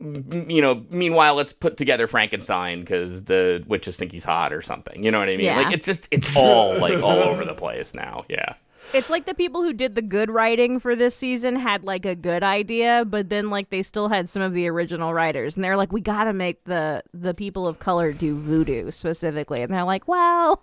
You 0.01 0.62
know, 0.62 0.86
meanwhile, 0.88 1.34
let's 1.34 1.53
put 1.53 1.76
together 1.76 2.07
Frankenstein 2.07 2.80
because 2.80 3.24
the 3.24 3.62
witches 3.66 3.96
think 3.96 4.12
he's 4.12 4.24
hot 4.24 4.53
or 4.53 4.62
something. 4.62 5.05
You 5.05 5.11
know 5.11 5.18
what 5.18 5.28
I 5.28 5.36
mean? 5.36 5.46
Yeah. 5.46 5.59
Like 5.59 5.74
it's 5.74 5.84
just 5.84 6.09
it's 6.11 6.34
all 6.34 6.76
like 6.78 7.03
all 7.03 7.18
over 7.18 7.44
the 7.44 7.55
place 7.55 7.92
now. 7.92 8.24
Yeah. 8.28 8.55
It's 8.94 9.11
like 9.11 9.26
the 9.26 9.34
people 9.34 9.62
who 9.62 9.74
did 9.74 9.94
the 9.94 10.03
good 10.03 10.30
writing 10.30 10.80
for 10.80 10.96
this 10.96 11.14
season 11.14 11.55
had 11.55 11.84
like 11.84 12.07
a 12.07 12.14
good 12.14 12.42
idea, 12.42 13.05
but 13.07 13.28
then 13.28 13.51
like 13.51 13.68
they 13.68 13.82
still 13.82 14.09
had 14.09 14.30
some 14.30 14.40
of 14.42 14.55
the 14.55 14.68
original 14.68 15.12
writers, 15.12 15.55
and 15.55 15.62
they're 15.62 15.76
like, 15.76 15.92
we 15.92 16.01
got 16.01 16.24
to 16.24 16.32
make 16.32 16.64
the 16.64 17.03
the 17.12 17.34
people 17.34 17.68
of 17.68 17.78
color 17.78 18.12
do 18.12 18.38
voodoo 18.38 18.90
specifically, 18.90 19.62
and 19.62 19.72
they're 19.72 19.84
like, 19.84 20.09
well. 20.09 20.62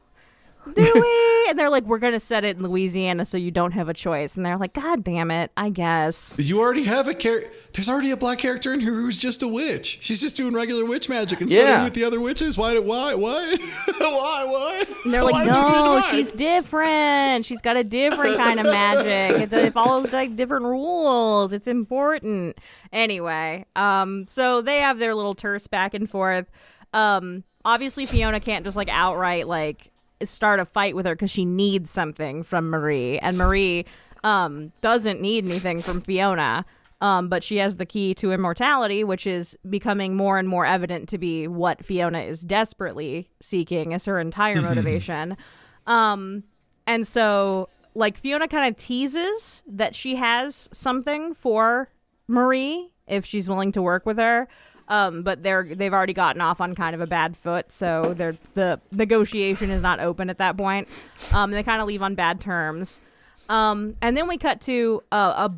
Do 0.75 0.91
we? 0.95 1.49
And 1.49 1.57
they're 1.57 1.69
like, 1.69 1.85
we're 1.85 1.97
gonna 1.99 2.19
set 2.19 2.43
it 2.43 2.57
in 2.57 2.63
Louisiana, 2.63 3.23
so 3.25 3.37
you 3.37 3.51
don't 3.51 3.71
have 3.71 3.87
a 3.89 3.93
choice. 3.93 4.35
And 4.35 4.45
they're 4.45 4.57
like, 4.57 4.73
God 4.73 5.03
damn 5.03 5.31
it, 5.31 5.51
I 5.55 5.69
guess. 5.69 6.37
You 6.39 6.59
already 6.59 6.83
have 6.83 7.07
a 7.07 7.13
character. 7.13 7.49
There's 7.73 7.87
already 7.89 8.11
a 8.11 8.17
black 8.17 8.39
character 8.39 8.73
in 8.73 8.79
here 8.79 8.93
who's 8.93 9.19
just 9.19 9.43
a 9.43 9.47
witch. 9.47 9.99
She's 10.01 10.19
just 10.19 10.35
doing 10.35 10.53
regular 10.53 10.83
witch 10.85 11.07
magic 11.09 11.41
and 11.41 11.49
Yeah. 11.49 11.57
studying 11.59 11.83
with 11.83 11.93
the 11.93 12.03
other 12.03 12.19
witches. 12.19 12.57
Why? 12.57 12.77
Why? 12.79 13.13
Why? 13.15 13.55
why? 13.99 14.45
Why? 14.45 14.83
And 15.05 15.13
they're 15.13 15.23
like, 15.23 15.47
is 15.47 15.53
no, 15.53 16.01
she's 16.11 16.33
different. 16.33 17.45
She's 17.45 17.61
got 17.61 17.77
a 17.77 17.83
different 17.83 18.37
kind 18.37 18.59
of 18.59 18.65
magic. 18.67 19.41
It, 19.41 19.53
it 19.53 19.73
follows 19.73 20.11
like 20.11 20.35
different 20.35 20.65
rules. 20.65 21.53
It's 21.53 21.67
important. 21.67 22.57
Anyway, 22.91 23.65
um, 23.75 24.25
so 24.27 24.61
they 24.61 24.77
have 24.79 24.99
their 24.99 25.13
little 25.15 25.35
terse 25.35 25.67
back 25.67 25.93
and 25.93 26.09
forth. 26.09 26.45
Um, 26.93 27.43
obviously 27.65 28.05
Fiona 28.05 28.39
can't 28.39 28.63
just 28.63 28.77
like 28.77 28.89
outright 28.89 29.47
like 29.47 29.91
start 30.23 30.59
a 30.59 30.65
fight 30.65 30.95
with 30.95 31.05
her 31.05 31.15
because 31.15 31.31
she 31.31 31.45
needs 31.45 31.89
something 31.89 32.43
from 32.43 32.69
Marie, 32.69 33.19
and 33.19 33.37
Marie 33.37 33.85
um, 34.23 34.71
doesn't 34.81 35.21
need 35.21 35.45
anything 35.45 35.81
from 35.81 36.01
Fiona. 36.01 36.65
Um, 36.99 37.29
but 37.29 37.43
she 37.43 37.57
has 37.57 37.75
the 37.75 37.85
key 37.85 38.15
to 38.15 38.31
immortality, 38.31 39.03
which 39.03 39.27
is 39.27 39.55
becoming 39.69 40.15
more 40.15 40.39
and 40.39 40.49
more 40.49 40.65
evident 40.65 41.07
to 41.09 41.19
be 41.19 41.47
what 41.47 41.85
Fiona 41.85 42.21
is 42.21 42.41
desperately 42.41 43.29
seeking 43.39 43.93
as 43.93 44.05
her 44.05 44.19
entire 44.19 44.61
motivation. 44.63 45.37
Um, 45.85 46.43
and 46.87 47.07
so, 47.07 47.69
like, 47.93 48.17
Fiona 48.17 48.47
kind 48.47 48.67
of 48.67 48.77
teases 48.77 49.63
that 49.67 49.93
she 49.93 50.15
has 50.15 50.69
something 50.73 51.35
for 51.35 51.89
Marie 52.27 52.89
if 53.07 53.25
she's 53.25 53.47
willing 53.47 53.71
to 53.73 53.81
work 53.81 54.07
with 54.07 54.17
her. 54.17 54.47
Um, 54.89 55.21
but 55.21 55.43
they're 55.43 55.63
they've 55.63 55.93
already 55.93 56.13
gotten 56.13 56.41
off 56.41 56.61
on 56.61 56.73
kind 56.73 56.95
of 56.95 57.01
a 57.01 57.07
bad 57.07 57.35
foot, 57.35 57.73
so 57.73 58.13
they're, 58.15 58.37
the 58.53 58.79
negotiation 58.91 59.69
is 59.69 59.81
not 59.81 59.99
open 59.99 60.29
at 60.29 60.37
that 60.37 60.55
point. 60.55 60.87
Um, 61.33 61.51
they 61.51 61.61
kind 61.63 61.81
of 61.81 61.87
leave 61.87 62.01
on 62.01 62.15
bad 62.15 62.39
terms. 62.39 63.01
Um, 63.49 63.95
and 64.01 64.15
then 64.15 64.27
we 64.27 64.37
cut 64.37 64.59
to 64.61 65.03
a, 65.11 65.15
a 65.15 65.55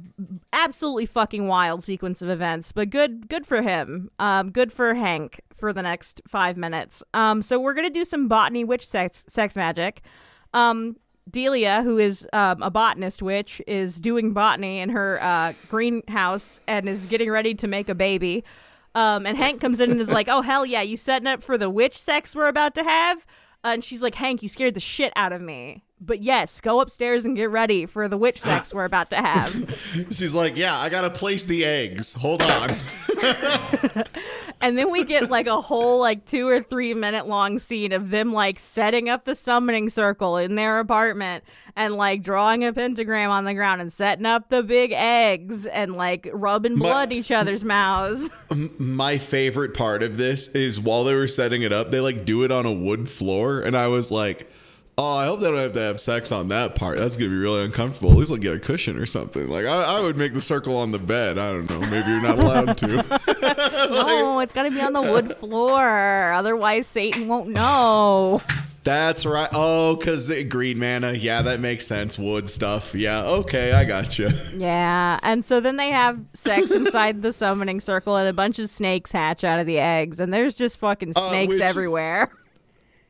absolutely 0.54 1.06
fucking 1.06 1.48
wild 1.48 1.84
sequence 1.84 2.22
of 2.22 2.30
events, 2.30 2.72
but 2.72 2.90
good 2.90 3.30
good 3.30 3.46
for 3.46 3.62
him. 3.62 4.12
Um, 4.20 4.52
good 4.52 4.72
for 4.72 4.94
Hank 4.94 5.42
for 5.54 5.74
the 5.74 5.82
next 5.82 6.22
five 6.28 6.58
minutes. 6.58 7.04
Um, 7.14 7.42
so 7.42 7.60
we're 7.60 7.74
gonna 7.74 7.90
do 7.90 8.06
some 8.06 8.28
botany 8.28 8.64
witch 8.64 8.86
sex 8.86 9.26
sex 9.28 9.56
magic. 9.56 10.02
Um, 10.54 10.98
Delia, 11.30 11.84
who 11.84 11.98
is 11.98 12.28
um, 12.34 12.62
a 12.64 12.72
botanist 12.72 13.22
witch, 13.22 13.62
is 13.68 14.00
doing 14.00 14.34
botany 14.34 14.80
in 14.80 14.90
her 14.90 15.20
uh, 15.22 15.54
greenhouse 15.70 16.60
and 16.68 16.90
is 16.90 17.06
getting 17.06 17.30
ready 17.30 17.54
to 17.56 17.68
make 17.68 17.90
a 17.90 17.96
baby. 17.96 18.44
Um, 19.00 19.26
and 19.26 19.42
Hank 19.42 19.62
comes 19.62 19.80
in 19.80 19.92
and 19.92 20.02
is 20.02 20.12
like, 20.12 20.28
"Oh 20.28 20.42
hell 20.42 20.66
yeah, 20.66 20.82
you 20.82 20.98
setting 20.98 21.26
up 21.26 21.42
for 21.42 21.58
the 21.58 21.70
witch 21.70 21.98
sex 21.98 22.36
we're 22.36 22.50
about 22.50 22.76
to 22.76 22.84
have?" 22.84 23.26
Uh, 23.64 23.70
and 23.70 23.82
she's 23.82 24.04
like, 24.04 24.16
"Hank, 24.16 24.44
you 24.44 24.50
scared 24.50 24.74
the 24.74 24.82
shit 24.82 25.14
out 25.16 25.32
of 25.32 25.42
me." 25.42 25.86
But 26.02 26.22
yes, 26.22 26.62
go 26.62 26.80
upstairs 26.80 27.26
and 27.26 27.36
get 27.36 27.50
ready 27.50 27.86
for 27.86 28.08
the 28.08 28.18
witch 28.18 28.40
sex 28.40 28.74
we're 28.74 28.86
about 28.86 29.10
to 29.10 29.18
have. 29.18 29.52
She's 30.12 30.34
like, 30.34 30.56
yeah, 30.56 30.78
I 30.78 30.90
gotta 30.90 31.10
place 31.10 31.44
the 31.44 31.66
eggs. 31.66 32.14
Hold 32.14 32.42
on. 32.42 32.72
and 34.62 34.78
then 34.78 34.92
we 34.92 35.04
get 35.04 35.30
like 35.30 35.48
a 35.48 35.60
whole 35.60 36.00
like 36.00 36.26
two 36.26 36.48
or 36.48 36.62
three 36.62 36.94
minute 36.94 37.28
long 37.28 37.60
scene 37.60 37.92
of 37.92 38.10
them 38.10 38.32
like 38.32 38.60
setting 38.60 39.10
up 39.10 39.26
the 39.26 39.36
summoning 39.36 39.90
circle 39.90 40.38
in 40.38 40.56
their 40.56 40.80
apartment 40.80 41.44
and 41.76 41.96
like 41.96 42.24
drawing 42.24 42.64
a 42.64 42.74
pentagram 42.74 43.30
on 43.30 43.46
the 43.46 43.54
ground 43.54 43.82
and 43.82 43.92
setting 43.92 44.26
up 44.26 44.50
the 44.50 44.64
big 44.64 44.92
eggs 44.94 45.66
and 45.66 45.96
like 45.96 46.30
rubbing 46.32 46.76
blood 46.76 47.12
each 47.12 47.32
other's 47.32 47.64
mouths. 47.64 48.30
My 48.78 49.18
favorite 49.18 49.74
part 49.74 50.04
of 50.04 50.18
this 50.18 50.50
is 50.50 50.80
while 50.80 51.04
they 51.04 51.16
were 51.16 51.28
setting 51.28 51.62
it 51.62 51.74
up, 51.74 51.92
they 51.92 52.00
like 52.00 52.26
do 52.26 52.44
it 52.44 52.52
on 52.52 52.66
a 52.66 52.74
wood 52.74 53.10
floor, 53.10 53.60
and 53.60 53.76
I 53.76 53.88
was 53.88 54.12
like. 54.12 54.48
Oh, 55.02 55.16
I 55.16 55.28
hope 55.28 55.40
they 55.40 55.48
don't 55.48 55.58
have 55.58 55.72
to 55.74 55.80
have 55.80 55.98
sex 55.98 56.30
on 56.34 56.50
that 56.50 56.76
part. 56.76 56.98
That's 56.98 57.16
gonna 57.16 57.30
be 57.30 57.38
really 57.38 57.64
uncomfortable. 57.64 58.12
At 58.12 58.18
least 58.18 58.32
I'll 58.34 58.38
get 58.38 58.54
a 58.54 58.60
cushion 58.60 58.98
or 58.98 59.06
something. 59.06 59.48
Like 59.48 59.66
I, 59.66 59.98
I 59.98 60.02
would 60.02 60.18
make 60.18 60.34
the 60.34 60.42
circle 60.42 60.76
on 60.76 60.92
the 60.92 61.00
bed. 61.00 61.38
I 61.38 61.52
don't 61.52 61.70
know. 61.70 61.80
Maybe 61.80 62.10
you're 62.10 62.22
not 62.22 62.38
allowed 62.40 62.78
to. 62.80 62.88
no, 63.92 64.40
it's 64.42 64.52
gotta 64.52 64.72
be 64.72 64.82
on 64.82 64.92
the 64.92 65.02
wood 65.02 65.34
floor. 65.38 66.34
Otherwise, 66.34 66.86
Satan 66.86 67.30
won't 67.30 67.48
know. 67.48 68.42
That's 68.84 69.26
right. 69.26 69.50
Oh, 69.54 69.96
because 69.96 70.30
green 70.46 70.80
mana. 70.80 71.14
Yeah, 71.14 71.44
that 71.44 71.60
makes 71.62 71.86
sense. 71.88 72.18
Wood 72.20 72.50
stuff. 72.50 72.94
Yeah. 72.96 73.24
Okay, 73.24 73.72
I 73.72 73.86
got 73.86 74.20
you. 74.20 74.30
Yeah, 74.58 75.20
and 75.24 75.46
so 75.46 75.62
then 75.62 75.78
they 75.78 75.90
have 75.92 76.20
sex 76.34 76.72
inside 76.72 77.22
the 77.22 77.32
summoning 77.32 77.80
circle, 77.80 78.18
and 78.18 78.28
a 78.28 78.34
bunch 78.34 78.60
of 78.60 78.70
snakes 78.70 79.14
hatch 79.14 79.46
out 79.46 79.60
of 79.62 79.66
the 79.66 79.80
eggs, 79.80 80.20
and 80.20 80.34
there's 80.34 80.56
just 80.56 80.78
fucking 80.80 81.14
Uh, 81.16 81.30
snakes 81.30 81.54
which- 81.54 81.62
everywhere. 81.62 82.32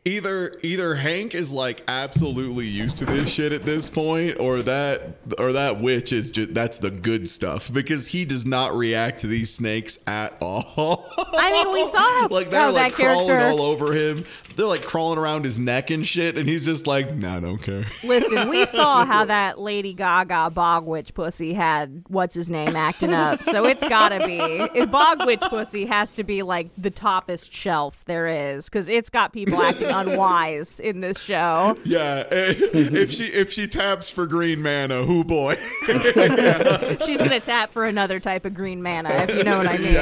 Either 0.05 0.57
either 0.63 0.95
Hank 0.95 1.35
is 1.35 1.51
like 1.51 1.83
absolutely 1.87 2.65
used 2.65 2.97
to 2.99 3.05
this 3.05 3.31
shit 3.33 3.51
at 3.51 3.63
this 3.63 3.89
point, 3.89 4.39
or 4.39 4.61
that 4.61 5.17
or 5.37 5.51
that 5.51 5.81
witch 5.81 6.13
is 6.13 6.31
just 6.31 6.53
that's 6.53 6.77
the 6.77 6.89
good 6.89 7.27
stuff 7.27 7.71
because 7.71 8.07
he 8.07 8.23
does 8.23 8.45
not 8.45 8.73
react 8.73 9.19
to 9.19 9.27
these 9.27 9.53
snakes 9.53 9.99
at 10.07 10.37
all. 10.41 11.05
I 11.33 11.51
mean, 11.51 11.73
we 11.73 11.85
saw 11.89 11.99
how 11.99 12.27
like 12.31 12.49
they're 12.49 12.71
like 12.71 12.95
that 12.95 13.05
crawling 13.05 13.27
character. 13.27 13.49
all 13.49 13.61
over 13.61 13.93
him. 13.93 14.23
They're 14.55 14.65
like 14.65 14.83
crawling 14.83 15.19
around 15.19 15.43
his 15.43 15.59
neck 15.59 15.89
and 15.89 16.05
shit, 16.07 16.37
and 16.37 16.47
he's 16.47 16.65
just 16.65 16.87
like, 16.87 17.13
nah, 17.15 17.37
I 17.37 17.39
don't 17.41 17.61
care. 17.61 17.85
Listen, 18.03 18.49
we 18.49 18.65
saw 18.65 19.05
how 19.05 19.25
that 19.25 19.59
Lady 19.59 19.93
Gaga 19.93 20.51
bog 20.51 20.85
witch 20.85 21.13
pussy 21.13 21.53
had 21.53 22.03
what's 22.07 22.35
his 22.35 22.49
name 22.49 22.75
acting 22.75 23.13
up, 23.13 23.41
so 23.43 23.65
it's 23.65 23.87
gotta 23.87 24.25
be. 24.25 24.39
If 24.39 24.89
bog 24.89 25.25
witch 25.25 25.41
pussy 25.41 25.85
has 25.85 26.15
to 26.15 26.23
be 26.23 26.41
like 26.41 26.69
the 26.77 26.91
toppest 26.91 27.51
shelf 27.51 28.05
there 28.05 28.27
is, 28.27 28.69
because 28.69 28.87
it's 28.87 29.09
got 29.09 29.33
people 29.33 29.61
acting 29.61 29.88
unwise 29.89 30.79
in 30.79 31.01
this 31.01 31.19
show. 31.19 31.77
Yeah, 31.83 32.23
eh, 32.31 32.53
if 32.73 33.11
she 33.11 33.25
if 33.25 33.51
she 33.51 33.67
taps 33.67 34.09
for 34.09 34.25
green 34.27 34.61
mana, 34.61 35.03
who 35.03 35.23
boy? 35.23 35.55
She's 37.05 37.19
gonna 37.19 37.39
tap 37.39 37.71
for 37.71 37.85
another 37.85 38.19
type 38.19 38.45
of 38.45 38.53
green 38.53 38.81
mana, 38.81 39.09
if 39.27 39.35
you 39.35 39.43
know 39.43 39.57
what 39.57 39.67
I 39.67 39.77
mean. 39.77 39.95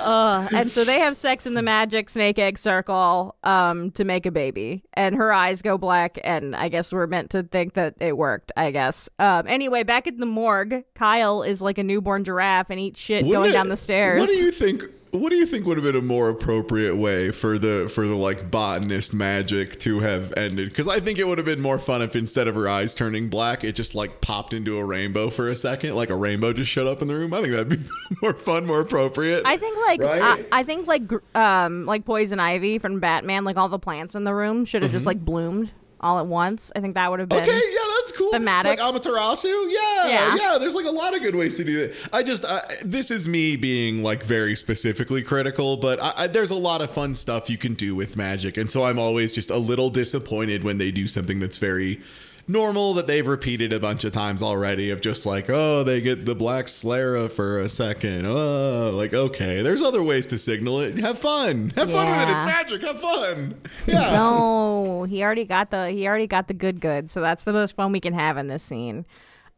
uh, 0.00 0.48
and 0.54 0.70
so 0.72 0.84
they 0.84 0.98
have 1.00 1.16
sex 1.16 1.46
in 1.46 1.54
the 1.54 1.62
magic 1.62 2.08
snake 2.08 2.38
egg 2.38 2.58
circle 2.58 3.36
um, 3.44 3.90
to 3.92 4.04
make 4.04 4.26
a 4.26 4.30
baby, 4.30 4.84
and 4.94 5.14
her 5.14 5.32
eyes 5.32 5.62
go 5.62 5.78
black, 5.78 6.18
and 6.24 6.54
I 6.56 6.68
guess 6.68 6.92
we're 6.92 7.06
meant 7.06 7.30
to 7.30 7.42
think 7.42 7.74
that 7.74 7.94
it 8.00 8.16
worked. 8.16 8.52
I 8.56 8.70
guess. 8.70 9.08
Um, 9.18 9.46
anyway, 9.46 9.82
back 9.82 10.06
at 10.06 10.18
the 10.18 10.26
morgue, 10.26 10.84
Kyle 10.94 11.42
is 11.42 11.60
like 11.62 11.78
a 11.78 11.84
newborn 11.84 12.24
giraffe 12.24 12.70
and 12.70 12.80
eats 12.80 13.00
shit 13.00 13.24
Wouldn't 13.24 13.34
going 13.34 13.50
it- 13.50 13.52
down 13.52 13.68
the 13.68 13.76
stairs. 13.76 14.20
What 14.20 14.28
do 14.28 14.34
you 14.36 14.50
think? 14.52 14.84
What 15.16 15.30
do 15.30 15.36
you 15.36 15.46
think 15.46 15.66
would 15.66 15.76
have 15.76 15.84
been 15.84 15.96
a 15.96 16.02
more 16.02 16.28
appropriate 16.28 16.96
way 16.96 17.30
for 17.30 17.58
the 17.58 17.90
for 17.92 18.06
the 18.06 18.14
like 18.14 18.50
botanist 18.50 19.14
magic 19.14 19.78
to 19.80 20.00
have 20.00 20.32
ended? 20.36 20.68
Because 20.68 20.88
I 20.88 21.00
think 21.00 21.18
it 21.18 21.26
would 21.26 21.38
have 21.38 21.44
been 21.44 21.60
more 21.60 21.78
fun 21.78 22.02
if 22.02 22.14
instead 22.14 22.48
of 22.48 22.54
her 22.54 22.68
eyes 22.68 22.94
turning 22.94 23.28
black, 23.28 23.64
it 23.64 23.72
just 23.72 23.94
like 23.94 24.20
popped 24.20 24.52
into 24.52 24.78
a 24.78 24.84
rainbow 24.84 25.30
for 25.30 25.48
a 25.48 25.54
second, 25.54 25.94
like 25.94 26.10
a 26.10 26.16
rainbow 26.16 26.52
just 26.52 26.70
showed 26.70 26.86
up 26.86 27.02
in 27.02 27.08
the 27.08 27.14
room. 27.14 27.32
I 27.34 27.42
think 27.42 27.52
that'd 27.52 27.68
be 27.68 27.90
more 28.22 28.34
fun, 28.34 28.66
more 28.66 28.80
appropriate. 28.80 29.42
I 29.44 29.56
think 29.56 29.76
like 29.86 30.00
Right? 30.00 30.22
I, 30.22 30.60
I 30.60 30.62
think 30.62 30.86
like 30.86 31.02
um 31.34 31.86
like 31.86 32.04
poison 32.04 32.40
ivy 32.40 32.78
from 32.78 33.00
Batman, 33.00 33.44
like 33.44 33.56
all 33.56 33.68
the 33.68 33.78
plants 33.78 34.14
in 34.14 34.24
the 34.24 34.34
room 34.34 34.64
should 34.64 34.82
have 34.82 34.92
just 34.92 35.06
like 35.06 35.20
bloomed 35.20 35.70
all 36.00 36.18
at 36.18 36.26
once. 36.26 36.70
I 36.76 36.80
think 36.80 36.94
that 36.94 37.10
would 37.10 37.20
have 37.20 37.28
been. 37.28 37.42
Okay, 37.42 37.50
yeah, 37.52 37.92
that's 37.98 38.12
cool. 38.12 38.30
thematic. 38.30 38.78
Like 38.78 38.94
Amaterasu, 38.94 39.44
yeah, 39.70 40.08
Yeah. 40.08 40.36
yeah, 40.36 40.58
There's 40.58 40.74
like 40.74 40.84
a 40.86 40.90
lot 40.90 41.14
of 41.16 41.22
good 41.22 41.34
ways 41.34 41.56
to 41.56 41.64
do 41.64 41.88
that. 41.88 41.94
I 42.12 42.22
just, 42.22 42.44
I, 42.44 42.62
this 42.84 43.10
is 43.10 43.26
me 43.28 43.56
being 43.56 44.02
like 44.02 44.22
very 44.22 44.54
specifically 44.56 45.22
critical, 45.22 45.76
but 45.76 46.02
I, 46.02 46.12
I, 46.16 46.26
there's 46.26 46.50
a 46.50 46.56
lot 46.56 46.80
of 46.82 46.90
fun 46.90 47.14
stuff 47.14 47.48
you 47.48 47.58
can 47.58 47.74
do 47.74 47.94
with 47.94 48.16
magic, 48.16 48.56
and 48.56 48.70
so 48.70 48.84
I'm 48.84 48.98
always 48.98 49.34
just 49.34 49.50
a 49.50 49.56
little 49.58 49.90
disappointed 49.90 50.64
when 50.64 50.78
they 50.78 50.90
do 50.90 51.08
something 51.08 51.40
that's 51.40 51.58
very 51.58 52.00
normal 52.48 52.94
that 52.94 53.06
they've 53.06 53.26
repeated 53.26 53.72
a 53.72 53.80
bunch 53.80 54.04
of 54.04 54.12
times 54.12 54.42
already. 54.42 54.90
Of 54.90 55.00
just 55.00 55.26
like, 55.26 55.48
oh, 55.48 55.82
they 55.82 56.00
get 56.00 56.24
the 56.24 56.34
black 56.34 56.68
sclera 56.68 57.28
for 57.28 57.60
a 57.60 57.68
second. 57.68 58.26
Oh, 58.26 58.92
like 58.94 59.14
okay, 59.14 59.62
there's 59.62 59.82
other 59.82 60.02
ways 60.02 60.26
to 60.28 60.38
signal 60.38 60.80
it. 60.80 60.98
Have 60.98 61.18
fun, 61.18 61.70
have 61.70 61.90
fun 61.90 62.08
with 62.08 62.28
it. 62.28 62.32
It's 62.32 62.42
magic. 62.44 62.82
Have 62.82 63.00
fun. 63.00 63.54
Yeah. 63.86 64.12
No, 64.12 65.04
he 65.08 65.22
already 65.22 65.44
got 65.44 65.70
the 65.70 65.90
he 65.90 66.06
already 66.08 66.26
got 66.26 66.48
the 66.48 66.54
good 66.54 66.80
good. 66.80 67.10
So 67.10 67.20
that's 67.20 67.44
the 67.44 67.52
most 67.52 67.74
fun 67.76 67.92
we 67.92 68.00
can 68.00 68.14
have 68.14 68.36
in 68.36 68.48
this 68.48 68.62
scene. 68.62 69.04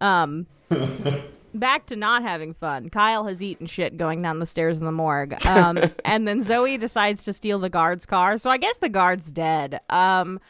Um 0.00 0.46
back 1.54 1.86
to 1.86 1.96
not 1.96 2.22
having 2.22 2.52
fun. 2.52 2.90
Kyle 2.90 3.24
has 3.24 3.42
eaten 3.42 3.66
shit 3.66 3.96
going 3.96 4.20
down 4.20 4.38
the 4.38 4.46
stairs 4.46 4.78
in 4.78 4.84
the 4.84 4.92
morgue. 4.92 5.34
Um 5.46 5.78
and 6.04 6.28
then 6.28 6.42
Zoe 6.42 6.76
decides 6.76 7.24
to 7.24 7.32
steal 7.32 7.58
the 7.58 7.70
guard's 7.70 8.06
car. 8.06 8.36
So 8.36 8.50
I 8.50 8.58
guess 8.58 8.76
the 8.78 8.88
guard's 8.90 9.30
dead. 9.30 9.80
Um 9.88 10.40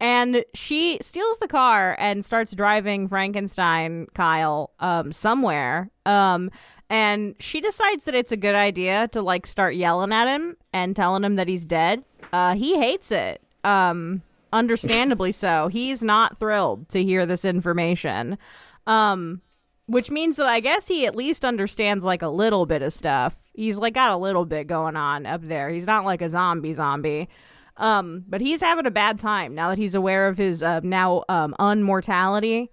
and 0.00 0.44
she 0.54 0.98
steals 1.00 1.38
the 1.38 1.48
car 1.48 1.96
and 1.98 2.24
starts 2.24 2.54
driving 2.54 3.08
Frankenstein 3.08 4.06
Kyle 4.14 4.70
um 4.80 5.12
somewhere. 5.12 5.90
Um 6.06 6.50
and 6.90 7.34
she 7.40 7.60
decides 7.60 8.04
that 8.04 8.14
it's 8.14 8.32
a 8.32 8.36
good 8.36 8.54
idea 8.54 9.08
to 9.08 9.22
like 9.22 9.46
start 9.46 9.74
yelling 9.74 10.12
at 10.12 10.28
him 10.28 10.56
and 10.72 10.94
telling 10.94 11.24
him 11.24 11.36
that 11.36 11.48
he's 11.48 11.64
dead. 11.64 12.04
Uh 12.32 12.54
he 12.54 12.78
hates 12.78 13.10
it. 13.12 13.42
Um 13.62 14.22
understandably 14.52 15.32
so. 15.32 15.68
He's 15.68 16.02
not 16.02 16.38
thrilled 16.38 16.88
to 16.90 17.02
hear 17.02 17.26
this 17.26 17.44
information. 17.44 18.38
Um 18.86 19.40
which 19.86 20.10
means 20.10 20.36
that 20.36 20.46
I 20.46 20.60
guess 20.60 20.88
he 20.88 21.06
at 21.06 21.14
least 21.14 21.44
understands 21.44 22.04
like 22.06 22.22
a 22.22 22.28
little 22.28 22.64
bit 22.64 22.82
of 22.82 22.92
stuff. 22.92 23.42
He's 23.52 23.78
like 23.78 23.94
got 23.94 24.10
a 24.10 24.16
little 24.16 24.46
bit 24.46 24.66
going 24.66 24.96
on 24.96 25.26
up 25.26 25.42
there. 25.42 25.68
He's 25.68 25.86
not 25.86 26.04
like 26.04 26.22
a 26.22 26.28
zombie 26.28 26.72
zombie. 26.72 27.28
Um, 27.76 28.24
but 28.28 28.40
he's 28.40 28.60
having 28.60 28.86
a 28.86 28.90
bad 28.90 29.18
time 29.18 29.54
now 29.54 29.68
that 29.70 29.78
he's 29.78 29.94
aware 29.94 30.28
of 30.28 30.38
his 30.38 30.62
uh, 30.62 30.80
now 30.82 31.24
um 31.28 31.54
unmortality. 31.58 32.68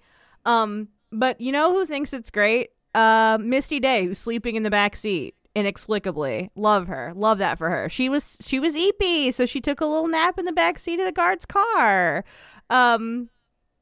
Um, 0.45 0.89
but 1.11 1.41
you 1.41 1.51
know 1.51 1.73
who 1.73 1.85
thinks 1.85 2.13
it's 2.13 2.31
great? 2.31 2.69
Uh, 2.93 3.37
Misty 3.41 3.79
Day, 3.79 4.05
who's 4.05 4.19
sleeping 4.19 4.55
in 4.55 4.63
the 4.63 4.69
back 4.69 4.95
seat 4.95 5.35
inexplicably. 5.55 6.49
Love 6.55 6.87
her. 6.87 7.13
Love 7.15 7.39
that 7.39 7.57
for 7.57 7.69
her. 7.69 7.89
She 7.89 8.09
was 8.09 8.37
she 8.41 8.59
was 8.59 8.75
eepy, 8.75 9.33
so 9.33 9.45
she 9.45 9.61
took 9.61 9.81
a 9.81 9.85
little 9.85 10.07
nap 10.07 10.37
in 10.37 10.45
the 10.45 10.51
back 10.51 10.79
seat 10.79 10.99
of 10.99 11.05
the 11.05 11.11
guard's 11.11 11.45
car. 11.45 12.23
Um, 12.69 13.29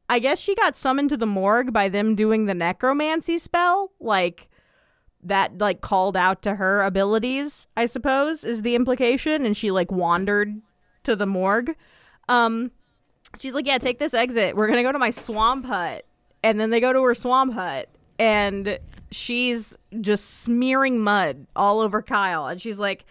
I 0.07 0.19
guess 0.19 0.39
she 0.39 0.55
got 0.55 0.75
summoned 0.75 1.09
to 1.09 1.17
the 1.17 1.27
morgue 1.27 1.71
by 1.71 1.89
them 1.89 2.15
doing 2.15 2.45
the 2.45 2.55
necromancy 2.55 3.37
spell, 3.37 3.91
like 3.99 4.49
that 5.23 5.57
like 5.57 5.81
called 5.81 6.17
out 6.17 6.41
to 6.43 6.55
her 6.55 6.81
abilities, 6.83 7.67
I 7.77 7.85
suppose, 7.85 8.43
is 8.43 8.61
the 8.61 8.75
implication, 8.75 9.45
and 9.45 9.55
she 9.55 9.69
like 9.69 9.91
wandered 9.91 10.61
to 11.03 11.15
the 11.15 11.25
morgue. 11.25 11.75
Um 12.27 12.71
she's 13.37 13.53
like, 13.53 13.65
"Yeah, 13.67 13.77
take 13.77 13.99
this 13.99 14.13
exit. 14.13 14.55
We're 14.55 14.67
gonna 14.67 14.83
go 14.83 14.91
to 14.91 14.99
my 14.99 15.09
swamp 15.09 15.65
hut." 15.65 16.05
And 16.43 16.59
then 16.59 16.69
they 16.69 16.79
go 16.79 16.93
to 16.93 17.03
her 17.03 17.13
swamp 17.13 17.53
hut, 17.53 17.89
and 18.17 18.79
she's 19.11 19.77
just 20.01 20.41
smearing 20.41 20.99
mud 20.99 21.47
all 21.55 21.79
over 21.79 22.01
Kyle, 22.01 22.47
and 22.47 22.61
she's 22.61 22.79
like, 22.79 23.05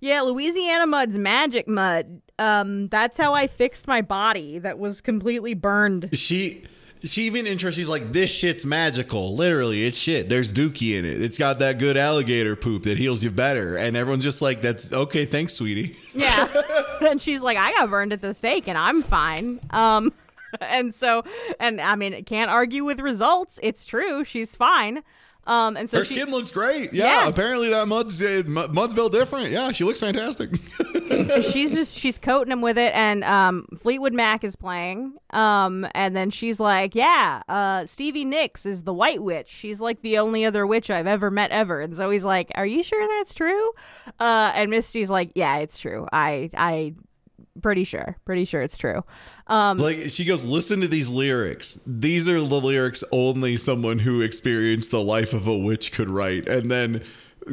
"Yeah, 0.00 0.20
Louisiana 0.20 0.86
mud's 0.86 1.18
magic 1.18 1.66
mud. 1.66 2.20
Um, 2.38 2.88
that's 2.88 3.16
how 3.16 3.32
I 3.32 3.46
fixed 3.46 3.86
my 3.86 4.02
body 4.02 4.58
that 4.58 4.78
was 4.78 5.00
completely 5.00 5.54
burned." 5.54 6.10
She 6.12 6.64
she 7.04 7.24
even 7.24 7.44
intros. 7.44 7.74
She's 7.74 7.88
like, 7.88 8.12
"This 8.12 8.30
shit's 8.30 8.64
magical. 8.64 9.34
Literally, 9.36 9.84
it's 9.84 9.98
shit. 9.98 10.28
There's 10.28 10.52
dookie 10.52 10.98
in 10.98 11.04
it. 11.04 11.22
It's 11.22 11.38
got 11.38 11.58
that 11.58 11.78
good 11.78 11.96
alligator 11.96 12.56
poop 12.56 12.84
that 12.84 12.98
heals 12.98 13.22
you 13.22 13.30
better." 13.30 13.76
And 13.76 13.96
everyone's 13.96 14.24
just 14.24 14.42
like, 14.42 14.62
"That's 14.62 14.92
okay. 14.92 15.24
Thanks, 15.26 15.54
sweetie." 15.54 15.96
Yeah. 16.14 16.48
and 17.10 17.20
she's 17.20 17.42
like, 17.42 17.56
I 17.58 17.72
got 17.72 17.90
burned 17.90 18.12
at 18.12 18.20
the 18.20 18.34
stake 18.34 18.68
and 18.68 18.78
I'm 18.78 19.02
fine. 19.02 19.60
Um 19.70 20.12
and 20.60 20.94
so 20.94 21.24
and 21.60 21.80
I 21.80 21.96
mean, 21.96 22.24
can't 22.24 22.50
argue 22.50 22.84
with 22.84 23.00
results. 23.00 23.58
It's 23.62 23.84
true. 23.84 24.24
She's 24.24 24.56
fine. 24.56 25.02
Um 25.46 25.76
and 25.76 25.88
so 25.90 25.98
Her 25.98 26.04
she, 26.04 26.14
skin 26.16 26.30
looks 26.30 26.50
great. 26.50 26.92
Yeah, 26.92 27.22
Yeah. 27.24 27.28
apparently 27.28 27.68
that 27.70 27.86
mud's 27.88 28.20
uh, 28.22 28.42
mud's 28.46 28.94
built 28.94 29.12
different. 29.12 29.50
Yeah, 29.50 29.72
she 29.72 29.84
looks 29.84 30.00
fantastic. 30.00 30.50
she's 31.42 31.74
just 31.74 31.98
she's 31.98 32.18
coating 32.18 32.52
him 32.52 32.60
with 32.60 32.78
it 32.78 32.92
and 32.94 33.24
um 33.24 33.66
Fleetwood 33.78 34.12
Mac 34.14 34.44
is 34.44 34.56
playing. 34.56 35.14
Um 35.30 35.86
and 35.94 36.14
then 36.16 36.30
she's 36.30 36.58
like, 36.60 36.94
"Yeah, 36.94 37.42
uh 37.48 37.86
Stevie 37.86 38.24
Nicks 38.24 38.66
is 38.66 38.82
the 38.82 38.94
white 38.94 39.22
witch. 39.22 39.48
She's 39.48 39.80
like 39.80 40.00
the 40.02 40.18
only 40.18 40.44
other 40.44 40.66
witch 40.66 40.90
I've 40.90 41.06
ever 41.06 41.30
met 41.30 41.50
ever." 41.50 41.80
And 41.80 41.94
Zoe's 41.94 42.24
like, 42.24 42.50
"Are 42.54 42.66
you 42.66 42.82
sure 42.82 43.06
that's 43.18 43.34
true?" 43.34 43.72
Uh 44.20 44.52
and 44.54 44.70
Misty's 44.70 45.10
like, 45.10 45.32
"Yeah, 45.34 45.56
it's 45.58 45.78
true. 45.78 46.06
I 46.12 46.50
I 46.56 46.94
pretty 47.62 47.84
sure. 47.84 48.16
Pretty 48.24 48.44
sure 48.44 48.62
it's 48.62 48.76
true." 48.76 49.04
Um 49.46 49.78
like 49.78 50.10
she 50.10 50.24
goes, 50.24 50.44
listen 50.44 50.80
to 50.80 50.88
these 50.88 51.10
lyrics. 51.10 51.80
These 51.86 52.28
are 52.28 52.40
the 52.40 52.60
lyrics 52.60 53.04
only 53.12 53.56
someone 53.56 54.00
who 54.00 54.20
experienced 54.20 54.90
the 54.90 55.02
life 55.02 55.32
of 55.32 55.46
a 55.46 55.56
witch 55.56 55.92
could 55.92 56.10
write, 56.10 56.46
and 56.48 56.70
then 56.70 57.02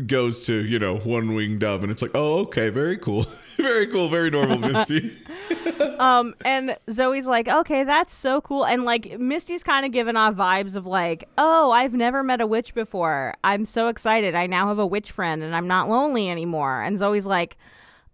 goes 0.08 0.46
to 0.46 0.66
you 0.66 0.80
know 0.80 0.98
one 0.98 1.34
winged 1.34 1.60
dove, 1.60 1.84
and 1.84 1.92
it's 1.92 2.02
like, 2.02 2.12
oh 2.16 2.40
okay, 2.40 2.70
very 2.70 2.98
cool, 2.98 3.24
very 3.58 3.88
cool, 3.88 4.10
very 4.10 4.30
normal, 4.30 4.58
Misty. 4.60 5.12
Um, 6.02 6.34
and 6.44 6.78
Zoe's 6.90 7.28
like, 7.28 7.48
okay, 7.48 7.84
that's 7.84 8.16
so 8.16 8.42
cool. 8.42 8.66
And 8.66 8.84
like, 8.84 9.20
Misty's 9.20 9.64
kind 9.64 9.86
of 9.86 9.92
giving 9.92 10.16
off 10.16 10.34
vibes 10.34 10.76
of 10.76 10.88
like, 10.88 11.30
oh, 11.38 11.70
I've 11.70 11.94
never 11.94 12.24
met 12.24 12.42
a 12.42 12.48
witch 12.48 12.74
before. 12.74 13.36
I'm 13.44 13.66
so 13.66 13.88
excited. 13.88 14.34
I 14.34 14.48
now 14.48 14.68
have 14.70 14.80
a 14.80 14.86
witch 14.86 15.12
friend 15.12 15.44
and 15.44 15.56
I'm 15.56 15.68
not 15.68 15.90
lonely 15.90 16.28
anymore. 16.28 16.82
And 16.82 16.98
Zoe's 16.98 17.28
like, 17.28 17.56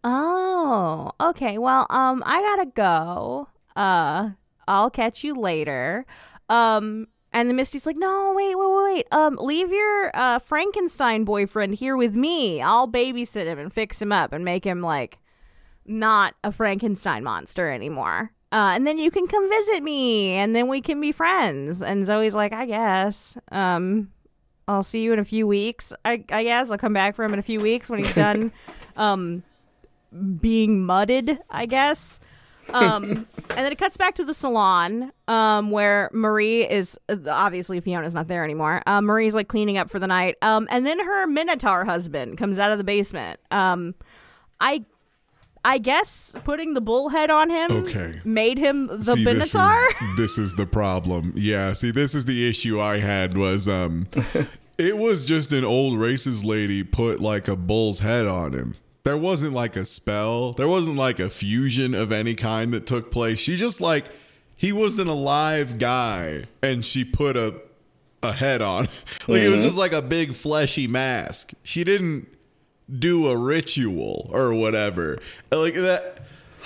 oh, 0.07 1.11
okay, 1.19 1.57
well, 1.57 1.85
um, 1.89 2.23
I 2.25 2.41
gotta 2.41 2.71
go. 2.73 3.49
Uh, 3.75 4.31
I'll 4.67 4.89
catch 4.89 5.23
you 5.23 5.35
later. 5.35 6.05
Um, 6.49 7.07
and 7.33 7.49
the 7.49 7.53
Misty's 7.53 7.85
like, 7.85 7.97
no, 7.97 8.33
wait, 8.35 8.55
wait, 8.55 8.69
wait, 8.69 8.93
wait. 8.93 9.07
Um, 9.11 9.35
leave 9.35 9.71
your 9.71 10.11
uh, 10.13 10.39
Frankenstein 10.39 11.25
boyfriend 11.25 11.75
here 11.75 11.97
with 11.97 12.15
me. 12.15 12.61
I'll 12.61 12.87
babysit 12.87 13.45
him 13.45 13.59
and 13.59 13.71
fix 13.71 14.01
him 14.01 14.13
up 14.13 14.31
and 14.31 14.45
make 14.45 14.63
him 14.63 14.81
like 14.81 15.19
not 15.85 16.35
a 16.43 16.53
Frankenstein 16.53 17.23
monster 17.23 17.69
anymore. 17.69 18.31
Uh, 18.53 18.71
and 18.73 18.87
then 18.87 18.97
you 18.97 19.11
can 19.11 19.27
come 19.27 19.49
visit 19.49 19.83
me, 19.83 20.29
and 20.31 20.55
then 20.55 20.69
we 20.69 20.79
can 20.79 21.01
be 21.01 21.11
friends. 21.11 21.81
And 21.81 22.05
Zoe's 22.05 22.33
like, 22.33 22.53
I 22.53 22.65
guess. 22.65 23.37
Um, 23.51 24.09
I'll 24.69 24.83
see 24.83 25.01
you 25.01 25.11
in 25.11 25.19
a 25.19 25.25
few 25.25 25.45
weeks. 25.45 25.93
I, 26.05 26.23
I 26.29 26.43
guess 26.43 26.71
I'll 26.71 26.77
come 26.77 26.93
back 26.93 27.15
for 27.15 27.25
him 27.25 27.33
in 27.33 27.39
a 27.39 27.43
few 27.43 27.59
weeks 27.59 27.89
when 27.89 27.99
he's 27.99 28.13
done, 28.13 28.53
um, 28.95 29.43
being 30.39 30.83
mudded. 30.85 31.39
I 31.49 31.65
guess. 31.65 32.19
Um, 32.73 33.03
and 33.49 33.57
then 33.65 33.71
it 33.71 33.77
cuts 33.77 33.95
back 33.95 34.15
to 34.15 34.25
the 34.25 34.33
salon, 34.33 35.11
um, 35.29 35.71
where 35.71 36.09
Marie 36.11 36.69
is 36.69 36.99
obviously 37.29 37.79
Fiona's 37.79 38.13
not 38.13 38.27
there 38.27 38.43
anymore. 38.43 38.83
Um, 38.85 39.05
Marie's 39.05 39.33
like 39.33 39.47
cleaning 39.47 39.77
up 39.77 39.89
for 39.89 39.99
the 39.99 40.07
night. 40.07 40.35
Um, 40.41 40.67
and 40.69 40.85
then 40.85 40.99
her 40.99 41.27
Minotaur 41.27 41.85
husband 41.85 42.37
comes 42.37 42.59
out 42.59 42.71
of 42.71 42.77
the 42.77 42.83
basement. 42.83 43.39
Um, 43.51 43.95
I 44.59 44.83
I 45.63 45.77
guess 45.79 46.35
putting 46.43 46.73
the 46.73 46.81
bull 46.81 47.09
head 47.09 47.29
on 47.29 47.49
him 47.49 47.71
Okay. 47.71 48.21
made 48.23 48.57
him 48.57 48.85
the 48.87 49.01
see, 49.01 49.23
this 49.23 49.53
Minotaur. 49.53 49.71
is 49.89 49.95
this 50.17 50.37
is 50.37 50.53
the 50.55 50.65
problem. 50.65 51.33
Yeah, 51.35 51.71
see, 51.73 51.91
this 51.91 52.13
is 52.15 52.25
the 52.25 52.47
issue 52.49 52.79
I 52.81 52.99
had 52.99 53.37
was 53.37 53.67
um, 53.69 54.07
it 54.77 54.97
was 54.97 55.23
just 55.25 55.53
an 55.53 55.63
old 55.63 55.93
racist 55.93 56.43
lady 56.45 56.83
put 56.83 57.19
like 57.21 57.47
a 57.47 57.55
bull's 57.55 58.01
head 58.01 58.27
on 58.27 58.53
him. 58.53 58.75
There 59.07 59.15
wasn't 59.15 59.53
like 59.53 59.77
a 59.77 59.85
spell. 59.85 60.51
There 60.51 60.67
wasn't 60.67 60.97
like 60.97 61.21
a 61.21 61.29
fusion 61.29 61.93
of 61.93 62.11
any 62.11 62.35
kind 62.35 62.73
that 62.73 62.85
took 62.85 63.09
place. 63.09 63.39
She 63.39 63.55
just 63.55 63.79
like 63.79 64.07
he 64.53 64.73
was 64.73 64.99
an 64.99 65.07
alive 65.07 65.79
guy, 65.79 66.43
and 66.61 66.85
she 66.85 67.05
put 67.05 67.37
a 67.37 67.55
a 68.21 68.33
head 68.33 68.61
on. 68.61 68.83
like 69.29 69.43
it 69.43 69.47
was 69.47 69.59
mm-hmm. 69.59 69.61
just 69.61 69.77
like 69.77 69.93
a 69.93 70.01
big 70.01 70.35
fleshy 70.35 70.87
mask. 70.87 71.53
She 71.63 71.85
didn't 71.85 72.27
do 72.93 73.29
a 73.29 73.37
ritual 73.37 74.29
or 74.33 74.53
whatever. 74.53 75.19
Like 75.53 75.75
that. 75.75 76.23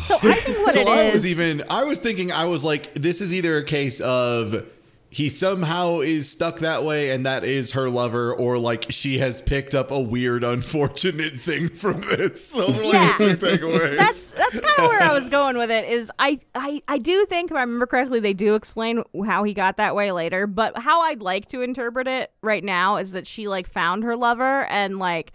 so 0.00 0.16
I 0.22 0.32
think 0.32 0.58
what 0.60 0.72
So 0.72 0.80
it 0.80 0.88
I 0.88 1.02
is. 1.02 1.14
was 1.14 1.26
even 1.26 1.62
I 1.68 1.84
was 1.84 1.98
thinking 1.98 2.32
I 2.32 2.46
was 2.46 2.64
like 2.64 2.94
this 2.94 3.20
is 3.20 3.34
either 3.34 3.58
a 3.58 3.64
case 3.64 4.00
of 4.00 4.64
he 5.12 5.28
somehow 5.28 6.00
is 6.00 6.30
stuck 6.30 6.60
that 6.60 6.84
way 6.84 7.10
and 7.10 7.26
that 7.26 7.44
is 7.44 7.72
her 7.72 7.90
lover 7.90 8.32
or 8.34 8.56
like 8.58 8.86
she 8.90 9.18
has 9.18 9.42
picked 9.42 9.74
up 9.74 9.90
a 9.90 10.00
weird 10.00 10.42
unfortunate 10.42 11.34
thing 11.40 11.68
from 11.68 12.00
this. 12.00 12.48
So 12.52 12.68
Yeah. 12.80 13.16
that's 13.18 14.32
that's 14.32 14.58
kind 14.60 14.78
of 14.78 14.88
where 14.88 15.02
I 15.02 15.12
was 15.12 15.28
going 15.28 15.58
with 15.58 15.70
it. 15.70 15.84
Is 15.88 16.10
I, 16.18 16.40
I 16.54 16.80
I 16.88 16.96
do 16.98 17.26
think 17.26 17.50
if 17.50 17.56
I 17.56 17.60
remember 17.60 17.86
correctly, 17.86 18.20
they 18.20 18.32
do 18.32 18.54
explain 18.54 19.02
how 19.26 19.44
he 19.44 19.52
got 19.54 19.76
that 19.76 19.94
way 19.94 20.12
later. 20.12 20.46
But 20.46 20.78
how 20.78 21.02
I'd 21.02 21.20
like 21.20 21.46
to 21.48 21.60
interpret 21.62 22.08
it 22.08 22.32
right 22.40 22.64
now 22.64 22.96
is 22.96 23.12
that 23.12 23.26
she 23.26 23.48
like 23.48 23.66
found 23.66 24.04
her 24.04 24.16
lover 24.16 24.64
and 24.64 24.98
like 24.98 25.32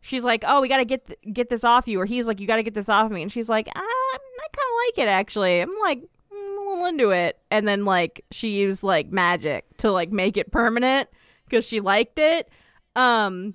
she's 0.00 0.24
like, 0.24 0.42
oh, 0.46 0.60
we 0.60 0.68
got 0.68 0.78
to 0.78 0.84
get 0.84 1.06
th- 1.06 1.20
get 1.32 1.48
this 1.50 1.62
off 1.62 1.86
you, 1.86 2.00
or 2.00 2.04
he's 2.06 2.26
like, 2.26 2.40
you 2.40 2.46
got 2.46 2.56
to 2.56 2.62
get 2.62 2.74
this 2.74 2.88
off 2.88 3.10
me, 3.10 3.22
and 3.22 3.30
she's 3.30 3.48
like, 3.48 3.68
ah, 3.76 3.80
I 3.80 4.18
kind 4.52 4.66
of 4.66 4.98
like 4.98 5.06
it 5.06 5.08
actually. 5.10 5.60
I'm 5.60 5.70
like. 5.82 6.02
Little 6.70 6.86
into 6.86 7.10
it 7.10 7.38
and 7.50 7.66
then 7.66 7.84
like 7.84 8.24
she 8.30 8.50
used 8.50 8.82
like 8.82 9.10
magic 9.10 9.64
to 9.78 9.90
like 9.90 10.10
make 10.10 10.36
it 10.36 10.50
permanent 10.50 11.08
because 11.44 11.66
she 11.66 11.80
liked 11.80 12.18
it 12.18 12.48
um 12.96 13.54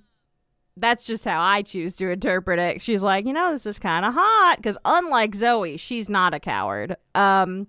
that's 0.78 1.06
just 1.06 1.24
how 1.24 1.42
I 1.42 1.62
choose 1.62 1.96
to 1.98 2.10
interpret 2.10 2.60
it. 2.60 2.82
She's 2.82 3.02
like, 3.02 3.26
you 3.26 3.34
know, 3.34 3.52
this 3.52 3.66
is 3.66 3.80
kind 3.80 4.06
of 4.06 4.14
hot 4.14 4.58
because 4.58 4.78
unlike 4.84 5.34
Zoe, 5.34 5.78
she's 5.78 6.10
not 6.10 6.34
a 6.34 6.40
coward. 6.40 6.98
Um, 7.14 7.68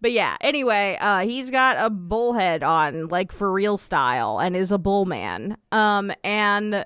but 0.00 0.10
yeah. 0.10 0.36
Anyway, 0.40 0.98
uh, 1.00 1.20
he's 1.20 1.50
got 1.50 1.76
a 1.78 1.88
bullhead 1.88 2.64
on, 2.64 3.06
like 3.08 3.30
for 3.30 3.52
real 3.52 3.78
style, 3.78 4.40
and 4.40 4.56
is 4.56 4.72
a 4.72 4.78
bull 4.78 5.04
man. 5.04 5.56
Um, 5.70 6.10
and 6.24 6.84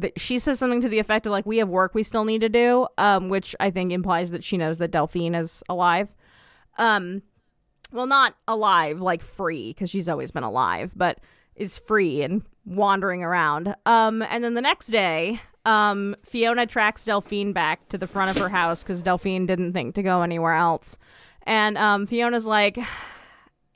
th- 0.00 0.12
she 0.16 0.38
says 0.38 0.60
something 0.60 0.80
to 0.80 0.88
the 0.88 1.00
effect 1.00 1.26
of 1.26 1.32
like, 1.32 1.46
"We 1.46 1.56
have 1.56 1.68
work 1.68 1.96
we 1.96 2.04
still 2.04 2.24
need 2.24 2.42
to 2.42 2.48
do," 2.48 2.86
um, 2.96 3.28
which 3.28 3.56
I 3.58 3.70
think 3.72 3.90
implies 3.90 4.30
that 4.30 4.44
she 4.44 4.56
knows 4.56 4.78
that 4.78 4.92
Delphine 4.92 5.34
is 5.34 5.64
alive. 5.68 6.14
Um, 6.76 7.22
well, 7.92 8.06
not 8.06 8.34
alive, 8.48 9.00
like 9.00 9.22
free, 9.22 9.72
because 9.72 9.90
she's 9.90 10.08
always 10.08 10.30
been 10.32 10.42
alive, 10.42 10.92
but 10.96 11.18
is 11.54 11.78
free 11.78 12.22
and 12.22 12.42
wandering 12.64 13.22
around. 13.22 13.74
Um, 13.86 14.22
and 14.22 14.42
then 14.42 14.54
the 14.54 14.60
next 14.60 14.88
day, 14.88 15.40
um, 15.64 16.16
Fiona 16.24 16.66
tracks 16.66 17.04
Delphine 17.04 17.52
back 17.52 17.88
to 17.88 17.98
the 17.98 18.06
front 18.06 18.30
of 18.30 18.38
her 18.38 18.48
house 18.48 18.82
because 18.82 19.02
Delphine 19.02 19.46
didn't 19.46 19.72
think 19.72 19.94
to 19.94 20.02
go 20.02 20.22
anywhere 20.22 20.54
else. 20.54 20.98
And 21.44 21.78
um, 21.78 22.06
Fiona's 22.06 22.46
like, 22.46 22.78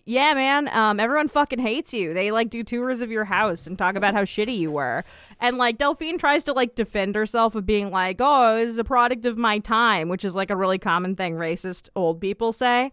yeah, 0.09 0.33
man, 0.33 0.69
um, 0.69 0.99
everyone 0.99 1.29
fucking 1.29 1.59
hates 1.59 1.93
you. 1.93 2.15
They 2.15 2.31
like 2.31 2.49
do 2.49 2.63
tours 2.65 3.03
of 3.03 3.11
your 3.11 3.27
house 3.27 3.67
and 3.67 3.77
talk 3.77 3.95
about 3.95 4.15
how 4.15 4.23
shitty 4.23 4.57
you 4.57 4.71
were. 4.71 5.05
And 5.39 5.59
like 5.59 5.77
Delphine 5.77 6.17
tries 6.17 6.45
to 6.45 6.55
like 6.55 6.75
defend 6.75 7.15
herself 7.15 7.55
of 7.55 7.67
being 7.67 7.91
like, 7.91 8.17
oh, 8.19 8.57
it 8.57 8.65
was 8.65 8.79
a 8.79 8.85
product 8.85 9.27
of 9.27 9.37
my 9.37 9.59
time, 9.59 10.09
which 10.09 10.25
is 10.25 10.35
like 10.35 10.49
a 10.51 10.57
really 10.57 10.79
common 10.79 11.15
thing 11.15 11.35
racist 11.35 11.91
old 11.95 12.23
people 12.23 12.55
say. 12.55 12.91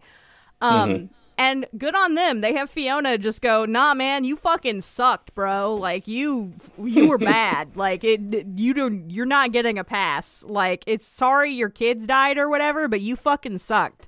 Um, 0.60 1.08
and 1.38 1.64
good 1.78 1.94
on 1.94 2.16
them. 2.16 2.42
They 2.42 2.52
have 2.52 2.68
Fiona 2.68 3.16
just 3.16 3.40
go, 3.40 3.64
nah, 3.64 3.94
man, 3.94 4.24
you 4.24 4.36
fucking 4.36 4.82
sucked, 4.82 5.34
bro. 5.34 5.74
Like 5.74 6.06
you, 6.06 6.52
you 6.78 7.08
were 7.08 7.18
bad. 7.34 7.78
Like 7.78 8.04
it, 8.04 8.20
you 8.56 8.74
don't, 8.74 9.10
you're 9.10 9.24
not 9.24 9.52
getting 9.52 9.78
a 9.78 9.84
pass. 9.84 10.44
Like 10.46 10.84
it's 10.86 11.06
sorry 11.06 11.50
your 11.50 11.70
kids 11.70 12.06
died 12.06 12.36
or 12.36 12.50
whatever, 12.50 12.88
but 12.88 13.00
you 13.00 13.16
fucking 13.16 13.56
sucked. 13.56 14.06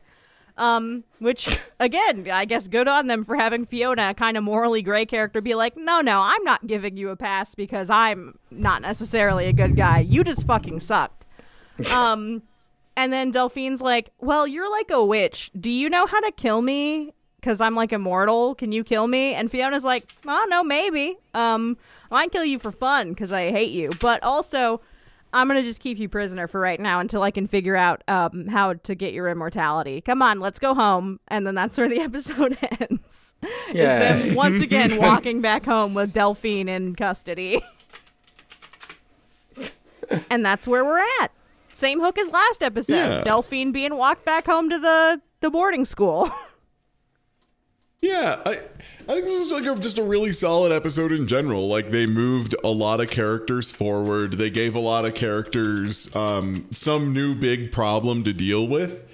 Um, 0.59 1.05
which 1.20 1.60
again, 1.80 2.28
I 2.30 2.44
guess 2.44 2.68
good 2.68 2.89
on 2.89 3.06
them 3.06 3.22
for 3.24 3.36
having 3.36 3.64
Fiona, 3.64 4.10
a 4.10 4.14
kind 4.14 4.36
of 4.36 4.43
morally 4.43 4.82
gray 4.82 5.06
character, 5.06 5.40
be 5.40 5.55
like, 5.55 5.76
no, 5.76 6.01
no, 6.01 6.20
I'm 6.20 6.43
not 6.43 6.66
giving 6.66 6.97
you 6.97 7.10
a 7.10 7.16
pass 7.16 7.55
because 7.55 7.89
I'm 7.89 8.39
not 8.51 8.82
necessarily 8.82 9.47
a 9.47 9.52
good 9.52 9.76
guy. 9.76 10.01
You 10.01 10.24
just 10.24 10.47
fucking 10.47 10.80
sucked. 10.80 11.24
Um, 11.93 12.43
and 12.97 13.12
then 13.12 13.30
Delphine's 13.30 13.80
like, 13.80 14.10
well, 14.18 14.44
you're 14.48 14.68
like 14.68 14.90
a 14.90 15.05
witch. 15.05 15.52
Do 15.59 15.70
you 15.70 15.89
know 15.89 16.05
how 16.06 16.18
to 16.18 16.32
kill 16.32 16.60
me? 16.60 17.12
Because 17.39 17.60
I'm 17.60 17.76
like 17.76 17.93
immortal. 17.93 18.56
Can 18.56 18.72
you 18.72 18.82
kill 18.82 19.06
me? 19.06 19.35
And 19.35 19.48
Fiona's 19.48 19.85
like, 19.85 20.12
oh, 20.26 20.47
no, 20.51 20.64
maybe. 20.64 21.16
Um, 21.35 21.76
I 22.10 22.16
might 22.16 22.32
kill 22.32 22.44
you 22.44 22.59
for 22.59 22.72
fun 22.72 23.10
because 23.10 23.30
I 23.30 23.52
hate 23.52 23.70
you. 23.70 23.90
But 24.01 24.20
also, 24.24 24.80
I'm 25.32 25.46
gonna 25.46 25.62
just 25.62 25.80
keep 25.80 25.98
you 25.98 26.09
prisoner 26.09 26.48
for 26.48 26.60
right 26.60 26.80
now 26.80 27.00
until 27.00 27.22
I 27.22 27.30
can 27.30 27.46
figure 27.46 27.76
out 27.76 28.02
um, 28.09 28.46
how 28.46 28.74
to 28.74 28.94
get 28.94 29.12
your 29.12 29.28
immortality. 29.28 30.00
Come 30.00 30.22
on, 30.22 30.40
let's 30.40 30.59
go 30.59 30.74
home, 30.74 31.20
and 31.28 31.46
then 31.46 31.55
that's 31.55 31.76
where 31.76 31.88
the 31.88 32.00
episode 32.00 32.56
ends. 32.80 33.34
Yeah. 33.72 34.14
Is 34.14 34.24
them 34.26 34.34
once 34.34 34.62
again 34.62 34.96
walking 35.00 35.40
back 35.40 35.64
home 35.64 35.94
with 35.94 36.12
Delphine 36.12 36.68
in 36.68 36.94
custody, 36.94 37.62
and 40.30 40.44
that's 40.44 40.66
where 40.66 40.84
we're 40.84 41.05
at. 41.20 41.30
Same 41.68 42.00
hook 42.00 42.18
as 42.18 42.30
last 42.30 42.62
episode. 42.62 42.94
Yeah. 42.94 43.22
Delphine 43.22 43.70
being 43.72 43.96
walked 43.96 44.24
back 44.24 44.46
home 44.46 44.70
to 44.70 44.78
the 44.78 45.20
the 45.40 45.50
boarding 45.50 45.84
school. 45.84 46.30
Yeah, 48.00 48.40
I, 48.46 48.50
I 48.52 48.56
think 49.12 49.24
this 49.24 49.40
is 49.40 49.50
like 49.50 49.64
a, 49.64 49.74
just 49.80 49.98
a 49.98 50.04
really 50.04 50.32
solid 50.32 50.70
episode 50.70 51.10
in 51.10 51.26
general. 51.26 51.66
Like 51.66 51.88
they 51.88 52.06
moved 52.06 52.54
a 52.62 52.68
lot 52.68 53.00
of 53.00 53.10
characters 53.10 53.70
forward. 53.70 54.34
They 54.34 54.50
gave 54.50 54.76
a 54.76 54.80
lot 54.80 55.04
of 55.04 55.14
characters 55.14 56.14
um, 56.14 56.66
some 56.70 57.12
new 57.12 57.34
big 57.34 57.72
problem 57.72 58.22
to 58.24 58.32
deal 58.32 58.68
with. 58.68 59.04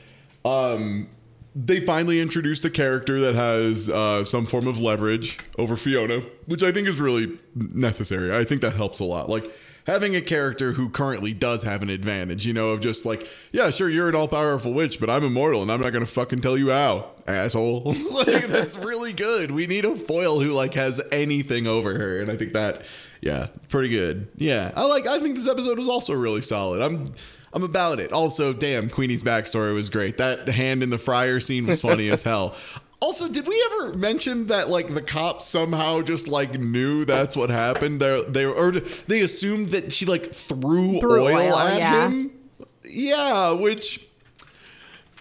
Um, 0.44 1.09
they 1.55 1.81
finally 1.81 2.20
introduced 2.20 2.65
a 2.65 2.70
character 2.70 3.20
that 3.20 3.35
has 3.35 3.89
uh, 3.89 4.24
some 4.24 4.44
form 4.44 4.66
of 4.66 4.81
leverage 4.81 5.39
over 5.56 5.77
Fiona, 5.77 6.23
which 6.47 6.62
I 6.62 6.73
think 6.73 6.86
is 6.86 7.01
really 7.01 7.39
necessary. 7.55 8.36
I 8.36 8.44
think 8.44 8.61
that 8.61 8.74
helps 8.74 9.01
a 9.01 9.05
lot. 9.05 9.31
Like 9.31 9.51
having 9.86 10.16
a 10.16 10.20
character 10.20 10.73
who 10.73 10.89
currently 10.89 11.32
does 11.35 11.62
have 11.62 11.82
an 11.82 11.90
advantage, 11.90 12.47
you 12.47 12.52
know, 12.52 12.70
of 12.70 12.81
just 12.81 13.05
like, 13.05 13.28
yeah, 13.52 13.70
sure, 13.70 13.89
you're 13.89 14.09
an 14.09 14.15
all 14.15 14.28
powerful 14.28 14.73
witch, 14.73 14.98
but 14.98 15.11
I'm 15.11 15.24
immortal 15.24 15.62
and 15.62 15.70
I'm 15.70 15.81
not 15.81 15.93
gonna 15.93 16.06
fucking 16.06 16.40
tell 16.40 16.56
you 16.56 16.70
how, 16.70 17.11
asshole. 17.27 17.82
like 18.27 18.47
that's 18.47 18.78
really 18.78 19.12
good. 19.12 19.51
We 19.51 19.66
need 19.66 19.85
a 19.85 19.97
foil 19.97 20.40
who 20.40 20.51
like 20.51 20.74
has 20.74 21.01
anything 21.12 21.66
over 21.66 21.98
her, 21.98 22.20
and 22.20 22.31
I 22.31 22.36
think 22.36 22.52
that, 22.55 22.82
yeah, 23.20 23.48
pretty 23.69 23.89
good. 23.89 24.28
Yeah, 24.36 24.73
I 24.74 24.85
like. 24.86 25.06
I 25.06 25.19
think 25.20 25.35
this 25.35 25.48
episode 25.48 25.78
was 25.78 25.89
also 25.89 26.15
really 26.15 26.40
solid. 26.40 26.82
I'm. 26.82 27.05
I'm 27.55 27.62
about 27.62 28.01
it. 28.01 28.12
Also, 28.12 28.52
damn, 28.52 28.90
Queenie's 28.90 29.23
backstory 29.23 29.73
was 29.74 29.89
great. 29.89 30.16
That 30.16 30.48
hand 30.48 30.82
in 30.82 30.90
the 30.90 30.98
fryer 30.98 31.39
scene 31.39 31.69
was 31.69 31.81
funny 31.81 32.11
as 32.11 32.23
hell. 32.24 32.56
Also, 33.05 33.29
did 33.29 33.47
we 33.47 33.63
ever 33.71 33.93
mention 33.99 34.47
that 34.47 34.71
like 34.71 34.95
the 34.95 35.03
cops 35.03 35.45
somehow 35.45 36.01
just 36.01 36.27
like 36.27 36.59
knew 36.59 37.05
that's 37.05 37.37
what 37.37 37.51
happened? 37.51 38.01
They 38.01 38.25
they 38.29 38.47
or 38.47 38.71
they 38.71 39.21
assumed 39.21 39.69
that 39.69 39.93
she 39.93 40.07
like 40.07 40.33
threw, 40.33 41.01
Threw 41.01 41.25
oil, 41.27 41.37
oil, 41.37 41.55
at 41.55 41.79
yeah. 41.81 42.09
him. 42.09 42.33
Yeah, 42.83 43.53
which 43.53 44.09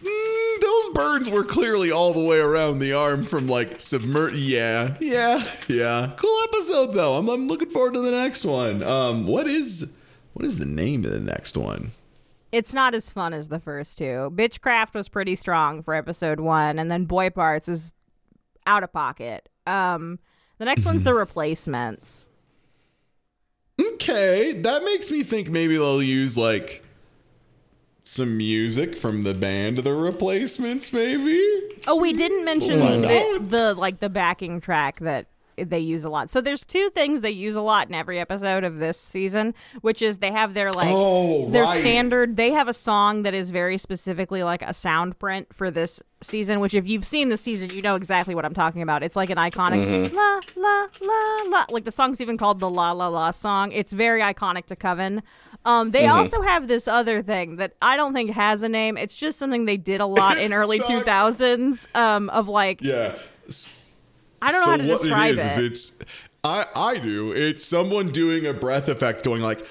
mm, 0.02 0.62
those 0.62 0.94
burns 0.94 1.30
were 1.30 1.44
clearly 1.44 1.92
all 1.92 2.14
the 2.14 2.24
way 2.24 2.40
around 2.40 2.80
the 2.80 2.94
arm 2.94 3.24
from 3.24 3.50
like 3.50 3.80
submer. 3.80 4.32
Yeah, 4.34 4.96
yeah, 5.02 5.44
yeah. 5.68 6.14
Cool 6.16 6.44
episode 6.46 6.94
though. 6.94 7.16
I'm 7.16 7.28
I'm 7.28 7.50
looking 7.50 7.70
forward 7.70 7.96
to 7.96 8.00
the 8.00 8.12
next 8.12 8.46
one. 8.46 8.82
Um, 8.82 9.28
what 9.28 9.46
is 9.46 9.94
what 10.32 10.46
is 10.46 10.58
the 10.58 10.66
name 10.66 11.04
of 11.04 11.12
the 11.12 11.20
next 11.20 11.58
one? 11.58 11.92
It's 12.54 12.74
not 12.74 12.94
as 12.94 13.12
fun 13.12 13.34
as 13.34 13.50
the 13.50 13.60
first 13.60 13.98
two. 13.98 14.32
Bitchcraft 14.36 14.94
was 14.94 15.10
pretty 15.10 15.36
strong 15.36 15.82
for 15.82 15.96
episode 15.96 16.40
one, 16.40 16.78
and 16.78 16.90
then 16.90 17.06
Boy 17.06 17.32
Parts 17.32 17.68
is 17.68 17.96
out 18.68 18.84
of 18.84 18.94
pocket. 18.94 19.50
Um, 19.66 20.20
the 20.60 20.66
next 20.66 20.86
one's 20.86 21.04
the 21.04 21.16
replacements. 21.16 22.30
Okay, 23.82 24.54
that 24.54 24.84
makes 24.84 25.10
me 25.10 25.24
think 25.24 25.50
maybe 25.50 25.76
they'll 25.76 26.04
use 26.04 26.38
like 26.38 26.86
some 28.04 28.38
music 28.38 28.96
from 28.96 29.24
the 29.24 29.34
band 29.34 29.78
The 29.78 29.94
Replacements, 29.94 30.94
maybe. 30.94 31.42
Oh, 31.88 31.96
we 31.96 32.14
didn't 32.14 32.46
mention 32.46 32.80
the, 32.80 33.44
the 33.50 33.74
like 33.74 34.00
the 34.00 34.10
backing 34.10 34.62
track 34.62 35.00
that 35.00 35.26
they 35.58 35.80
use 35.80 36.04
a 36.06 36.10
lot. 36.10 36.30
So 36.30 36.42
there's 36.42 36.66
two 36.66 36.90
things 36.92 37.22
they 37.22 37.32
use 37.32 37.56
a 37.56 37.62
lot 37.62 37.88
in 37.90 37.96
every 37.96 38.20
episode 38.20 38.64
of 38.64 38.80
this 38.80 39.00
season, 39.00 39.54
which 39.82 40.02
is 40.02 40.18
they 40.20 40.32
have 40.32 40.54
their 40.54 40.72
like 40.72 40.88
Oh, 40.90 41.48
their 41.50 41.64
right. 41.64 41.80
standard. 41.80 42.36
They 42.38 42.52
have 42.52 42.68
a 42.68 42.74
song 42.74 43.24
that 43.24 43.34
is 43.34 43.52
very 43.52 43.78
specifically 43.78 44.44
like 44.44 44.62
a 44.62 44.74
sound 44.74 45.18
print 45.20 45.54
for 45.54 45.70
this 45.72 46.02
season. 46.22 46.60
Which 46.60 46.74
if 46.74 46.88
you've 46.88 47.06
seen 47.06 47.30
the 47.30 47.38
season, 47.38 47.70
you 47.72 47.82
know 47.82 47.96
exactly 47.96 48.36
what 48.36 48.46
I'm 48.46 48.54
talking 48.54 48.82
about. 48.82 49.04
It's 49.04 49.16
like 49.16 49.30
an 49.30 49.38
iconic 49.38 49.84
Mm-hmm. 49.86 50.16
la 50.16 50.40
la 50.56 50.88
la 51.02 51.50
la. 51.50 51.66
Like 51.70 51.86
the 51.86 51.92
song's 51.92 52.22
even 52.22 52.38
called 52.38 52.60
the 52.60 52.70
la 52.70 52.92
la 52.92 53.08
la 53.08 53.32
song. 53.32 53.72
It's 53.72 53.92
very 53.94 54.22
iconic 54.22 54.66
to 54.68 54.76
Coven. 54.76 55.22
Um, 55.66 55.92
they 55.92 56.02
Mm-hmm. 56.04 56.18
also 56.18 56.42
have 56.42 56.68
this 56.68 56.88
other 56.90 57.22
thing 57.22 57.56
that 57.56 57.74
I 57.82 57.96
don't 57.96 58.14
think 58.14 58.32
has 58.32 58.64
a 58.64 58.70
name. 58.70 58.98
It's 58.98 59.18
just 59.18 59.40
something 59.40 59.64
they 59.66 59.78
did 59.78 60.02
a 60.02 60.06
lot 60.06 60.38
It 60.38 60.44
in 60.52 60.54
early 60.54 60.80
sucks. 60.80 61.08
2000s. 61.08 61.88
Um, 61.96 62.30
of 62.32 62.48
like 62.50 62.82
Yeah. 62.82 63.18
S- 63.48 63.80
I 64.44 64.52
don't 64.52 64.60
know 64.62 64.66
so 64.66 64.72
how 64.72 64.78
to 64.78 64.88
what 64.90 65.02
describe 65.02 65.34
it 65.34 65.40
is, 65.40 65.58
it. 65.58 65.64
is 65.64 65.72
it's 65.72 66.00
I 66.44 66.66
I 66.76 66.98
do. 66.98 67.32
It's 67.32 67.64
someone 67.64 68.10
doing 68.12 68.46
a 68.46 68.54
breath 68.54 68.90
effect 68.90 69.24
going 69.24 69.42
like 69.42 69.60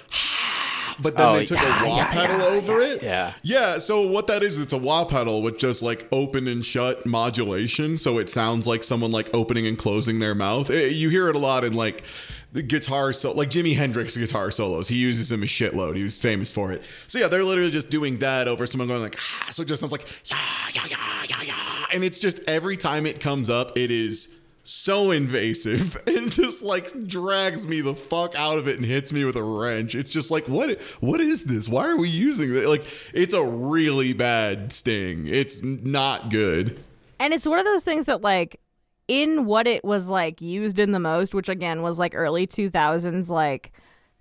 but 1.00 1.16
then 1.16 1.28
Oh, 1.28 1.32
they 1.36 1.44
took 1.44 1.58
yeah, 1.58 1.84
a 1.84 1.88
wah 1.88 1.96
yeah, 1.96 2.12
pedal 2.12 2.38
yeah, 2.38 2.44
over 2.44 2.80
yeah, 2.82 2.86
it. 2.92 3.02
yeah. 3.02 3.32
Yeah, 3.42 3.78
so 3.78 4.06
what 4.06 4.26
that 4.28 4.42
is, 4.42 4.58
it's 4.58 4.72
a 4.72 4.78
wah 4.78 5.04
pedal 5.04 5.42
with 5.42 5.58
just 5.58 5.82
like 5.82 6.06
open 6.12 6.46
and 6.48 6.64
shut 6.64 7.06
modulation, 7.06 7.96
so 7.96 8.18
it 8.18 8.28
sounds 8.30 8.66
like 8.66 8.84
someone 8.84 9.10
like 9.10 9.30
opening 9.34 9.66
and 9.66 9.76
closing 9.78 10.18
their 10.18 10.34
mouth. 10.34 10.70
Eh, 10.70 10.86
You 10.88 11.08
hear 11.08 11.28
it 11.28 11.34
a 11.34 11.38
lot 11.38 11.64
in 11.64 11.72
like 11.72 12.04
the 12.52 12.62
guitar 12.62 13.12
so 13.14 13.32
like 13.32 13.48
Jimi 13.48 13.74
Hendrix 13.74 14.16
guitar 14.16 14.50
solos. 14.50 14.88
He 14.88 14.96
uses 14.96 15.30
them 15.30 15.42
a 15.42 15.46
shitload. 15.46 15.96
He 15.96 16.02
was 16.02 16.18
famous 16.20 16.52
for 16.52 16.70
it. 16.72 16.82
So 17.06 17.18
yeah, 17.18 17.28
they're 17.28 17.44
literally 17.44 17.70
just 17.70 17.88
doing 17.90 18.18
that 18.18 18.46
over 18.46 18.66
someone 18.66 18.88
going 18.88 19.00
like 19.02 19.16
ah, 19.18 19.46
so 19.50 19.62
it 19.62 19.68
just 19.68 19.80
sounds 19.80 19.92
like 19.92 20.06
yeah, 20.30 20.36
yeah, 20.74 20.82
yeah, 20.90 21.22
yeah, 21.30 21.42
yeah. 21.46 21.86
And 21.92 22.04
it's 22.04 22.18
just 22.18 22.40
every 22.46 22.76
time 22.76 23.06
it 23.06 23.20
comes 23.20 23.48
up, 23.48 23.76
it 23.78 23.90
is 23.90 24.36
so 24.72 25.10
invasive 25.10 26.00
and 26.06 26.30
just 26.30 26.64
like 26.64 27.06
drags 27.06 27.66
me 27.66 27.80
the 27.80 27.94
fuck 27.94 28.34
out 28.34 28.58
of 28.58 28.68
it 28.68 28.76
and 28.76 28.86
hits 28.86 29.12
me 29.12 29.24
with 29.24 29.36
a 29.36 29.42
wrench. 29.42 29.94
It's 29.94 30.10
just 30.10 30.30
like 30.30 30.48
what 30.48 30.80
what 31.00 31.20
is 31.20 31.44
this? 31.44 31.68
Why 31.68 31.88
are 31.88 31.98
we 31.98 32.08
using 32.08 32.54
it? 32.54 32.66
Like 32.66 32.84
it's 33.12 33.34
a 33.34 33.44
really 33.44 34.12
bad 34.12 34.72
sting. 34.72 35.26
It's 35.26 35.62
not 35.62 36.30
good. 36.30 36.82
and 37.20 37.32
it's 37.32 37.46
one 37.46 37.58
of 37.58 37.64
those 37.64 37.84
things 37.84 38.06
that 38.06 38.22
like 38.22 38.60
in 39.08 39.44
what 39.44 39.66
it 39.66 39.84
was 39.84 40.08
like 40.08 40.40
used 40.40 40.78
in 40.78 40.92
the 40.92 41.00
most, 41.00 41.34
which 41.34 41.48
again 41.48 41.82
was 41.82 41.98
like 41.98 42.14
early 42.14 42.46
2000s 42.46 43.28
like 43.28 43.72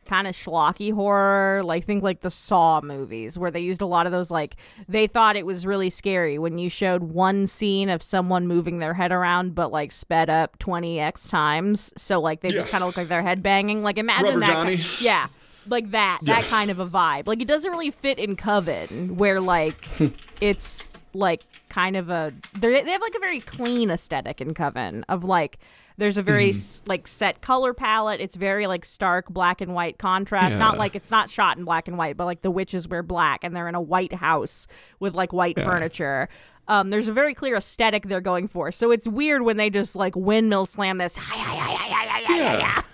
kind 0.06 0.28
of 0.28 0.36
schlocky 0.36 0.94
horror, 0.94 1.62
like 1.64 1.86
think 1.86 2.04
like 2.04 2.22
the 2.22 2.30
Saw 2.30 2.82
movies 2.82 3.38
where 3.38 3.52
they 3.52 3.60
used 3.60 3.82
a 3.82 3.86
lot 3.86 4.06
of 4.06 4.12
those 4.12 4.32
like 4.32 4.56
they 4.88 5.08
thought 5.08 5.36
it 5.36 5.46
was 5.46 5.66
really 5.66 5.90
scary 5.90 6.38
when 6.38 6.58
you 6.58 6.70
showed 6.70 7.04
one 7.04 7.48
scene 7.48 7.90
of 7.90 8.02
someone 8.02 8.48
moving 8.48 8.80
their 8.80 8.94
head 8.94 9.12
around 9.12 9.56
but 9.56 9.72
like 9.72 9.92
sped 9.92 10.30
up 10.30 10.58
20x 10.60 11.30
times. 11.30 11.94
So 11.96 12.20
like 12.20 12.42
they 12.42 12.50
just 12.50 12.70
kind 12.70 12.84
of 12.84 12.88
look 12.88 12.98
like 12.98 13.08
their 13.08 13.24
head 13.24 13.44
banging. 13.44 13.84
Like 13.84 13.98
imagine 13.98 14.26
Rubber 14.26 14.40
that 14.40 14.48
Johnny. 14.48 14.78
ki- 14.78 15.06
yeah. 15.06 15.28
Like 15.68 15.92
that, 15.92 16.20
that 16.24 16.46
kind 16.46 16.72
of 16.72 16.80
a 16.80 16.88
vibe. 16.88 17.28
Like 17.28 17.42
it 17.42 17.48
doesn't 17.48 17.70
really 17.70 17.92
fit 17.92 18.18
in 18.18 18.36
Coven, 18.36 19.16
where 19.18 19.40
like 19.40 19.86
hmm. 19.86 20.08
it's 20.42 20.90
like 21.14 21.44
kind 21.70 21.96
of 21.96 22.10
a 22.10 22.34
they 22.60 22.82
they 22.82 22.92
have 22.92 23.02
like 23.02 23.16
a 23.16 23.20
very 23.20 23.40
clean 23.40 23.92
aesthetic 23.92 24.42
in 24.42 24.54
Coven 24.54 25.04
of 25.10 25.24
like 25.24 25.60
there's 26.02 26.18
a 26.18 26.24
very 26.24 26.50
s 26.50 26.82
like 26.88 27.08
set 27.08 27.42
color 27.42 27.76
palette. 27.76 28.20
It's 28.22 28.36
very 28.36 28.66
like 28.66 28.86
stark 28.86 29.30
black 29.30 29.62
and 29.62 29.76
white 29.76 30.00
contrast. 30.00 30.58
Not 30.58 30.80
like 30.80 30.96
it's 30.96 31.12
not 31.12 31.30
shot 31.30 31.60
in 31.60 31.64
black 31.64 31.88
and 31.88 31.96
white, 31.96 32.18
but 32.18 32.26
like 32.26 32.42
the 32.42 32.50
witches 32.50 32.88
wear 32.88 33.04
black 33.04 33.44
and 33.44 33.56
they're 33.56 33.68
in 33.68 33.76
a 33.76 33.82
white 33.82 34.14
house 34.14 34.66
with 35.00 35.14
like 35.14 35.32
white 35.32 35.60
furniture. 35.60 36.28
Um, 36.68 36.90
there's 36.90 37.08
a 37.08 37.14
very 37.14 37.36
clear 37.36 37.56
aesthetic 37.56 38.08
they're 38.08 38.20
going 38.20 38.48
for. 38.48 38.72
So 38.72 38.90
it's 38.90 39.08
weird 39.08 39.44
when 39.44 39.58
they 39.58 39.70
just 39.70 39.96
like 39.96 40.16
windmill 40.16 40.66
slam 40.66 40.98
this. 40.98 41.16
Hi, 41.16 41.38
hi, 41.38 41.56
hi, 41.56 41.76
hi, 41.76 41.88
hi, 41.88 42.06
hi, 42.08 42.34
hi, 42.34 42.58
Yeah. 42.58 42.82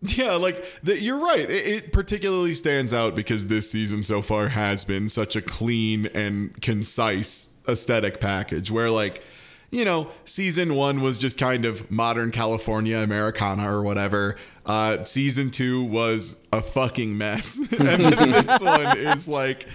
Yeah, 0.00 0.34
like 0.34 0.64
the, 0.82 1.00
you're 1.00 1.18
right. 1.18 1.50
It, 1.50 1.66
it 1.66 1.92
particularly 1.92 2.54
stands 2.54 2.94
out 2.94 3.16
because 3.16 3.48
this 3.48 3.68
season 3.68 4.04
so 4.04 4.22
far 4.22 4.48
has 4.48 4.84
been 4.84 5.08
such 5.08 5.34
a 5.34 5.42
clean 5.42 6.06
and 6.14 6.60
concise 6.62 7.54
aesthetic 7.66 8.20
package. 8.20 8.70
Where 8.70 8.90
like, 8.90 9.24
you 9.70 9.84
know, 9.84 10.08
season 10.24 10.74
one 10.74 11.02
was 11.02 11.18
just 11.18 11.38
kind 11.38 11.64
of 11.64 11.90
modern 11.90 12.30
California 12.30 12.98
Americana 12.98 13.70
or 13.72 13.82
whatever. 13.82 14.36
Uh, 14.64 15.04
season 15.04 15.50
two 15.50 15.84
was 15.84 16.42
a 16.52 16.60
fucking 16.62 17.16
mess, 17.16 17.56
and 17.78 18.04
then 18.04 18.30
this 18.30 18.60
one 18.60 18.98
is 18.98 19.28
like. 19.28 19.66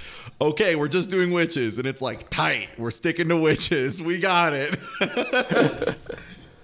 Okay, 0.41 0.75
we're 0.75 0.89
just 0.89 1.09
doing 1.09 1.31
witches, 1.31 1.77
and 1.77 1.87
it's 1.87 2.01
like 2.01 2.29
tight. 2.29 2.67
We're 2.77 2.91
sticking 2.91 3.29
to 3.29 3.37
witches. 3.37 4.01
We 4.01 4.19
got 4.19 4.51
it. 4.53 5.95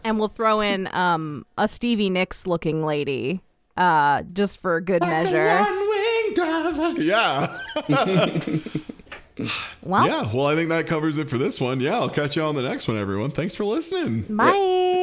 and 0.03 0.19
we'll 0.19 0.27
throw 0.27 0.59
in 0.59 0.93
um 0.93 1.45
a 1.57 1.67
Stevie 1.67 2.09
Nicks 2.09 2.45
looking 2.45 2.83
lady, 2.85 3.41
uh, 3.77 4.23
just 4.33 4.57
for 4.59 4.81
good 4.81 5.01
measure. 5.01 5.47
One-winged 5.47 6.35
dove. 6.35 6.97
Yeah. 6.99 7.57
Well, 9.83 10.05
Yeah, 10.05 10.31
well, 10.33 10.47
I 10.47 10.55
think 10.55 10.69
that 10.69 10.87
covers 10.87 11.17
it 11.17 11.29
for 11.29 11.37
this 11.37 11.59
one. 11.61 11.79
Yeah, 11.79 11.99
I'll 11.99 12.09
catch 12.09 12.35
you 12.35 12.43
on 12.43 12.55
the 12.55 12.61
next 12.61 12.87
one, 12.87 12.97
everyone. 12.97 13.31
Thanks 13.31 13.55
for 13.55 13.63
listening. 13.65 14.21
bye. 14.29 14.95